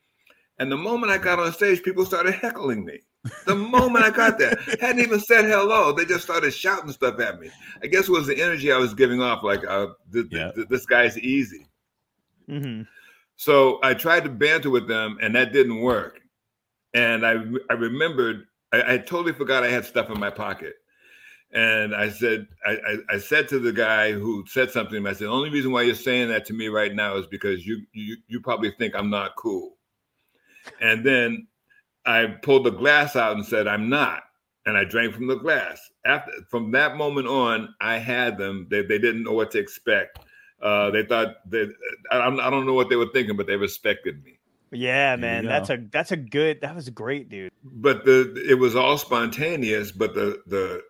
And 0.58 0.70
the 0.70 0.76
moment 0.76 1.10
I 1.10 1.16
got 1.18 1.38
on 1.38 1.50
stage, 1.52 1.82
people 1.82 2.04
started 2.04 2.34
heckling 2.34 2.84
me. 2.84 3.00
The 3.46 3.54
moment 3.54 4.04
I 4.04 4.10
got 4.10 4.38
there, 4.38 4.54
hadn't 4.80 5.00
even 5.00 5.18
said 5.20 5.46
hello. 5.46 5.92
They 5.92 6.04
just 6.04 6.22
started 6.24 6.52
shouting 6.52 6.92
stuff 6.92 7.18
at 7.18 7.40
me. 7.40 7.50
I 7.82 7.86
guess 7.86 8.08
it 8.08 8.12
was 8.12 8.26
the 8.26 8.40
energy 8.40 8.70
I 8.70 8.76
was 8.76 8.92
giving 8.94 9.22
off. 9.22 9.42
Like, 9.42 9.66
uh, 9.66 9.88
th- 10.12 10.26
Yeah. 10.30 10.52
th- 10.52 10.68
this 10.68 10.84
guy's 10.84 11.18
easy. 11.18 11.66
Mhm. 12.48 12.86
So 13.36 13.78
I 13.82 13.94
tried 13.94 14.24
to 14.24 14.30
banter 14.30 14.68
with 14.68 14.86
them, 14.86 15.18
and 15.22 15.34
that 15.34 15.52
didn't 15.52 15.80
work. 15.80 16.19
And 16.94 17.26
I 17.26 17.36
I 17.70 17.74
remembered 17.74 18.46
I, 18.72 18.94
I 18.94 18.98
totally 18.98 19.32
forgot 19.32 19.64
I 19.64 19.70
had 19.70 19.84
stuff 19.84 20.10
in 20.10 20.18
my 20.18 20.30
pocket. 20.30 20.74
And 21.52 21.94
I 21.94 22.10
said 22.10 22.46
I, 22.66 22.70
I, 22.70 22.96
I 23.14 23.18
said 23.18 23.48
to 23.48 23.58
the 23.58 23.72
guy 23.72 24.12
who 24.12 24.44
said 24.46 24.70
something 24.70 25.06
I 25.06 25.12
said, 25.12 25.26
the 25.26 25.32
only 25.32 25.50
reason 25.50 25.72
why 25.72 25.82
you're 25.82 25.94
saying 25.94 26.28
that 26.28 26.44
to 26.46 26.52
me 26.52 26.68
right 26.68 26.94
now 26.94 27.16
is 27.16 27.26
because 27.26 27.66
you 27.66 27.82
you 27.92 28.16
you 28.28 28.40
probably 28.40 28.72
think 28.78 28.94
I'm 28.94 29.10
not 29.10 29.36
cool. 29.36 29.76
And 30.80 31.04
then 31.04 31.46
I 32.06 32.26
pulled 32.26 32.64
the 32.64 32.70
glass 32.70 33.16
out 33.16 33.36
and 33.36 33.44
said, 33.44 33.68
I'm 33.68 33.88
not. 33.88 34.22
And 34.66 34.76
I 34.76 34.84
drank 34.84 35.14
from 35.14 35.26
the 35.26 35.36
glass. 35.36 35.80
After 36.04 36.32
from 36.50 36.70
that 36.72 36.96
moment 36.96 37.28
on, 37.28 37.74
I 37.80 37.98
had 37.98 38.36
them. 38.38 38.66
They, 38.70 38.82
they 38.82 38.98
didn't 38.98 39.22
know 39.22 39.32
what 39.32 39.50
to 39.52 39.58
expect. 39.58 40.18
Uh, 40.62 40.90
they 40.90 41.04
thought 41.04 41.36
that 41.50 41.72
I, 42.10 42.18
I 42.18 42.50
don't 42.50 42.66
know 42.66 42.74
what 42.74 42.88
they 42.90 42.96
were 42.96 43.10
thinking, 43.12 43.36
but 43.36 43.46
they 43.46 43.56
respected 43.56 44.22
me. 44.24 44.39
Yeah, 44.72 45.16
man. 45.16 45.46
That's 45.46 45.70
a 45.70 45.78
that's 45.90 46.12
a 46.12 46.16
good. 46.16 46.60
That 46.60 46.74
was 46.74 46.88
great, 46.90 47.28
dude. 47.28 47.50
But 47.64 48.04
the 48.04 48.32
it 48.48 48.54
was 48.54 48.76
all 48.76 48.98
spontaneous. 48.98 49.90
But 49.92 50.14
the 50.14 50.40
the 50.46 50.82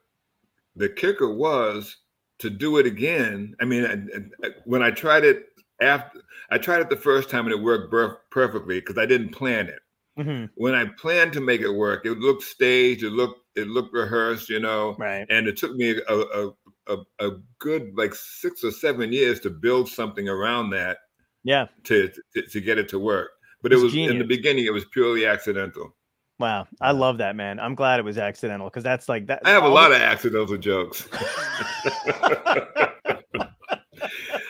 the 0.76 0.88
kicker 0.88 1.32
was 1.32 1.96
to 2.38 2.50
do 2.50 2.76
it 2.78 2.86
again. 2.86 3.54
I 3.60 3.64
mean, 3.64 3.84
and- 3.84 4.08
and 4.10 4.32
when 4.64 4.82
I 4.82 4.90
tried 4.90 5.24
it 5.24 5.46
after, 5.80 6.20
I 6.50 6.58
tried 6.58 6.80
it 6.80 6.88
the 6.90 6.96
first 6.96 7.28
time 7.28 7.44
and 7.46 7.52
it 7.54 7.60
worked 7.62 7.90
per- 7.90 8.18
perfectly 8.30 8.80
because 8.80 8.96
I 8.98 9.04
didn't 9.06 9.30
plan 9.30 9.66
it. 9.68 9.80
Mhm. 10.18 10.50
When 10.54 10.74
I 10.74 10.86
planned 10.86 11.32
to 11.34 11.40
make 11.40 11.60
it 11.60 11.70
work, 11.70 12.04
it 12.06 12.18
looked 12.18 12.42
staged. 12.44 13.02
It 13.02 13.10
looked 13.10 13.40
it 13.56 13.66
looked 13.66 13.92
rehearsed. 13.94 14.48
You 14.50 14.60
know. 14.60 14.94
Right. 14.98 15.26
and 15.30 15.46
it 15.48 15.56
took 15.56 15.74
me 15.74 16.00
a, 16.08 16.14
a, 16.14 16.50
a, 16.86 16.96
a 17.18 17.30
good 17.58 17.92
like 17.96 18.14
six 18.14 18.62
or 18.64 18.70
seven 18.70 19.12
years 19.12 19.40
to 19.40 19.50
build 19.50 19.88
something 19.88 20.28
around 20.28 20.70
that 20.70 20.98
Yeah. 21.44 21.66
to 21.84 22.10
to, 22.34 22.42
to 22.42 22.60
get 22.60 22.78
it 22.78 22.88
to 22.90 22.98
work 22.98 23.30
but 23.62 23.72
it 23.72 23.76
was 23.78 23.94
in 23.94 24.18
the 24.18 24.24
beginning 24.24 24.64
it 24.64 24.72
was 24.72 24.84
purely 24.86 25.26
accidental 25.26 25.94
Wow. 26.38 26.66
I 26.80 26.92
love 26.92 27.18
that, 27.18 27.36
man. 27.36 27.60
I'm 27.60 27.74
glad 27.74 28.00
it 28.00 28.02
was 28.02 28.16
accidental 28.16 28.66
because 28.70 28.82
that's 28.82 29.08
like 29.10 29.26
that. 29.26 29.40
i 29.44 29.50
have 29.50 29.64
a 29.64 29.68
lot 29.68 29.92
of 29.92 30.00
accidental 30.00 30.56
jokes 30.56 31.06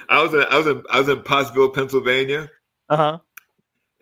i 0.09 0.23
was 0.23 0.33
in 0.35 0.45
i 0.51 0.57
was 0.57 0.67
in 0.67 0.83
i 0.91 0.99
was 0.99 1.09
in 1.09 1.23
pottsville 1.23 1.71
pennsylvania 1.71 2.49
Uh-huh. 2.89 3.19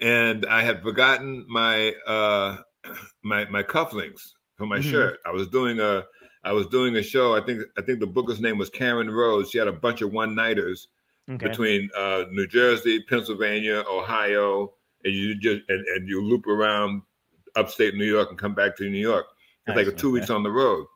and 0.01 0.47
i 0.47 0.63
had 0.63 0.83
forgotten 0.83 1.45
my 1.49 1.93
uh 2.07 2.57
my 3.23 3.45
my 3.47 3.63
cufflinks 3.63 4.33
for 4.57 4.67
my 4.67 4.79
Mhm. 4.79 4.91
shirt 4.91 5.19
i 5.27 5.31
was 5.31 5.49
doing 5.49 5.81
a 5.81 6.05
i 6.45 6.53
was 6.53 6.67
doing 6.69 6.97
a 6.97 7.03
show 7.03 7.35
i 7.35 7.41
think 7.41 7.63
i 7.79 7.83
think 7.83 8.01
the 8.01 8.07
booker's 8.07 8.41
name 8.41 8.59
was 8.59 8.71
karen 8.71 9.11
rose 9.11 9.51
she 9.51 9.59
had 9.59 9.69
a 9.69 9.73
bunch 9.73 10.03
of 10.03 10.13
one 10.13 10.35
nighters 10.35 10.89
Okay. 11.31 11.47
between 11.49 11.91
uh, 11.95 12.25
New 12.31 12.47
Jersey, 12.47 13.05
Pennsylvania, 13.07 13.85
Ohio, 13.87 14.73
and 15.05 15.15
you 15.15 15.35
just 15.35 15.63
and, 15.69 15.87
and 15.87 16.09
you 16.09 16.23
loop 16.23 16.47
around 16.47 17.03
upstate 17.57 17.95
New 17.95 18.05
York 18.05 18.31
and 18.31 18.39
come 18.39 18.55
back 18.55 18.77
to 18.77 18.89
New 18.89 18.99
York. 18.99 19.27
It's 19.67 19.77
like 19.77 19.87
Nice, 19.87 19.97
two 19.97 20.09
okay. 20.09 20.15
weeks 20.15 20.31
on 20.31 20.43
the 20.43 20.51
road. 20.51 20.87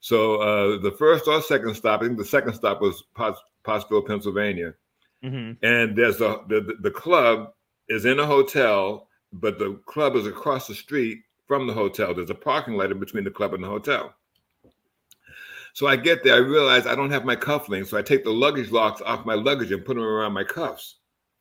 So 0.00 0.36
uh, 0.36 0.78
the 0.80 0.92
first 0.92 1.26
or 1.26 1.42
second 1.42 1.74
stop, 1.74 2.00
I 2.00 2.04
think 2.04 2.18
the 2.18 2.24
second 2.24 2.54
stop 2.54 2.80
was 2.80 3.02
Potts, 3.14 3.40
Pottsville, 3.64 4.02
Pennsylvania, 4.02 4.74
hmm 5.22 5.52
and 5.62 5.96
there's 5.96 6.20
a 6.20 6.40
the, 6.48 6.60
the 6.60 6.76
the 6.82 6.90
club 6.90 7.52
is 7.88 8.04
in 8.04 8.20
a 8.20 8.26
hotel, 8.26 9.08
but 9.32 9.58
the 9.58 9.74
club 9.86 10.14
is 10.14 10.26
across 10.26 10.68
the 10.68 10.74
street 10.74 11.22
from 11.48 11.66
the 11.66 11.72
hotel. 11.72 12.14
There's 12.14 12.30
a 12.30 12.34
parking 12.34 12.74
lot 12.74 12.92
in 12.92 13.00
between 13.00 13.24
the 13.24 13.30
club 13.30 13.54
and 13.54 13.64
the 13.64 13.68
hotel. 13.68 14.14
So 15.72 15.86
I 15.86 15.96
get 15.96 16.22
there, 16.24 16.34
I 16.34 16.38
realize 16.38 16.86
I 16.86 16.94
don't 16.94 17.10
have 17.10 17.24
my 17.24 17.36
cufflinks, 17.36 17.88
so 17.88 17.98
I 17.98 18.02
take 18.02 18.24
the 18.24 18.30
luggage 18.32 18.70
locks 18.70 19.00
off 19.00 19.26
my 19.26 19.34
luggage 19.34 19.72
and 19.72 19.84
put 19.84 19.94
them 19.94 20.04
around 20.04 20.32
my 20.32 20.44
cuffs 20.44 20.96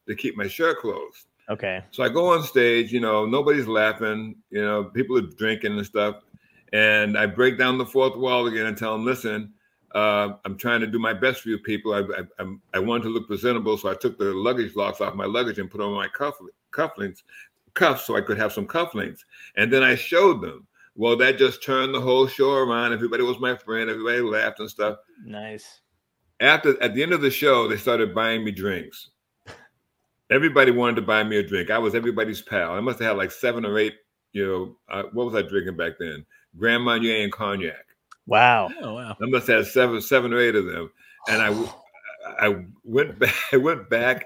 to 0.08 0.16
keep 0.16 0.36
my 0.38 0.48
shirt 0.48 0.80
closed. 0.80 1.27
Okay. 1.50 1.82
So 1.92 2.04
I 2.04 2.10
go 2.10 2.34
on 2.34 2.44
stage, 2.44 2.92
you 2.92 3.00
know, 3.00 3.26
nobody's 3.26 3.68
laughing, 3.68 4.36
you 4.50 4.62
know, 4.62 4.84
people 4.84 5.18
are 5.18 5.22
drinking 5.22 5.78
and 5.78 5.86
stuff. 5.86 6.18
And 6.74 7.18
I 7.18 7.26
break 7.26 7.58
down 7.58 7.78
the 7.78 7.86
fourth 7.86 8.18
wall 8.18 8.48
again 8.48 8.66
and 8.66 8.78
tell 8.78 8.92
them, 8.92 9.06
listen, 9.06 9.54
uh, 9.96 10.34
I'm 10.44 10.58
trying 10.58 10.82
to 10.82 10.88
do 10.88 11.00
my 11.00 11.14
best 11.14 11.42
for 11.42 11.50
you 11.50 11.58
people. 11.60 11.94
I, 11.94 12.00
I, 12.00 12.24
I'm, 12.40 12.62
I 12.74 12.80
wanted 12.80 13.04
to 13.04 13.10
look 13.10 13.28
presentable, 13.28 13.78
so 13.78 13.90
I 13.90 13.96
took 13.96 14.18
the 14.18 14.26
luggage 14.26 14.76
locks 14.76 15.00
off 15.00 15.16
my 15.16 15.26
luggage 15.26 15.60
and 15.60 15.72
put 15.72 15.80
on 15.80 15.94
my 15.94 16.10
cuff, 16.10 16.36
cufflinks, 16.72 17.24
cuffs, 17.74 18.06
so 18.06 18.18
I 18.18 18.22
could 18.22 18.38
have 18.38 18.52
some 18.52 18.68
cufflinks. 18.68 19.20
And 19.56 19.72
then 19.72 19.84
I 19.84 19.96
showed 19.96 20.42
them. 20.42 20.68
Well, 20.96 21.16
that 21.18 21.38
just 21.38 21.64
turned 21.64 21.94
the 21.94 22.02
whole 22.02 22.28
show 22.28 22.52
around. 22.52 22.92
Everybody 22.92 23.24
was 23.24 23.40
my 23.40 23.56
friend. 23.56 23.90
Everybody 23.90 24.20
laughed 24.20 24.60
and 24.60 24.70
stuff. 24.70 24.98
Nice. 25.24 25.82
After 26.40 26.82
at 26.82 26.96
the 26.96 27.04
end 27.04 27.14
of 27.14 27.22
the 27.22 27.32
show, 27.32 27.68
they 27.68 27.78
started 27.78 28.16
buying 28.16 28.44
me 28.44 28.52
drinks. 28.52 29.12
Everybody 30.30 30.72
wanted 30.72 30.98
to 30.98 31.02
buy 31.04 31.24
me 31.24 31.38
a 31.38 31.44
drink. 31.44 31.70
I 31.70 31.78
was 31.78 31.96
everybody's 31.96 32.42
pal. 32.42 32.74
I 32.74 32.80
must 32.82 33.00
have 33.00 33.10
had 33.10 33.18
like 33.18 33.32
seven 33.32 33.66
or 33.66 33.78
eight. 33.78 33.96
You 34.34 34.46
know, 34.46 34.78
uh, 34.90 35.04
what 35.14 35.28
was 35.28 35.36
I 35.36 35.48
drinking 35.48 35.78
back 35.78 35.94
then? 36.00 36.26
Grand 36.58 36.84
Marnier 36.84 37.24
and 37.24 37.32
cognac. 37.32 37.86
Wow. 38.26 38.70
Oh 38.82 38.96
wow. 38.96 39.16
I 39.22 39.26
must 39.26 39.48
have 39.48 39.64
had 39.64 39.68
seven, 39.68 40.02
seven 40.02 40.34
or 40.34 40.40
eight 40.40 40.56
of 40.56 40.66
them. 40.66 40.92
And 41.30 41.42
I, 41.42 42.48
I 42.48 42.66
went 42.84 43.18
back. 43.18 43.34
I 43.54 43.58
went 43.58 43.90
back 43.90 44.26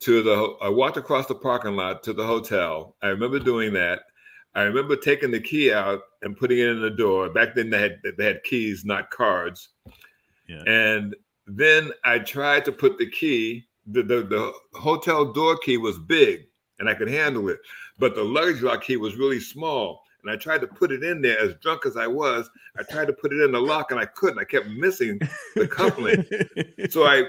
to 0.00 0.22
the. 0.22 0.56
I 0.60 0.68
walked 0.68 0.96
across 0.96 1.26
the 1.26 1.34
parking 1.34 1.76
lot 1.76 2.02
to 2.02 2.12
the 2.12 2.26
hotel. 2.26 2.96
I 3.02 3.08
remember 3.08 3.38
doing 3.38 3.72
that. 3.74 4.02
I 4.54 4.62
remember 4.62 4.96
taking 4.96 5.30
the 5.30 5.40
key 5.40 5.72
out 5.72 6.00
and 6.22 6.36
putting 6.36 6.58
it 6.58 6.68
in 6.68 6.82
the 6.82 6.90
door. 6.90 7.28
Back 7.30 7.54
then 7.54 7.70
they 7.70 7.80
had 7.80 8.00
they 8.16 8.24
had 8.24 8.42
keys, 8.42 8.84
not 8.84 9.10
cards. 9.10 9.68
Yeah. 10.48 10.62
And 10.66 11.14
then 11.46 11.92
I 12.04 12.18
tried 12.18 12.64
to 12.64 12.72
put 12.72 12.98
the 12.98 13.08
key. 13.08 13.67
The, 13.90 14.02
the 14.02 14.22
the 14.22 14.52
hotel 14.78 15.32
door 15.32 15.56
key 15.58 15.76
was 15.76 15.98
big 15.98 16.46
and 16.78 16.88
I 16.88 16.94
could 16.94 17.08
handle 17.08 17.48
it, 17.48 17.58
but 17.98 18.14
the 18.14 18.22
luggage 18.24 18.62
lock 18.62 18.84
key 18.84 18.96
was 18.96 19.16
really 19.16 19.40
small. 19.40 20.02
And 20.22 20.30
I 20.30 20.36
tried 20.36 20.60
to 20.62 20.66
put 20.66 20.90
it 20.90 21.04
in 21.04 21.22
there 21.22 21.38
as 21.38 21.54
drunk 21.62 21.86
as 21.86 21.96
I 21.96 22.06
was. 22.08 22.50
I 22.76 22.82
tried 22.82 23.06
to 23.06 23.12
put 23.12 23.32
it 23.32 23.40
in 23.40 23.52
the 23.52 23.60
lock 23.60 23.92
and 23.92 24.00
I 24.00 24.04
couldn't. 24.04 24.38
I 24.38 24.44
kept 24.44 24.66
missing 24.66 25.20
the 25.54 25.66
coupling. 25.68 26.24
So 26.90 27.04
I 27.04 27.24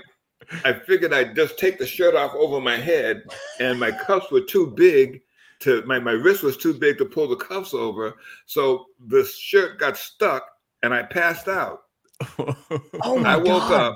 I 0.63 0.73
figured 0.73 1.13
I'd 1.13 1.35
just 1.35 1.59
take 1.59 1.77
the 1.77 1.85
shirt 1.85 2.15
off 2.15 2.33
over 2.33 2.59
my 2.61 2.77
head, 2.77 3.23
and 3.59 3.79
my 3.79 3.91
cuffs 3.91 4.31
were 4.31 4.41
too 4.41 4.67
big 4.75 5.21
to 5.59 5.83
my, 5.85 5.99
my 5.99 6.11
wrist 6.11 6.43
was 6.43 6.57
too 6.57 6.73
big 6.73 6.97
to 6.97 7.05
pull 7.05 7.27
the 7.27 7.35
cuffs 7.35 7.73
over. 7.73 8.15
So 8.45 8.85
the 9.07 9.25
shirt 9.25 9.79
got 9.79 9.97
stuck 9.97 10.43
and 10.83 10.93
I 10.93 11.03
passed 11.03 11.47
out. 11.47 11.81
Oh 13.03 13.19
my 13.19 13.33
I 13.33 13.37
woke 13.37 13.45
God. 13.69 13.71
up. 13.91 13.95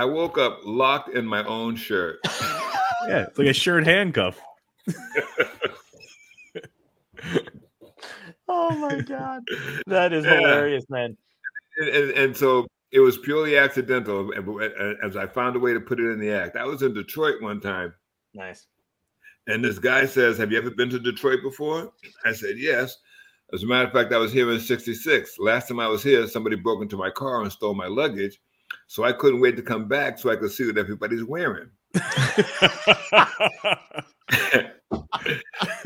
I 0.00 0.06
woke 0.06 0.38
up 0.38 0.60
locked 0.64 1.14
in 1.14 1.26
my 1.26 1.44
own 1.44 1.76
shirt. 1.76 2.20
yeah, 3.06 3.24
it's 3.28 3.38
like 3.38 3.48
a 3.48 3.52
shirt 3.52 3.84
handcuff. 3.84 4.40
Oh 8.52 8.70
my 8.78 9.00
god. 9.02 9.42
That 9.86 10.12
is 10.12 10.24
Yeah. 10.24 10.38
hilarious, 10.40 10.84
man. 10.88 11.16
And, 11.78 11.88
and, 11.88 12.10
and 12.12 12.36
so 12.36 12.66
it 12.90 12.98
was 12.98 13.16
purely 13.18 13.56
accidental 13.56 14.32
and- 14.32 14.48
and- 14.48 14.96
as 15.04 15.16
I 15.16 15.26
found 15.28 15.54
a 15.54 15.60
way 15.60 15.72
to 15.72 15.78
put 15.80 16.00
it 16.00 16.10
in 16.10 16.18
the 16.18 16.30
act. 16.32 16.56
I 16.56 16.64
was 16.64 16.82
in 16.82 16.92
Detroit 16.92 17.40
one 17.40 17.60
time 17.60 17.94
Nice. 18.34 18.66
and 19.46 19.62
this 19.64 19.78
guy 19.78 20.04
says, 20.06 20.36
Have 20.38 20.50
you 20.50 20.58
ever 20.58 20.70
been 20.70 20.90
to 20.90 20.98
Detroit 20.98 21.42
before? 21.44 21.92
I 22.24 22.32
said, 22.32 22.54
Yes. 22.58 22.96
As 23.52 23.62
a 23.62 23.66
matter 23.66 23.86
of 23.86 23.92
fact, 23.92 24.12
I 24.12 24.18
was 24.18 24.32
here 24.32 24.50
in 24.50 24.58
66. 24.60 25.38
Last 25.38 25.68
time 25.68 25.78
I 25.78 25.86
was 25.88 26.02
here, 26.02 26.26
somebody 26.26 26.56
broke 26.56 26.82
into 26.82 26.96
my 26.96 27.10
car 27.10 27.42
and 27.42 27.52
stole 27.52 27.74
my 27.74 27.86
luggage. 27.86 28.40
So 28.86 29.04
I 29.04 29.12
couldn't 29.12 29.40
wait 29.40 29.56
to 29.56 29.62
come 29.62 29.88
back 29.88 30.18
so 30.18 30.30
I 30.30 30.36
could 30.36 30.50
see 30.50 30.66
what 30.66 30.78
everybody's 30.78 31.24
wearing. 31.24 31.70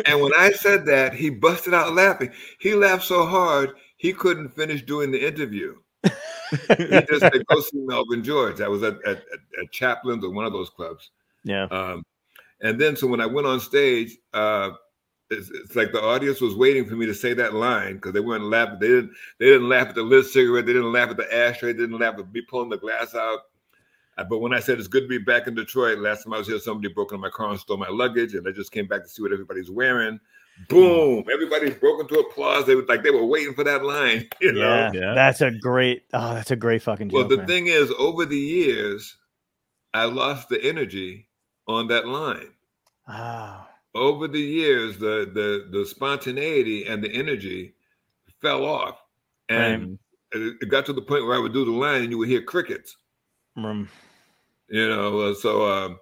And 0.07 0.21
when 0.21 0.33
I 0.37 0.51
said 0.53 0.87
that, 0.87 1.15
he 1.15 1.31
busted 1.31 1.75
out 1.75 1.95
laughing. 1.95 2.33
He 2.61 2.75
laughed 2.75 3.05
so 3.05 3.27
hard 3.27 3.73
he 3.97 4.13
couldn't 4.13 4.51
finish 4.51 4.83
doing 4.83 5.11
the 5.11 5.27
interview. 5.27 5.77
He 6.03 6.11
just 6.69 7.21
said, 7.21 7.47
"Go 7.47 7.61
see 7.61 7.79
Melvin 7.79 8.23
George." 8.23 8.61
I 8.61 8.69
was 8.69 8.83
at 8.83 9.03
at, 9.07 9.19
at, 9.19 9.73
Chaplin's 9.73 10.25
or 10.25 10.31
one 10.31 10.45
of 10.45 10.53
those 10.53 10.71
clubs, 10.71 11.11
yeah. 11.43 11.65
um, 11.65 12.05
And 12.61 12.81
then 12.81 12.97
so 12.97 13.07
when 13.07 13.21
I 13.21 13.27
went 13.27 13.47
on 13.47 13.61
stage, 13.61 14.17
uh, 14.35 14.71
it's, 15.31 15.51
it's 15.51 15.75
like 15.77 15.93
the 15.93 16.03
audience 16.03 16.41
was 16.41 16.55
waiting 16.55 16.87
for 16.87 16.95
me 16.97 17.07
to 17.07 17.15
say 17.15 17.33
that 17.35 17.55
line 17.55 17.95
because 17.95 18.13
they 18.13 18.21
weren't 18.21 18.45
laughing. 18.45 18.79
They 18.81 18.89
didn't. 18.89 19.11
They 19.39 19.47
didn't 19.47 19.69
laugh 19.69 19.89
at 19.89 19.95
the 19.95 20.03
lit 20.03 20.27
cigarette. 20.27 20.67
They 20.67 20.73
didn't 20.75 20.93
laugh 20.93 21.11
at 21.11 21.17
the 21.17 21.35
ashtray. 21.35 21.73
They 21.73 21.79
didn't 21.81 21.99
laugh 21.99 22.15
at 22.19 22.33
me 22.33 22.43
pulling 22.43 22.69
the 22.71 22.79
glass 22.79 23.15
out. 23.15 23.41
But 24.29 24.39
when 24.39 24.55
I 24.55 24.61
said 24.61 24.79
it's 24.79 24.87
good 24.87 25.03
to 25.03 25.09
be 25.09 25.19
back 25.19 25.49
in 25.49 25.55
Detroit, 25.55 25.99
last 25.99 26.23
time 26.25 26.35
I 26.35 26.39
was 26.39 26.47
here, 26.47 26.59
somebody 26.61 26.93
broke 26.93 27.11
into 27.11 27.21
my 27.21 27.31
car 27.31 27.51
and 27.51 27.59
stole 27.59 27.77
my 27.79 27.89
luggage, 27.89 28.35
and 28.35 28.47
I 28.47 28.53
just 28.53 28.71
came 28.71 28.87
back 28.87 29.03
to 29.03 29.09
see 29.09 29.23
what 29.23 29.33
everybody's 29.33 29.71
wearing. 29.71 30.21
Boom! 30.69 31.25
Mm. 31.25 31.31
Everybody's 31.33 31.75
broken 31.75 32.07
to 32.09 32.21
applause. 32.21 32.65
They 32.65 32.77
were 32.77 32.85
like 32.85 33.03
they 33.03 33.11
were 33.11 33.25
waiting 33.25 33.55
for 33.55 33.65
that 33.65 33.85
line. 33.85 34.29
You 34.41 34.53
know? 34.53 34.61
Yeah, 34.61 34.93
Yeah. 34.93 35.15
that's 35.15 35.41
a 35.41 35.51
great. 35.51 36.05
Oh, 36.13 36.35
that's 36.35 36.53
a 36.53 36.57
great 36.57 36.83
fucking 36.83 37.09
joke. 37.09 37.17
Well, 37.17 37.29
the 37.29 37.39
man. 37.39 37.47
thing 37.47 37.67
is, 37.67 37.91
over 37.99 38.25
the 38.25 38.39
years, 38.39 39.17
I 39.93 40.05
lost 40.05 40.49
the 40.49 40.63
energy 40.63 41.27
on 41.67 41.89
that 41.89 42.07
line. 42.07 42.53
Oh, 43.09 43.67
Over 43.95 44.27
the 44.29 44.41
years, 44.41 44.99
the 44.99 45.31
the 45.33 45.69
the 45.79 45.87
spontaneity 45.87 46.87
and 46.87 47.03
the 47.03 47.13
energy 47.13 47.75
fell 48.43 48.65
off, 48.65 49.01
and 49.49 49.99
it 50.33 50.57
it 50.61 50.69
got 50.69 50.85
to 50.87 50.93
the 50.93 51.03
point 51.03 51.25
where 51.27 51.37
I 51.37 51.39
would 51.39 51.53
do 51.53 51.65
the 51.65 51.71
line 51.71 52.03
and 52.03 52.11
you 52.11 52.19
would 52.19 52.29
hear 52.29 52.43
crickets. 52.43 52.97
mm. 53.57 53.87
You 54.69 54.89
know, 54.89 55.21
uh, 55.21 55.35
so 55.35 55.71
um, 55.71 55.99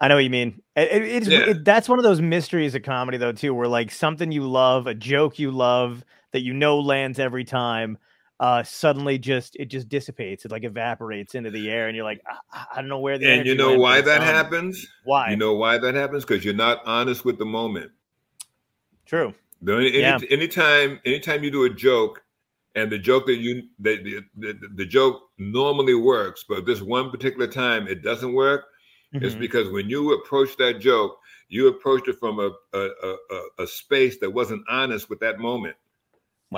I 0.00 0.08
know 0.08 0.14
what 0.16 0.24
you 0.24 0.30
mean. 0.30 0.60
It, 0.76 0.90
it- 0.92 1.02
it's 1.02 1.26
Yeah. 1.28 1.50
it- 1.50 1.64
that's 1.64 1.88
one 1.88 1.98
of 1.98 2.04
those 2.04 2.20
mysteries 2.20 2.74
of 2.74 2.82
comedy, 2.82 3.18
though, 3.18 3.32
too, 3.32 3.54
where 3.54 3.68
like 3.68 3.90
something 3.90 4.30
you 4.30 4.48
love, 4.48 4.86
a 4.86 4.94
joke 4.94 5.38
you 5.38 5.50
love 5.50 6.04
that 6.32 6.42
you 6.42 6.52
know 6.54 6.78
lands 6.78 7.18
every 7.18 7.44
time, 7.44 7.98
uh, 8.40 8.62
suddenly 8.62 9.18
just 9.18 9.56
it 9.56 9.66
just 9.66 9.88
dissipates. 9.88 10.44
It 10.44 10.50
like 10.50 10.64
evaporates 10.64 11.34
into 11.34 11.50
the 11.50 11.70
air, 11.70 11.86
and 11.88 11.96
you're 11.96 12.04
like, 12.04 12.22
I, 12.52 12.64
I 12.74 12.76
don't 12.80 12.88
know 12.88 12.98
where 12.98 13.18
the 13.18 13.30
and 13.30 13.46
you 13.46 13.54
know 13.54 13.78
why 13.78 14.00
that 14.00 14.18
gone." 14.18 14.26
happens? 14.26 14.86
Why? 15.04 15.30
You 15.30 15.36
know 15.36 15.54
why 15.54 15.78
that 15.78 15.94
happens? 15.94 16.24
Because 16.24 16.44
you're 16.44 16.54
not 16.54 16.80
honest 16.86 17.24
with 17.24 17.38
the 17.38 17.44
moment. 17.44 17.92
True. 19.06 19.34
The 19.60 19.76
any, 19.76 19.98
Yeah. 20.00 20.18
anytime 20.30 21.00
anytime 21.04 21.44
you 21.44 21.50
do 21.50 21.64
a 21.64 21.70
joke 21.70 22.22
and 22.74 22.90
the 22.90 22.98
joke 22.98 23.26
that 23.26 23.36
you 23.36 23.62
that 23.80 24.02
the, 24.04 24.20
the, 24.36 24.58
the 24.74 24.86
joke 24.86 25.22
normally 25.38 25.94
works, 25.94 26.44
but 26.48 26.66
this 26.66 26.80
one 26.80 27.10
particular 27.10 27.46
time 27.46 27.86
it 27.86 28.02
doesn't 28.02 28.32
work, 28.32 28.64
it's 29.12 29.34
Mhm. 29.34 29.40
because 29.40 29.68
when 29.70 29.88
you 29.90 30.14
approach 30.14 30.56
that 30.56 30.80
joke, 30.80 31.18
you 31.48 31.68
approached 31.68 32.08
it 32.08 32.18
from 32.18 32.38
a, 32.40 32.50
a, 32.72 32.90
a- 33.30 33.48
a 33.60 33.66
space 33.66 34.18
that 34.20 34.30
wasn't 34.30 34.64
honest 34.68 35.10
with 35.10 35.20
that 35.20 35.38
moment. 35.38 35.76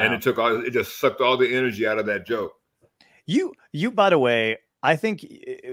And 0.03 0.15
it 0.15 0.23
took 0.23 0.39
all 0.39 0.65
it 0.65 0.71
just 0.71 0.99
sucked 0.99 1.21
all 1.21 1.37
the 1.37 1.55
energy 1.55 1.87
out 1.87 1.99
of 1.99 2.07
that 2.07 2.27
joke. 2.27 2.53
You 3.27 3.53
you 3.73 3.91
by 3.91 4.11
the 4.11 4.19
way, 4.19 4.59
I 4.83 4.97
think 4.97 5.27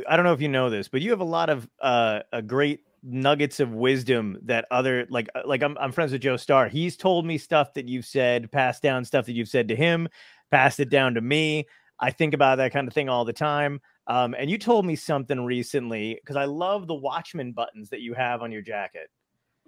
I 0.07 0.15
don't 0.15 0.25
know 0.25 0.33
if 0.33 0.41
you 0.41 0.49
know 0.49 0.69
this, 0.69 0.87
but 0.87 1.01
you 1.01 1.11
have 1.11 1.19
a 1.21 1.25
lot 1.25 1.49
of 1.49 1.67
uh 1.79 2.19
a 2.31 2.41
great 2.41 2.81
nuggets 3.03 3.59
of 3.59 3.73
wisdom 3.73 4.37
that 4.43 4.65
other 4.71 5.07
like 5.09 5.29
uh, 5.35 5.41
like 5.45 5.63
I'm 5.63 5.77
I'm 5.79 5.91
friends 5.91 6.11
with 6.11 6.21
Joe 6.21 6.37
Starr. 6.37 6.67
He's 6.67 6.95
told 6.95 7.25
me 7.25 7.37
stuff 7.37 7.73
that 7.73 7.87
you've 7.87 8.05
said, 8.05 8.51
passed 8.51 8.83
down 8.83 9.05
stuff 9.05 9.25
that 9.25 9.33
you've 9.33 9.49
said 9.49 9.67
to 9.69 9.75
him, 9.75 10.07
passed 10.51 10.79
it 10.79 10.89
down 10.89 11.15
to 11.15 11.21
me. 11.21 11.67
I 11.99 12.11
think 12.11 12.33
about 12.33 12.57
that 12.57 12.73
kind 12.73 12.87
of 12.87 12.93
thing 12.93 13.09
all 13.09 13.25
the 13.25 13.33
time. 13.33 13.79
Um, 14.07 14.35
and 14.37 14.49
you 14.49 14.57
told 14.57 14.85
me 14.85 14.95
something 14.95 15.45
recently 15.45 16.15
because 16.15 16.35
I 16.35 16.45
love 16.45 16.87
the 16.87 16.95
Watchmen 16.95 17.53
buttons 17.53 17.89
that 17.89 18.01
you 18.01 18.13
have 18.13 18.41
on 18.41 18.51
your 18.51 18.63
jacket. 18.63 19.09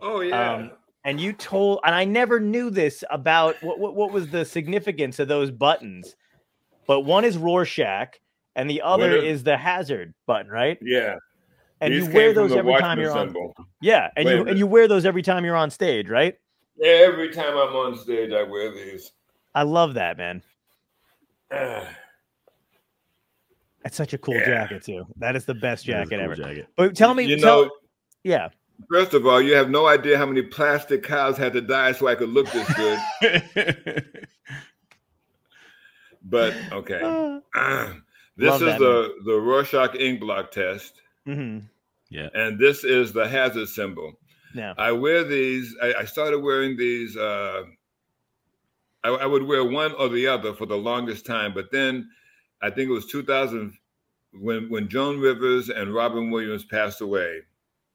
Oh 0.01 0.21
Um, 0.55 0.71
and 1.03 1.19
you 1.19 1.33
told, 1.33 1.79
and 1.83 1.93
I 1.93 2.05
never 2.05 2.39
knew 2.39 2.69
this 2.69 3.03
about 3.09 3.61
what, 3.61 3.79
what 3.79 3.95
what 3.95 4.11
was 4.11 4.29
the 4.29 4.45
significance 4.45 5.19
of 5.19 5.27
those 5.27 5.51
buttons. 5.51 6.15
But 6.87 7.01
one 7.01 7.25
is 7.25 7.37
Rorschach, 7.37 8.19
and 8.55 8.69
the 8.69 8.81
other 8.81 9.15
is- 9.15 9.43
the 9.43 9.57
Hazard 9.57 10.13
button, 10.25 10.51
right? 10.51 10.77
yeah. 10.81 11.15
And 11.81 11.93
These 11.93 12.07
you 12.07 12.13
wear 12.13 12.33
those 12.33 12.53
every 12.53 12.77
time 12.79 12.97
you're 12.97 13.11
on. 13.11 13.27
symbol. 13.27 13.53
Yeah, 13.81 14.09
and 14.15 14.25
Wait 14.25 14.35
you 14.37 14.45
and 14.47 14.57
you 14.57 14.65
wear 14.67 14.87
those 14.87 15.05
every 15.05 15.21
time 15.21 15.43
you're 15.43 15.57
on 15.57 15.69
stage, 15.69 16.07
right? 16.09 16.37
Every 16.81 17.29
time 17.33 17.57
I'm 17.57 17.75
on 17.75 17.97
stage, 17.97 18.31
I 18.31 18.43
wear 18.43 18.73
these. 18.73 19.11
I 19.53 19.63
love 19.63 19.95
that, 19.95 20.17
man. 20.17 20.41
That's 21.51 21.89
such 23.97 24.13
a 24.13 24.17
cool 24.17 24.35
Yeah. 24.35 24.45
jacket 24.45 24.83
too. 24.83 25.05
That 25.17 25.35
is 25.35 25.43
the 25.45 25.53
best 25.55 25.85
That 25.85 26.03
is 26.03 26.07
a 26.07 26.11
jacket 26.11 26.15
cool 26.15 26.23
ever. 26.23 26.35
jacket. 26.35 26.67
But 26.77 26.95
tell 26.95 27.13
me, 27.13 27.25
you 27.25 27.37
tell, 27.37 27.65
know, 27.65 27.71
yeah. 28.23 28.47
First 28.89 29.13
of 29.13 29.25
all, 29.25 29.41
you 29.41 29.53
have 29.55 29.69
no 29.69 29.87
idea 29.87 30.17
how 30.17 30.25
many 30.25 30.41
plastic 30.41 31.03
cows 31.03 31.37
had 31.37 31.53
to 31.53 31.61
die 31.61 31.91
so 31.93 32.07
I 32.07 32.15
could 32.15 32.29
look 32.29 32.51
this 32.51 32.73
good. 32.73 34.05
But 36.23 36.55
okay. 36.71 37.01
Ah. 37.55 37.93
this 38.37 38.49
Love 38.49 38.61
is 38.61 38.67
that, 38.67 38.79
the 38.79 39.15
the 39.25 39.39
Rorschach 39.39 39.93
inkblot 39.93 40.51
test, 40.51 41.01
mhm. 41.27 41.67
yeah. 42.09 42.29
and 42.33 42.57
this 42.57 42.83
is 42.83 43.11
the 43.11 43.27
hazard 43.27 43.67
symbol. 43.67 44.13
Yeah. 44.55 44.73
I 44.77 44.91
wear 44.91 45.23
these. 45.23 45.75
I, 45.81 45.93
I 45.99 46.05
started 46.05 46.39
wearing 46.39 46.77
these. 46.77 47.17
Uh, 47.17 47.63
I, 49.03 49.09
I 49.09 49.25
would 49.25 49.43
wear 49.43 49.65
one 49.65 49.93
or 49.93 50.07
the 50.07 50.27
other 50.27 50.53
for 50.53 50.65
the 50.65 50.77
longest 50.77 51.25
time, 51.25 51.53
but 51.53 51.71
then 51.71 52.09
I 52.61 52.69
think 52.69 52.89
it 52.89 52.93
was 52.93 53.07
2000 53.07 53.73
when 54.33 54.69
when 54.69 54.87
Joan 54.87 55.19
Rivers 55.19 55.69
and 55.69 55.93
Robin 55.93 56.31
Williams 56.31 56.63
passed 56.63 57.01
away. 57.01 57.41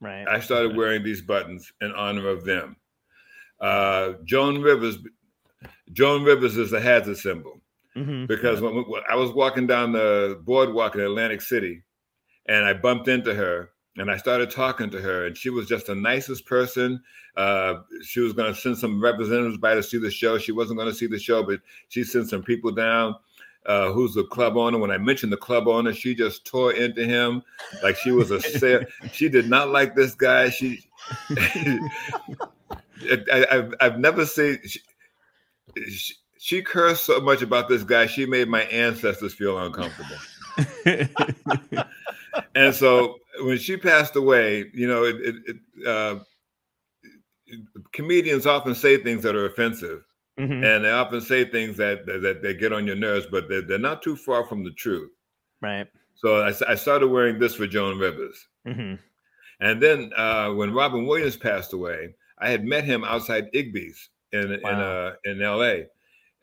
Right. 0.01 0.27
I 0.29 0.41
started 0.41 0.77
wearing 0.77 1.03
these 1.03 1.23
buttons 1.23 1.73
in 1.81 1.93
honor 1.93 2.29
of 2.29 2.45
them. 2.45 2.77
Uh, 3.61 4.13
Joan 4.25 4.61
Rivers. 4.63 4.99
Joan 5.93 6.23
Rivers 6.23 6.57
is 6.57 6.73
a 6.73 6.81
hazard 6.81 7.17
symbol 7.17 7.61
hmm 7.95 8.27
because 8.27 8.61
when, 8.61 8.75
when 8.75 9.03
I 9.11 9.17
was 9.17 9.33
walking 9.33 9.67
down 9.67 9.93
the 9.93 10.41
boardwalk 10.45 10.95
in 10.95 11.01
Atlantic 11.01 11.41
City, 11.41 11.83
and 12.47 12.65
I 12.65 12.75
bumped 12.75 13.09
into 13.09 13.35
her, 13.35 13.71
and 13.97 14.11
I 14.11 14.17
started 14.17 14.51
talking 14.51 14.91
to 14.91 15.01
her, 15.01 15.27
and 15.27 15.37
she 15.37 15.51
was 15.51 15.67
just 15.67 15.87
the 15.87 15.95
nicest 15.95 16.47
person. 16.47 17.03
Uh, 17.37 17.81
she 18.03 18.21
was 18.21 18.33
going 18.33 18.53
to 18.53 18.59
send 18.59 18.79
some 18.79 19.03
representatives 19.03 19.59
by 19.59 19.75
to 19.75 19.83
see 19.83 19.99
the 19.99 20.11
show. 20.11 20.39
She 20.39 20.53
wasn't 20.53 20.79
going 20.79 20.91
to 20.91 20.95
see 20.95 21.07
the 21.07 21.19
show, 21.19 21.43
but 21.43 21.61
she 21.89 22.05
sent 22.05 22.29
some 22.29 22.43
people 22.43 22.71
down. 22.71 23.17
Uh, 23.69 23.93
who's 23.93 24.15
the 24.15 24.25
club 24.25 24.57
owner? 24.57 24.79
When 24.79 24.91
I 24.91 24.99
mentioned 24.99 25.31
the 25.33 25.37
club 25.37 25.69
owner, 25.69 25.93
she 25.93 26.15
just 26.15 26.45
tore 26.45 26.73
into 26.73 27.05
him 27.05 27.43
like 27.83 27.97
she 27.97 28.11
was 28.11 28.31
a. 28.31 28.41
sa- 28.41 28.85
she 29.13 29.29
did 29.29 29.49
not 29.49 29.69
like 29.69 29.95
this 29.95 30.15
guy. 30.15 30.49
She. 30.49 30.85
I, 33.31 33.47
I've 33.51 33.75
I've 33.81 33.99
never 33.99 34.27
seen. 34.27 34.59
She, 34.67 34.81
she, 35.89 36.15
she 36.39 36.63
cursed 36.63 37.05
so 37.05 37.21
much 37.21 37.43
about 37.43 37.69
this 37.69 37.85
guy. 37.85 38.07
She 38.07 38.27
made 38.27 38.49
my 38.49 38.63
ancestors 38.63 39.35
feel 39.35 39.59
uncomfortable. 39.59 40.17
And 42.55 42.75
so 42.75 43.19
when 43.41 43.59
she 43.59 43.77
passed 43.77 44.17
away, 44.17 44.71
you 44.75 44.89
know, 44.89 45.05
it, 45.05 45.17
it, 45.21 45.37
it, 45.47 45.87
uh, 45.87 46.19
comedians 47.93 48.47
often 48.47 48.75
say 48.75 48.97
things 48.97 49.23
that 49.23 49.37
are 49.37 49.47
offensive, 49.47 50.05
hmm 50.39 50.65
and 50.65 50.85
they 50.85 50.91
often 50.91 51.21
say 51.21 51.45
things 51.45 51.77
that 51.77 52.07
that, 52.07 52.23
that 52.23 52.43
they 52.43 52.55
get 52.55 52.73
on 52.73 52.87
your 52.87 52.97
nerves, 52.97 53.27
but 53.31 53.49
they're, 53.49 53.63
they're 53.63 53.79
not 53.79 54.03
too 54.03 54.17
far 54.17 54.47
from 54.47 54.65
the 54.65 54.71
truth. 54.73 55.11
Right. 55.61 55.89
So 56.15 56.41
I, 56.41 56.53
I 56.69 56.75
started 56.75 57.09
wearing 57.09 57.39
this 57.39 57.55
for 57.55 57.67
Joan 57.67 57.99
Rivers. 57.99 58.49
hmm 58.67 58.95
And 59.61 59.83
then 59.83 60.13
uh, 60.17 60.53
when 60.53 60.73
Robin 60.73 61.07
Williams 61.07 61.37
passed 61.37 61.73
away, 61.73 62.15
I 62.39 62.51
had 62.51 62.65
met 62.65 62.85
him 62.85 63.05
outside 63.05 63.53
Igby's 63.53 64.11
in 64.33 64.53
in 64.53 64.65
uh, 64.65 65.15
in 65.25 65.43
L.A. 65.43 65.87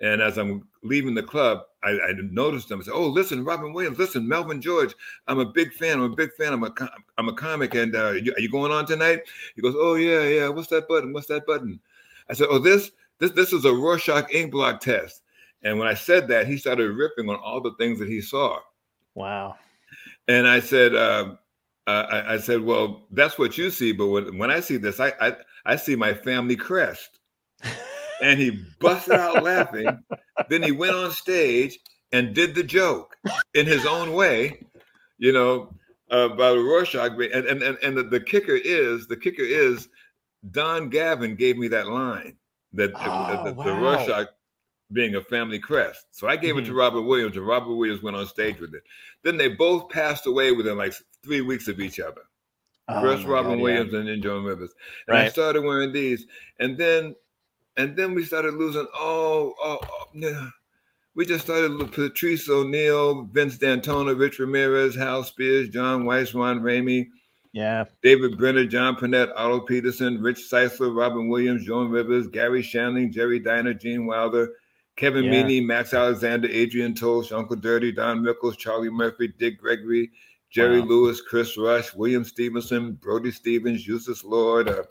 And 0.02 0.22
as 0.22 0.38
I'm 0.38 0.68
leaving 0.84 1.16
the 1.16 1.24
club, 1.24 1.62
I, 1.82 1.92
I 1.92 2.12
noticed 2.30 2.70
him. 2.70 2.82
I 2.82 2.84
said, 2.84 2.94
"Oh, 2.94 3.08
listen, 3.08 3.46
Robin 3.46 3.72
Williams. 3.72 3.98
Listen, 3.98 4.28
Melvin 4.28 4.60
George. 4.62 4.94
I'm 5.28 5.40
a 5.40 5.46
big 5.46 5.72
fan. 5.74 6.00
I'm 6.00 6.12
a 6.12 6.16
big 6.16 6.34
fan. 6.34 6.52
I'm 6.52 6.64
a 6.64 6.72
com- 6.72 6.90
I'm 7.18 7.30
a 7.30 7.34
comic. 7.34 7.76
And 7.76 7.96
uh, 7.96 8.12
you, 8.12 8.34
are 8.34 8.42
you 8.42 8.50
going 8.52 8.74
on 8.74 8.86
tonight?" 8.86 9.22
He 9.56 9.62
goes, 9.62 9.76
"Oh 9.78 9.96
yeah, 9.96 10.24
yeah. 10.24 10.50
What's 10.50 10.68
that 10.70 10.90
button? 10.90 11.14
What's 11.14 11.28
that 11.28 11.46
button?" 11.46 11.80
I 12.30 12.34
said, 12.34 12.48
"Oh, 12.50 12.60
this 12.60 12.92
this 13.20 13.32
this 13.32 13.54
is 13.54 13.66
a 13.66 13.74
Rorschach 13.74 14.30
inkblot 14.32 14.80
test." 14.80 15.22
And 15.64 15.80
when 15.80 15.88
I 15.88 15.96
said 15.96 16.28
that, 16.28 16.48
he 16.48 16.58
started 16.58 16.92
ripping 16.92 17.28
on 17.28 17.38
all 17.38 17.60
the 17.60 17.74
things 17.80 17.98
that 18.00 18.08
he 18.08 18.22
saw. 18.22 18.60
Wow. 19.16 19.56
And 20.28 20.48
I 20.48 20.60
said, 20.60 20.96
um, 20.96 21.40
uh, 21.88 22.06
I, 22.10 22.34
I 22.34 22.38
said, 22.38 22.62
well, 22.62 23.08
that's 23.12 23.40
what 23.40 23.58
you 23.58 23.72
see, 23.72 23.92
but 23.92 24.08
when, 24.08 24.38
when 24.38 24.52
I 24.52 24.60
see 24.60 24.78
this, 24.78 25.00
I, 25.00 25.14
I 25.20 25.36
I 25.66 25.76
see 25.76 25.96
my 25.96 26.14
family 26.14 26.56
crest. 26.56 27.20
And 28.22 28.40
he 28.40 28.64
busted 28.80 29.16
out 29.16 29.44
laughing. 29.44 29.90
Then 30.48 30.64
he 30.64 30.72
went 30.72 30.96
on 30.96 31.12
stage 31.12 31.78
and 32.14 32.34
did 32.34 32.56
the 32.56 32.64
joke 32.64 33.18
in 33.54 33.66
his 33.66 33.86
own 33.86 34.14
way, 34.14 34.66
you 35.18 35.34
know, 35.34 35.74
uh, 36.10 36.30
about 36.32 36.58
Rorschach. 36.58 37.12
And 37.12 37.46
and 37.46 37.62
and, 37.62 37.78
and 37.84 37.98
the, 37.98 38.04
the 38.04 38.22
kicker 38.22 38.56
is 38.56 39.06
the 39.08 39.18
kicker 39.18 39.44
is 39.44 39.90
Don 40.52 40.88
Gavin 40.88 41.36
gave 41.36 41.58
me 41.58 41.68
that 41.68 41.88
line 41.88 42.38
that 42.76 42.92
Oh, 42.96 43.44
the, 43.44 43.52
the, 43.52 43.64
the. 43.64 43.74
Rorschach 43.74 44.28
being 44.92 45.16
a 45.16 45.22
family 45.22 45.60
crest. 45.60 46.06
So 46.12 46.28
I 46.28 46.36
gave 46.36 46.58
it 46.58 46.62
to 46.62 46.68
mm-hmm. 46.68 46.78
Robert 46.78 47.02
Williams, 47.02 47.36
and 47.38 47.48
Robert 47.48 47.74
Williams 47.74 48.04
went 48.04 48.16
on 48.16 48.28
stage 48.28 48.60
with 48.60 48.74
it. 48.74 48.84
Then 49.24 49.38
they 49.38 49.50
both 49.50 49.90
passed 49.90 50.28
away 50.28 50.52
within 50.52 50.78
like 50.78 50.94
three 51.24 51.42
weeks 51.42 51.68
of 51.68 51.80
each 51.80 52.00
other. 52.00 52.22
Oh 52.88 53.02
First 53.02 53.26
Robin 53.26 53.54
God, 53.54 53.58
yeah. 53.58 53.64
Williams 53.64 53.94
and 53.94 54.08
then 54.08 54.22
Joan 54.22 54.44
Rivers. 54.44 54.72
And 55.08 55.18
I 55.18 55.30
started 55.30 55.64
wearing 55.64 55.92
these. 55.92 56.26
And 56.60 56.78
then 56.78 57.16
and 57.78 57.98
then 57.98 58.14
we 58.14 58.24
started 58.24 58.54
losing 58.54 58.88
oh, 58.94 59.54
oh, 59.62 59.80
oh 59.82 60.08
yeah. 60.14 60.50
We 61.16 61.26
just 61.26 61.46
started 61.46 61.92
Patrice 61.94 62.50
O'Neal, 62.50 63.24
Vince 63.24 63.58
D'Antona, 63.58 64.20
Rich 64.20 64.38
Ramirez, 64.40 64.96
Hal 64.96 65.24
Spears, 65.24 65.70
John 65.70 66.06
Weiss, 66.06 66.34
Ron 66.34 66.60
Ramey. 66.60 67.08
Yeah. 67.56 67.86
David 68.04 68.38
Brenner, 68.38 68.66
John 68.66 68.98
Pinette, 68.98 69.32
Otto 69.34 69.62
Petersen, 69.62 70.22
Rich 70.22 70.40
Ceisler, 70.52 70.94
Robin 70.94 71.30
Williams, 71.30 71.66
Joan 71.66 71.90
Rivers, 71.90 72.28
Garry 72.28 72.62
Shandling, 72.62 73.14
Jerry 73.14 73.40
Diner, 73.40 73.74
Gene 73.74 74.06
Wilder, 74.06 74.52
Kevin 74.98 75.24
Yeah. 75.24 75.32
Meaney, 75.42 75.66
Max 75.66 75.94
Alexander, 75.94 76.50
Adrian 76.52 76.94
Tosh, 76.94 77.32
Uncle 77.32 77.56
Dirty, 77.56 77.94
Don 77.94 78.22
Rickles, 78.24 78.58
Charlie 78.58 78.90
Murphy, 78.90 79.30
Dick 79.40 79.58
Gregory, 79.58 80.12
Jerry 80.50 80.82
Wow. 80.82 80.88
Lewis, 80.88 81.22
Chris 81.22 81.58
Rush, 81.58 81.94
William 81.94 82.26
Stevenson, 82.26 82.92
Brody 82.92 83.32
Stevens, 83.32 83.88
Eustace 83.88 84.26
Lord, 84.26 84.68
uh, 84.68 84.84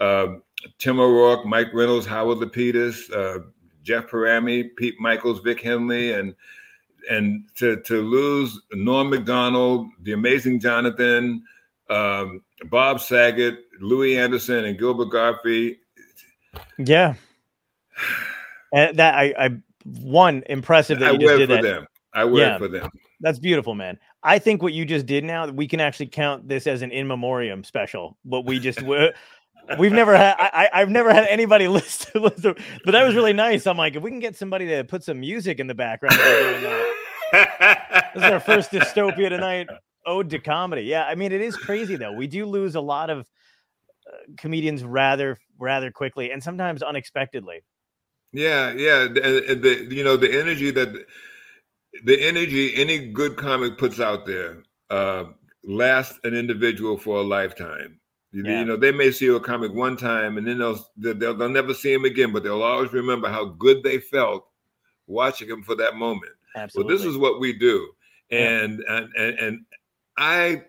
um, 0.00 0.42
Tim 0.78 0.98
O'Rourke, 0.98 1.44
Mike 1.44 1.74
Reynolds, 1.74 2.06
Howard 2.06 2.38
Lapidus, 2.38 3.10
uh, 3.14 3.40
Jeff 3.82 4.06
Parami, 4.08 4.74
Pete 4.78 4.98
Michaels, 4.98 5.40
Vic 5.40 5.60
Henley, 5.60 6.12
and 6.12 6.34
and 7.10 7.44
to 7.56 7.76
to 7.82 8.00
lose 8.00 8.58
Norm 8.72 9.10
Macdonald, 9.10 9.88
the 10.04 10.12
amazing 10.12 10.58
Johnathan, 10.58 11.42
um, 11.92 12.40
Bob 12.70 13.00
Saget, 13.00 13.58
Louie 13.80 14.16
Anderson, 14.18 14.64
and 14.64 14.78
Gilbert 14.78 15.06
Gottfried. 15.10 15.76
Yeah. 16.78 17.14
And 18.74 18.96
that 18.98 19.14
I, 19.14 19.34
I 19.38 19.50
one 19.84 20.42
impressive 20.48 20.98
that 21.00 21.10
I 21.10 21.12
you 21.12 21.18
just 21.18 21.36
did 21.36 21.48
for 21.50 21.56
that. 21.56 21.62
them. 21.62 21.86
I 22.14 22.24
wear 22.24 22.46
Yeah. 22.46 22.56
for 22.58 22.68
them. 22.68 22.88
That's 23.20 23.38
beautiful, 23.38 23.74
man. 23.74 23.98
I 24.22 24.38
think 24.38 24.62
what 24.62 24.72
you 24.72 24.86
just 24.86 25.04
did 25.04 25.24
now, 25.24 25.46
we 25.48 25.68
can 25.68 25.78
actually 25.78 26.06
count 26.06 26.48
this 26.48 26.66
as 26.66 26.80
an 26.80 26.90
in 26.90 27.06
memoriam 27.06 27.64
special. 27.64 28.16
What 28.22 28.46
we 28.46 28.58
just 28.58 28.80
we- 28.80 29.12
we've 29.78 29.92
never 29.92 30.16
had. 30.16 30.36
I, 30.38 30.70
I've 30.72 30.88
never 30.88 31.12
had 31.12 31.26
anybody 31.26 31.68
list, 31.68 32.14
list 32.14 32.42
but 32.42 32.92
that 32.92 33.04
was 33.06 33.14
really 33.14 33.34
nice. 33.34 33.66
I'm 33.66 33.76
like, 33.76 33.94
if 33.94 34.02
we 34.02 34.10
can 34.10 34.20
get 34.20 34.36
somebody 34.36 34.66
to 34.68 34.84
put 34.84 35.04
some 35.04 35.20
music 35.20 35.60
in 35.60 35.66
the 35.66 35.74
background, 35.74 36.16
while 36.16 36.28
we're 36.30 36.60
doing 36.60 36.62
that. 37.32 38.10
this 38.14 38.24
is 38.24 38.30
our 38.30 38.40
first 38.40 38.70
dystopia 38.70 39.28
tonight. 39.28 39.68
Ode 40.06 40.30
to 40.30 40.38
comedy. 40.38 40.82
Yeah, 40.82 41.04
I 41.04 41.14
mean, 41.14 41.32
it 41.32 41.40
is 41.40 41.56
crazy 41.56 41.96
though. 41.96 42.12
We 42.12 42.26
do 42.26 42.44
lose 42.46 42.74
a 42.74 42.80
lot 42.80 43.10
of 43.10 43.20
uh, 44.06 44.16
comedians 44.36 44.84
rather 44.84 45.38
rather 45.58 45.90
quickly 45.90 46.30
and 46.32 46.42
sometimes 46.42 46.82
unexpectedly. 46.82 47.62
Yeah, 48.32 48.72
yeah. 48.72 49.06
The, 49.08 49.44
and 49.50 49.62
the 49.62 49.94
you 49.94 50.02
know 50.04 50.16
the 50.16 50.32
energy 50.40 50.70
that 50.70 51.06
the 52.04 52.20
energy 52.20 52.74
any 52.74 53.08
good 53.12 53.36
comic 53.36 53.78
puts 53.78 54.00
out 54.00 54.26
there 54.26 54.62
uh, 54.90 55.24
lasts 55.64 56.18
an 56.24 56.34
individual 56.34 56.96
for 56.96 57.18
a 57.18 57.22
lifetime. 57.22 57.98
You, 58.32 58.44
Yeah. 58.44 58.60
you 58.60 58.64
know 58.64 58.76
they 58.76 58.92
may 58.92 59.10
see 59.10 59.26
a 59.28 59.38
comic 59.38 59.72
one 59.72 59.96
time 59.96 60.38
and 60.38 60.46
then 60.46 60.58
they'll, 60.58 60.80
they'll 60.96 61.36
they'll 61.36 61.48
never 61.50 61.74
see 61.74 61.92
him 61.92 62.06
again, 62.06 62.32
but 62.32 62.42
they'll 62.42 62.62
always 62.62 62.92
remember 62.92 63.28
how 63.28 63.44
good 63.44 63.82
they 63.82 63.98
felt 63.98 64.46
watching 65.06 65.48
him 65.48 65.62
for 65.62 65.74
that 65.76 65.96
moment. 65.96 66.32
Absolutely. 66.56 66.94
Well, 66.94 66.98
this 66.98 67.06
is 67.06 67.18
what 67.18 67.40
we 67.40 67.52
do, 67.52 67.92
Yeah. 68.30 68.60
and 68.62 68.80
and 68.88 69.08
and, 69.16 69.38
and 69.38 69.60
I 70.16 70.62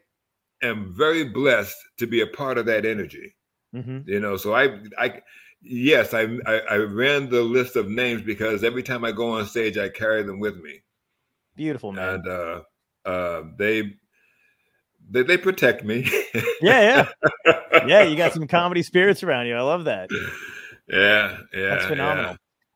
am 0.61 0.93
very 0.95 1.25
blessed 1.25 1.75
to 1.97 2.07
be 2.07 2.21
a 2.21 2.27
part 2.27 2.57
of 2.57 2.65
that 2.65 2.85
energy 2.85 3.35
hmm 3.73 3.99
you 4.05 4.19
know 4.19 4.37
so 4.37 4.53
i 4.53 4.79
i 4.97 5.21
yes 5.61 6.13
I, 6.13 6.27
I 6.45 6.59
i 6.69 6.75
ran 6.77 7.29
the 7.29 7.41
list 7.41 7.75
of 7.75 7.89
names 7.89 8.21
because 8.21 8.63
every 8.63 8.83
time 8.83 9.03
i 9.03 9.11
go 9.11 9.31
on 9.31 9.45
stage 9.45 9.77
i 9.77 9.89
carry 9.89 10.23
them 10.23 10.39
with 10.39 10.57
me 10.57 10.81
beautiful, 11.55 11.91
man. 11.91 12.15
and 12.15 12.27
uh 12.27 12.61
uh 13.05 13.43
they 13.57 13.95
they, 15.09 15.23
they 15.23 15.37
protect 15.37 15.83
me 15.83 16.09
yeah, 16.61 17.07
yeah, 17.43 17.51
yeah. 17.87 18.03
You 18.03 18.15
got 18.15 18.31
some 18.33 18.47
comedy 18.47 18.83
spirits 18.83 19.21
around 19.21 19.47
you. 19.47 19.55
I 19.55 19.61
love 19.61 19.85
that. 19.85 20.09
yeah 20.87 21.37
yeah 21.53 21.69
That's 21.69 21.89
yeah. 21.89 22.35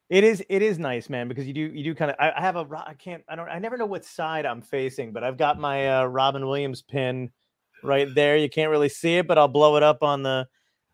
It 0.09 0.23
is 0.23 0.43
it 0.47 0.61
is 0.61 0.79
nice, 0.79 1.09
man, 1.09 1.27
because 1.27 1.45
you 1.45 1.53
do 1.53 1.61
you 1.61 1.83
do 1.83 1.95
kind 1.95 2.11
of 2.11 2.17
I, 2.19 2.31
I 2.37 2.41
have 2.41 2.55
a 2.55 2.65
I 2.85 2.93
can't 2.93 3.23
I 3.27 3.35
don't 3.35 3.49
I 3.49 3.59
never 3.59 3.77
know 3.77 3.85
what 3.85 4.05
side 4.05 4.45
I'm 4.45 4.61
facing, 4.61 5.11
but 5.11 5.23
I've 5.23 5.37
got 5.37 5.59
my 5.59 5.99
uh, 5.99 6.05
Robin 6.05 6.47
Williams 6.47 6.81
pin 6.81 7.29
right 7.83 8.13
there. 8.15 8.37
You 8.37 8.49
can't 8.49 8.71
really 8.71 8.89
see 8.89 9.17
it, 9.17 9.27
but 9.27 9.37
I'll 9.37 9.49
blow 9.49 9.75
it 9.75 9.83
up 9.83 10.03
on 10.03 10.23
the 10.23 10.47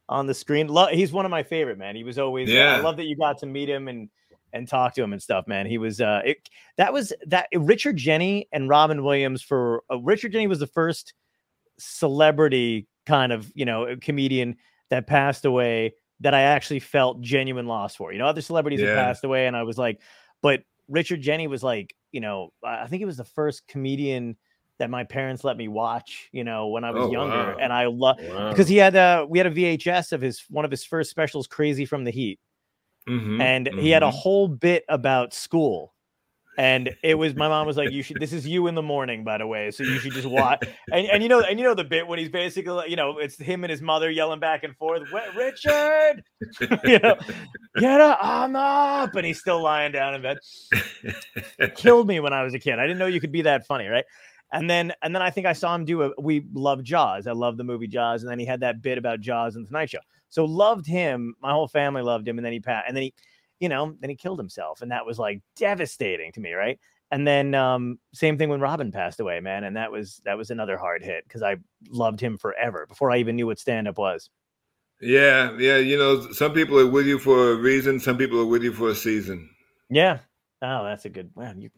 on 0.09 0.25
the 0.25 0.33
screen. 0.33 0.67
Lo- 0.67 0.87
he's 0.87 1.11
one 1.11 1.25
of 1.25 1.31
my 1.31 1.43
favorite, 1.43 1.77
man. 1.77 1.95
He 1.95 2.03
was 2.03 2.17
always 2.17 2.49
uh, 2.49 2.77
I 2.77 2.81
love 2.81 2.97
that 2.97 3.05
you 3.05 3.15
got 3.15 3.37
to 3.39 3.45
meet 3.45 3.69
him 3.69 3.87
and 3.87 4.09
and 4.51 4.67
talk 4.67 4.95
to 4.95 5.03
him 5.03 5.13
and 5.13 5.21
stuff, 5.21 5.47
man. 5.47 5.67
He 5.67 5.77
was 5.77 6.01
uh 6.01 6.21
it, 6.25 6.49
that 6.77 6.91
was 6.91 7.13
that 7.27 7.49
Richard 7.55 7.97
Jeni 7.97 8.47
and 8.51 8.67
Robin 8.67 9.03
Williams 9.03 9.43
for 9.43 9.83
uh, 9.91 9.99
Richard 9.99 10.33
Jeni 10.33 10.49
was 10.49 10.59
the 10.59 10.67
first 10.67 11.13
celebrity 11.77 12.87
kind 13.05 13.31
of, 13.31 13.51
you 13.53 13.65
know, 13.65 13.95
comedian 14.01 14.57
that 14.89 15.07
passed 15.07 15.45
away 15.45 15.93
that 16.23 16.33
I 16.33 16.41
actually 16.43 16.79
felt 16.81 17.21
genuine 17.21 17.67
loss 17.67 17.95
for. 17.95 18.11
You 18.13 18.19
know, 18.19 18.27
other 18.27 18.41
celebrities 18.41 18.81
have 18.81 18.91
passed 18.93 19.23
away, 19.25 19.47
and 19.47 19.55
I 19.57 19.63
was 19.63 19.77
like, 19.77 20.01
but 20.41 20.63
Richard 20.89 21.21
Jeni 21.21 21.47
was 21.49 21.63
like, 21.63 21.95
you 22.11 22.21
know, 22.21 22.51
I 22.65 22.87
think 22.87 23.01
it 23.01 23.05
was 23.05 23.17
the 23.17 23.23
first 23.25 23.67
comedian 23.67 24.37
that 24.79 24.89
my 24.89 25.03
parents 25.03 25.43
let 25.43 25.57
me 25.57 25.67
watch, 25.67 26.29
you 26.33 26.43
know, 26.43 26.67
when 26.67 26.83
I 26.83 26.91
was 26.91 27.07
Oh, 27.07 27.11
younger, 27.11 27.51
wow. 27.51 27.57
and 27.61 27.71
I 27.73 27.85
love 27.87 28.17
Wow. 28.19 28.49
because 28.49 28.67
he 28.67 28.77
had 28.77 28.95
a 28.95 29.25
we 29.29 29.37
had 29.39 29.47
a 29.47 29.51
VHS 29.51 30.11
of 30.13 30.21
his 30.21 30.43
one 30.49 30.65
of 30.65 30.71
his 30.71 30.83
first 30.85 31.11
specials, 31.11 31.47
Crazy 31.47 31.85
from 31.85 32.03
the 32.03 32.11
Heat, 32.11 32.39
Mhm, 33.07 33.41
and 33.41 33.69
he 33.77 33.89
had 33.91 34.03
a 34.03 34.07
mhm. 34.07 34.11
whole 34.11 34.47
bit 34.47 34.83
about 34.89 35.33
school. 35.33 35.92
And 36.57 36.95
it 37.01 37.15
was 37.15 37.35
my 37.35 37.47
mom 37.47 37.65
was 37.65 37.77
like, 37.77 37.91
"You 37.91 38.03
should. 38.03 38.19
This 38.19 38.31
is 38.31 38.47
you 38.47 38.67
in 38.67 38.75
the 38.75 38.81
morning, 38.81 39.23
by 39.23 39.39
the 39.39 39.47
way. 39.47 39.71
So 39.71 39.83
you 39.83 39.97
should 39.99 40.13
just 40.13 40.27
watch." 40.27 40.63
And, 40.91 41.07
and 41.07 41.23
you 41.23 41.29
know, 41.29 41.41
and 41.41 41.59
you 41.59 41.65
know 41.65 41.73
the 41.73 41.83
bit 41.83 42.07
when 42.07 42.19
he's 42.19 42.29
basically, 42.29 42.89
you 42.89 42.95
know, 42.95 43.17
it's 43.17 43.37
him 43.37 43.63
and 43.63 43.71
his 43.71 43.81
mother 43.81 44.11
yelling 44.11 44.39
back 44.39 44.63
and 44.63 44.75
forth, 44.77 45.03
"Richard, 45.35 46.23
you 46.83 46.99
know, 46.99 47.17
get 47.79 48.01
up, 48.01 48.19
I'm 48.21 48.55
up," 48.55 49.15
and 49.15 49.25
he's 49.25 49.39
still 49.39 49.63
lying 49.63 49.91
down 49.91 50.13
in 50.13 50.21
bed. 50.21 50.37
Killed 51.75 52.07
me 52.07 52.19
when 52.19 52.33
I 52.33 52.43
was 52.43 52.53
a 52.53 52.59
kid. 52.59 52.77
I 52.77 52.83
didn't 52.83 52.99
know 52.99 53.07
you 53.07 53.19
could 53.19 53.31
be 53.31 53.41
that 53.43 53.65
funny, 53.65 53.87
right? 53.87 54.05
And 54.51 54.69
then, 54.69 54.93
and 55.01 55.15
then 55.15 55.23
I 55.23 55.31
think 55.31 55.47
I 55.47 55.53
saw 55.53 55.73
him 55.73 55.83
do 55.83 56.03
a. 56.03 56.11
We 56.19 56.45
love 56.53 56.83
Jaws. 56.83 57.25
I 57.25 57.31
love 57.31 57.57
the 57.57 57.63
movie 57.63 57.87
Jaws, 57.87 58.21
and 58.21 58.31
then 58.31 58.37
he 58.37 58.45
had 58.45 58.59
that 58.59 58.83
bit 58.83 58.99
about 58.99 59.19
Jaws 59.19 59.55
and 59.55 59.65
the 59.65 59.67
Tonight 59.67 59.89
Show. 59.89 59.99
So 60.29 60.45
loved 60.45 60.85
him. 60.85 61.35
My 61.41 61.51
whole 61.51 61.67
family 61.67 62.03
loved 62.03 62.27
him, 62.27 62.37
and 62.37 62.45
then 62.45 62.53
he 62.53 62.59
passed. 62.59 62.85
And 62.87 62.95
then 62.95 63.03
he, 63.03 63.13
you 63.63 63.69
know, 63.69 63.95
then 63.99 64.09
he 64.09 64.15
killed 64.15 64.39
himself, 64.39 64.81
and 64.81 64.91
that 64.91 65.05
was 65.05 65.17
like 65.17 65.41
devastating 65.55 66.31
to 66.33 66.41
me, 66.41 66.53
right? 66.53 66.77
And 67.11 67.25
then 67.25 67.55
um, 67.55 67.99
same 68.13 68.37
thing 68.37 68.49
when 68.49 68.59
Robin 68.59 68.91
passed 68.91 69.19
away, 69.19 69.39
man, 69.39 69.63
and 69.63 69.77
that 69.77 69.91
was 69.91 70.21
that 70.25 70.37
was 70.37 70.51
another 70.51 70.77
hard 70.77 71.01
hit 71.03 71.23
because 71.27 71.41
I 71.41 71.55
loved 71.89 72.19
him 72.19 72.37
forever 72.37 72.85
before 72.87 73.09
I 73.11 73.17
even 73.19 73.35
knew 73.35 73.47
what 73.47 73.59
stand 73.59 73.87
up 73.87 73.97
was. 73.97 74.29
yeah 75.01 75.51
yeah 75.57 75.77
you 75.77 75.97
know 75.97 76.31
some 76.31 76.53
people 76.53 76.79
are 76.79 76.87
with 76.87 77.05
you 77.05 77.19
for 77.19 77.51
a 77.51 77.55
reason 77.55 77.99
some 77.99 78.17
people 78.17 78.39
are 78.39 78.45
with 78.45 78.63
you 78.63 78.71
for 78.71 78.89
a 78.89 78.95
season 78.95 79.49
Yeah. 79.89 80.19
Oh, 80.61 80.83
that's 80.85 81.05
a 81.05 81.09
good 81.09 81.29
one. 81.33 81.61
You, 81.61 81.69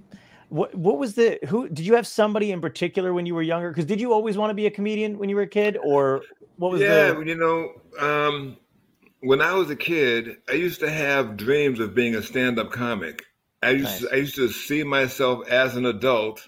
what 0.50 0.76
what 0.76 0.98
was 1.00 1.16
the 1.16 1.40
who 1.48 1.68
did 1.68 1.86
you 1.86 1.96
have 1.96 2.06
somebody 2.06 2.52
in 2.52 2.62
particular 2.62 3.14
when 3.14 3.26
you 3.26 3.34
were 3.34 3.42
younger? 3.42 3.70
Because 3.70 3.86
did 3.86 4.00
you 4.00 4.14
always 4.14 4.38
want 4.38 4.52
to 4.52 4.54
be 4.54 4.68
a 4.68 4.72
comedian 4.72 5.18
when 5.18 5.28
you 5.28 5.36
were 5.36 5.42
a 5.42 5.48
kid, 5.48 5.78
or 5.84 6.22
what 6.58 6.72
was 6.72 6.82
yeah 6.82 7.12
the 7.14 7.24
you 7.26 7.36
know 7.36 7.58
um 8.00 8.58
when 9.26 9.42
i 9.42 9.54
was 9.54 9.70
a 9.70 9.76
kid 9.76 10.38
i 10.50 10.54
used 10.54 10.80
to 10.80 10.90
have 10.90 11.36
dreams 11.38 11.80
of 11.80 11.96
being 11.96 12.16
a 12.16 12.22
stand-up 12.22 12.72
comic 12.72 13.24
i 13.64 13.72
used 13.72 13.84
Nice. 13.86 14.00
to, 14.02 14.10
i 14.14 14.16
used 14.18 14.36
to 14.36 14.50
see 14.50 14.84
myself 14.84 15.48
as 15.50 15.76
an 15.76 15.86
adult 15.88 16.48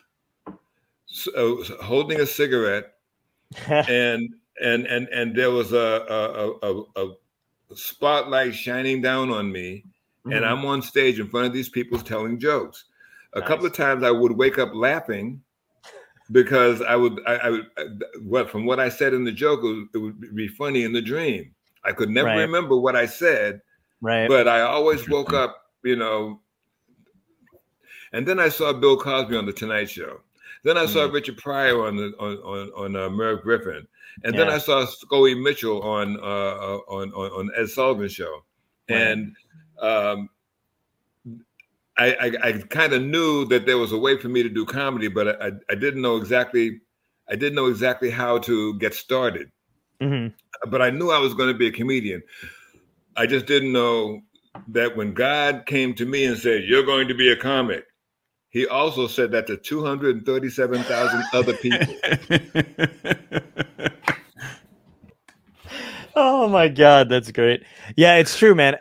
s- 1.12 1.28
uh, 1.36 1.56
holding 1.82 2.20
a 2.20 2.26
cigarette 2.26 2.94
and 3.70 4.30
and 4.62 4.86
and 4.86 5.08
and 5.10 5.36
there 5.36 5.52
was 5.52 5.74
a 5.74 5.78
a, 6.10 6.68
a, 6.70 6.84
a, 7.06 7.14
spotlight 7.76 8.56
shining 8.56 9.02
down 9.02 9.30
on 9.30 9.52
me 9.52 9.84
and 10.26 10.44
Mhm. 10.44 10.48
i'm 10.48 10.66
on 10.66 10.82
stage 10.82 11.20
in 11.20 11.28
front 11.30 11.48
of 11.48 11.54
these 11.54 11.70
people 11.70 12.00
telling 12.00 12.40
jokes 12.40 12.86
a 13.34 13.42
couple 13.42 13.66
of 13.66 13.74
times 13.74 14.04
i 14.04 14.12
would 14.12 14.32
wake 14.32 14.58
up 14.58 14.72
laughing 14.74 15.42
because 16.32 16.82
i 16.82 16.96
would 16.96 17.20
i, 17.28 17.36
I 17.36 17.50
would 17.50 17.66
uh, 17.78 17.84
what 18.24 18.50
from 18.50 18.66
what 18.66 18.80
i 18.80 18.90
said 18.90 19.14
in 19.14 19.24
the 19.26 19.32
joke 19.32 19.62
it 19.64 19.68
would, 19.68 19.88
it 19.94 19.98
would 19.98 20.36
be 20.36 20.48
funny 20.48 20.84
in 20.84 20.94
the 20.94 21.02
dream 21.02 21.54
i 21.84 21.92
could 21.92 22.10
never 22.10 22.28
Right. 22.28 22.42
remember 22.42 22.78
what 22.78 22.96
i 22.96 23.06
said 23.06 23.62
right. 24.02 24.28
but 24.28 24.48
i 24.48 24.62
always 24.62 25.08
woke 25.10 25.34
up 25.34 25.58
you 25.84 25.96
know 25.96 26.42
and 28.14 28.28
then 28.28 28.40
i 28.40 28.50
saw 28.50 28.74
bill 28.74 28.98
cosby 28.98 29.36
on 29.36 29.46
the 29.46 29.54
tonight 29.54 29.90
show 29.90 30.22
then 30.64 30.78
i 30.78 30.86
saw 30.86 31.08
Mm. 31.08 31.14
richard 31.14 31.38
pryor 31.38 31.86
on 31.86 31.96
the 31.96 32.14
on 32.20 32.38
on, 32.38 32.72
on 32.76 32.96
uh, 32.96 33.10
merv 33.10 33.42
griffin 33.44 33.88
and 34.24 34.38
then 34.38 34.50
i 34.50 34.58
saw 34.58 34.86
scoey 34.86 35.40
mitchell 35.42 35.82
on 35.84 36.18
uh 36.18 36.24
uh, 36.24 36.80
on 36.88 37.12
on, 37.14 37.32
on 37.32 37.50
ed 37.56 37.70
sullivan 37.70 38.10
show 38.10 38.44
Right. 38.90 38.98
and 39.00 39.36
um 39.82 40.30
I, 42.00 42.14
I, 42.14 42.48
I 42.50 42.52
kind 42.70 42.94
of 42.94 43.02
knew 43.02 43.46
that 43.46 43.66
there 43.66 43.80
was 43.80 43.92
a 43.92 43.98
way 43.98 44.20
for 44.20 44.30
me 44.30 44.44
to 44.44 44.50
do 44.50 44.66
comedy, 44.68 45.08
but 45.08 45.42
I, 45.42 45.52
I 45.68 45.74
didn't 45.74 46.04
know 46.04 46.16
exactly 46.18 46.80
I 47.28 47.36
didn't 47.36 47.56
know 47.56 47.66
exactly 47.66 48.12
how 48.12 48.38
to 48.40 48.78
get 48.78 48.94
started. 48.94 49.52
Mhm. 50.02 50.34
But 50.68 50.82
I 50.82 50.90
knew 50.90 51.10
I 51.10 51.20
was 51.20 51.34
going 51.34 51.50
to 51.52 51.58
be 51.58 51.68
a 51.68 51.72
comedian. 51.72 52.24
I 53.16 53.26
just 53.26 53.46
didn't 53.46 53.72
know 53.72 54.22
that 54.70 54.96
when 54.96 55.14
God 55.14 55.66
came 55.66 55.94
to 55.96 56.06
me 56.06 56.26
and 56.26 56.38
said, 56.38 56.64
"You're 56.66 56.84
going 56.84 57.08
to 57.08 57.14
be 57.14 57.30
a 57.32 57.36
comic," 57.36 57.86
He 58.50 58.66
also 58.66 59.08
said 59.08 59.32
that 59.32 59.46
to 59.48 59.58
237,000 59.58 61.24
other 61.34 61.54
people. 61.54 61.96
oh 66.16 66.48
my 66.48 66.68
god, 66.68 67.10
that's 67.10 67.32
great. 67.32 67.64
Yeah, 67.96 68.16
it's 68.16 68.38
true, 68.38 68.56
man. 68.56 68.78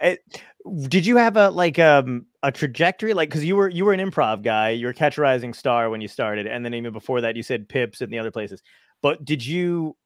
Did 0.89 1.05
you 1.05 1.17
have 1.17 1.37
a 1.37 1.51
like 1.51 1.79
um 1.79 2.27
a 2.43 2.51
trajectory 2.53 3.13
like 3.13 3.29
because 3.29 3.45
you 3.45 3.57
were 3.57 3.69
you 3.69 3.85
were 3.85 3.93
an 3.93 4.01
improv 4.01 4.43
guy, 4.43 4.71
you 4.71 4.87
were 4.87 4.93
Catch 4.93 5.19
a 5.19 5.21
Rising 5.21 5.53
Star 5.53 5.91
when 5.91 6.01
you 6.01 6.09
started, 6.09 6.47
and 6.47 6.65
then 6.65 6.73
even 6.73 6.93
before 6.93 7.21
that, 7.21 7.37
you 7.37 7.43
said 7.43 7.69
Pips 7.69 8.01
and 8.01 8.13
the 8.13 8.19
other 8.19 8.31
places. 8.31 8.63
But 9.03 9.25
did 9.25 9.45
you 9.45 9.97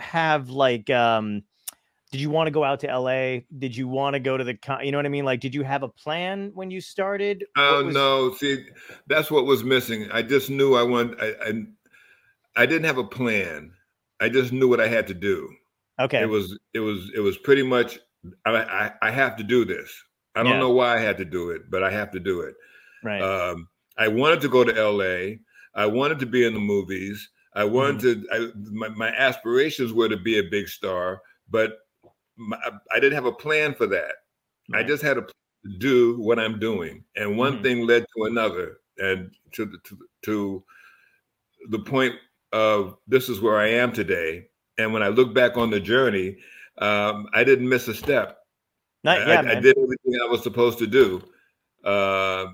have 0.00 0.48
like 0.50 0.90
um 0.90 1.42
did 2.10 2.20
you 2.22 2.30
want 2.30 2.46
to 2.46 2.50
go 2.50 2.64
out 2.64 2.80
to 2.80 2.86
LA? 2.86 3.40
Did 3.58 3.76
you 3.76 3.86
want 3.86 4.14
to 4.14 4.20
go 4.20 4.38
to 4.38 4.42
the 4.44 4.54
con- 4.54 4.82
you 4.84 4.92
know 4.92 4.98
what 4.98 5.04
I 5.04 5.10
mean? 5.10 5.24
Like 5.26 5.40
did 5.40 5.54
you 5.54 5.62
have 5.62 5.82
a 5.82 5.88
plan 5.88 6.52
when 6.54 6.70
you 6.70 6.80
started? 6.80 7.44
Oh 7.56 7.84
was- 7.84 7.94
no, 7.94 8.32
see, 8.34 8.64
that's 9.08 9.30
what 9.30 9.44
was 9.44 9.62
missing. 9.64 10.08
I 10.10 10.22
just 10.22 10.48
knew 10.50 10.74
I 10.74 10.82
wanted. 10.82 11.20
I, 11.20 11.48
I 11.50 12.62
I 12.62 12.66
didn't 12.66 12.86
have 12.86 12.98
a 12.98 13.04
plan. 13.04 13.72
I 14.20 14.28
just 14.28 14.52
knew 14.52 14.68
what 14.68 14.80
I 14.80 14.88
had 14.88 15.06
to 15.08 15.14
do. 15.14 15.48
Okay. 16.00 16.22
It 16.22 16.28
was 16.28 16.58
it 16.74 16.80
was 16.80 17.10
it 17.14 17.20
was 17.20 17.36
pretty 17.38 17.62
much. 17.62 17.98
I 18.46 18.50
I, 18.56 18.92
I 19.02 19.10
have 19.10 19.36
to 19.36 19.42
do 19.44 19.64
this. 19.64 19.92
I 20.34 20.42
don't 20.42 20.52
Yeah. 20.54 20.58
know 20.60 20.70
why 20.70 20.94
I 20.96 20.98
had 21.00 21.18
to 21.18 21.24
do 21.24 21.50
it, 21.50 21.70
but 21.70 21.82
I 21.82 21.90
have 21.90 22.10
to 22.12 22.20
do 22.20 22.40
it. 22.42 22.54
right. 23.04 23.20
Um, 23.22 23.68
I 23.96 24.08
wanted 24.08 24.40
to 24.42 24.48
go 24.48 24.62
to 24.64 24.72
LA. 24.72 25.36
I 25.74 25.86
wanted 25.86 26.20
to 26.20 26.26
be 26.26 26.46
in 26.46 26.54
the 26.54 26.60
movies. 26.60 27.28
I 27.58 27.64
wanted 27.64 28.00
to. 28.00 28.28
I, 28.32 28.48
my, 28.70 28.88
my 28.88 29.08
aspirations 29.08 29.92
were 29.92 30.08
to 30.08 30.16
be 30.16 30.38
a 30.38 30.42
big 30.44 30.68
star, 30.68 31.20
but 31.50 31.78
my, 32.36 32.56
I 32.92 33.00
didn't 33.00 33.14
have 33.14 33.24
a 33.24 33.32
plan 33.32 33.74
for 33.74 33.86
that. 33.88 34.12
I 34.74 34.82
just 34.82 35.02
had 35.02 35.14
to 35.14 35.26
do 35.78 36.18
what 36.20 36.38
I'm 36.38 36.58
doing, 36.58 37.02
and 37.16 37.36
one 37.36 37.58
Mhm. 37.58 37.62
thing 37.62 37.86
led 37.86 38.04
to 38.16 38.24
another, 38.24 38.78
and 38.98 39.30
to 39.52 39.64
the 39.64 39.78
to, 39.84 39.98
to 40.26 40.64
the 41.70 41.78
point 41.80 42.14
of 42.52 42.96
this 43.08 43.28
is 43.28 43.40
where 43.40 43.58
I 43.58 43.68
am 43.68 43.92
today. 43.92 44.48
And 44.78 44.92
when 44.92 45.02
I 45.02 45.08
look 45.08 45.34
back 45.34 45.56
on 45.56 45.70
the 45.70 45.80
journey, 45.80 46.36
um, 46.78 47.26
I 47.34 47.42
didn't 47.44 47.68
miss 47.68 47.88
a 47.88 47.94
step. 47.94 48.38
Not, 49.02 49.18
I, 49.18 49.26
yeah, 49.26 49.40
I- 49.40 49.56
I 49.56 49.60
did 49.60 49.76
everything 49.76 50.20
I 50.22 50.26
was 50.26 50.42
supposed 50.44 50.78
to 50.78 50.86
do. 50.86 51.20
Uh, 51.84 52.46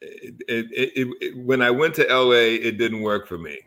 it, 0.00 0.34
it, 0.48 1.08
it- 1.20 1.36
when 1.36 1.60
I 1.62 1.70
went 1.70 1.94
to 1.96 2.06
LA, 2.08 2.56
it 2.66 2.78
didn't 2.78 3.02
work 3.02 3.26
for 3.28 3.38
me. 3.38 3.58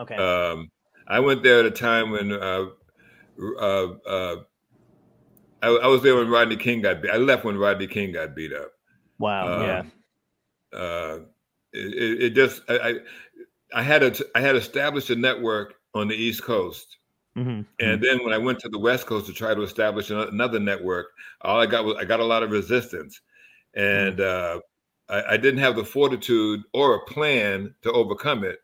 Okay. 0.00 0.16
Um, 0.16 0.70
I 1.06 1.20
went 1.20 1.42
there 1.42 1.60
at 1.60 1.66
a 1.66 1.70
time 1.70 2.10
when 2.10 2.32
uh, 2.32 2.66
uh, 3.58 3.86
uh, 4.06 4.36
I, 5.62 5.68
I 5.68 5.86
was 5.86 6.02
there 6.02 6.16
when 6.16 6.28
Rodney 6.28 6.56
King 6.56 6.80
got 6.82 7.02
beat. 7.02 7.10
I 7.10 7.16
left 7.16 7.44
when 7.44 7.56
Rodney 7.56 7.86
King 7.86 8.12
got 8.12 8.34
beat 8.34 8.52
up. 8.52 8.72
wow. 9.18 9.62
yeah. 9.62 9.78
Um, 9.80 9.92
Uh, 10.74 11.18
it, 11.72 12.22
it- 12.22 12.34
just 12.34 12.62
I, 12.68 12.78
I 12.78 12.94
I 13.74 13.82
had 13.82 14.02
a 14.02 14.12
I 14.34 14.40
had 14.40 14.56
established 14.56 15.10
a 15.10 15.16
network 15.16 15.74
on 15.94 16.08
the 16.08 16.14
East 16.14 16.42
Coast. 16.42 16.96
Mhm. 17.36 17.66
And 17.80 18.02
then 18.02 18.22
when 18.24 18.34
I 18.34 18.38
went 18.38 18.58
to 18.60 18.68
the 18.68 18.78
West 18.78 19.06
Coast 19.06 19.26
to 19.26 19.32
try 19.32 19.54
to 19.54 19.62
establish 19.62 20.10
another 20.10 20.60
network, 20.60 21.06
all 21.40 21.58
I 21.60 21.64
got 21.66 21.84
was 21.84 21.96
I 21.98 22.04
got 22.04 22.20
a 22.20 22.24
lot 22.24 22.42
of 22.42 22.50
resistance, 22.50 23.18
and 23.74 24.20
uh, 24.20 24.60
I, 25.08 25.22
I 25.30 25.36
didn't 25.38 25.60
have 25.60 25.76
the 25.76 25.84
fortitude 25.84 26.62
or 26.74 26.94
a 26.96 27.04
plan 27.06 27.74
to 27.82 27.92
overcome 27.92 28.44
it. 28.44 28.58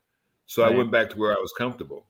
So 0.48 0.64
I 0.64 0.70
went 0.70 0.90
back 0.90 1.10
to 1.10 1.16
where 1.16 1.30
I 1.32 1.40
was 1.40 1.52
comfortable. 1.56 2.06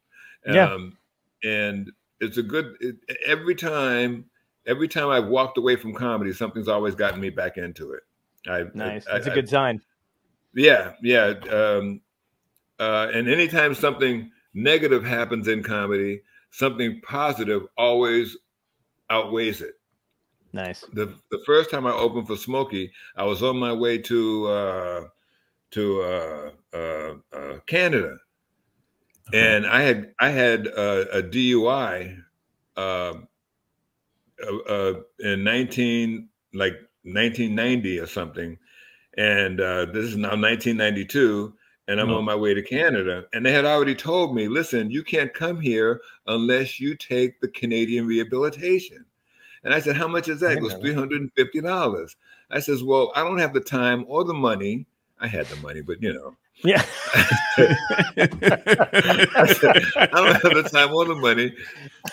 Yeah. 0.47 0.73
Um, 0.73 0.97
and 1.45 1.93
it's 2.21 2.39
a 2.39 2.43
good 2.43 2.77
it, 2.81 2.97
every 3.27 3.55
time. 3.55 4.25
Every 4.67 4.87
time 4.89 5.09
I've 5.09 5.29
walked 5.29 5.57
away 5.57 5.77
from 5.77 5.95
comedy, 5.95 6.31
something's 6.35 6.69
always 6.69 6.95
gotten 6.95 7.21
me 7.23 7.31
back 7.31 7.57
into 7.57 7.93
it. 7.93 8.03
I, 8.47 8.65
Nice. 8.75 9.07
I- 9.07 9.15
That's 9.15 9.27
a 9.27 9.33
I- 9.33 9.35
good 9.35 9.49
sign. 9.49 9.81
yeah, 10.55 10.93
yeah. 11.03 11.33
Um, 11.51 12.03
uh, 12.79 13.09
and 13.15 13.29
anytime 13.31 13.75
something 13.75 14.31
negative 14.53 15.03
happens 15.05 15.49
in 15.49 15.63
comedy, 15.63 16.21
something 16.51 17.01
positive 17.01 17.67
always 17.79 18.37
outweighs 19.09 19.63
it. 19.63 19.81
Nice. 20.53 20.85
The 20.93 21.15
the 21.31 21.43
first 21.47 21.71
time 21.71 21.87
I 21.87 21.93
opened 21.93 22.27
for 22.27 22.37
Smokey, 22.37 22.93
I 23.17 23.25
was 23.25 23.43
on 23.43 23.57
my 23.59 23.73
way 23.73 23.97
to 23.99 24.47
uh, 24.49 25.05
to 25.71 26.03
uh, 26.03 26.51
uh, 26.75 27.15
uh, 27.33 27.59
And 29.35 29.67
I 29.67 29.83
had 29.83 30.15
I 30.21 30.31
had 30.31 30.69
uh, 30.69 31.05
a 31.13 31.23
DUI 31.23 32.23
um, 32.77 33.29
uh, 34.43 34.57
uh, 34.69 34.95
in 35.21 35.45
nineteen 35.45 36.29
like 36.55 36.75
nineteen 37.05 37.55
ninety 37.55 37.99
or 37.99 38.07
something, 38.07 38.59
and 39.17 39.61
uh, 39.61 39.87
this 39.87 40.05
is 40.07 40.17
now 40.17 40.35
nineteen 40.35 40.77
ninety 40.77 41.05
two. 41.05 41.55
And 41.89 41.99
I'm 42.01 42.11
Oh. 42.11 42.19
on 42.19 42.25
my 42.25 42.35
way 42.35 42.53
to 42.53 42.61
Canada, 42.61 43.25
and 43.33 43.45
they 43.47 43.51
had 43.53 43.65
already 43.65 43.95
told 43.95 44.35
me, 44.35 44.47
"Listen, 44.47 44.91
you 44.91 45.03
can't 45.03 45.33
come 45.33 45.59
here 45.59 46.03
unless 46.27 46.79
you 46.79 46.95
take 46.95 47.41
the 47.41 47.49
Canadian 47.49 48.07
rehabilitation." 48.07 49.05
And 49.65 49.73
I 49.73 49.81
said, 49.81 49.97
"How 49.97 50.07
much 50.07 50.29
is 50.29 50.41
that?" 50.41 50.53
It 50.53 50.55
didn't 50.57 50.63
goes 50.65 50.73
know 50.73 50.77
that. 50.79 50.83
three 50.85 50.95
hundred 50.95 51.21
and 51.23 51.33
fifty 51.35 51.61
dollars. 51.63 52.17
I 52.51 52.61
says, 52.61 52.83
"Well, 52.85 53.11
I 53.15 53.25
don't 53.25 53.39
have 53.39 53.55
the 53.55 53.61
time 53.61 54.05
or 54.07 54.23
the 54.25 54.35
money. 54.35 54.85
I 55.19 55.27
had 55.29 55.47
the 55.47 55.57
money, 55.57 55.81
but 55.81 56.03
you 56.03 56.13
know, 56.13 56.37
Yeah. 56.65 56.83
I 59.17 60.09
don't 60.13 60.33
have 60.33 60.43
the 60.55 60.69
time 60.73 60.93
or 60.95 61.05
the 61.05 61.15
money. 61.15 61.55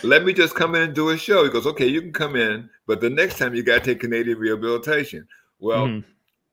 Let 0.03 0.23
me 0.23 0.33
just 0.33 0.55
come 0.55 0.75
in 0.75 0.81
and 0.83 0.93
do 0.93 1.09
a 1.09 1.17
show." 1.17 1.43
He 1.43 1.49
goes, 1.49 1.65
"Okay, 1.65 1.87
you 1.87 2.01
can 2.01 2.13
come 2.13 2.35
in, 2.35 2.69
but 2.87 3.01
the 3.01 3.09
next 3.09 3.37
time 3.37 3.55
you 3.55 3.63
got 3.63 3.83
to 3.83 3.91
take 3.91 3.99
Canadian 4.01 4.37
rehabilitation." 4.37 5.27
Well, 5.59 5.87
Mhm. 5.87 6.03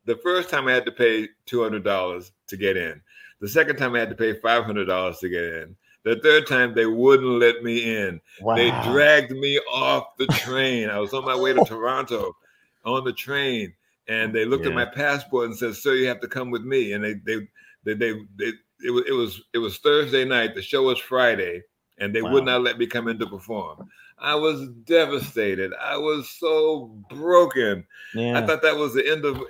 the 0.07 0.17
first 0.17 0.49
time 0.49 0.69
I 0.69 0.73
had 0.73 0.87
to 0.87 0.93
pay 0.93 1.29
two 1.47 1.63
hundred 1.63 1.85
dollars 1.85 2.33
to 2.49 2.57
get 2.57 2.77
in. 2.77 3.01
The 3.41 3.49
second 3.49 3.77
time 3.77 3.95
I 3.95 4.01
had 4.01 4.11
to 4.11 4.15
pay 4.17 4.35
five 4.35 4.65
hundred 4.65 4.87
dollars 4.87 5.19
to 5.19 5.29
get 5.29 5.45
in. 5.45 5.77
The 6.05 6.17
third 6.17 6.47
time 6.49 6.75
they 6.75 6.87
wouldn't 6.87 7.39
let 7.39 7.63
me 7.63 7.97
in. 7.97 8.21
Wow. 8.41 8.57
They 8.57 8.71
dragged 8.91 9.31
me 9.33 9.59
off 9.71 10.17
the 10.17 10.27
train. 10.39 10.91
I 10.91 10.99
was 10.99 11.15
on 11.15 11.25
my 11.25 11.37
way 11.37 11.53
to 11.53 11.65
Toronto 11.65 12.37
on 12.85 13.05
the 13.05 13.13
train, 13.13 13.73
and 14.09 14.35
they 14.35 14.45
looked 14.45 14.67
at 14.67 14.75
my 14.75 14.85
passport 14.85 15.47
and 15.47 15.57
said, 15.57 15.77
"Sir, 15.77 15.95
you 15.95 16.09
have 16.09 16.21
to 16.21 16.29
come 16.29 16.51
with 16.51 16.63
me." 16.63 16.93
And 16.93 17.05
they 17.05 17.15
they 17.15 17.49
they 17.85 17.95
they, 17.95 18.13
they 18.37 18.53
it 18.85 18.91
was 18.91 19.05
it 19.09 19.13
was 19.13 19.43
it 19.55 19.59
was 19.59 19.79
Thursday 19.79 20.25
night. 20.25 20.55
The 20.55 20.63
show 20.63 20.83
was 20.85 20.99
Friday, 20.99 21.63
and 21.99 22.15
they 22.15 22.23
would 22.23 22.45
not 22.45 22.63
let 22.63 22.79
me 22.79 22.87
come 22.87 23.09
in 23.09 23.19
to 23.19 23.27
perform. 23.27 23.89
I 24.19 24.35
was 24.37 24.69
devastated. 24.85 25.73
I 25.81 25.97
was 25.97 26.29
so 26.31 26.97
broken. 27.11 27.85
yeah. 28.15 28.39
I 28.39 28.47
thought 28.47 28.63
that 28.63 28.77
was 28.77 28.95
the 28.95 29.09
end 29.09 29.25
of 29.25 29.43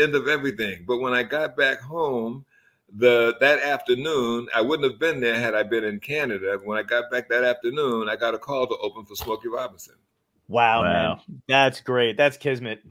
end 0.00 0.14
of 0.14 0.28
everything. 0.28 0.84
But 0.86 0.98
when 0.98 1.12
I 1.12 1.22
got 1.22 1.56
back 1.56 1.80
home, 1.80 2.44
the 2.96 3.36
that 3.40 3.60
afternoon, 3.60 4.48
I 4.54 4.60
wouldn't 4.62 4.90
have 4.90 4.98
been 5.00 5.20
there 5.20 5.38
had 5.38 5.54
I 5.54 5.62
been 5.62 5.84
in 5.84 6.00
Canada. 6.00 6.58
When 6.62 6.78
I 6.78 6.82
got 6.82 7.10
back 7.10 7.28
that 7.28 7.44
afternoon, 7.44 8.08
I 8.08 8.16
got 8.16 8.34
a 8.34 8.38
call 8.38 8.66
to 8.66 8.76
open 8.78 9.04
for 9.04 9.14
Smokey 9.14 9.48
Robinson. 9.48 9.94
wow, 10.48 10.82
man. 10.82 10.92
Wow. 11.10 11.20
That's 11.48 11.80
great. 11.80 12.16
That's 12.16 12.36
kismet. 12.36 12.82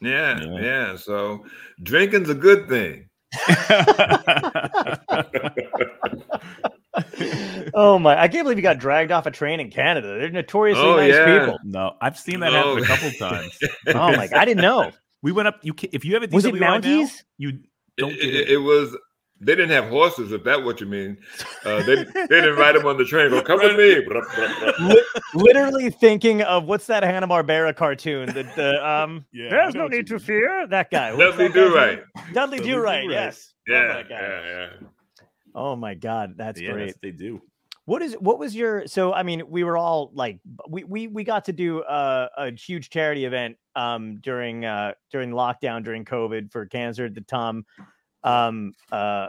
Yeah, 0.00 0.40
Yeah. 0.42 0.60
yeah. 0.60 0.96
So 0.96 1.44
drinking's 1.82 2.30
a 2.30 2.34
good 2.34 2.68
thing. 2.68 3.08
oh 7.74 7.98
my! 7.98 8.20
I 8.20 8.28
can't 8.28 8.44
believe 8.44 8.58
you 8.58 8.62
got 8.62 8.78
dragged 8.78 9.12
off 9.12 9.26
a 9.26 9.30
train 9.30 9.60
in 9.60 9.70
Canada. 9.70 10.18
They're 10.18 10.30
notoriously 10.30 10.82
Oh, 10.84 10.96
nice 10.96 11.12
yeah. 11.14 11.38
people. 11.40 11.58
no, 11.64 11.94
I've 12.00 12.18
seen 12.18 12.40
that 12.40 12.52
No. 12.52 12.76
happen 12.76 12.84
a 12.84 12.86
couple 12.86 13.10
times. 13.12 13.58
Oh 13.88 13.92
my! 14.16 14.26
God, 14.28 14.38
I 14.38 14.44
didn't 14.44 14.62
know. 14.62 14.90
We 15.22 15.32
went 15.32 15.48
up. 15.48 15.58
You 15.62 15.74
if 15.92 16.04
you 16.04 16.14
have 16.14 16.22
a 16.22 16.28
Was 16.34 16.44
it 16.44 16.54
DWI 16.54 16.60
now, 16.60 17.08
you 17.38 17.58
don't 17.96 18.12
It, 18.12 18.18
it- 18.22 18.34
it. 18.34 18.48
it 18.50 18.58
was. 18.58 18.96
They 19.40 19.54
didn't 19.54 19.70
have 19.70 19.88
horses, 19.88 20.32
if 20.32 20.44
that's 20.44 20.62
what 20.62 20.80
you 20.80 20.86
mean. 20.86 21.18
Uh, 21.64 21.82
they, 21.82 21.96
they 22.04 22.26
didn't 22.28 22.56
ride 22.56 22.76
them 22.76 22.86
on 22.86 22.96
the 22.96 23.04
train. 23.04 23.30
Go 23.30 23.42
come 23.42 23.58
with 23.58 23.76
me. 23.76 24.06
Literally 25.34 25.90
thinking 25.90 26.42
of 26.42 26.64
what's 26.64 26.86
that 26.86 27.02
Hanna 27.02 27.26
Barbera 27.28 27.74
cartoon? 27.74 28.26
The, 28.26 28.44
the 28.56 28.88
um, 28.88 29.24
Yeah, 29.32 29.50
there's 29.50 29.74
no 29.74 29.88
need 29.88 30.06
to 30.06 30.14
mean. 30.14 30.20
fear. 30.20 30.66
That 30.68 30.90
guy. 30.90 31.12
What's 31.12 31.36
Dudley 31.36 31.48
that 31.48 31.54
Do 31.54 31.74
Right. 31.74 32.02
Dudley 32.32 32.58
Dudley 32.58 32.60
Do 32.60 32.78
Right. 32.78 33.10
Yes. 33.10 33.54
Yeah, 33.66 33.86
that 33.88 34.08
guy. 34.08 34.20
yeah, 34.20 34.46
yeah. 34.80 34.88
Oh 35.54 35.76
my 35.76 35.94
God, 35.94 36.34
that's 36.36 36.60
yeah, 36.60 36.72
great. 36.72 36.86
that's 36.86 36.94
what 36.96 37.02
they 37.02 37.10
do. 37.10 37.40
What 37.86 38.02
is 38.02 38.14
what 38.14 38.38
was 38.38 38.56
your 38.56 38.86
so 38.86 39.12
I 39.12 39.22
mean 39.22 39.42
we 39.48 39.62
were 39.62 39.76
all 39.76 40.10
like 40.14 40.38
we 40.68 40.84
we 40.84 41.06
we 41.06 41.22
got 41.22 41.44
to 41.46 41.52
do 41.52 41.82
a, 41.82 42.28
a 42.38 42.50
huge 42.52 42.88
charity 42.88 43.26
event 43.26 43.56
um 43.76 44.16
during 44.22 44.64
uh 44.64 44.92
during 45.12 45.30
lockdown 45.32 45.84
during 45.84 46.04
COVID 46.04 46.50
for 46.50 46.64
cancer 46.66 47.10
The 47.10 47.20
Tom 47.20 47.66
um 48.24 48.72
uh 48.90 49.28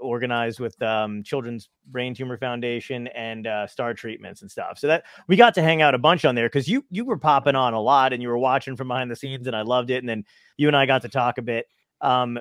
organized 0.00 0.60
with 0.60 0.80
um 0.82 1.22
Children's 1.22 1.68
Brain 1.86 2.14
Tumor 2.14 2.38
Foundation 2.38 3.08
and 3.08 3.46
uh 3.46 3.66
Star 3.66 3.92
Treatments 3.94 4.42
and 4.42 4.50
stuff. 4.50 4.78
So 4.78 4.86
that 4.86 5.04
we 5.28 5.36
got 5.36 5.54
to 5.54 5.62
hang 5.62 5.82
out 5.82 5.94
a 5.94 5.98
bunch 5.98 6.24
on 6.24 6.34
there 6.34 6.48
because 6.48 6.68
you 6.68 6.84
you 6.90 7.04
were 7.04 7.18
popping 7.18 7.54
on 7.54 7.74
a 7.74 7.80
lot 7.80 8.12
and 8.12 8.22
you 8.22 8.28
were 8.28 8.38
watching 8.38 8.76
from 8.76 8.88
behind 8.88 9.10
the 9.10 9.16
scenes 9.16 9.46
and 9.46 9.54
I 9.54 9.62
loved 9.62 9.90
it. 9.90 9.98
And 9.98 10.08
then 10.08 10.24
you 10.56 10.68
and 10.68 10.76
I 10.76 10.86
got 10.86 11.02
to 11.02 11.08
talk 11.08 11.38
a 11.38 11.42
bit. 11.42 11.66
Um 12.00 12.38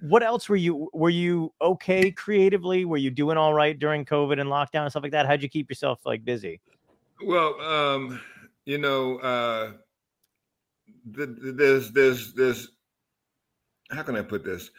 what 0.00 0.22
else 0.22 0.48
were 0.48 0.54
you 0.54 0.88
were 0.92 1.10
you 1.10 1.52
okay 1.60 2.08
creatively 2.12 2.84
were 2.84 2.96
you 2.96 3.10
doing 3.10 3.36
all 3.36 3.52
right 3.52 3.76
during 3.80 4.04
covid 4.04 4.40
and 4.40 4.48
lockdown 4.48 4.82
and 4.82 4.90
stuff 4.92 5.02
like 5.02 5.10
that 5.10 5.26
how'd 5.26 5.42
you 5.42 5.48
keep 5.48 5.68
yourself 5.68 5.98
like 6.06 6.24
busy 6.24 6.60
Well, 7.22 7.60
um, 7.60 8.20
you 8.64 8.78
know, 8.78 9.18
uh, 9.18 9.72
th- 11.14 11.28
th- 11.40 11.54
there's, 11.56 11.90
there's, 11.92 12.32
there's, 12.34 12.68
how 13.90 14.02
can 14.02 14.16
I 14.16 14.22
put 14.22 14.44
this? 14.44 14.70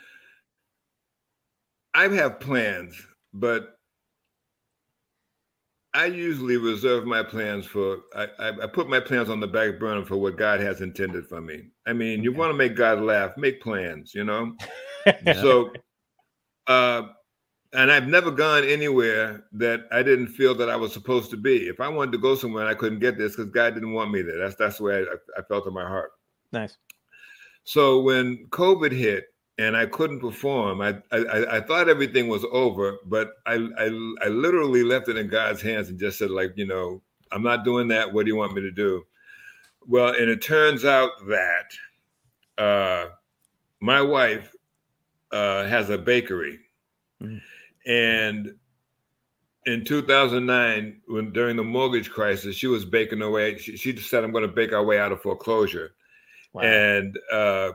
I 1.95 2.09
have 2.09 2.41
plans, 2.41 3.01
but 3.33 3.77
I 5.93 6.07
usually 6.07 6.57
reserve 6.57 7.05
my 7.05 7.23
plans 7.23 7.65
for, 7.65 7.99
I, 8.13 8.27
I, 8.37 8.49
I 8.63 8.67
put 8.67 8.89
my 8.89 8.99
plans 8.99 9.29
on 9.29 9.39
the 9.39 9.47
back 9.47 9.79
burner 9.79 10.03
for 10.03 10.17
what 10.17 10.37
God 10.37 10.59
has 10.59 10.81
intended 10.81 11.25
for 11.25 11.39
me. 11.39 11.69
I 11.87 11.93
mean, 11.93 12.21
you 12.21 12.33
want 12.33 12.51
to 12.51 12.57
make 12.57 12.75
God 12.75 13.01
laugh, 13.01 13.37
make 13.37 13.61
plans, 13.61 14.13
you 14.13 14.23
know? 14.23 14.53
Yeah. 15.23 15.33
So, 15.33 15.71
uh, 16.65 17.03
and 17.73 17.91
I've 17.91 18.07
never 18.07 18.31
gone 18.31 18.63
anywhere 18.63 19.45
that 19.51 19.81
I 19.91 20.01
didn't 20.01 20.29
feel 20.29 20.55
that 20.55 20.67
I 20.67 20.75
was 20.75 20.93
supposed 20.93 21.29
to 21.29 21.37
be. 21.37 21.67
If 21.67 21.79
I 21.79 21.87
wanted 21.89 22.13
to 22.13 22.17
go 22.17 22.33
somewhere 22.33 22.63
and 22.63 22.71
I 22.71 22.73
couldn't 22.73 23.01
get 23.01 23.15
this 23.15 23.35
because 23.35 23.51
God 23.51 23.75
didn't 23.75 23.93
want 23.93 24.09
me 24.09 24.23
there. 24.23 24.39
That's 24.39 24.55
that's 24.55 24.77
the 24.77 24.83
way 24.83 25.05
I, 25.05 25.39
I 25.39 25.43
felt 25.43 25.67
in 25.67 25.75
my 25.75 25.87
heart. 25.87 26.09
Nice. 26.51 26.77
So 27.65 28.01
when 28.01 28.47
COVID 28.49 28.91
hit 28.91 29.25
and 29.57 29.75
I 29.77 29.85
couldn't 29.85 30.19
perform, 30.19 30.81
I 30.81 30.97
I, 31.11 31.57
I 31.57 31.61
thought 31.61 31.87
everything 31.89 32.27
was 32.27 32.45
over, 32.51 32.97
but 33.05 33.33
I, 33.45 33.53
I 33.77 33.85
I 34.21 34.27
literally 34.27 34.83
left 34.83 35.07
it 35.09 35.17
in 35.17 35.27
God's 35.27 35.61
hands 35.61 35.89
and 35.89 35.99
just 35.99 36.19
said 36.19 36.31
like, 36.31 36.53
you 36.55 36.65
know, 36.67 37.01
I'm 37.31 37.43
not 37.43 37.63
doing 37.65 37.87
that. 37.89 38.11
What 38.11 38.25
do 38.25 38.31
you 38.31 38.35
want 38.35 38.53
me 38.53 38.61
to 38.61 38.71
do? 38.71 39.05
Well, 39.87 40.09
and 40.09 40.29
it 40.29 40.41
turns 40.41 40.83
out 40.83 41.11
that 41.27 41.71
uh, 42.57 43.09
my 43.81 44.01
wife 44.01 44.51
uh, 45.31 45.65
has 45.65 45.89
a 45.89 45.97
bakery, 45.97 46.59
Mhm. 47.21 47.41
and 47.85 48.55
in 49.65 49.83
2009, 49.83 51.01
when 51.07 51.31
during 51.33 51.55
the 51.55 51.63
mortgage 51.63 52.11
crisis, 52.11 52.55
she 52.55 52.67
was 52.67 52.85
baking 52.85 53.21
away. 53.21 53.53
way. 53.53 53.57
She, 53.57 53.93
just 53.93 54.09
said, 54.09 54.23
"I'm 54.23 54.31
going 54.31 54.47
to 54.47 54.53
bake 54.53 54.73
our 54.73 54.83
way 54.83 54.99
out 54.99 55.11
of 55.11 55.21
foreclosure." 55.21 55.95
Wow. 56.53 56.61
and 56.61 57.19
uh, 57.33 57.71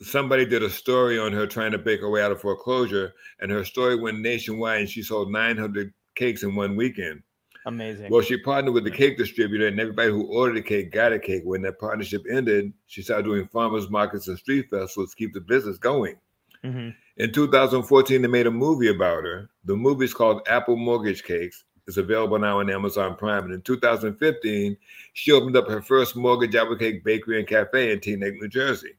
somebody 0.00 0.44
did 0.46 0.62
a 0.62 0.70
story 0.70 1.18
on 1.18 1.32
her 1.32 1.46
trying 1.46 1.72
to 1.72 1.78
bake 1.78 2.00
her 2.00 2.10
way 2.10 2.22
out 2.22 2.32
of 2.32 2.40
foreclosure, 2.40 3.12
and 3.40 3.50
her 3.50 3.64
story 3.64 3.96
went 3.96 4.20
nationwide, 4.20 4.80
and 4.80 4.90
she 4.90 5.02
sold 5.02 5.30
900 5.30 5.92
cakes 6.14 6.42
in 6.42 6.54
one 6.54 6.76
weekend. 6.76 7.22
Amazing. 7.66 8.10
Well, 8.10 8.22
she 8.22 8.36
partnered 8.38 8.74
with 8.74 8.84
the 8.84 8.90
cake 8.90 9.18
distributor, 9.18 9.66
and 9.66 9.80
everybody 9.80 10.10
who 10.10 10.26
ordered 10.26 10.58
a 10.58 10.62
cake 10.62 10.92
got 10.92 11.12
a 11.12 11.18
cake. 11.18 11.42
When 11.44 11.62
that 11.62 11.80
partnership 11.80 12.22
ended, 12.30 12.72
she 12.86 13.02
started 13.02 13.24
doing 13.24 13.48
farmers 13.48 13.90
markets 13.90 14.28
and 14.28 14.38
street 14.38 14.70
festivals 14.70 15.10
to 15.10 15.16
keep 15.16 15.34
the 15.34 15.40
business 15.40 15.76
going. 15.76 16.16
Mhm. 16.64 16.94
In 17.16 17.32
2014, 17.32 18.22
they 18.22 18.28
made 18.28 18.46
a 18.46 18.52
movie 18.52 18.88
about 18.88 19.24
her. 19.24 19.50
The 19.64 19.76
movie 19.76 20.04
is 20.04 20.14
called 20.14 20.46
Apple 20.46 20.76
Mortgage 20.76 21.24
Cakes. 21.24 21.64
It's 21.88 21.96
available 21.96 22.38
now 22.38 22.60
on 22.60 22.70
Amazon 22.70 23.16
Prime. 23.16 23.44
And 23.44 23.54
in 23.54 23.62
2015, 23.62 24.76
she 25.12 25.32
opened 25.32 25.56
up 25.56 25.68
her 25.68 25.80
first 25.80 26.16
mortgage 26.16 26.54
apple 26.54 26.76
cake 26.76 27.04
bakery 27.04 27.38
and 27.38 27.48
cafe 27.48 27.92
in 27.92 28.00
Teaneck, 28.00 28.34
New 28.40 28.48
Jersey. 28.48 28.94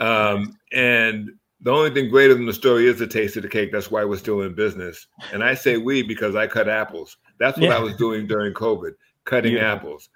Um, 0.00 0.58
and 0.72 1.30
the 1.60 1.70
only 1.70 1.90
thing 1.90 2.08
greater 2.10 2.34
than 2.34 2.46
the 2.46 2.52
story 2.52 2.86
is 2.86 2.98
the 2.98 3.06
taste 3.06 3.36
of 3.36 3.42
the 3.42 3.48
cake. 3.48 3.72
That's 3.72 3.90
why 3.90 4.04
we're 4.04 4.16
still 4.18 4.42
in 4.42 4.54
business. 4.54 5.06
And 5.32 5.42
I 5.42 5.54
say 5.54 5.76
we 5.78 6.02
because 6.02 6.34
I 6.36 6.46
cut 6.46 6.68
apples. 6.68 7.16
That's 7.38 7.58
what 7.58 7.70
Yeah. 7.70 7.76
I 7.76 7.80
was 7.80 7.94
doing 7.96 8.26
during 8.26 8.52
COVID, 8.54 8.92
cutting 9.24 9.52
Beautiful. 9.52 9.70
apples. 9.76 10.08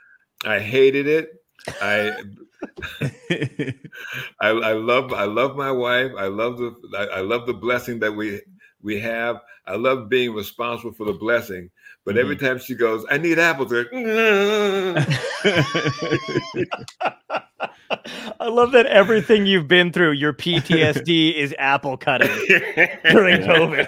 I 0.44 0.58
hated 0.58 1.06
it. 1.06 1.30
I 1.80 2.12
I, 4.40 4.48
I 4.48 4.72
love 4.72 5.12
I 5.12 5.24
love 5.24 5.56
my 5.56 5.70
wife. 5.70 6.12
I 6.18 6.26
love 6.26 6.58
the 6.58 6.74
I, 6.96 7.18
I 7.18 7.20
love 7.20 7.46
the 7.46 7.54
blessing 7.54 7.98
that 8.00 8.12
we 8.12 8.40
we 8.82 9.00
have. 9.00 9.40
I 9.66 9.76
love 9.76 10.08
being 10.08 10.32
responsible 10.34 10.92
for 10.92 11.04
the 11.06 11.12
blessing. 11.12 11.70
But 12.04 12.16
every 12.16 12.36
Mm-hmm. 12.36 12.46
time 12.46 12.58
she 12.58 12.74
goes, 12.74 13.04
I 13.10 13.18
need 13.18 13.38
apples. 13.38 13.72
they're, 17.60 17.68
I 18.40 18.48
love 18.48 18.72
that 18.72 18.86
everything 18.86 19.46
you've 19.46 19.68
been 19.68 19.92
through, 19.92 20.12
your 20.12 20.32
PTSD 20.32 21.34
is 21.34 21.54
apple 21.58 21.96
cutting 21.96 22.28
during 23.10 23.42
COVID. 23.42 23.86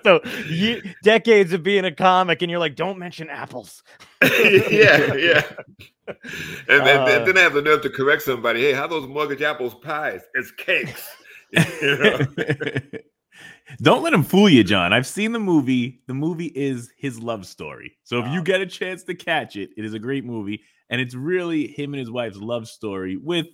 so 0.04 0.20
ye 0.46 0.82
decades 1.02 1.52
of 1.52 1.62
being 1.62 1.84
a 1.84 1.92
comic, 1.92 2.42
and 2.42 2.50
you're 2.50 2.60
like, 2.60 2.76
don't 2.76 2.98
mention 2.98 3.28
apples. 3.30 3.82
yeah, 4.22 5.14
yeah. 5.14 5.42
And, 6.68 6.86
then 6.86 7.00
Uh. 7.00 7.06
and 7.06 7.26
then 7.26 7.38
I 7.38 7.40
have 7.40 7.54
the 7.54 7.62
nerve 7.62 7.82
to 7.82 7.90
correct 7.90 8.22
somebody. 8.22 8.62
Hey, 8.62 8.72
how 8.72 8.86
those 8.86 9.06
mortgage 9.06 9.42
apples 9.42 9.74
pies? 9.74 10.22
It's 10.34 10.50
cakes. 10.50 11.08
You 11.52 11.98
know? 11.98 12.18
Don't 13.82 14.02
let 14.02 14.12
him 14.12 14.22
fool 14.22 14.48
you, 14.48 14.62
John. 14.62 14.92
I've 14.92 15.06
seen 15.06 15.32
the 15.32 15.38
movie. 15.38 16.00
The 16.06 16.14
movie 16.14 16.52
is 16.54 16.92
his 16.96 17.18
love 17.18 17.46
story. 17.46 17.96
So 18.04 18.22
if 18.22 18.30
you 18.32 18.42
get 18.42 18.60
a 18.60 18.66
chance 18.66 19.02
to 19.04 19.14
catch 19.14 19.56
it, 19.56 19.70
it 19.76 19.84
is 19.84 19.94
a 19.94 19.98
great 19.98 20.24
movie. 20.24 20.62
And 20.90 21.00
it's 21.00 21.14
really 21.14 21.66
him 21.68 21.94
and 21.94 21.98
his 22.00 22.10
wife's 22.10 22.36
love 22.36 22.68
story 22.68 23.16
with 23.16 23.46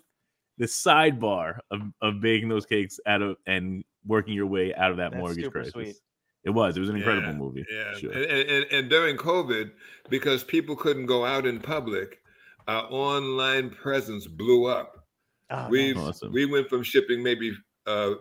the 0.58 0.66
sidebar 0.66 1.58
of, 1.70 1.80
of 2.02 2.20
baking 2.20 2.48
those 2.48 2.66
cakes 2.66 2.98
out 3.06 3.22
of 3.22 3.36
and 3.46 3.84
working 4.04 4.34
your 4.34 4.46
way 4.46 4.74
out 4.74 4.90
of 4.90 4.96
that 4.98 5.12
That's 5.12 5.20
mortgage 5.20 5.50
crisis. 5.50 5.72
sweet. 5.72 5.96
It 6.44 6.50
was. 6.50 6.76
It 6.76 6.80
was 6.80 6.88
an 6.88 6.96
incredible 6.96 7.28
Yeah, 7.28 7.34
movie. 7.38 7.64
Yeah, 7.70 7.94
Sure. 7.98 8.12
and, 8.12 8.24
and, 8.24 8.64
and 8.72 8.90
during 8.90 9.16
COVID, 9.16 9.70
because 10.08 10.42
people 10.42 10.74
couldn't 10.74 11.06
go 11.06 11.24
out 11.24 11.46
in 11.46 11.60
public, 11.60 12.18
our 12.66 12.86
online 12.90 13.70
presence 13.70 14.26
blew 14.26 14.66
up. 14.66 15.06
Oh, 15.50 15.68
we. 15.68 15.94
Awesome. 15.94 16.32
we 16.32 16.46
went 16.46 16.68
from 16.68 16.82
shipping 16.82 17.22
maybe 17.22 17.52
uh, 17.86 18.14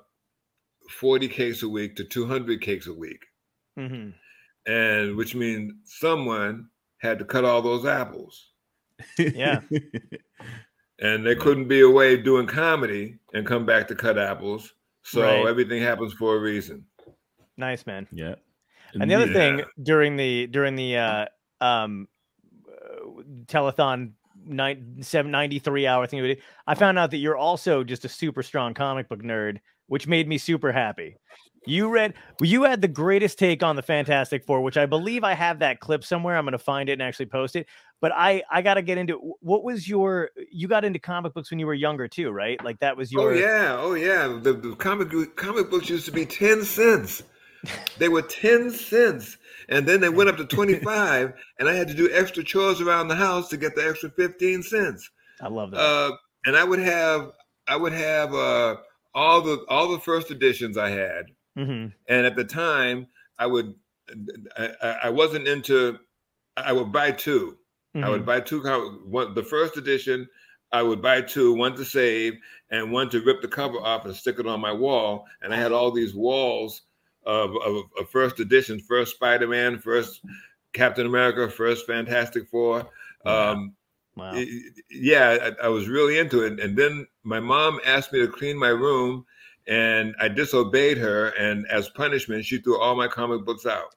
40 0.90 1.28
cakes 1.28 1.64
a 1.64 1.70
week 1.70 1.96
to 1.98 2.04
200 2.04 2.62
cakes 2.62 2.88
a 2.88 2.94
week, 2.94 3.24
Mhm. 3.78 4.14
and 4.66 5.16
which 5.16 5.36
means 5.36 5.72
someone 5.86 6.70
had 6.98 7.20
to 7.20 7.26
cut 7.26 7.46
all 7.46 7.62
those 7.62 7.86
apples, 7.86 8.52
Yeah. 9.18 9.62
and 11.00 11.26
there 11.26 11.36
couldn't 11.36 11.68
be 11.68 11.82
a 11.82 11.90
way 11.90 12.16
of 12.16 12.24
doing 12.24 12.48
comedy 12.48 13.18
and 13.34 13.46
come 13.46 13.66
back 13.66 13.88
to 13.88 13.96
cut 13.96 14.18
apples. 14.18 14.74
So 15.04 15.22
Right. 15.22 15.48
everything 15.48 15.82
happens 15.82 16.14
for 16.14 16.36
a 16.36 16.40
reason. 16.40 16.86
nice 17.58 17.86
man. 17.86 18.08
yeah. 18.12 18.36
And 18.94 19.10
the 19.10 19.16
other 19.16 19.28
Yeah. 19.28 19.34
thing 19.34 19.64
during 19.84 20.16
the 20.18 20.48
during 20.48 20.76
the 20.76 20.98
uh, 20.98 21.26
um, 21.62 22.08
uh, 22.68 23.24
telethon 23.46 24.14
nine, 24.46 24.98
seven, 25.02 25.30
93 25.32 25.86
hour 25.86 26.08
thing, 26.08 26.38
I 26.66 26.74
found 26.76 26.98
out 26.98 27.12
that 27.12 27.18
you're 27.18 27.38
also 27.38 27.84
just 27.84 28.06
a 28.06 28.10
super 28.10 28.42
strong 28.42 28.74
comic 28.74 29.08
book 29.10 29.22
nerd, 29.22 29.60
which 29.88 30.08
made 30.08 30.28
me 30.28 30.38
super 30.38 30.72
happy. 30.72 31.18
You 31.70 31.90
read, 31.90 32.16
you 32.42 32.64
had 32.64 32.82
the 32.82 32.88
greatest 32.88 33.38
take 33.38 33.64
on 33.64 33.76
the 33.76 33.82
Fantastic 33.82 34.46
Four, 34.46 34.62
which 34.62 34.78
I 34.78 34.86
believe 34.86 35.24
I 35.24 35.34
have 35.34 35.60
that 35.60 35.80
clip 35.80 36.04
somewhere. 36.04 36.38
I'm 36.38 36.46
going 36.46 36.54
to 36.54 36.58
find 36.58 36.90
it 36.90 36.94
and 36.94 37.02
actually 37.02 37.28
post 37.28 37.56
it. 37.56 37.68
But 38.02 38.12
I, 38.16 38.44
I 38.50 38.62
got 38.62 38.76
to 38.76 38.82
get 38.82 38.98
into 38.98 39.36
what 39.42 39.64
was 39.64 39.88
your, 39.88 40.32
you 40.52 40.68
got 40.68 40.86
into 40.86 41.00
comic 41.00 41.34
books 41.34 41.52
when 41.52 41.60
you 41.60 41.68
were 41.68 41.74
younger 41.74 42.08
too, 42.08 42.32
right? 42.32 42.64
Like 42.64 42.80
that 42.80 42.96
was 42.96 43.12
your, 43.12 43.34
Oh 43.34 43.36
yeah, 43.36 43.78
oh 43.78 43.94
yeah. 43.94 44.40
The, 44.42 44.54
the 44.54 44.76
comic 44.76 45.10
comic 45.36 45.70
books 45.70 45.90
used 45.90 46.06
to 46.06 46.12
be 46.12 46.26
ten 46.26 46.64
cents. 46.64 47.24
They 47.98 48.08
were 48.08 48.22
ten 48.22 48.72
cents, 48.72 49.38
and 49.68 49.86
then 49.86 50.00
they 50.00 50.08
went 50.08 50.30
up 50.30 50.38
to 50.38 50.46
twenty 50.46 50.76
five, 50.80 51.34
and 51.60 51.68
I 51.68 51.74
had 51.74 51.90
to 51.90 51.94
do 51.94 52.10
extra 52.14 52.42
chores 52.42 52.80
around 52.80 53.10
the 53.10 53.16
house 53.16 53.50
to 53.50 53.58
get 53.58 53.76
the 53.76 53.86
extra 53.86 54.10
fifteen 54.10 54.64
cents. 54.64 55.10
I 55.42 55.50
love 55.50 55.72
that. 55.72 55.80
Uh, 55.80 56.12
and 56.46 56.56
I 56.56 56.64
would 56.64 56.80
have 56.80 57.32
I 57.68 57.76
would 57.76 57.92
have 57.92 58.34
uh, 58.34 58.78
all 59.14 59.42
the 59.42 59.66
all 59.68 59.92
the 59.92 60.00
first 60.00 60.32
editions 60.32 60.78
I 60.78 60.90
had, 60.90 61.26
hmm 61.66 61.94
and 62.08 62.26
at 62.26 62.36
the 62.36 62.44
time 62.46 63.08
I 63.38 63.48
would 63.48 63.76
I, 64.58 64.74
I 64.82 64.90
I 65.06 65.10
wasn't 65.10 65.48
into 65.48 66.00
I 66.58 66.74
would 66.74 66.92
buy 66.92 67.12
2 67.12 67.58
I 68.02 68.10
Mm-hmm. 68.10 68.10
would 68.10 68.26
buy 68.26 68.42
two 68.42 68.62
one 69.06 69.34
the 69.36 69.44
first 69.44 69.78
edition. 69.78 70.28
I 70.72 70.84
would 70.84 71.02
buy 71.02 71.22
two, 71.22 71.54
one 71.56 71.76
to 71.78 71.86
save 71.86 72.36
and 72.72 72.92
one 72.92 73.10
to 73.10 73.22
rip 73.22 73.42
the 73.42 73.48
cover 73.48 73.78
off 73.80 74.06
and 74.06 74.16
stick 74.16 74.40
it 74.40 74.48
on 74.48 74.62
my 74.62 74.72
wall. 74.72 75.26
And 75.42 75.54
I 75.54 75.58
had 75.58 75.72
all 75.72 75.92
these 75.92 76.14
walls 76.16 76.84
of, 77.26 77.56
of, 77.58 77.86
of 78.00 78.10
first 78.12 78.40
editions, 78.40 78.84
first 78.88 79.16
Spider-Man, 79.16 79.80
first 79.80 80.22
Captain 80.74 81.08
America, 81.08 81.50
first 81.50 81.88
Fantastic 81.88 82.48
Four. 82.50 82.88
Wow. 83.24 83.52
Um, 83.52 83.76
wow. 84.16 84.46
yeah, 84.90 85.54
I, 85.62 85.66
I 85.66 85.70
was 85.70 85.88
really 85.88 86.18
into 86.18 86.44
it. 86.44 86.60
And 86.60 86.78
then 86.78 87.08
my 87.24 87.40
mom 87.40 87.80
asked 87.86 88.12
me 88.14 88.20
to 88.20 88.28
clean 88.28 88.58
my 88.58 88.70
room, 88.70 89.26
and 89.70 90.16
I 90.20 90.28
disobeyed 90.28 90.98
her. 90.98 91.28
And 91.30 91.66
as 91.68 91.88
punishment, 91.90 92.44
she 92.44 92.58
threw 92.58 92.80
all 92.80 92.96
my 92.96 93.08
comic 93.08 93.46
books 93.46 93.66
out. 93.66 93.96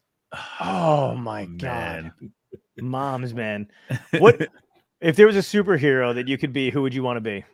Oh 0.60 1.14
my 1.16 1.46
god. 1.46 2.12
Moms, 2.80 3.34
man. 3.34 3.68
What 4.18 4.48
if 5.00 5.16
there 5.16 5.26
was 5.26 5.36
a 5.36 5.40
superhero 5.40 6.14
that 6.14 6.28
you 6.28 6.38
could 6.38 6.52
be? 6.52 6.70
Who 6.70 6.82
would 6.82 6.94
you 6.94 7.02
want 7.02 7.16
to 7.16 7.20
be? 7.20 7.44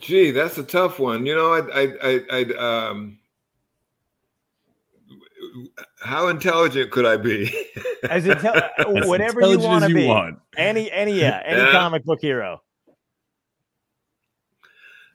Gee, 0.00 0.30
that's 0.30 0.56
a 0.56 0.62
tough 0.62 1.00
one. 1.00 1.26
You 1.26 1.34
know, 1.34 1.52
I, 1.52 1.82
I, 1.82 1.92
I, 2.02 2.20
I'd, 2.30 2.52
um, 2.52 3.18
how 6.00 6.28
intelligent 6.28 6.90
could 6.90 7.06
I 7.06 7.16
be? 7.16 7.44
As 8.10 8.24
intel- 8.24 8.68
As 8.78 9.08
whatever 9.08 9.40
you 9.40 9.54
intelligent 9.54 9.62
want 9.64 9.84
as 9.84 9.88
to 9.90 9.94
be. 9.94 10.06
want. 10.06 10.38
Any, 10.56 10.90
any, 10.92 11.18
yeah, 11.20 11.42
any 11.46 11.60
Yeah. 11.62 11.72
comic 11.72 12.04
book 12.04 12.20
hero. 12.20 12.62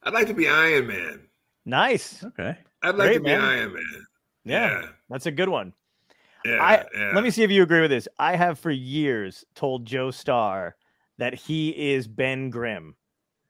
I'd 0.03 0.13
like 0.13 0.28
to 0.28 0.34
be 0.34 0.47
Iron 0.47 0.88
Man. 0.88 1.22
Nice. 1.65 2.24
Okay. 2.24 2.57
I'd 2.82 2.95
like 2.95 3.07
Great, 3.09 3.13
to 3.15 3.19
be 3.19 3.26
man. 3.30 3.41
Iron 3.41 3.74
Man. 3.74 4.05
Yeah, 4.43 4.82
that's 5.09 5.28
a 5.28 5.32
good 5.32 5.49
one. 5.49 5.74
yeah. 6.43 6.57
I- 6.61 6.86
yeah. 6.97 7.11
Let 7.13 7.24
me 7.24 7.30
see 7.30 7.43
if 7.43 7.51
you 7.51 7.61
agree 7.63 7.82
with 7.82 7.91
this. 7.91 8.07
I 8.17 8.36
have 8.36 8.57
for 8.57 8.72
years 8.72 9.45
told 9.55 9.86
Joe 9.86 10.09
Starr 10.11 10.76
that 11.19 11.36
he 11.36 11.69
is 11.93 12.07
Ben 12.07 12.49
Grimm, 12.49 12.95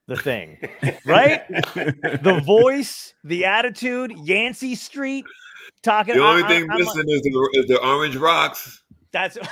the 0.08 0.18
thing, 0.18 0.58
right? 1.06 1.48
the 1.48 2.42
voice, 2.46 3.14
the 3.24 3.46
attitude, 3.46 4.12
Yancey 4.26 4.76
Street, 4.76 5.24
talking. 5.84 6.16
The 6.16 6.24
only 6.24 6.44
I- 6.44 6.46
I- 6.46 6.50
thing 6.50 6.64
I'm 6.64 6.78
like- 6.78 6.80
missing 6.80 7.10
is 7.10 7.22
the, 7.22 7.50
is 7.54 7.66
the 7.68 7.80
orange 7.86 8.16
rocks. 8.16 8.84
That's 9.12 9.38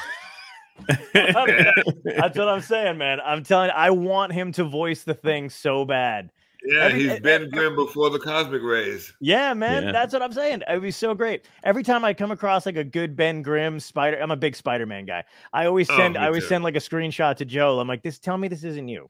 That's 1.13 2.37
what 2.37 2.47
I'm 2.47 2.61
saying, 2.61 2.97
man. 2.97 3.19
I'm 3.23 3.43
telling. 3.43 3.69
I 3.71 3.89
want 3.91 4.31
him 4.33 4.51
to 4.53 4.63
voice 4.63 5.03
the 5.03 5.13
thing 5.13 5.49
so 5.49 5.85
bad. 5.85 6.31
Yeah, 6.65 6.83
Every- 6.85 6.99
he's 6.99 7.11
eh, 7.11 7.19
Ben 7.19 7.43
eh, 7.43 7.47
Grimm 7.51 7.75
before 7.75 8.09
the 8.09 8.19
cosmic 8.19 8.61
rays. 8.61 9.13
Yeah, 9.21 9.53
man. 9.53 9.83
Yeah. 9.83 9.91
That's 9.93 10.11
what 10.13 10.21
I'm 10.21 10.33
saying. 10.33 10.61
It 10.67 10.73
would 10.73 10.81
be 10.81 10.91
so 10.91 11.13
great. 11.13 11.45
Every 11.63 11.83
time 11.83 12.03
I 12.03 12.13
come 12.13 12.31
across 12.31 12.65
like 12.65 12.75
a 12.75 12.83
good 12.83 13.15
Ben 13.15 13.41
Grimm 13.41 13.79
Spider, 13.79 14.17
I'm 14.21 14.31
a 14.31 14.35
big 14.35 14.55
Spider-Man 14.57 15.05
guy. 15.05 15.23
I 15.53 15.65
always 15.67 15.89
Oh, 15.89 15.95
send. 15.97 16.15
me 16.15 16.19
I 16.19 16.27
always 16.27 16.43
too. 16.43 16.49
send 16.49 16.63
like 16.65 16.75
a 16.75 16.79
screenshot 16.79 17.37
to 17.37 17.45
Joel. 17.45 17.79
I'm 17.79 17.87
like, 17.87 18.03
this. 18.03 18.19
Tell 18.19 18.37
me 18.37 18.47
this 18.49 18.63
isn't 18.65 18.87
you. 18.89 19.09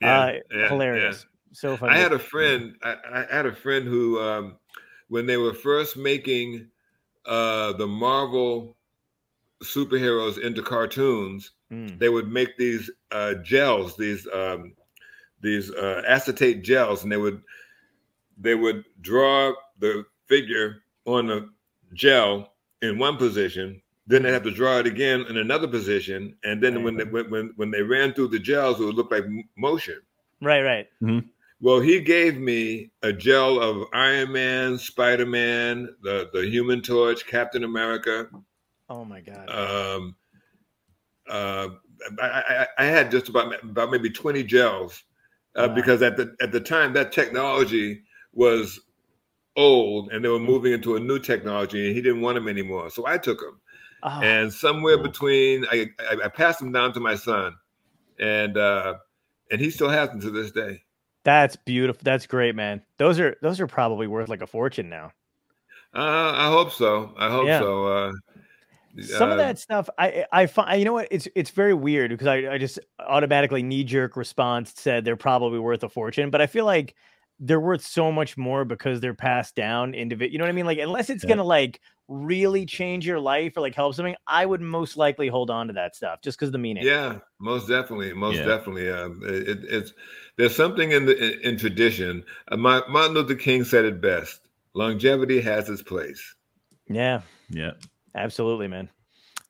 Yeah, 0.00 0.20
uh, 0.20 0.26
yeah, 0.26 0.38
yeah. 0.58 0.68
hilarious. 0.68 1.26
So 1.52 1.76
funny. 1.76 1.92
I 1.94 1.98
had 1.98 2.12
a 2.12 2.18
friend. 2.18 2.74
I, 2.82 2.96
I 3.12 3.26
had 3.36 3.46
a 3.46 3.54
friend 3.54 3.86
who, 3.86 4.20
um, 4.20 4.56
when 5.12 5.26
they 5.26 5.36
were 5.36 5.52
first 5.52 5.94
making 5.94 6.66
uh, 7.26 7.74
the 7.74 7.86
Marvel 7.86 8.74
superheroes 9.62 10.38
into 10.38 10.62
cartoons, 10.62 11.50
Mm. 11.70 11.98
they 11.98 12.08
would 12.10 12.30
make 12.30 12.56
these 12.58 12.90
uh, 13.10 13.34
gels, 13.34 13.96
these 13.96 14.26
um, 14.32 14.74
these 15.40 15.70
uh, 15.70 16.02
acetate 16.06 16.62
gels, 16.62 17.02
and 17.02 17.12
they 17.12 17.16
would 17.16 17.42
they 18.38 18.54
would 18.54 18.84
draw 19.00 19.52
the 19.78 20.04
figure 20.26 20.82
on 21.06 21.26
the 21.26 21.48
gel 21.94 22.52
in 22.82 22.98
one 22.98 23.16
position. 23.16 23.80
Then 24.06 24.22
they 24.22 24.32
have 24.32 24.42
to 24.44 24.50
draw 24.50 24.78
it 24.78 24.86
again 24.86 25.26
in 25.28 25.36
another 25.38 25.68
position, 25.68 26.36
and 26.44 26.62
then 26.62 26.82
when 26.84 26.96
they, 26.96 27.04
when 27.04 27.30
when 27.30 27.52
when 27.56 27.70
they 27.70 27.82
ran 27.82 28.12
through 28.14 28.28
the 28.28 28.38
gels, 28.38 28.80
it 28.80 28.84
would 28.84 28.94
look 28.94 29.10
like 29.10 29.24
motion. 29.56 30.00
Right, 30.40 30.62
right. 30.62 30.88
Well, 31.62 31.78
he 31.80 32.00
gave 32.00 32.38
me 32.38 32.90
a 33.02 33.12
gel 33.12 33.60
of 33.60 33.86
Iron 33.92 34.32
Man, 34.32 34.78
Spider 34.78 35.24
Man, 35.26 35.94
the 36.02 36.28
the 36.32 36.44
Human 36.44 36.82
Torch, 36.82 37.24
Captain 37.24 37.62
America. 37.62 38.28
Oh 38.90 39.04
my 39.04 39.20
god. 39.20 39.48
Um, 39.48 40.16
uh, 41.30 41.68
I, 42.20 42.26
I, 42.26 42.66
I 42.78 42.84
had 42.84 43.12
just 43.12 43.28
about 43.28 43.62
about 43.62 43.92
maybe 43.92 44.10
twenty 44.10 44.42
gels 44.42 45.04
uh, 45.54 45.68
Wow. 45.68 45.74
because 45.76 46.02
at 46.02 46.16
the 46.16 46.34
at 46.42 46.50
the 46.50 46.60
time 46.60 46.94
that 46.94 47.12
technology 47.12 48.02
was 48.32 48.80
old 49.56 50.10
and 50.10 50.24
they 50.24 50.28
were 50.28 50.40
moving 50.40 50.72
into 50.72 50.96
a 50.96 51.00
new 51.00 51.18
technology 51.20 51.86
and 51.86 51.94
he 51.94 52.02
didn't 52.02 52.22
want 52.22 52.34
them 52.34 52.48
anymore. 52.48 52.90
So 52.90 53.06
I 53.06 53.18
took 53.18 53.38
them 53.40 53.60
Oh, 54.02 54.20
and 54.20 54.52
somewhere 54.52 54.96
cool. 54.96 55.04
between 55.04 55.64
I, 55.70 55.86
I 56.00 56.16
I 56.24 56.28
passed 56.28 56.58
them 56.58 56.72
down 56.72 56.92
to 56.94 57.00
my 57.00 57.14
son 57.14 57.54
and 58.18 58.56
uh, 58.56 58.94
and 59.52 59.60
he 59.60 59.70
still 59.70 59.90
has 59.90 60.08
them 60.08 60.20
to 60.22 60.30
this 60.30 60.50
day. 60.50 60.82
That's 61.24 61.56
beautiful. 61.56 62.00
That's 62.04 62.26
great, 62.26 62.54
man. 62.54 62.82
Those 62.98 63.20
are 63.20 63.36
those 63.42 63.60
are 63.60 63.66
probably 63.66 64.06
worth 64.06 64.28
like 64.28 64.42
a 64.42 64.46
fortune 64.46 64.88
now. 64.88 65.12
Uh, 65.94 66.32
I 66.34 66.48
hope 66.48 66.72
so. 66.72 67.12
I 67.16 67.30
hope 67.30 67.46
Yeah. 67.46 67.58
so. 67.58 67.86
Uh, 67.86 68.12
Some 69.00 69.30
of 69.32 69.38
uh, 69.38 69.42
that 69.42 69.58
stuff, 69.58 69.88
I 69.98 70.26
I 70.32 70.46
find 70.46 70.78
you 70.78 70.84
know 70.84 70.92
what 70.92 71.08
it's 71.10 71.26
it's 71.34 71.50
very 71.50 71.74
weird 71.74 72.10
because 72.10 72.26
I 72.26 72.52
I 72.54 72.58
just 72.58 72.78
automatically 73.00 73.62
knee 73.62 73.84
jerk 73.84 74.16
response 74.16 74.72
said 74.76 75.04
they're 75.04 75.16
probably 75.16 75.58
worth 75.58 75.82
a 75.82 75.88
fortune, 75.88 76.30
but 76.30 76.40
I 76.42 76.46
feel 76.46 76.66
like 76.66 76.94
they're 77.44 77.60
worth 77.60 77.84
so 77.84 78.12
much 78.12 78.36
more 78.36 78.64
because 78.64 79.00
they're 79.00 79.14
passed 79.14 79.56
down 79.56 79.94
individual. 79.94 80.32
You 80.32 80.38
know 80.38 80.44
what 80.44 80.50
I 80.50 80.52
mean? 80.54 80.64
Like 80.66 80.78
unless 80.78 81.10
it's 81.10 81.24
Yeah. 81.24 81.30
gonna 81.30 81.44
like 81.44 81.80
really 82.08 82.64
change 82.64 83.04
your 83.06 83.18
life 83.18 83.56
or 83.56 83.60
like 83.62 83.74
help 83.74 83.94
something, 83.94 84.14
I 84.28 84.46
would 84.46 84.60
most 84.60 84.96
likely 84.96 85.26
hold 85.28 85.50
on 85.50 85.66
to 85.66 85.72
that 85.72 85.96
stuff 85.96 86.20
just 86.22 86.38
because 86.38 86.52
the 86.52 86.58
meaning. 86.58 86.84
Yeah, 86.84 87.18
most 87.40 87.68
definitely, 87.68 88.12
most 88.12 88.36
Yeah. 88.36 88.44
definitely. 88.46 88.88
Um, 88.90 89.20
it, 89.24 89.48
it- 89.48 89.64
it's 89.64 89.92
there's 90.36 90.54
something 90.54 90.92
in 90.92 91.04
the 91.04 91.16
in, 91.16 91.40
in 91.54 91.58
tradition. 91.58 92.24
Uh, 92.48 92.56
Ma- 92.56 92.86
Martin 92.88 93.14
Luther 93.14 93.34
King 93.34 93.64
said 93.64 93.84
it 93.84 94.00
best: 94.00 94.40
longevity 94.74 95.40
has 95.40 95.68
its 95.68 95.82
place. 95.82 96.34
Yeah. 96.88 97.22
Yeah. 97.50 97.72
Absolutely, 98.14 98.68
man. 98.68 98.88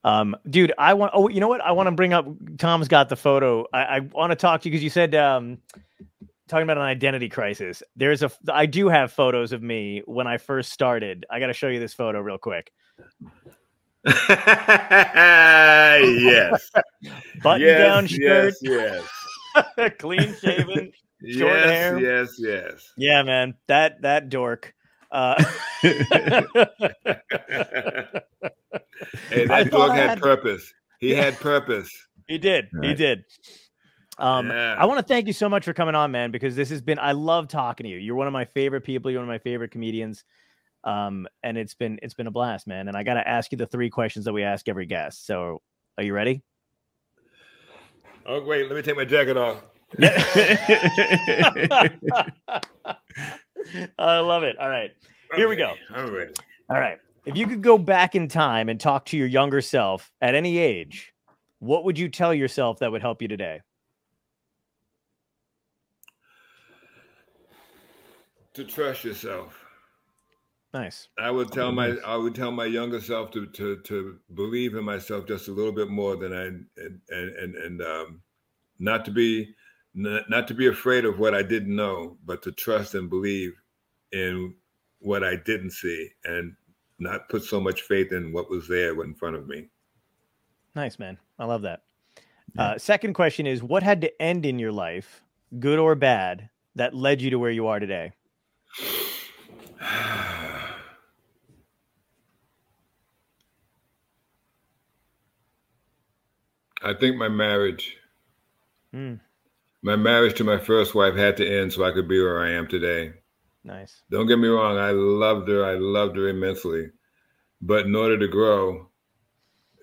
Um, 0.05 0.35
dude, 0.49 0.73
I 0.79 0.95
want. 0.95 1.13
Oh, 1.15 1.29
you 1.29 1.41
know 1.41 1.49
what? 1.49 1.61
I 1.61 1.73
want 1.73 1.89
to 1.89 1.93
bring 1.93 2.13
up. 2.13 2.27
Tom's 2.59 2.89
got 2.89 3.09
the 3.09 3.17
photo. 3.17 3.67
I, 3.73 3.83
I 3.83 3.99
want 4.01 4.31
to 4.31 4.37
talk 4.37 4.63
to 4.63 4.69
you 4.69 4.73
because 4.73 4.83
you 4.83 4.91
said 4.91 5.15
um, 5.15 5.59
talking 6.53 6.65
about 6.65 6.77
an 6.77 6.85
identity 6.85 7.29
crisis. 7.31 7.83
There's 7.97 8.23
a. 8.23 8.31
I 8.53 8.67
do 8.67 8.89
have 8.89 9.11
photos 9.11 9.53
of 9.53 9.63
me 9.63 10.03
when 10.05 10.27
I 10.27 10.37
first 10.37 10.71
started. 10.71 11.25
I 11.31 11.41
got 11.41 11.47
to 11.47 11.55
show 11.55 11.69
you 11.69 11.81
this 11.81 11.95
photo 11.95 12.21
real 12.21 12.37
quick. 12.39 12.71
yes, 14.07 14.21
Button 17.43 17.67
yes, 17.67 17.79
down 17.79 18.07
shirt, 18.07 18.55
Yes, 18.63 19.09
yes, 19.57 19.93
clean 19.99 20.35
shaven. 20.41 20.93
yes, 21.23 21.65
hair. 21.65 21.99
yes, 21.99 22.29
yes. 22.39 22.93
Yeah, 22.99 23.23
man. 23.23 23.55
That 23.69 24.03
that 24.03 24.29
dork. 24.29 24.75
Uh, 25.11 25.43
hey, 25.83 25.93
that 29.47 29.71
thought 29.71 29.73
dog 29.89 29.91
had, 29.93 30.09
had- 30.11 30.21
purpose. 30.21 30.71
He 31.01 31.15
had 31.15 31.39
purpose. 31.41 31.89
He 32.29 32.37
did. 32.39 32.67
He 32.83 32.95
did. 32.95 33.25
Um, 34.23 34.49
Yeah. 34.51 34.77
I 34.79 34.87
want 34.87 34.99
to 34.99 35.03
thank 35.05 35.27
you 35.27 35.33
so 35.33 35.49
much 35.49 35.65
for 35.65 35.73
coming 35.75 35.95
on, 35.97 36.11
man, 36.13 36.31
because 36.31 36.55
this 36.57 36.71
has 36.71 36.81
been. 36.81 36.99
I 36.99 37.13
love 37.13 37.49
talking 37.49 37.85
to 37.85 37.91
you. 37.91 37.99
You're 37.99 38.15
one 38.15 38.29
of 38.29 38.33
my 38.33 38.45
favorite 38.45 38.83
people. 38.83 39.11
You're 39.11 39.21
one 39.21 39.29
of 39.29 39.33
my 39.33 39.39
favorite 39.39 39.73
comedians, 39.73 40.25
um, 40.85 41.27
and 41.43 41.59
it's 41.59 41.75
been 41.75 41.99
it's 42.03 42.15
been 42.15 42.29
a 42.29 42.31
blast, 42.31 42.67
man. 42.69 42.87
And 42.89 42.97
I 42.97 43.03
got 43.03 43.15
to 43.15 43.29
ask 43.29 43.51
you 43.51 43.59
the 43.59 43.67
three 43.67 43.91
questions 43.91 44.25
that 44.27 44.33
we 44.33 44.45
ask 44.45 44.69
every 44.69 44.87
guest. 44.87 45.27
So, 45.27 45.61
are 45.99 46.05
you 46.05 46.15
ready? 46.15 46.43
Oh 48.25 48.43
wait, 48.45 48.69
let 48.69 48.77
me 48.77 48.83
take 48.83 48.97
my 48.97 49.05
jacket 49.05 49.37
off. 49.37 49.65
I 53.99 54.19
love 54.19 54.43
it. 54.43 54.57
All 54.59 54.69
right, 54.69 54.91
Here 55.35 55.49
we 55.49 55.57
go. 55.57 55.75
All 55.95 56.11
right. 56.11 56.41
all 56.71 56.79
right. 56.79 56.99
If 57.25 57.37
you 57.37 57.47
could 57.47 57.63
go 57.63 57.79
back 57.79 58.15
in 58.15 58.29
time 58.29 58.69
and 58.69 58.81
talk 58.81 59.05
to 59.07 59.17
your 59.17 59.27
younger 59.27 59.61
self 59.61 60.11
at 60.21 60.35
any 60.35 60.59
age, 60.59 61.13
what 61.59 61.85
would 61.85 61.99
you 61.99 62.09
tell 62.09 62.35
yourself 62.35 62.79
that 62.81 62.91
would 62.91 63.03
help 63.03 63.23
you 63.23 63.29
today? 63.29 63.61
To 68.55 68.65
trust 68.65 69.05
yourself. 69.05 69.59
Nice. 70.75 71.09
I 71.19 71.31
would 71.31 71.53
tell 71.53 71.71
my 71.71 71.97
I 72.07 72.17
would 72.17 72.35
tell 72.35 72.51
my 72.51 72.65
younger 72.65 73.01
self 73.01 73.31
to 73.33 73.47
to 73.47 73.77
to 73.85 74.19
believe 74.35 74.75
in 74.75 74.85
myself 74.85 75.27
just 75.27 75.49
a 75.49 75.53
little 75.53 75.73
bit 75.73 75.89
more 75.89 76.17
than 76.17 76.33
I 76.33 76.45
and 76.47 76.67
and 76.77 77.01
and, 77.11 77.55
and 77.55 77.83
um, 77.83 78.23
not 78.79 79.05
to 79.05 79.11
be 79.11 79.55
not, 79.95 80.31
not 80.31 80.49
to 80.49 80.55
be 80.55 80.69
afraid 80.69 81.05
of 81.05 81.19
what 81.19 81.35
I 81.35 81.43
didn't 81.43 81.75
know, 81.75 82.17
but 82.25 82.43
to 82.43 82.53
trust 82.53 82.95
and 82.95 83.11
believe 83.11 83.53
in 84.13 84.55
what 85.01 85.23
I 85.23 85.37
didn't 85.37 85.73
see, 85.73 86.09
and 86.25 86.55
not 86.99 87.29
put 87.29 87.45
so 87.45 87.61
much 87.61 87.83
faith 87.83 88.13
in 88.13 88.33
what 88.33 88.51
was 88.51 88.67
there 88.69 89.03
in 89.03 89.15
front 89.15 89.37
of 89.37 89.47
me. 89.47 89.69
Nice, 90.75 90.99
man. 90.99 91.19
I 91.39 91.45
love 91.45 91.63
that. 91.63 91.83
Yeah. 92.55 92.63
Uh, 92.63 92.79
second 92.79 93.13
question 93.15 93.47
is 93.47 93.63
what 93.63 93.83
had 93.83 94.01
to 94.03 94.23
end 94.23 94.47
in 94.47 94.59
your 94.59 94.73
life, 94.73 95.23
good 95.59 95.79
or 95.79 95.95
bad, 95.95 96.49
that 96.77 96.95
led 96.95 97.21
you 97.21 97.31
to 97.31 97.39
where 97.39 97.51
you 97.51 97.67
are 97.67 97.81
today? 97.81 98.13
I 106.85 106.95
think 106.99 107.17
my 107.17 107.29
marriage, 107.29 107.97
Hmm. 108.93 109.15
my 109.83 109.97
marriage 109.97 110.35
to 110.39 110.45
my 110.45 110.59
first 110.59 110.95
wife 110.95 111.15
had 111.15 111.37
to 111.39 111.47
end 111.61 111.73
so 111.73 111.85
I 111.85 111.93
could 111.93 112.09
be 112.09 112.21
where 112.21 112.41
I 112.45 112.51
am 112.51 112.67
today. 112.67 113.15
Nice. 113.65 114.03
Don't 114.11 114.27
get 114.27 114.39
me 114.39 114.49
wrong, 114.49 114.77
I 114.77 114.91
loved 114.91 115.49
her. 115.49 115.65
I 115.65 115.75
loved 115.75 116.17
her 116.17 116.29
immensely. 116.29 116.91
But 117.61 117.87
in 117.87 117.95
order 117.95 118.19
to 118.19 118.27
grow, 118.27 118.89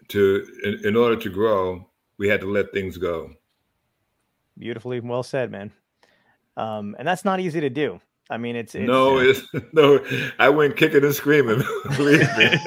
to 0.10 0.46
in, 0.64 0.86
in 0.86 0.96
order 0.98 1.16
to 1.16 1.30
grow, 1.30 1.90
we 2.18 2.28
had 2.28 2.42
to 2.42 2.48
let 2.52 2.74
things 2.74 2.98
go. 2.98 3.32
Beautifully 4.58 5.00
well 5.00 5.24
said, 5.24 5.50
man. 5.52 5.72
Um, 6.58 6.96
and 7.00 7.08
that's 7.08 7.24
not 7.24 7.40
easy 7.40 7.62
to 7.62 7.70
do. 7.70 8.02
I 8.30 8.38
mean, 8.38 8.56
it's, 8.56 8.76
it's 8.76 8.88
no, 8.88 9.18
it's 9.18 9.42
no. 9.74 10.00
I 10.38 10.50
went 10.50 10.78
kicking 10.78 11.04
and 11.04 11.16
screaming. 11.16 11.64
Believe 11.98 12.20
me. 12.38 12.50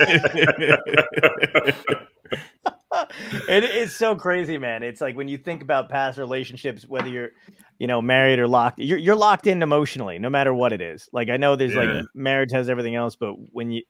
it, 3.49 3.65
it's 3.65 3.95
so 3.95 4.15
crazy, 4.17 4.59
man. 4.59 4.83
It's 4.83 5.01
like 5.01 5.17
when 5.17 5.29
you 5.29 5.39
think 5.39 5.63
about 5.63 5.89
past 5.89 6.19
relationships, 6.19 6.87
whether 6.87 7.09
you're, 7.09 7.31
you 7.79 7.87
know, 7.87 8.03
married 8.03 8.39
or 8.39 8.49
locked, 8.49 8.79
you're 8.79 8.99
you're 8.99 9.17
locked 9.17 9.47
in 9.47 9.63
emotionally, 9.63 10.19
no 10.19 10.31
matter 10.31 10.53
what 10.53 10.73
it 10.73 10.81
is. 10.81 11.09
Like 11.13 11.31
I 11.31 11.37
know 11.37 11.57
there's 11.57 11.75
Yeah. 11.75 11.83
like 11.83 12.05
marriage 12.15 12.53
has 12.53 12.69
everything 12.69 12.95
else, 12.95 13.17
but 13.17 13.35
when 13.53 13.71
you, 13.71 13.83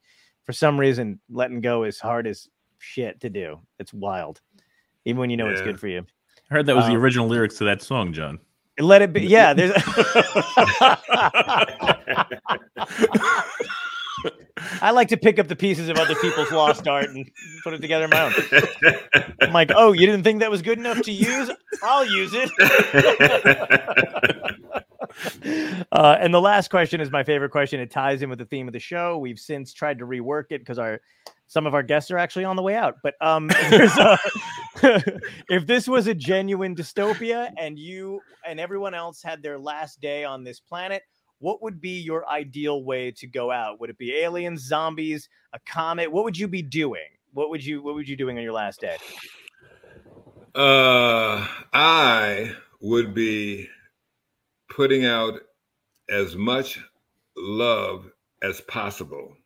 for 0.44 0.52
some 0.52 0.78
reason, 0.78 1.20
letting 1.30 1.60
go 1.60 1.84
is 1.84 1.98
hard 1.98 2.26
as 2.26 2.48
shit 2.78 3.20
to 3.20 3.30
do. 3.30 3.60
It's 3.78 3.92
wild, 3.94 4.40
even 5.04 5.20
when 5.20 5.30
you 5.30 5.36
know 5.36 5.48
it's 5.48 5.62
good 5.62 5.80
for 5.80 5.88
you. 5.88 6.04
I 6.50 6.54
heard 6.54 6.66
that 6.66 6.76
was 6.76 6.86
the 6.86 6.92
Um, 6.92 6.98
original 6.98 7.28
lyrics 7.28 7.56
to 7.58 7.64
that 7.64 7.82
song, 7.82 8.12
John. 8.12 8.38
Let 8.78 9.02
it 9.02 9.12
be. 9.12 9.22
Yeah, 9.22 9.52
there's. 9.52 9.72
I 14.80 14.90
like 14.90 15.08
to 15.08 15.16
pick 15.16 15.38
up 15.38 15.48
the 15.48 15.56
pieces 15.56 15.88
of 15.88 15.96
other 15.98 16.14
people's 16.16 16.50
lost 16.50 16.86
art 16.88 17.10
and 17.10 17.28
put 17.62 17.74
it 17.74 17.80
together 17.80 18.04
in 18.04 18.10
my 18.10 18.22
own. 18.22 18.32
I'm 19.40 19.52
like, 19.52 19.70
oh, 19.74 19.92
you 19.92 20.06
didn't 20.06 20.22
think 20.22 20.40
that 20.40 20.50
was 20.50 20.62
good 20.62 20.78
enough 20.78 21.02
to 21.02 21.12
use? 21.12 21.50
I'll 21.82 22.06
use 22.06 22.32
it. 22.34 22.50
uh, 25.92 26.16
and 26.20 26.32
the 26.32 26.40
last 26.40 26.68
question 26.70 27.00
is 27.00 27.10
my 27.10 27.24
favorite 27.24 27.50
question. 27.50 27.80
It 27.80 27.90
ties 27.90 28.22
in 28.22 28.30
with 28.30 28.38
the 28.38 28.44
theme 28.44 28.68
of 28.68 28.72
the 28.72 28.80
show. 28.80 29.18
We've 29.18 29.38
since 29.38 29.72
tried 29.72 29.98
to 29.98 30.06
rework 30.06 30.46
it 30.50 30.60
because 30.60 30.78
our 30.78 31.00
some 31.52 31.66
of 31.66 31.74
our 31.74 31.82
guests 31.82 32.10
are 32.10 32.16
actually 32.16 32.46
on 32.46 32.56
the 32.56 32.62
way 32.62 32.74
out. 32.74 32.96
But 33.02 33.14
um, 33.20 33.50
a, 33.54 34.18
if 35.50 35.66
this 35.66 35.86
was 35.86 36.06
a 36.06 36.14
genuine 36.14 36.74
dystopia 36.74 37.52
and 37.58 37.78
you 37.78 38.22
and 38.46 38.58
everyone 38.58 38.94
else 38.94 39.22
had 39.22 39.42
their 39.42 39.58
last 39.58 40.00
day 40.00 40.24
on 40.24 40.44
this 40.44 40.60
planet, 40.60 41.02
what 41.40 41.62
would 41.62 41.78
be 41.78 42.00
your 42.00 42.26
ideal 42.26 42.82
way 42.82 43.10
to 43.18 43.26
go 43.26 43.50
out? 43.50 43.78
Would 43.80 43.90
it 43.90 43.98
be 43.98 44.16
aliens, 44.16 44.62
zombies, 44.62 45.28
a 45.52 45.58
comet? 45.66 46.10
What 46.10 46.24
would 46.24 46.38
you 46.38 46.48
be 46.48 46.62
doing? 46.62 47.04
What 47.34 47.50
would 47.50 47.62
you 47.62 47.82
What 47.82 47.96
would 47.96 48.08
you 48.08 48.16
doing 48.16 48.38
on 48.38 48.42
your 48.42 48.54
last 48.54 48.80
day? 48.80 48.96
Uh, 50.54 51.46
I 51.74 52.52
would 52.80 53.12
be 53.12 53.68
putting 54.70 55.04
out 55.04 55.40
as 56.08 56.34
much 56.34 56.80
love 57.36 58.10
as 58.42 58.62
possible. 58.62 59.36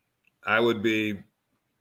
I 0.45 0.61
would 0.61 0.81
be 0.81 1.19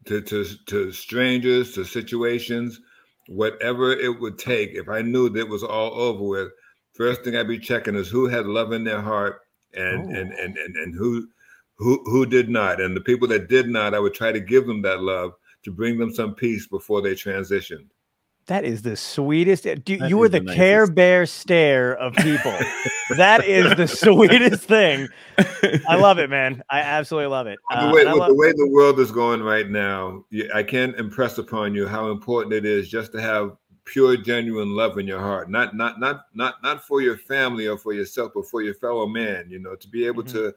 to, 0.07 0.21
to, 0.23 0.45
to 0.67 0.93
strangers, 0.93 1.73
to 1.73 1.85
situations, 1.85 2.81
whatever 3.29 3.93
it 3.93 4.21
would 4.21 4.39
take. 4.39 4.71
If 4.75 4.89
I 4.89 5.03
knew 5.03 5.29
that 5.29 5.41
it 5.41 5.49
was 5.49 5.63
all 5.63 5.95
over 5.95 6.25
with, 6.25 6.49
first 6.95 7.23
thing 7.23 7.37
I'd 7.37 7.49
be 7.49 7.59
checking 7.59 7.95
is 7.95 8.09
who 8.09 8.27
had 8.27 8.47
love 8.47 8.73
in 8.73 8.85
their 8.85 9.03
heart 9.03 9.41
and 9.75 10.07
oh. 10.07 10.19
and, 10.19 10.33
and 10.33 10.57
and 10.57 10.77
and 10.77 10.95
who 10.95 11.29
who 11.77 12.03
who 12.05 12.27
did 12.27 12.49
not. 12.49 12.81
And 12.81 12.97
the 12.97 13.01
people 13.01 13.29
that 13.29 13.49
did 13.49 13.69
not, 13.69 13.95
I 13.95 14.01
would 14.01 14.15
try 14.15 14.33
to 14.33 14.41
give 14.41 14.67
them 14.67 14.83
that 14.83 15.03
love 15.03 15.33
to 15.65 15.73
bring 15.73 15.99
them 15.99 16.13
some 16.13 16.35
peace 16.35 16.67
before 16.67 17.03
they 17.03 17.15
transitioned. 17.15 17.89
That 18.47 18.65
is 18.65 18.83
the 18.83 18.97
sweetest. 18.97 19.67
Do, 19.85 19.95
you 20.07 20.23
are 20.23 20.29
the, 20.29 20.39
the 20.39 20.55
Care 20.55 20.87
Bear 20.87 21.27
stare 21.27 21.97
of 21.97 22.15
people. 22.15 22.57
that 23.17 23.45
is 23.45 23.77
the 23.77 23.89
sweetest 23.89 24.63
thing. 24.63 25.09
I 25.89 25.97
love 25.97 26.19
it, 26.19 26.31
man. 26.31 26.63
I 26.71 26.81
absolutely 26.81 27.29
love 27.29 27.49
it. 27.49 27.59
Uh, 27.71 27.89
the, 27.89 27.95
way, 27.95 28.05
love- 28.05 28.29
the 28.29 28.35
way 28.35 28.53
the 28.53 28.69
world 28.71 29.01
is 29.01 29.11
going 29.11 29.43
right 29.43 29.69
now, 29.69 30.25
I 30.55 30.63
can't 30.63 30.97
impress 30.97 31.39
upon 31.39 31.75
you 31.75 31.89
how 31.89 32.11
important 32.13 32.55
it 32.55 32.65
is 32.65 32.89
just 32.89 33.11
to 33.13 33.21
have 33.21 33.57
pure, 33.85 34.17
genuine 34.17 34.77
love 34.77 34.97
in 34.99 35.09
your 35.09 35.21
heart. 35.21 35.51
Not, 35.51 35.75
not, 35.75 35.99
not, 35.99 36.27
not, 36.35 36.63
not 36.63 36.85
for 36.87 37.01
your 37.01 37.17
family 37.17 37.67
or 37.67 37.77
for 37.77 37.95
yourself, 37.95 38.31
but 38.33 38.47
for 38.47 38.63
your 38.63 38.75
fellow 38.75 39.09
man. 39.09 39.47
You 39.49 39.59
know, 39.59 39.75
to 39.75 39.89
be 39.89 40.07
able 40.07 40.23
mm-hmm. 40.23 40.39
to 40.39 40.55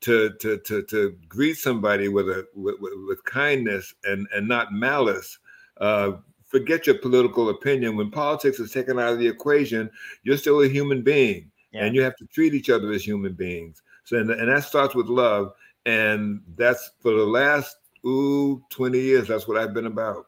to 0.00 0.30
to 0.40 0.58
to 0.58 0.82
to 0.84 1.16
greet 1.28 1.54
somebody 1.54 2.08
with 2.08 2.28
a 2.28 2.46
with, 2.54 2.76
with 2.80 3.22
kindness 3.24 3.94
and 4.04 4.28
and 4.32 4.46
not 4.46 4.72
malice 4.72 5.38
uh, 5.80 6.12
forget 6.48 6.86
your 6.86 6.98
political 6.98 7.50
opinion. 7.50 7.96
When 7.96 8.10
politics 8.10 8.58
is 8.58 8.72
taken 8.72 8.98
out 8.98 9.12
of 9.12 9.18
the 9.18 9.28
equation, 9.28 9.90
you're 10.22 10.36
still 10.36 10.62
a 10.62 10.68
human 10.68 11.02
being, 11.02 11.50
yeah. 11.72 11.84
and 11.84 11.94
you 11.94 12.02
have 12.02 12.16
to 12.16 12.26
treat 12.26 12.54
each 12.54 12.70
other 12.70 12.90
as 12.90 13.06
human 13.06 13.34
beings. 13.34 13.82
So, 14.04 14.16
and, 14.16 14.30
and 14.30 14.50
that 14.50 14.64
starts 14.64 14.94
with 14.94 15.06
love, 15.06 15.52
and 15.86 16.40
that's 16.56 16.90
for 17.00 17.12
the 17.12 17.26
last 17.26 17.76
ooh 18.06 18.62
20 18.70 18.98
years. 18.98 19.28
That's 19.28 19.46
what 19.46 19.58
I've 19.58 19.74
been 19.74 19.86
about. 19.86 20.26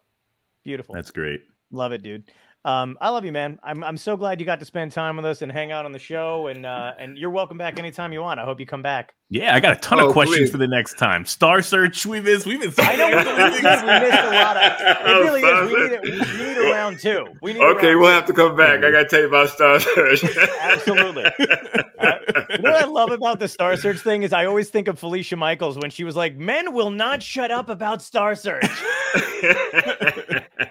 Beautiful. 0.65 0.95
That's 0.95 1.11
great. 1.11 1.43
Love 1.73 1.93
it, 1.93 2.03
dude. 2.03 2.31
Um, 2.65 2.99
I 3.01 3.09
love 3.09 3.25
you, 3.25 3.33
man. 3.33 3.59
I'm 3.63 3.83
I'm 3.83 3.97
so 3.97 4.17
glad 4.17 4.39
you 4.39 4.45
got 4.45 4.59
to 4.61 4.67
spend 4.67 4.93
time 4.93 5.17
with 5.17 5.25
us 5.25 5.41
and 5.41 5.51
hang 5.51 5.73
out 5.73 5.87
on 5.87 5.93
the 5.93 5.99
show. 5.99 6.49
And 6.49 6.67
uh, 6.67 6.93
and 6.99 7.17
you're 7.17 7.31
welcome 7.31 7.57
back 7.57 7.79
anytime 7.79 8.13
you 8.13 8.21
want. 8.21 8.39
I 8.39 8.45
hope 8.45 8.61
you 8.61 8.67
come 8.67 8.83
back. 8.83 9.15
Yeah, 9.31 9.55
I 9.55 9.61
got 9.61 9.73
a 9.73 9.81
ton 9.81 10.01
oh, 10.01 10.09
of 10.09 10.13
questions 10.13 10.39
please. 10.39 10.51
for 10.51 10.59
the 10.59 10.67
next 10.67 10.99
time. 10.99 11.25
Star 11.25 11.63
Search, 11.63 12.05
we 12.05 12.21
missed. 12.21 12.45
We've 12.47 12.61
been. 12.61 12.73
I 12.79 12.97
know 12.97 13.07
we, 13.07 13.15
missed, 13.15 13.63
we 13.63 13.91
missed 14.01 14.23
a 14.23 14.31
lot 14.31 14.57
of. 14.57 14.73
It 14.81 14.97
oh, 15.05 15.21
really 15.23 15.41
is. 15.41 15.71
We 15.71 15.83
need, 15.83 15.93
it, 15.93 16.39
we 16.39 16.45
need 16.45 16.59
a 16.59 16.73
round 16.73 16.99
two. 16.99 17.27
We 17.41 17.53
need 17.55 17.63
okay, 17.63 17.95
we'll 17.95 18.09
two. 18.09 18.15
have 18.15 18.27
to 18.27 18.33
come 18.35 18.57
back. 18.57 18.85
I 18.85 18.91
got 18.91 19.05
to 19.05 19.09
tell 19.09 19.21
you 19.21 19.29
about 19.29 19.49
Star 19.49 19.81
Search. 19.81 20.25
Absolutely. 20.61 21.25
Uh, 21.25 22.13
you 22.51 22.59
know 22.59 22.73
what 22.73 22.83
I 22.83 22.87
love 22.87 23.11
about 23.11 23.39
the 23.39 23.49
Star 23.49 23.77
Search 23.79 24.01
thing 24.01 24.23
is 24.23 24.35
I 24.35 24.45
always 24.45 24.69
think 24.69 24.87
of 24.89 24.99
Felicia 24.99 25.37
Michaels 25.37 25.79
when 25.79 25.91
she 25.91 26.05
was 26.05 26.15
like, 26.15 26.37
"Men 26.37 26.75
will 26.75 26.91
not 26.91 27.23
shut 27.23 27.51
up 27.51 27.71
about 27.71 28.03
Star 28.03 28.35
Search." 28.35 28.69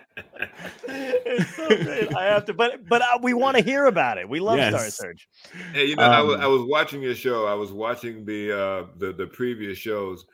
it's 1.70 1.84
so 1.84 1.86
great. 1.86 2.16
I 2.16 2.26
have 2.26 2.46
to, 2.46 2.54
but 2.54 2.88
but 2.88 3.02
uh, 3.02 3.20
we 3.22 3.34
want 3.34 3.58
to 3.58 3.64
hear 3.64 3.86
about 3.86 4.18
it. 4.18 4.28
We 4.28 4.40
love 4.40 4.58
yes. 4.58 4.74
Star 4.74 4.90
Search. 4.90 5.28
Hey, 5.74 5.86
you 5.86 5.96
know, 5.96 6.04
um, 6.04 6.12
I, 6.12 6.22
was, 6.22 6.40
I 6.42 6.48
was 6.48 6.62
watching 6.64 7.02
your 7.02 7.16
show. 7.16 7.46
I 7.46 7.54
was 7.54 7.72
watching 7.72 8.26
the 8.26 8.52
uh, 8.52 8.86
the 8.98 9.14
the 9.14 9.28
previous 9.28 9.78
shows, 9.78 10.26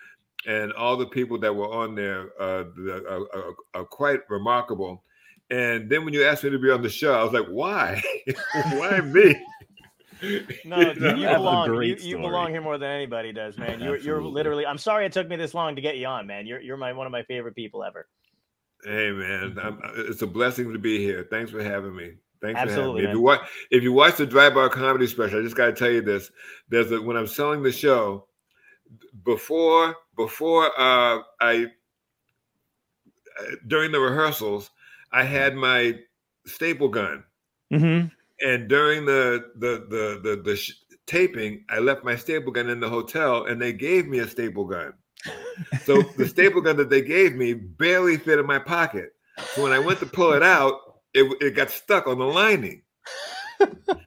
and 0.47 0.73
all 0.73 0.97
the 0.97 1.07
people 1.07 1.37
that 1.39 1.55
were 1.55 1.71
on 1.71 1.95
there 1.95 2.31
uh, 2.39 2.65
are, 3.09 3.27
are, 3.33 3.55
are 3.73 3.85
quite 3.85 4.19
remarkable. 4.29 5.03
And 5.51 5.89
then 5.89 6.05
when 6.05 6.13
you 6.13 6.23
asked 6.23 6.43
me 6.43 6.49
to 6.49 6.59
be 6.59 6.71
on 6.71 6.81
the 6.81 6.89
show, 6.89 7.13
I 7.13 7.23
was 7.23 7.33
like, 7.33 7.47
why? 7.47 8.01
why 8.53 9.01
me? 9.01 9.35
No, 10.63 10.79
you, 10.79 10.87
you 10.93 11.27
belong. 11.27 11.83
You, 11.83 11.95
you, 11.99 12.17
belong 12.17 12.49
here 12.49 12.61
more 12.61 12.77
than 12.77 12.89
anybody 12.89 13.33
does, 13.33 13.57
man. 13.57 13.81
You're, 13.81 13.97
you're 13.97 14.23
literally. 14.23 14.65
I'm 14.65 14.77
sorry 14.77 15.05
it 15.05 15.11
took 15.11 15.27
me 15.27 15.35
this 15.35 15.53
long 15.53 15.75
to 15.75 15.81
get 15.81 15.97
you 15.97 16.07
on, 16.07 16.25
man. 16.25 16.47
You're 16.47 16.61
you're 16.61 16.77
my 16.77 16.93
one 16.93 17.05
of 17.05 17.11
my 17.11 17.23
favorite 17.23 17.53
people 17.53 17.83
ever. 17.83 18.07
Hey 18.85 19.11
man, 19.11 19.57
I'm, 19.61 19.79
uh, 19.83 19.89
it's 19.95 20.21
a 20.21 20.27
blessing 20.27 20.71
to 20.71 20.77
be 20.77 20.99
here. 20.99 21.25
Thanks 21.31 21.49
for 21.49 21.63
having 21.63 21.95
me. 21.95 22.13
Thanks 22.39 22.59
Absolutely, 22.59 23.01
for 23.01 23.07
having 23.07 23.07
me. 23.07 23.09
If 23.09 23.13
you 23.13 23.21
watch, 23.21 23.39
if 23.71 23.83
you 23.83 23.93
watch 23.93 24.17
the 24.17 24.25
Dry 24.27 24.51
Bar 24.51 24.69
comedy 24.69 25.07
special, 25.07 25.39
I 25.39 25.41
just 25.41 25.55
got 25.55 25.65
to 25.65 25.73
tell 25.73 25.89
you 25.89 26.03
this: 26.03 26.29
there's 26.69 26.91
a, 26.91 27.01
when 27.01 27.17
I'm 27.17 27.25
selling 27.25 27.63
the 27.63 27.71
show, 27.71 28.27
before 29.23 29.95
before 30.15 30.65
uh, 30.79 31.21
I 31.41 31.65
uh, 33.39 33.43
during 33.65 33.91
the 33.91 33.99
rehearsals, 33.99 34.69
I 35.11 35.23
had 35.23 35.55
my 35.55 35.97
staple 36.45 36.89
gun, 36.89 37.23
mm-hmm. 37.73 38.07
and 38.47 38.69
during 38.69 39.05
the 39.05 39.45
the 39.55 39.87
the 39.89 40.19
the, 40.21 40.41
the 40.43 40.55
sh- 40.55 40.73
taping, 41.07 41.65
I 41.69 41.79
left 41.79 42.03
my 42.03 42.15
staple 42.15 42.51
gun 42.51 42.69
in 42.69 42.79
the 42.79 42.89
hotel, 42.89 43.45
and 43.45 43.59
they 43.59 43.73
gave 43.73 44.07
me 44.07 44.19
a 44.19 44.27
staple 44.27 44.65
gun 44.65 44.93
so 45.83 46.01
the 46.01 46.27
staple 46.27 46.61
gun 46.61 46.77
that 46.77 46.89
they 46.89 47.01
gave 47.01 47.35
me 47.35 47.53
barely 47.53 48.17
fit 48.17 48.39
in 48.39 48.45
my 48.45 48.59
pocket. 48.59 49.13
So 49.53 49.63
when 49.63 49.71
I 49.71 49.79
went 49.79 49.99
to 49.99 50.05
pull 50.05 50.33
it 50.33 50.43
out, 50.43 50.79
it, 51.13 51.25
it 51.41 51.55
got 51.55 51.69
stuck 51.69 52.07
on 52.07 52.19
the 52.19 52.25
lining. 52.25 52.81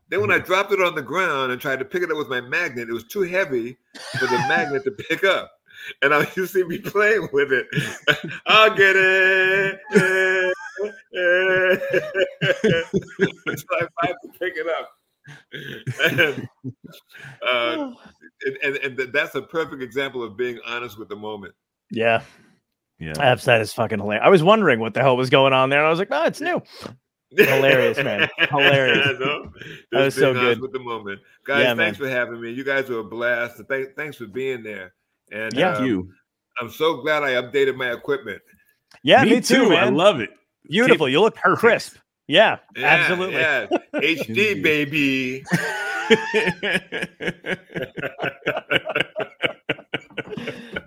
then 0.09 0.21
when 0.21 0.31
I 0.31 0.39
dropped 0.39 0.73
it 0.73 0.81
on 0.81 0.95
the 0.95 1.03
ground 1.03 1.53
and 1.53 1.61
tried 1.61 1.79
to 1.79 1.85
pick 1.85 2.03
it 2.03 2.11
up 2.11 2.19
with 2.19 2.29
my 2.29 2.41
magnet, 2.41 2.89
it 2.89 2.93
was 2.93 3.05
too 3.05 3.23
heavy 3.23 3.77
for 4.19 4.27
the 4.27 4.39
magnet 4.49 4.85
to 4.85 4.91
pick 4.91 5.25
up. 5.25 5.53
And 6.03 6.13
I 6.13 6.27
you 6.37 6.47
see 6.47 6.65
me 6.65 6.79
playing 6.79 7.29
with 7.33 7.53
it. 7.53 7.67
I'll 8.47 8.75
get 8.75 8.97
it. 8.97 9.81
so 13.59 13.89
I 14.03 14.07
to 14.07 14.29
pick 14.39 14.55
it 14.57 14.67
up. 14.67 14.98
And, 15.53 16.49
uh, 17.47 17.93
and, 18.47 18.57
and, 18.63 18.99
and 19.01 19.13
that's 19.13 19.35
a 19.35 19.43
perfect 19.43 19.83
example 19.83 20.23
of 20.23 20.37
being 20.37 20.59
honest 20.67 20.99
with 20.99 21.09
the 21.09 21.17
moment. 21.17 21.55
Yeah. 21.91 22.23
Yeah. 22.99 23.13
That's, 23.15 23.45
that 23.45 23.61
is 23.61 23.73
fucking 23.73 23.99
hilarious. 23.99 24.25
I 24.25 24.29
was 24.29 24.43
wondering 24.43 24.81
what 24.81 24.95
the 24.95 25.01
hell 25.01 25.17
was 25.17 25.31
going 25.31 25.53
on 25.53 25.71
there. 25.71 25.79
And 25.79 25.87
I 25.87 25.91
was 25.91 25.99
like, 25.99 26.09
oh, 26.11 26.25
it's 26.25 26.41
new. 26.41 26.63
Hilarious, 27.37 27.99
man. 27.99 28.29
Hilarious. 28.39 29.19
no, 29.21 29.53
that 29.93 30.05
was 30.05 30.15
so 30.15 30.33
good. 30.33 30.61
With 30.61 30.73
the 30.73 30.79
moment. 30.79 31.21
Guys, 31.45 31.63
yeah, 31.63 31.75
thanks 31.75 31.99
man. 31.99 32.09
for 32.09 32.15
having 32.15 32.41
me. 32.41 32.51
You 32.51 32.65
guys 32.65 32.89
were 32.89 33.01
a 33.01 33.05
blast. 33.05 33.61
Th- 33.69 33.89
thanks 33.97 34.17
for 34.17 34.27
being 34.27 34.63
there. 34.63 34.95
And 35.31 35.53
yeah, 35.53 35.75
um, 35.75 35.85
you. 35.85 36.11
I'm 36.61 36.71
so 36.71 37.03
glad 37.03 37.23
I 37.23 37.33
updated 37.33 37.77
my 37.77 37.93
equipment. 37.93 38.41
Yeah, 39.03 39.23
me, 39.25 39.31
me 39.31 39.41
too, 39.41 39.65
too, 39.65 39.69
man. 39.71 39.85
I 39.85 39.91
love 39.91 40.21
it. 40.21 40.31
Beautiful. 40.69 41.09
You 41.09 41.21
look 41.21 41.37
crisp. 41.37 41.97
Yeah, 42.29 42.59
yeah 42.77 42.87
absolutely. 42.87 43.37
Yeah. 43.37 43.67
HD 43.95 44.63
baby. 44.63 45.45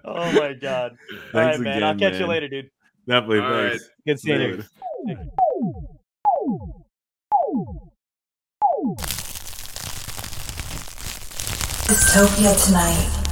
oh 0.06 0.32
my 0.34 0.54
god! 0.54 0.96
Thanks 1.10 1.34
All 1.34 1.42
right, 1.42 1.60
man. 1.60 1.84
I'll 1.84 1.96
catch 1.96 2.14
man. 2.14 2.22
you 2.22 2.28
later, 2.28 2.48
dude. 2.48 2.70
Definitely. 3.08 3.40
All 3.40 3.50
thanks. 3.50 3.84
Right. 3.84 3.92
Good 4.06 4.20
seeing 4.20 4.42
you. 4.42 4.64
Dystopia 11.88 12.66
tonight. 12.66 13.31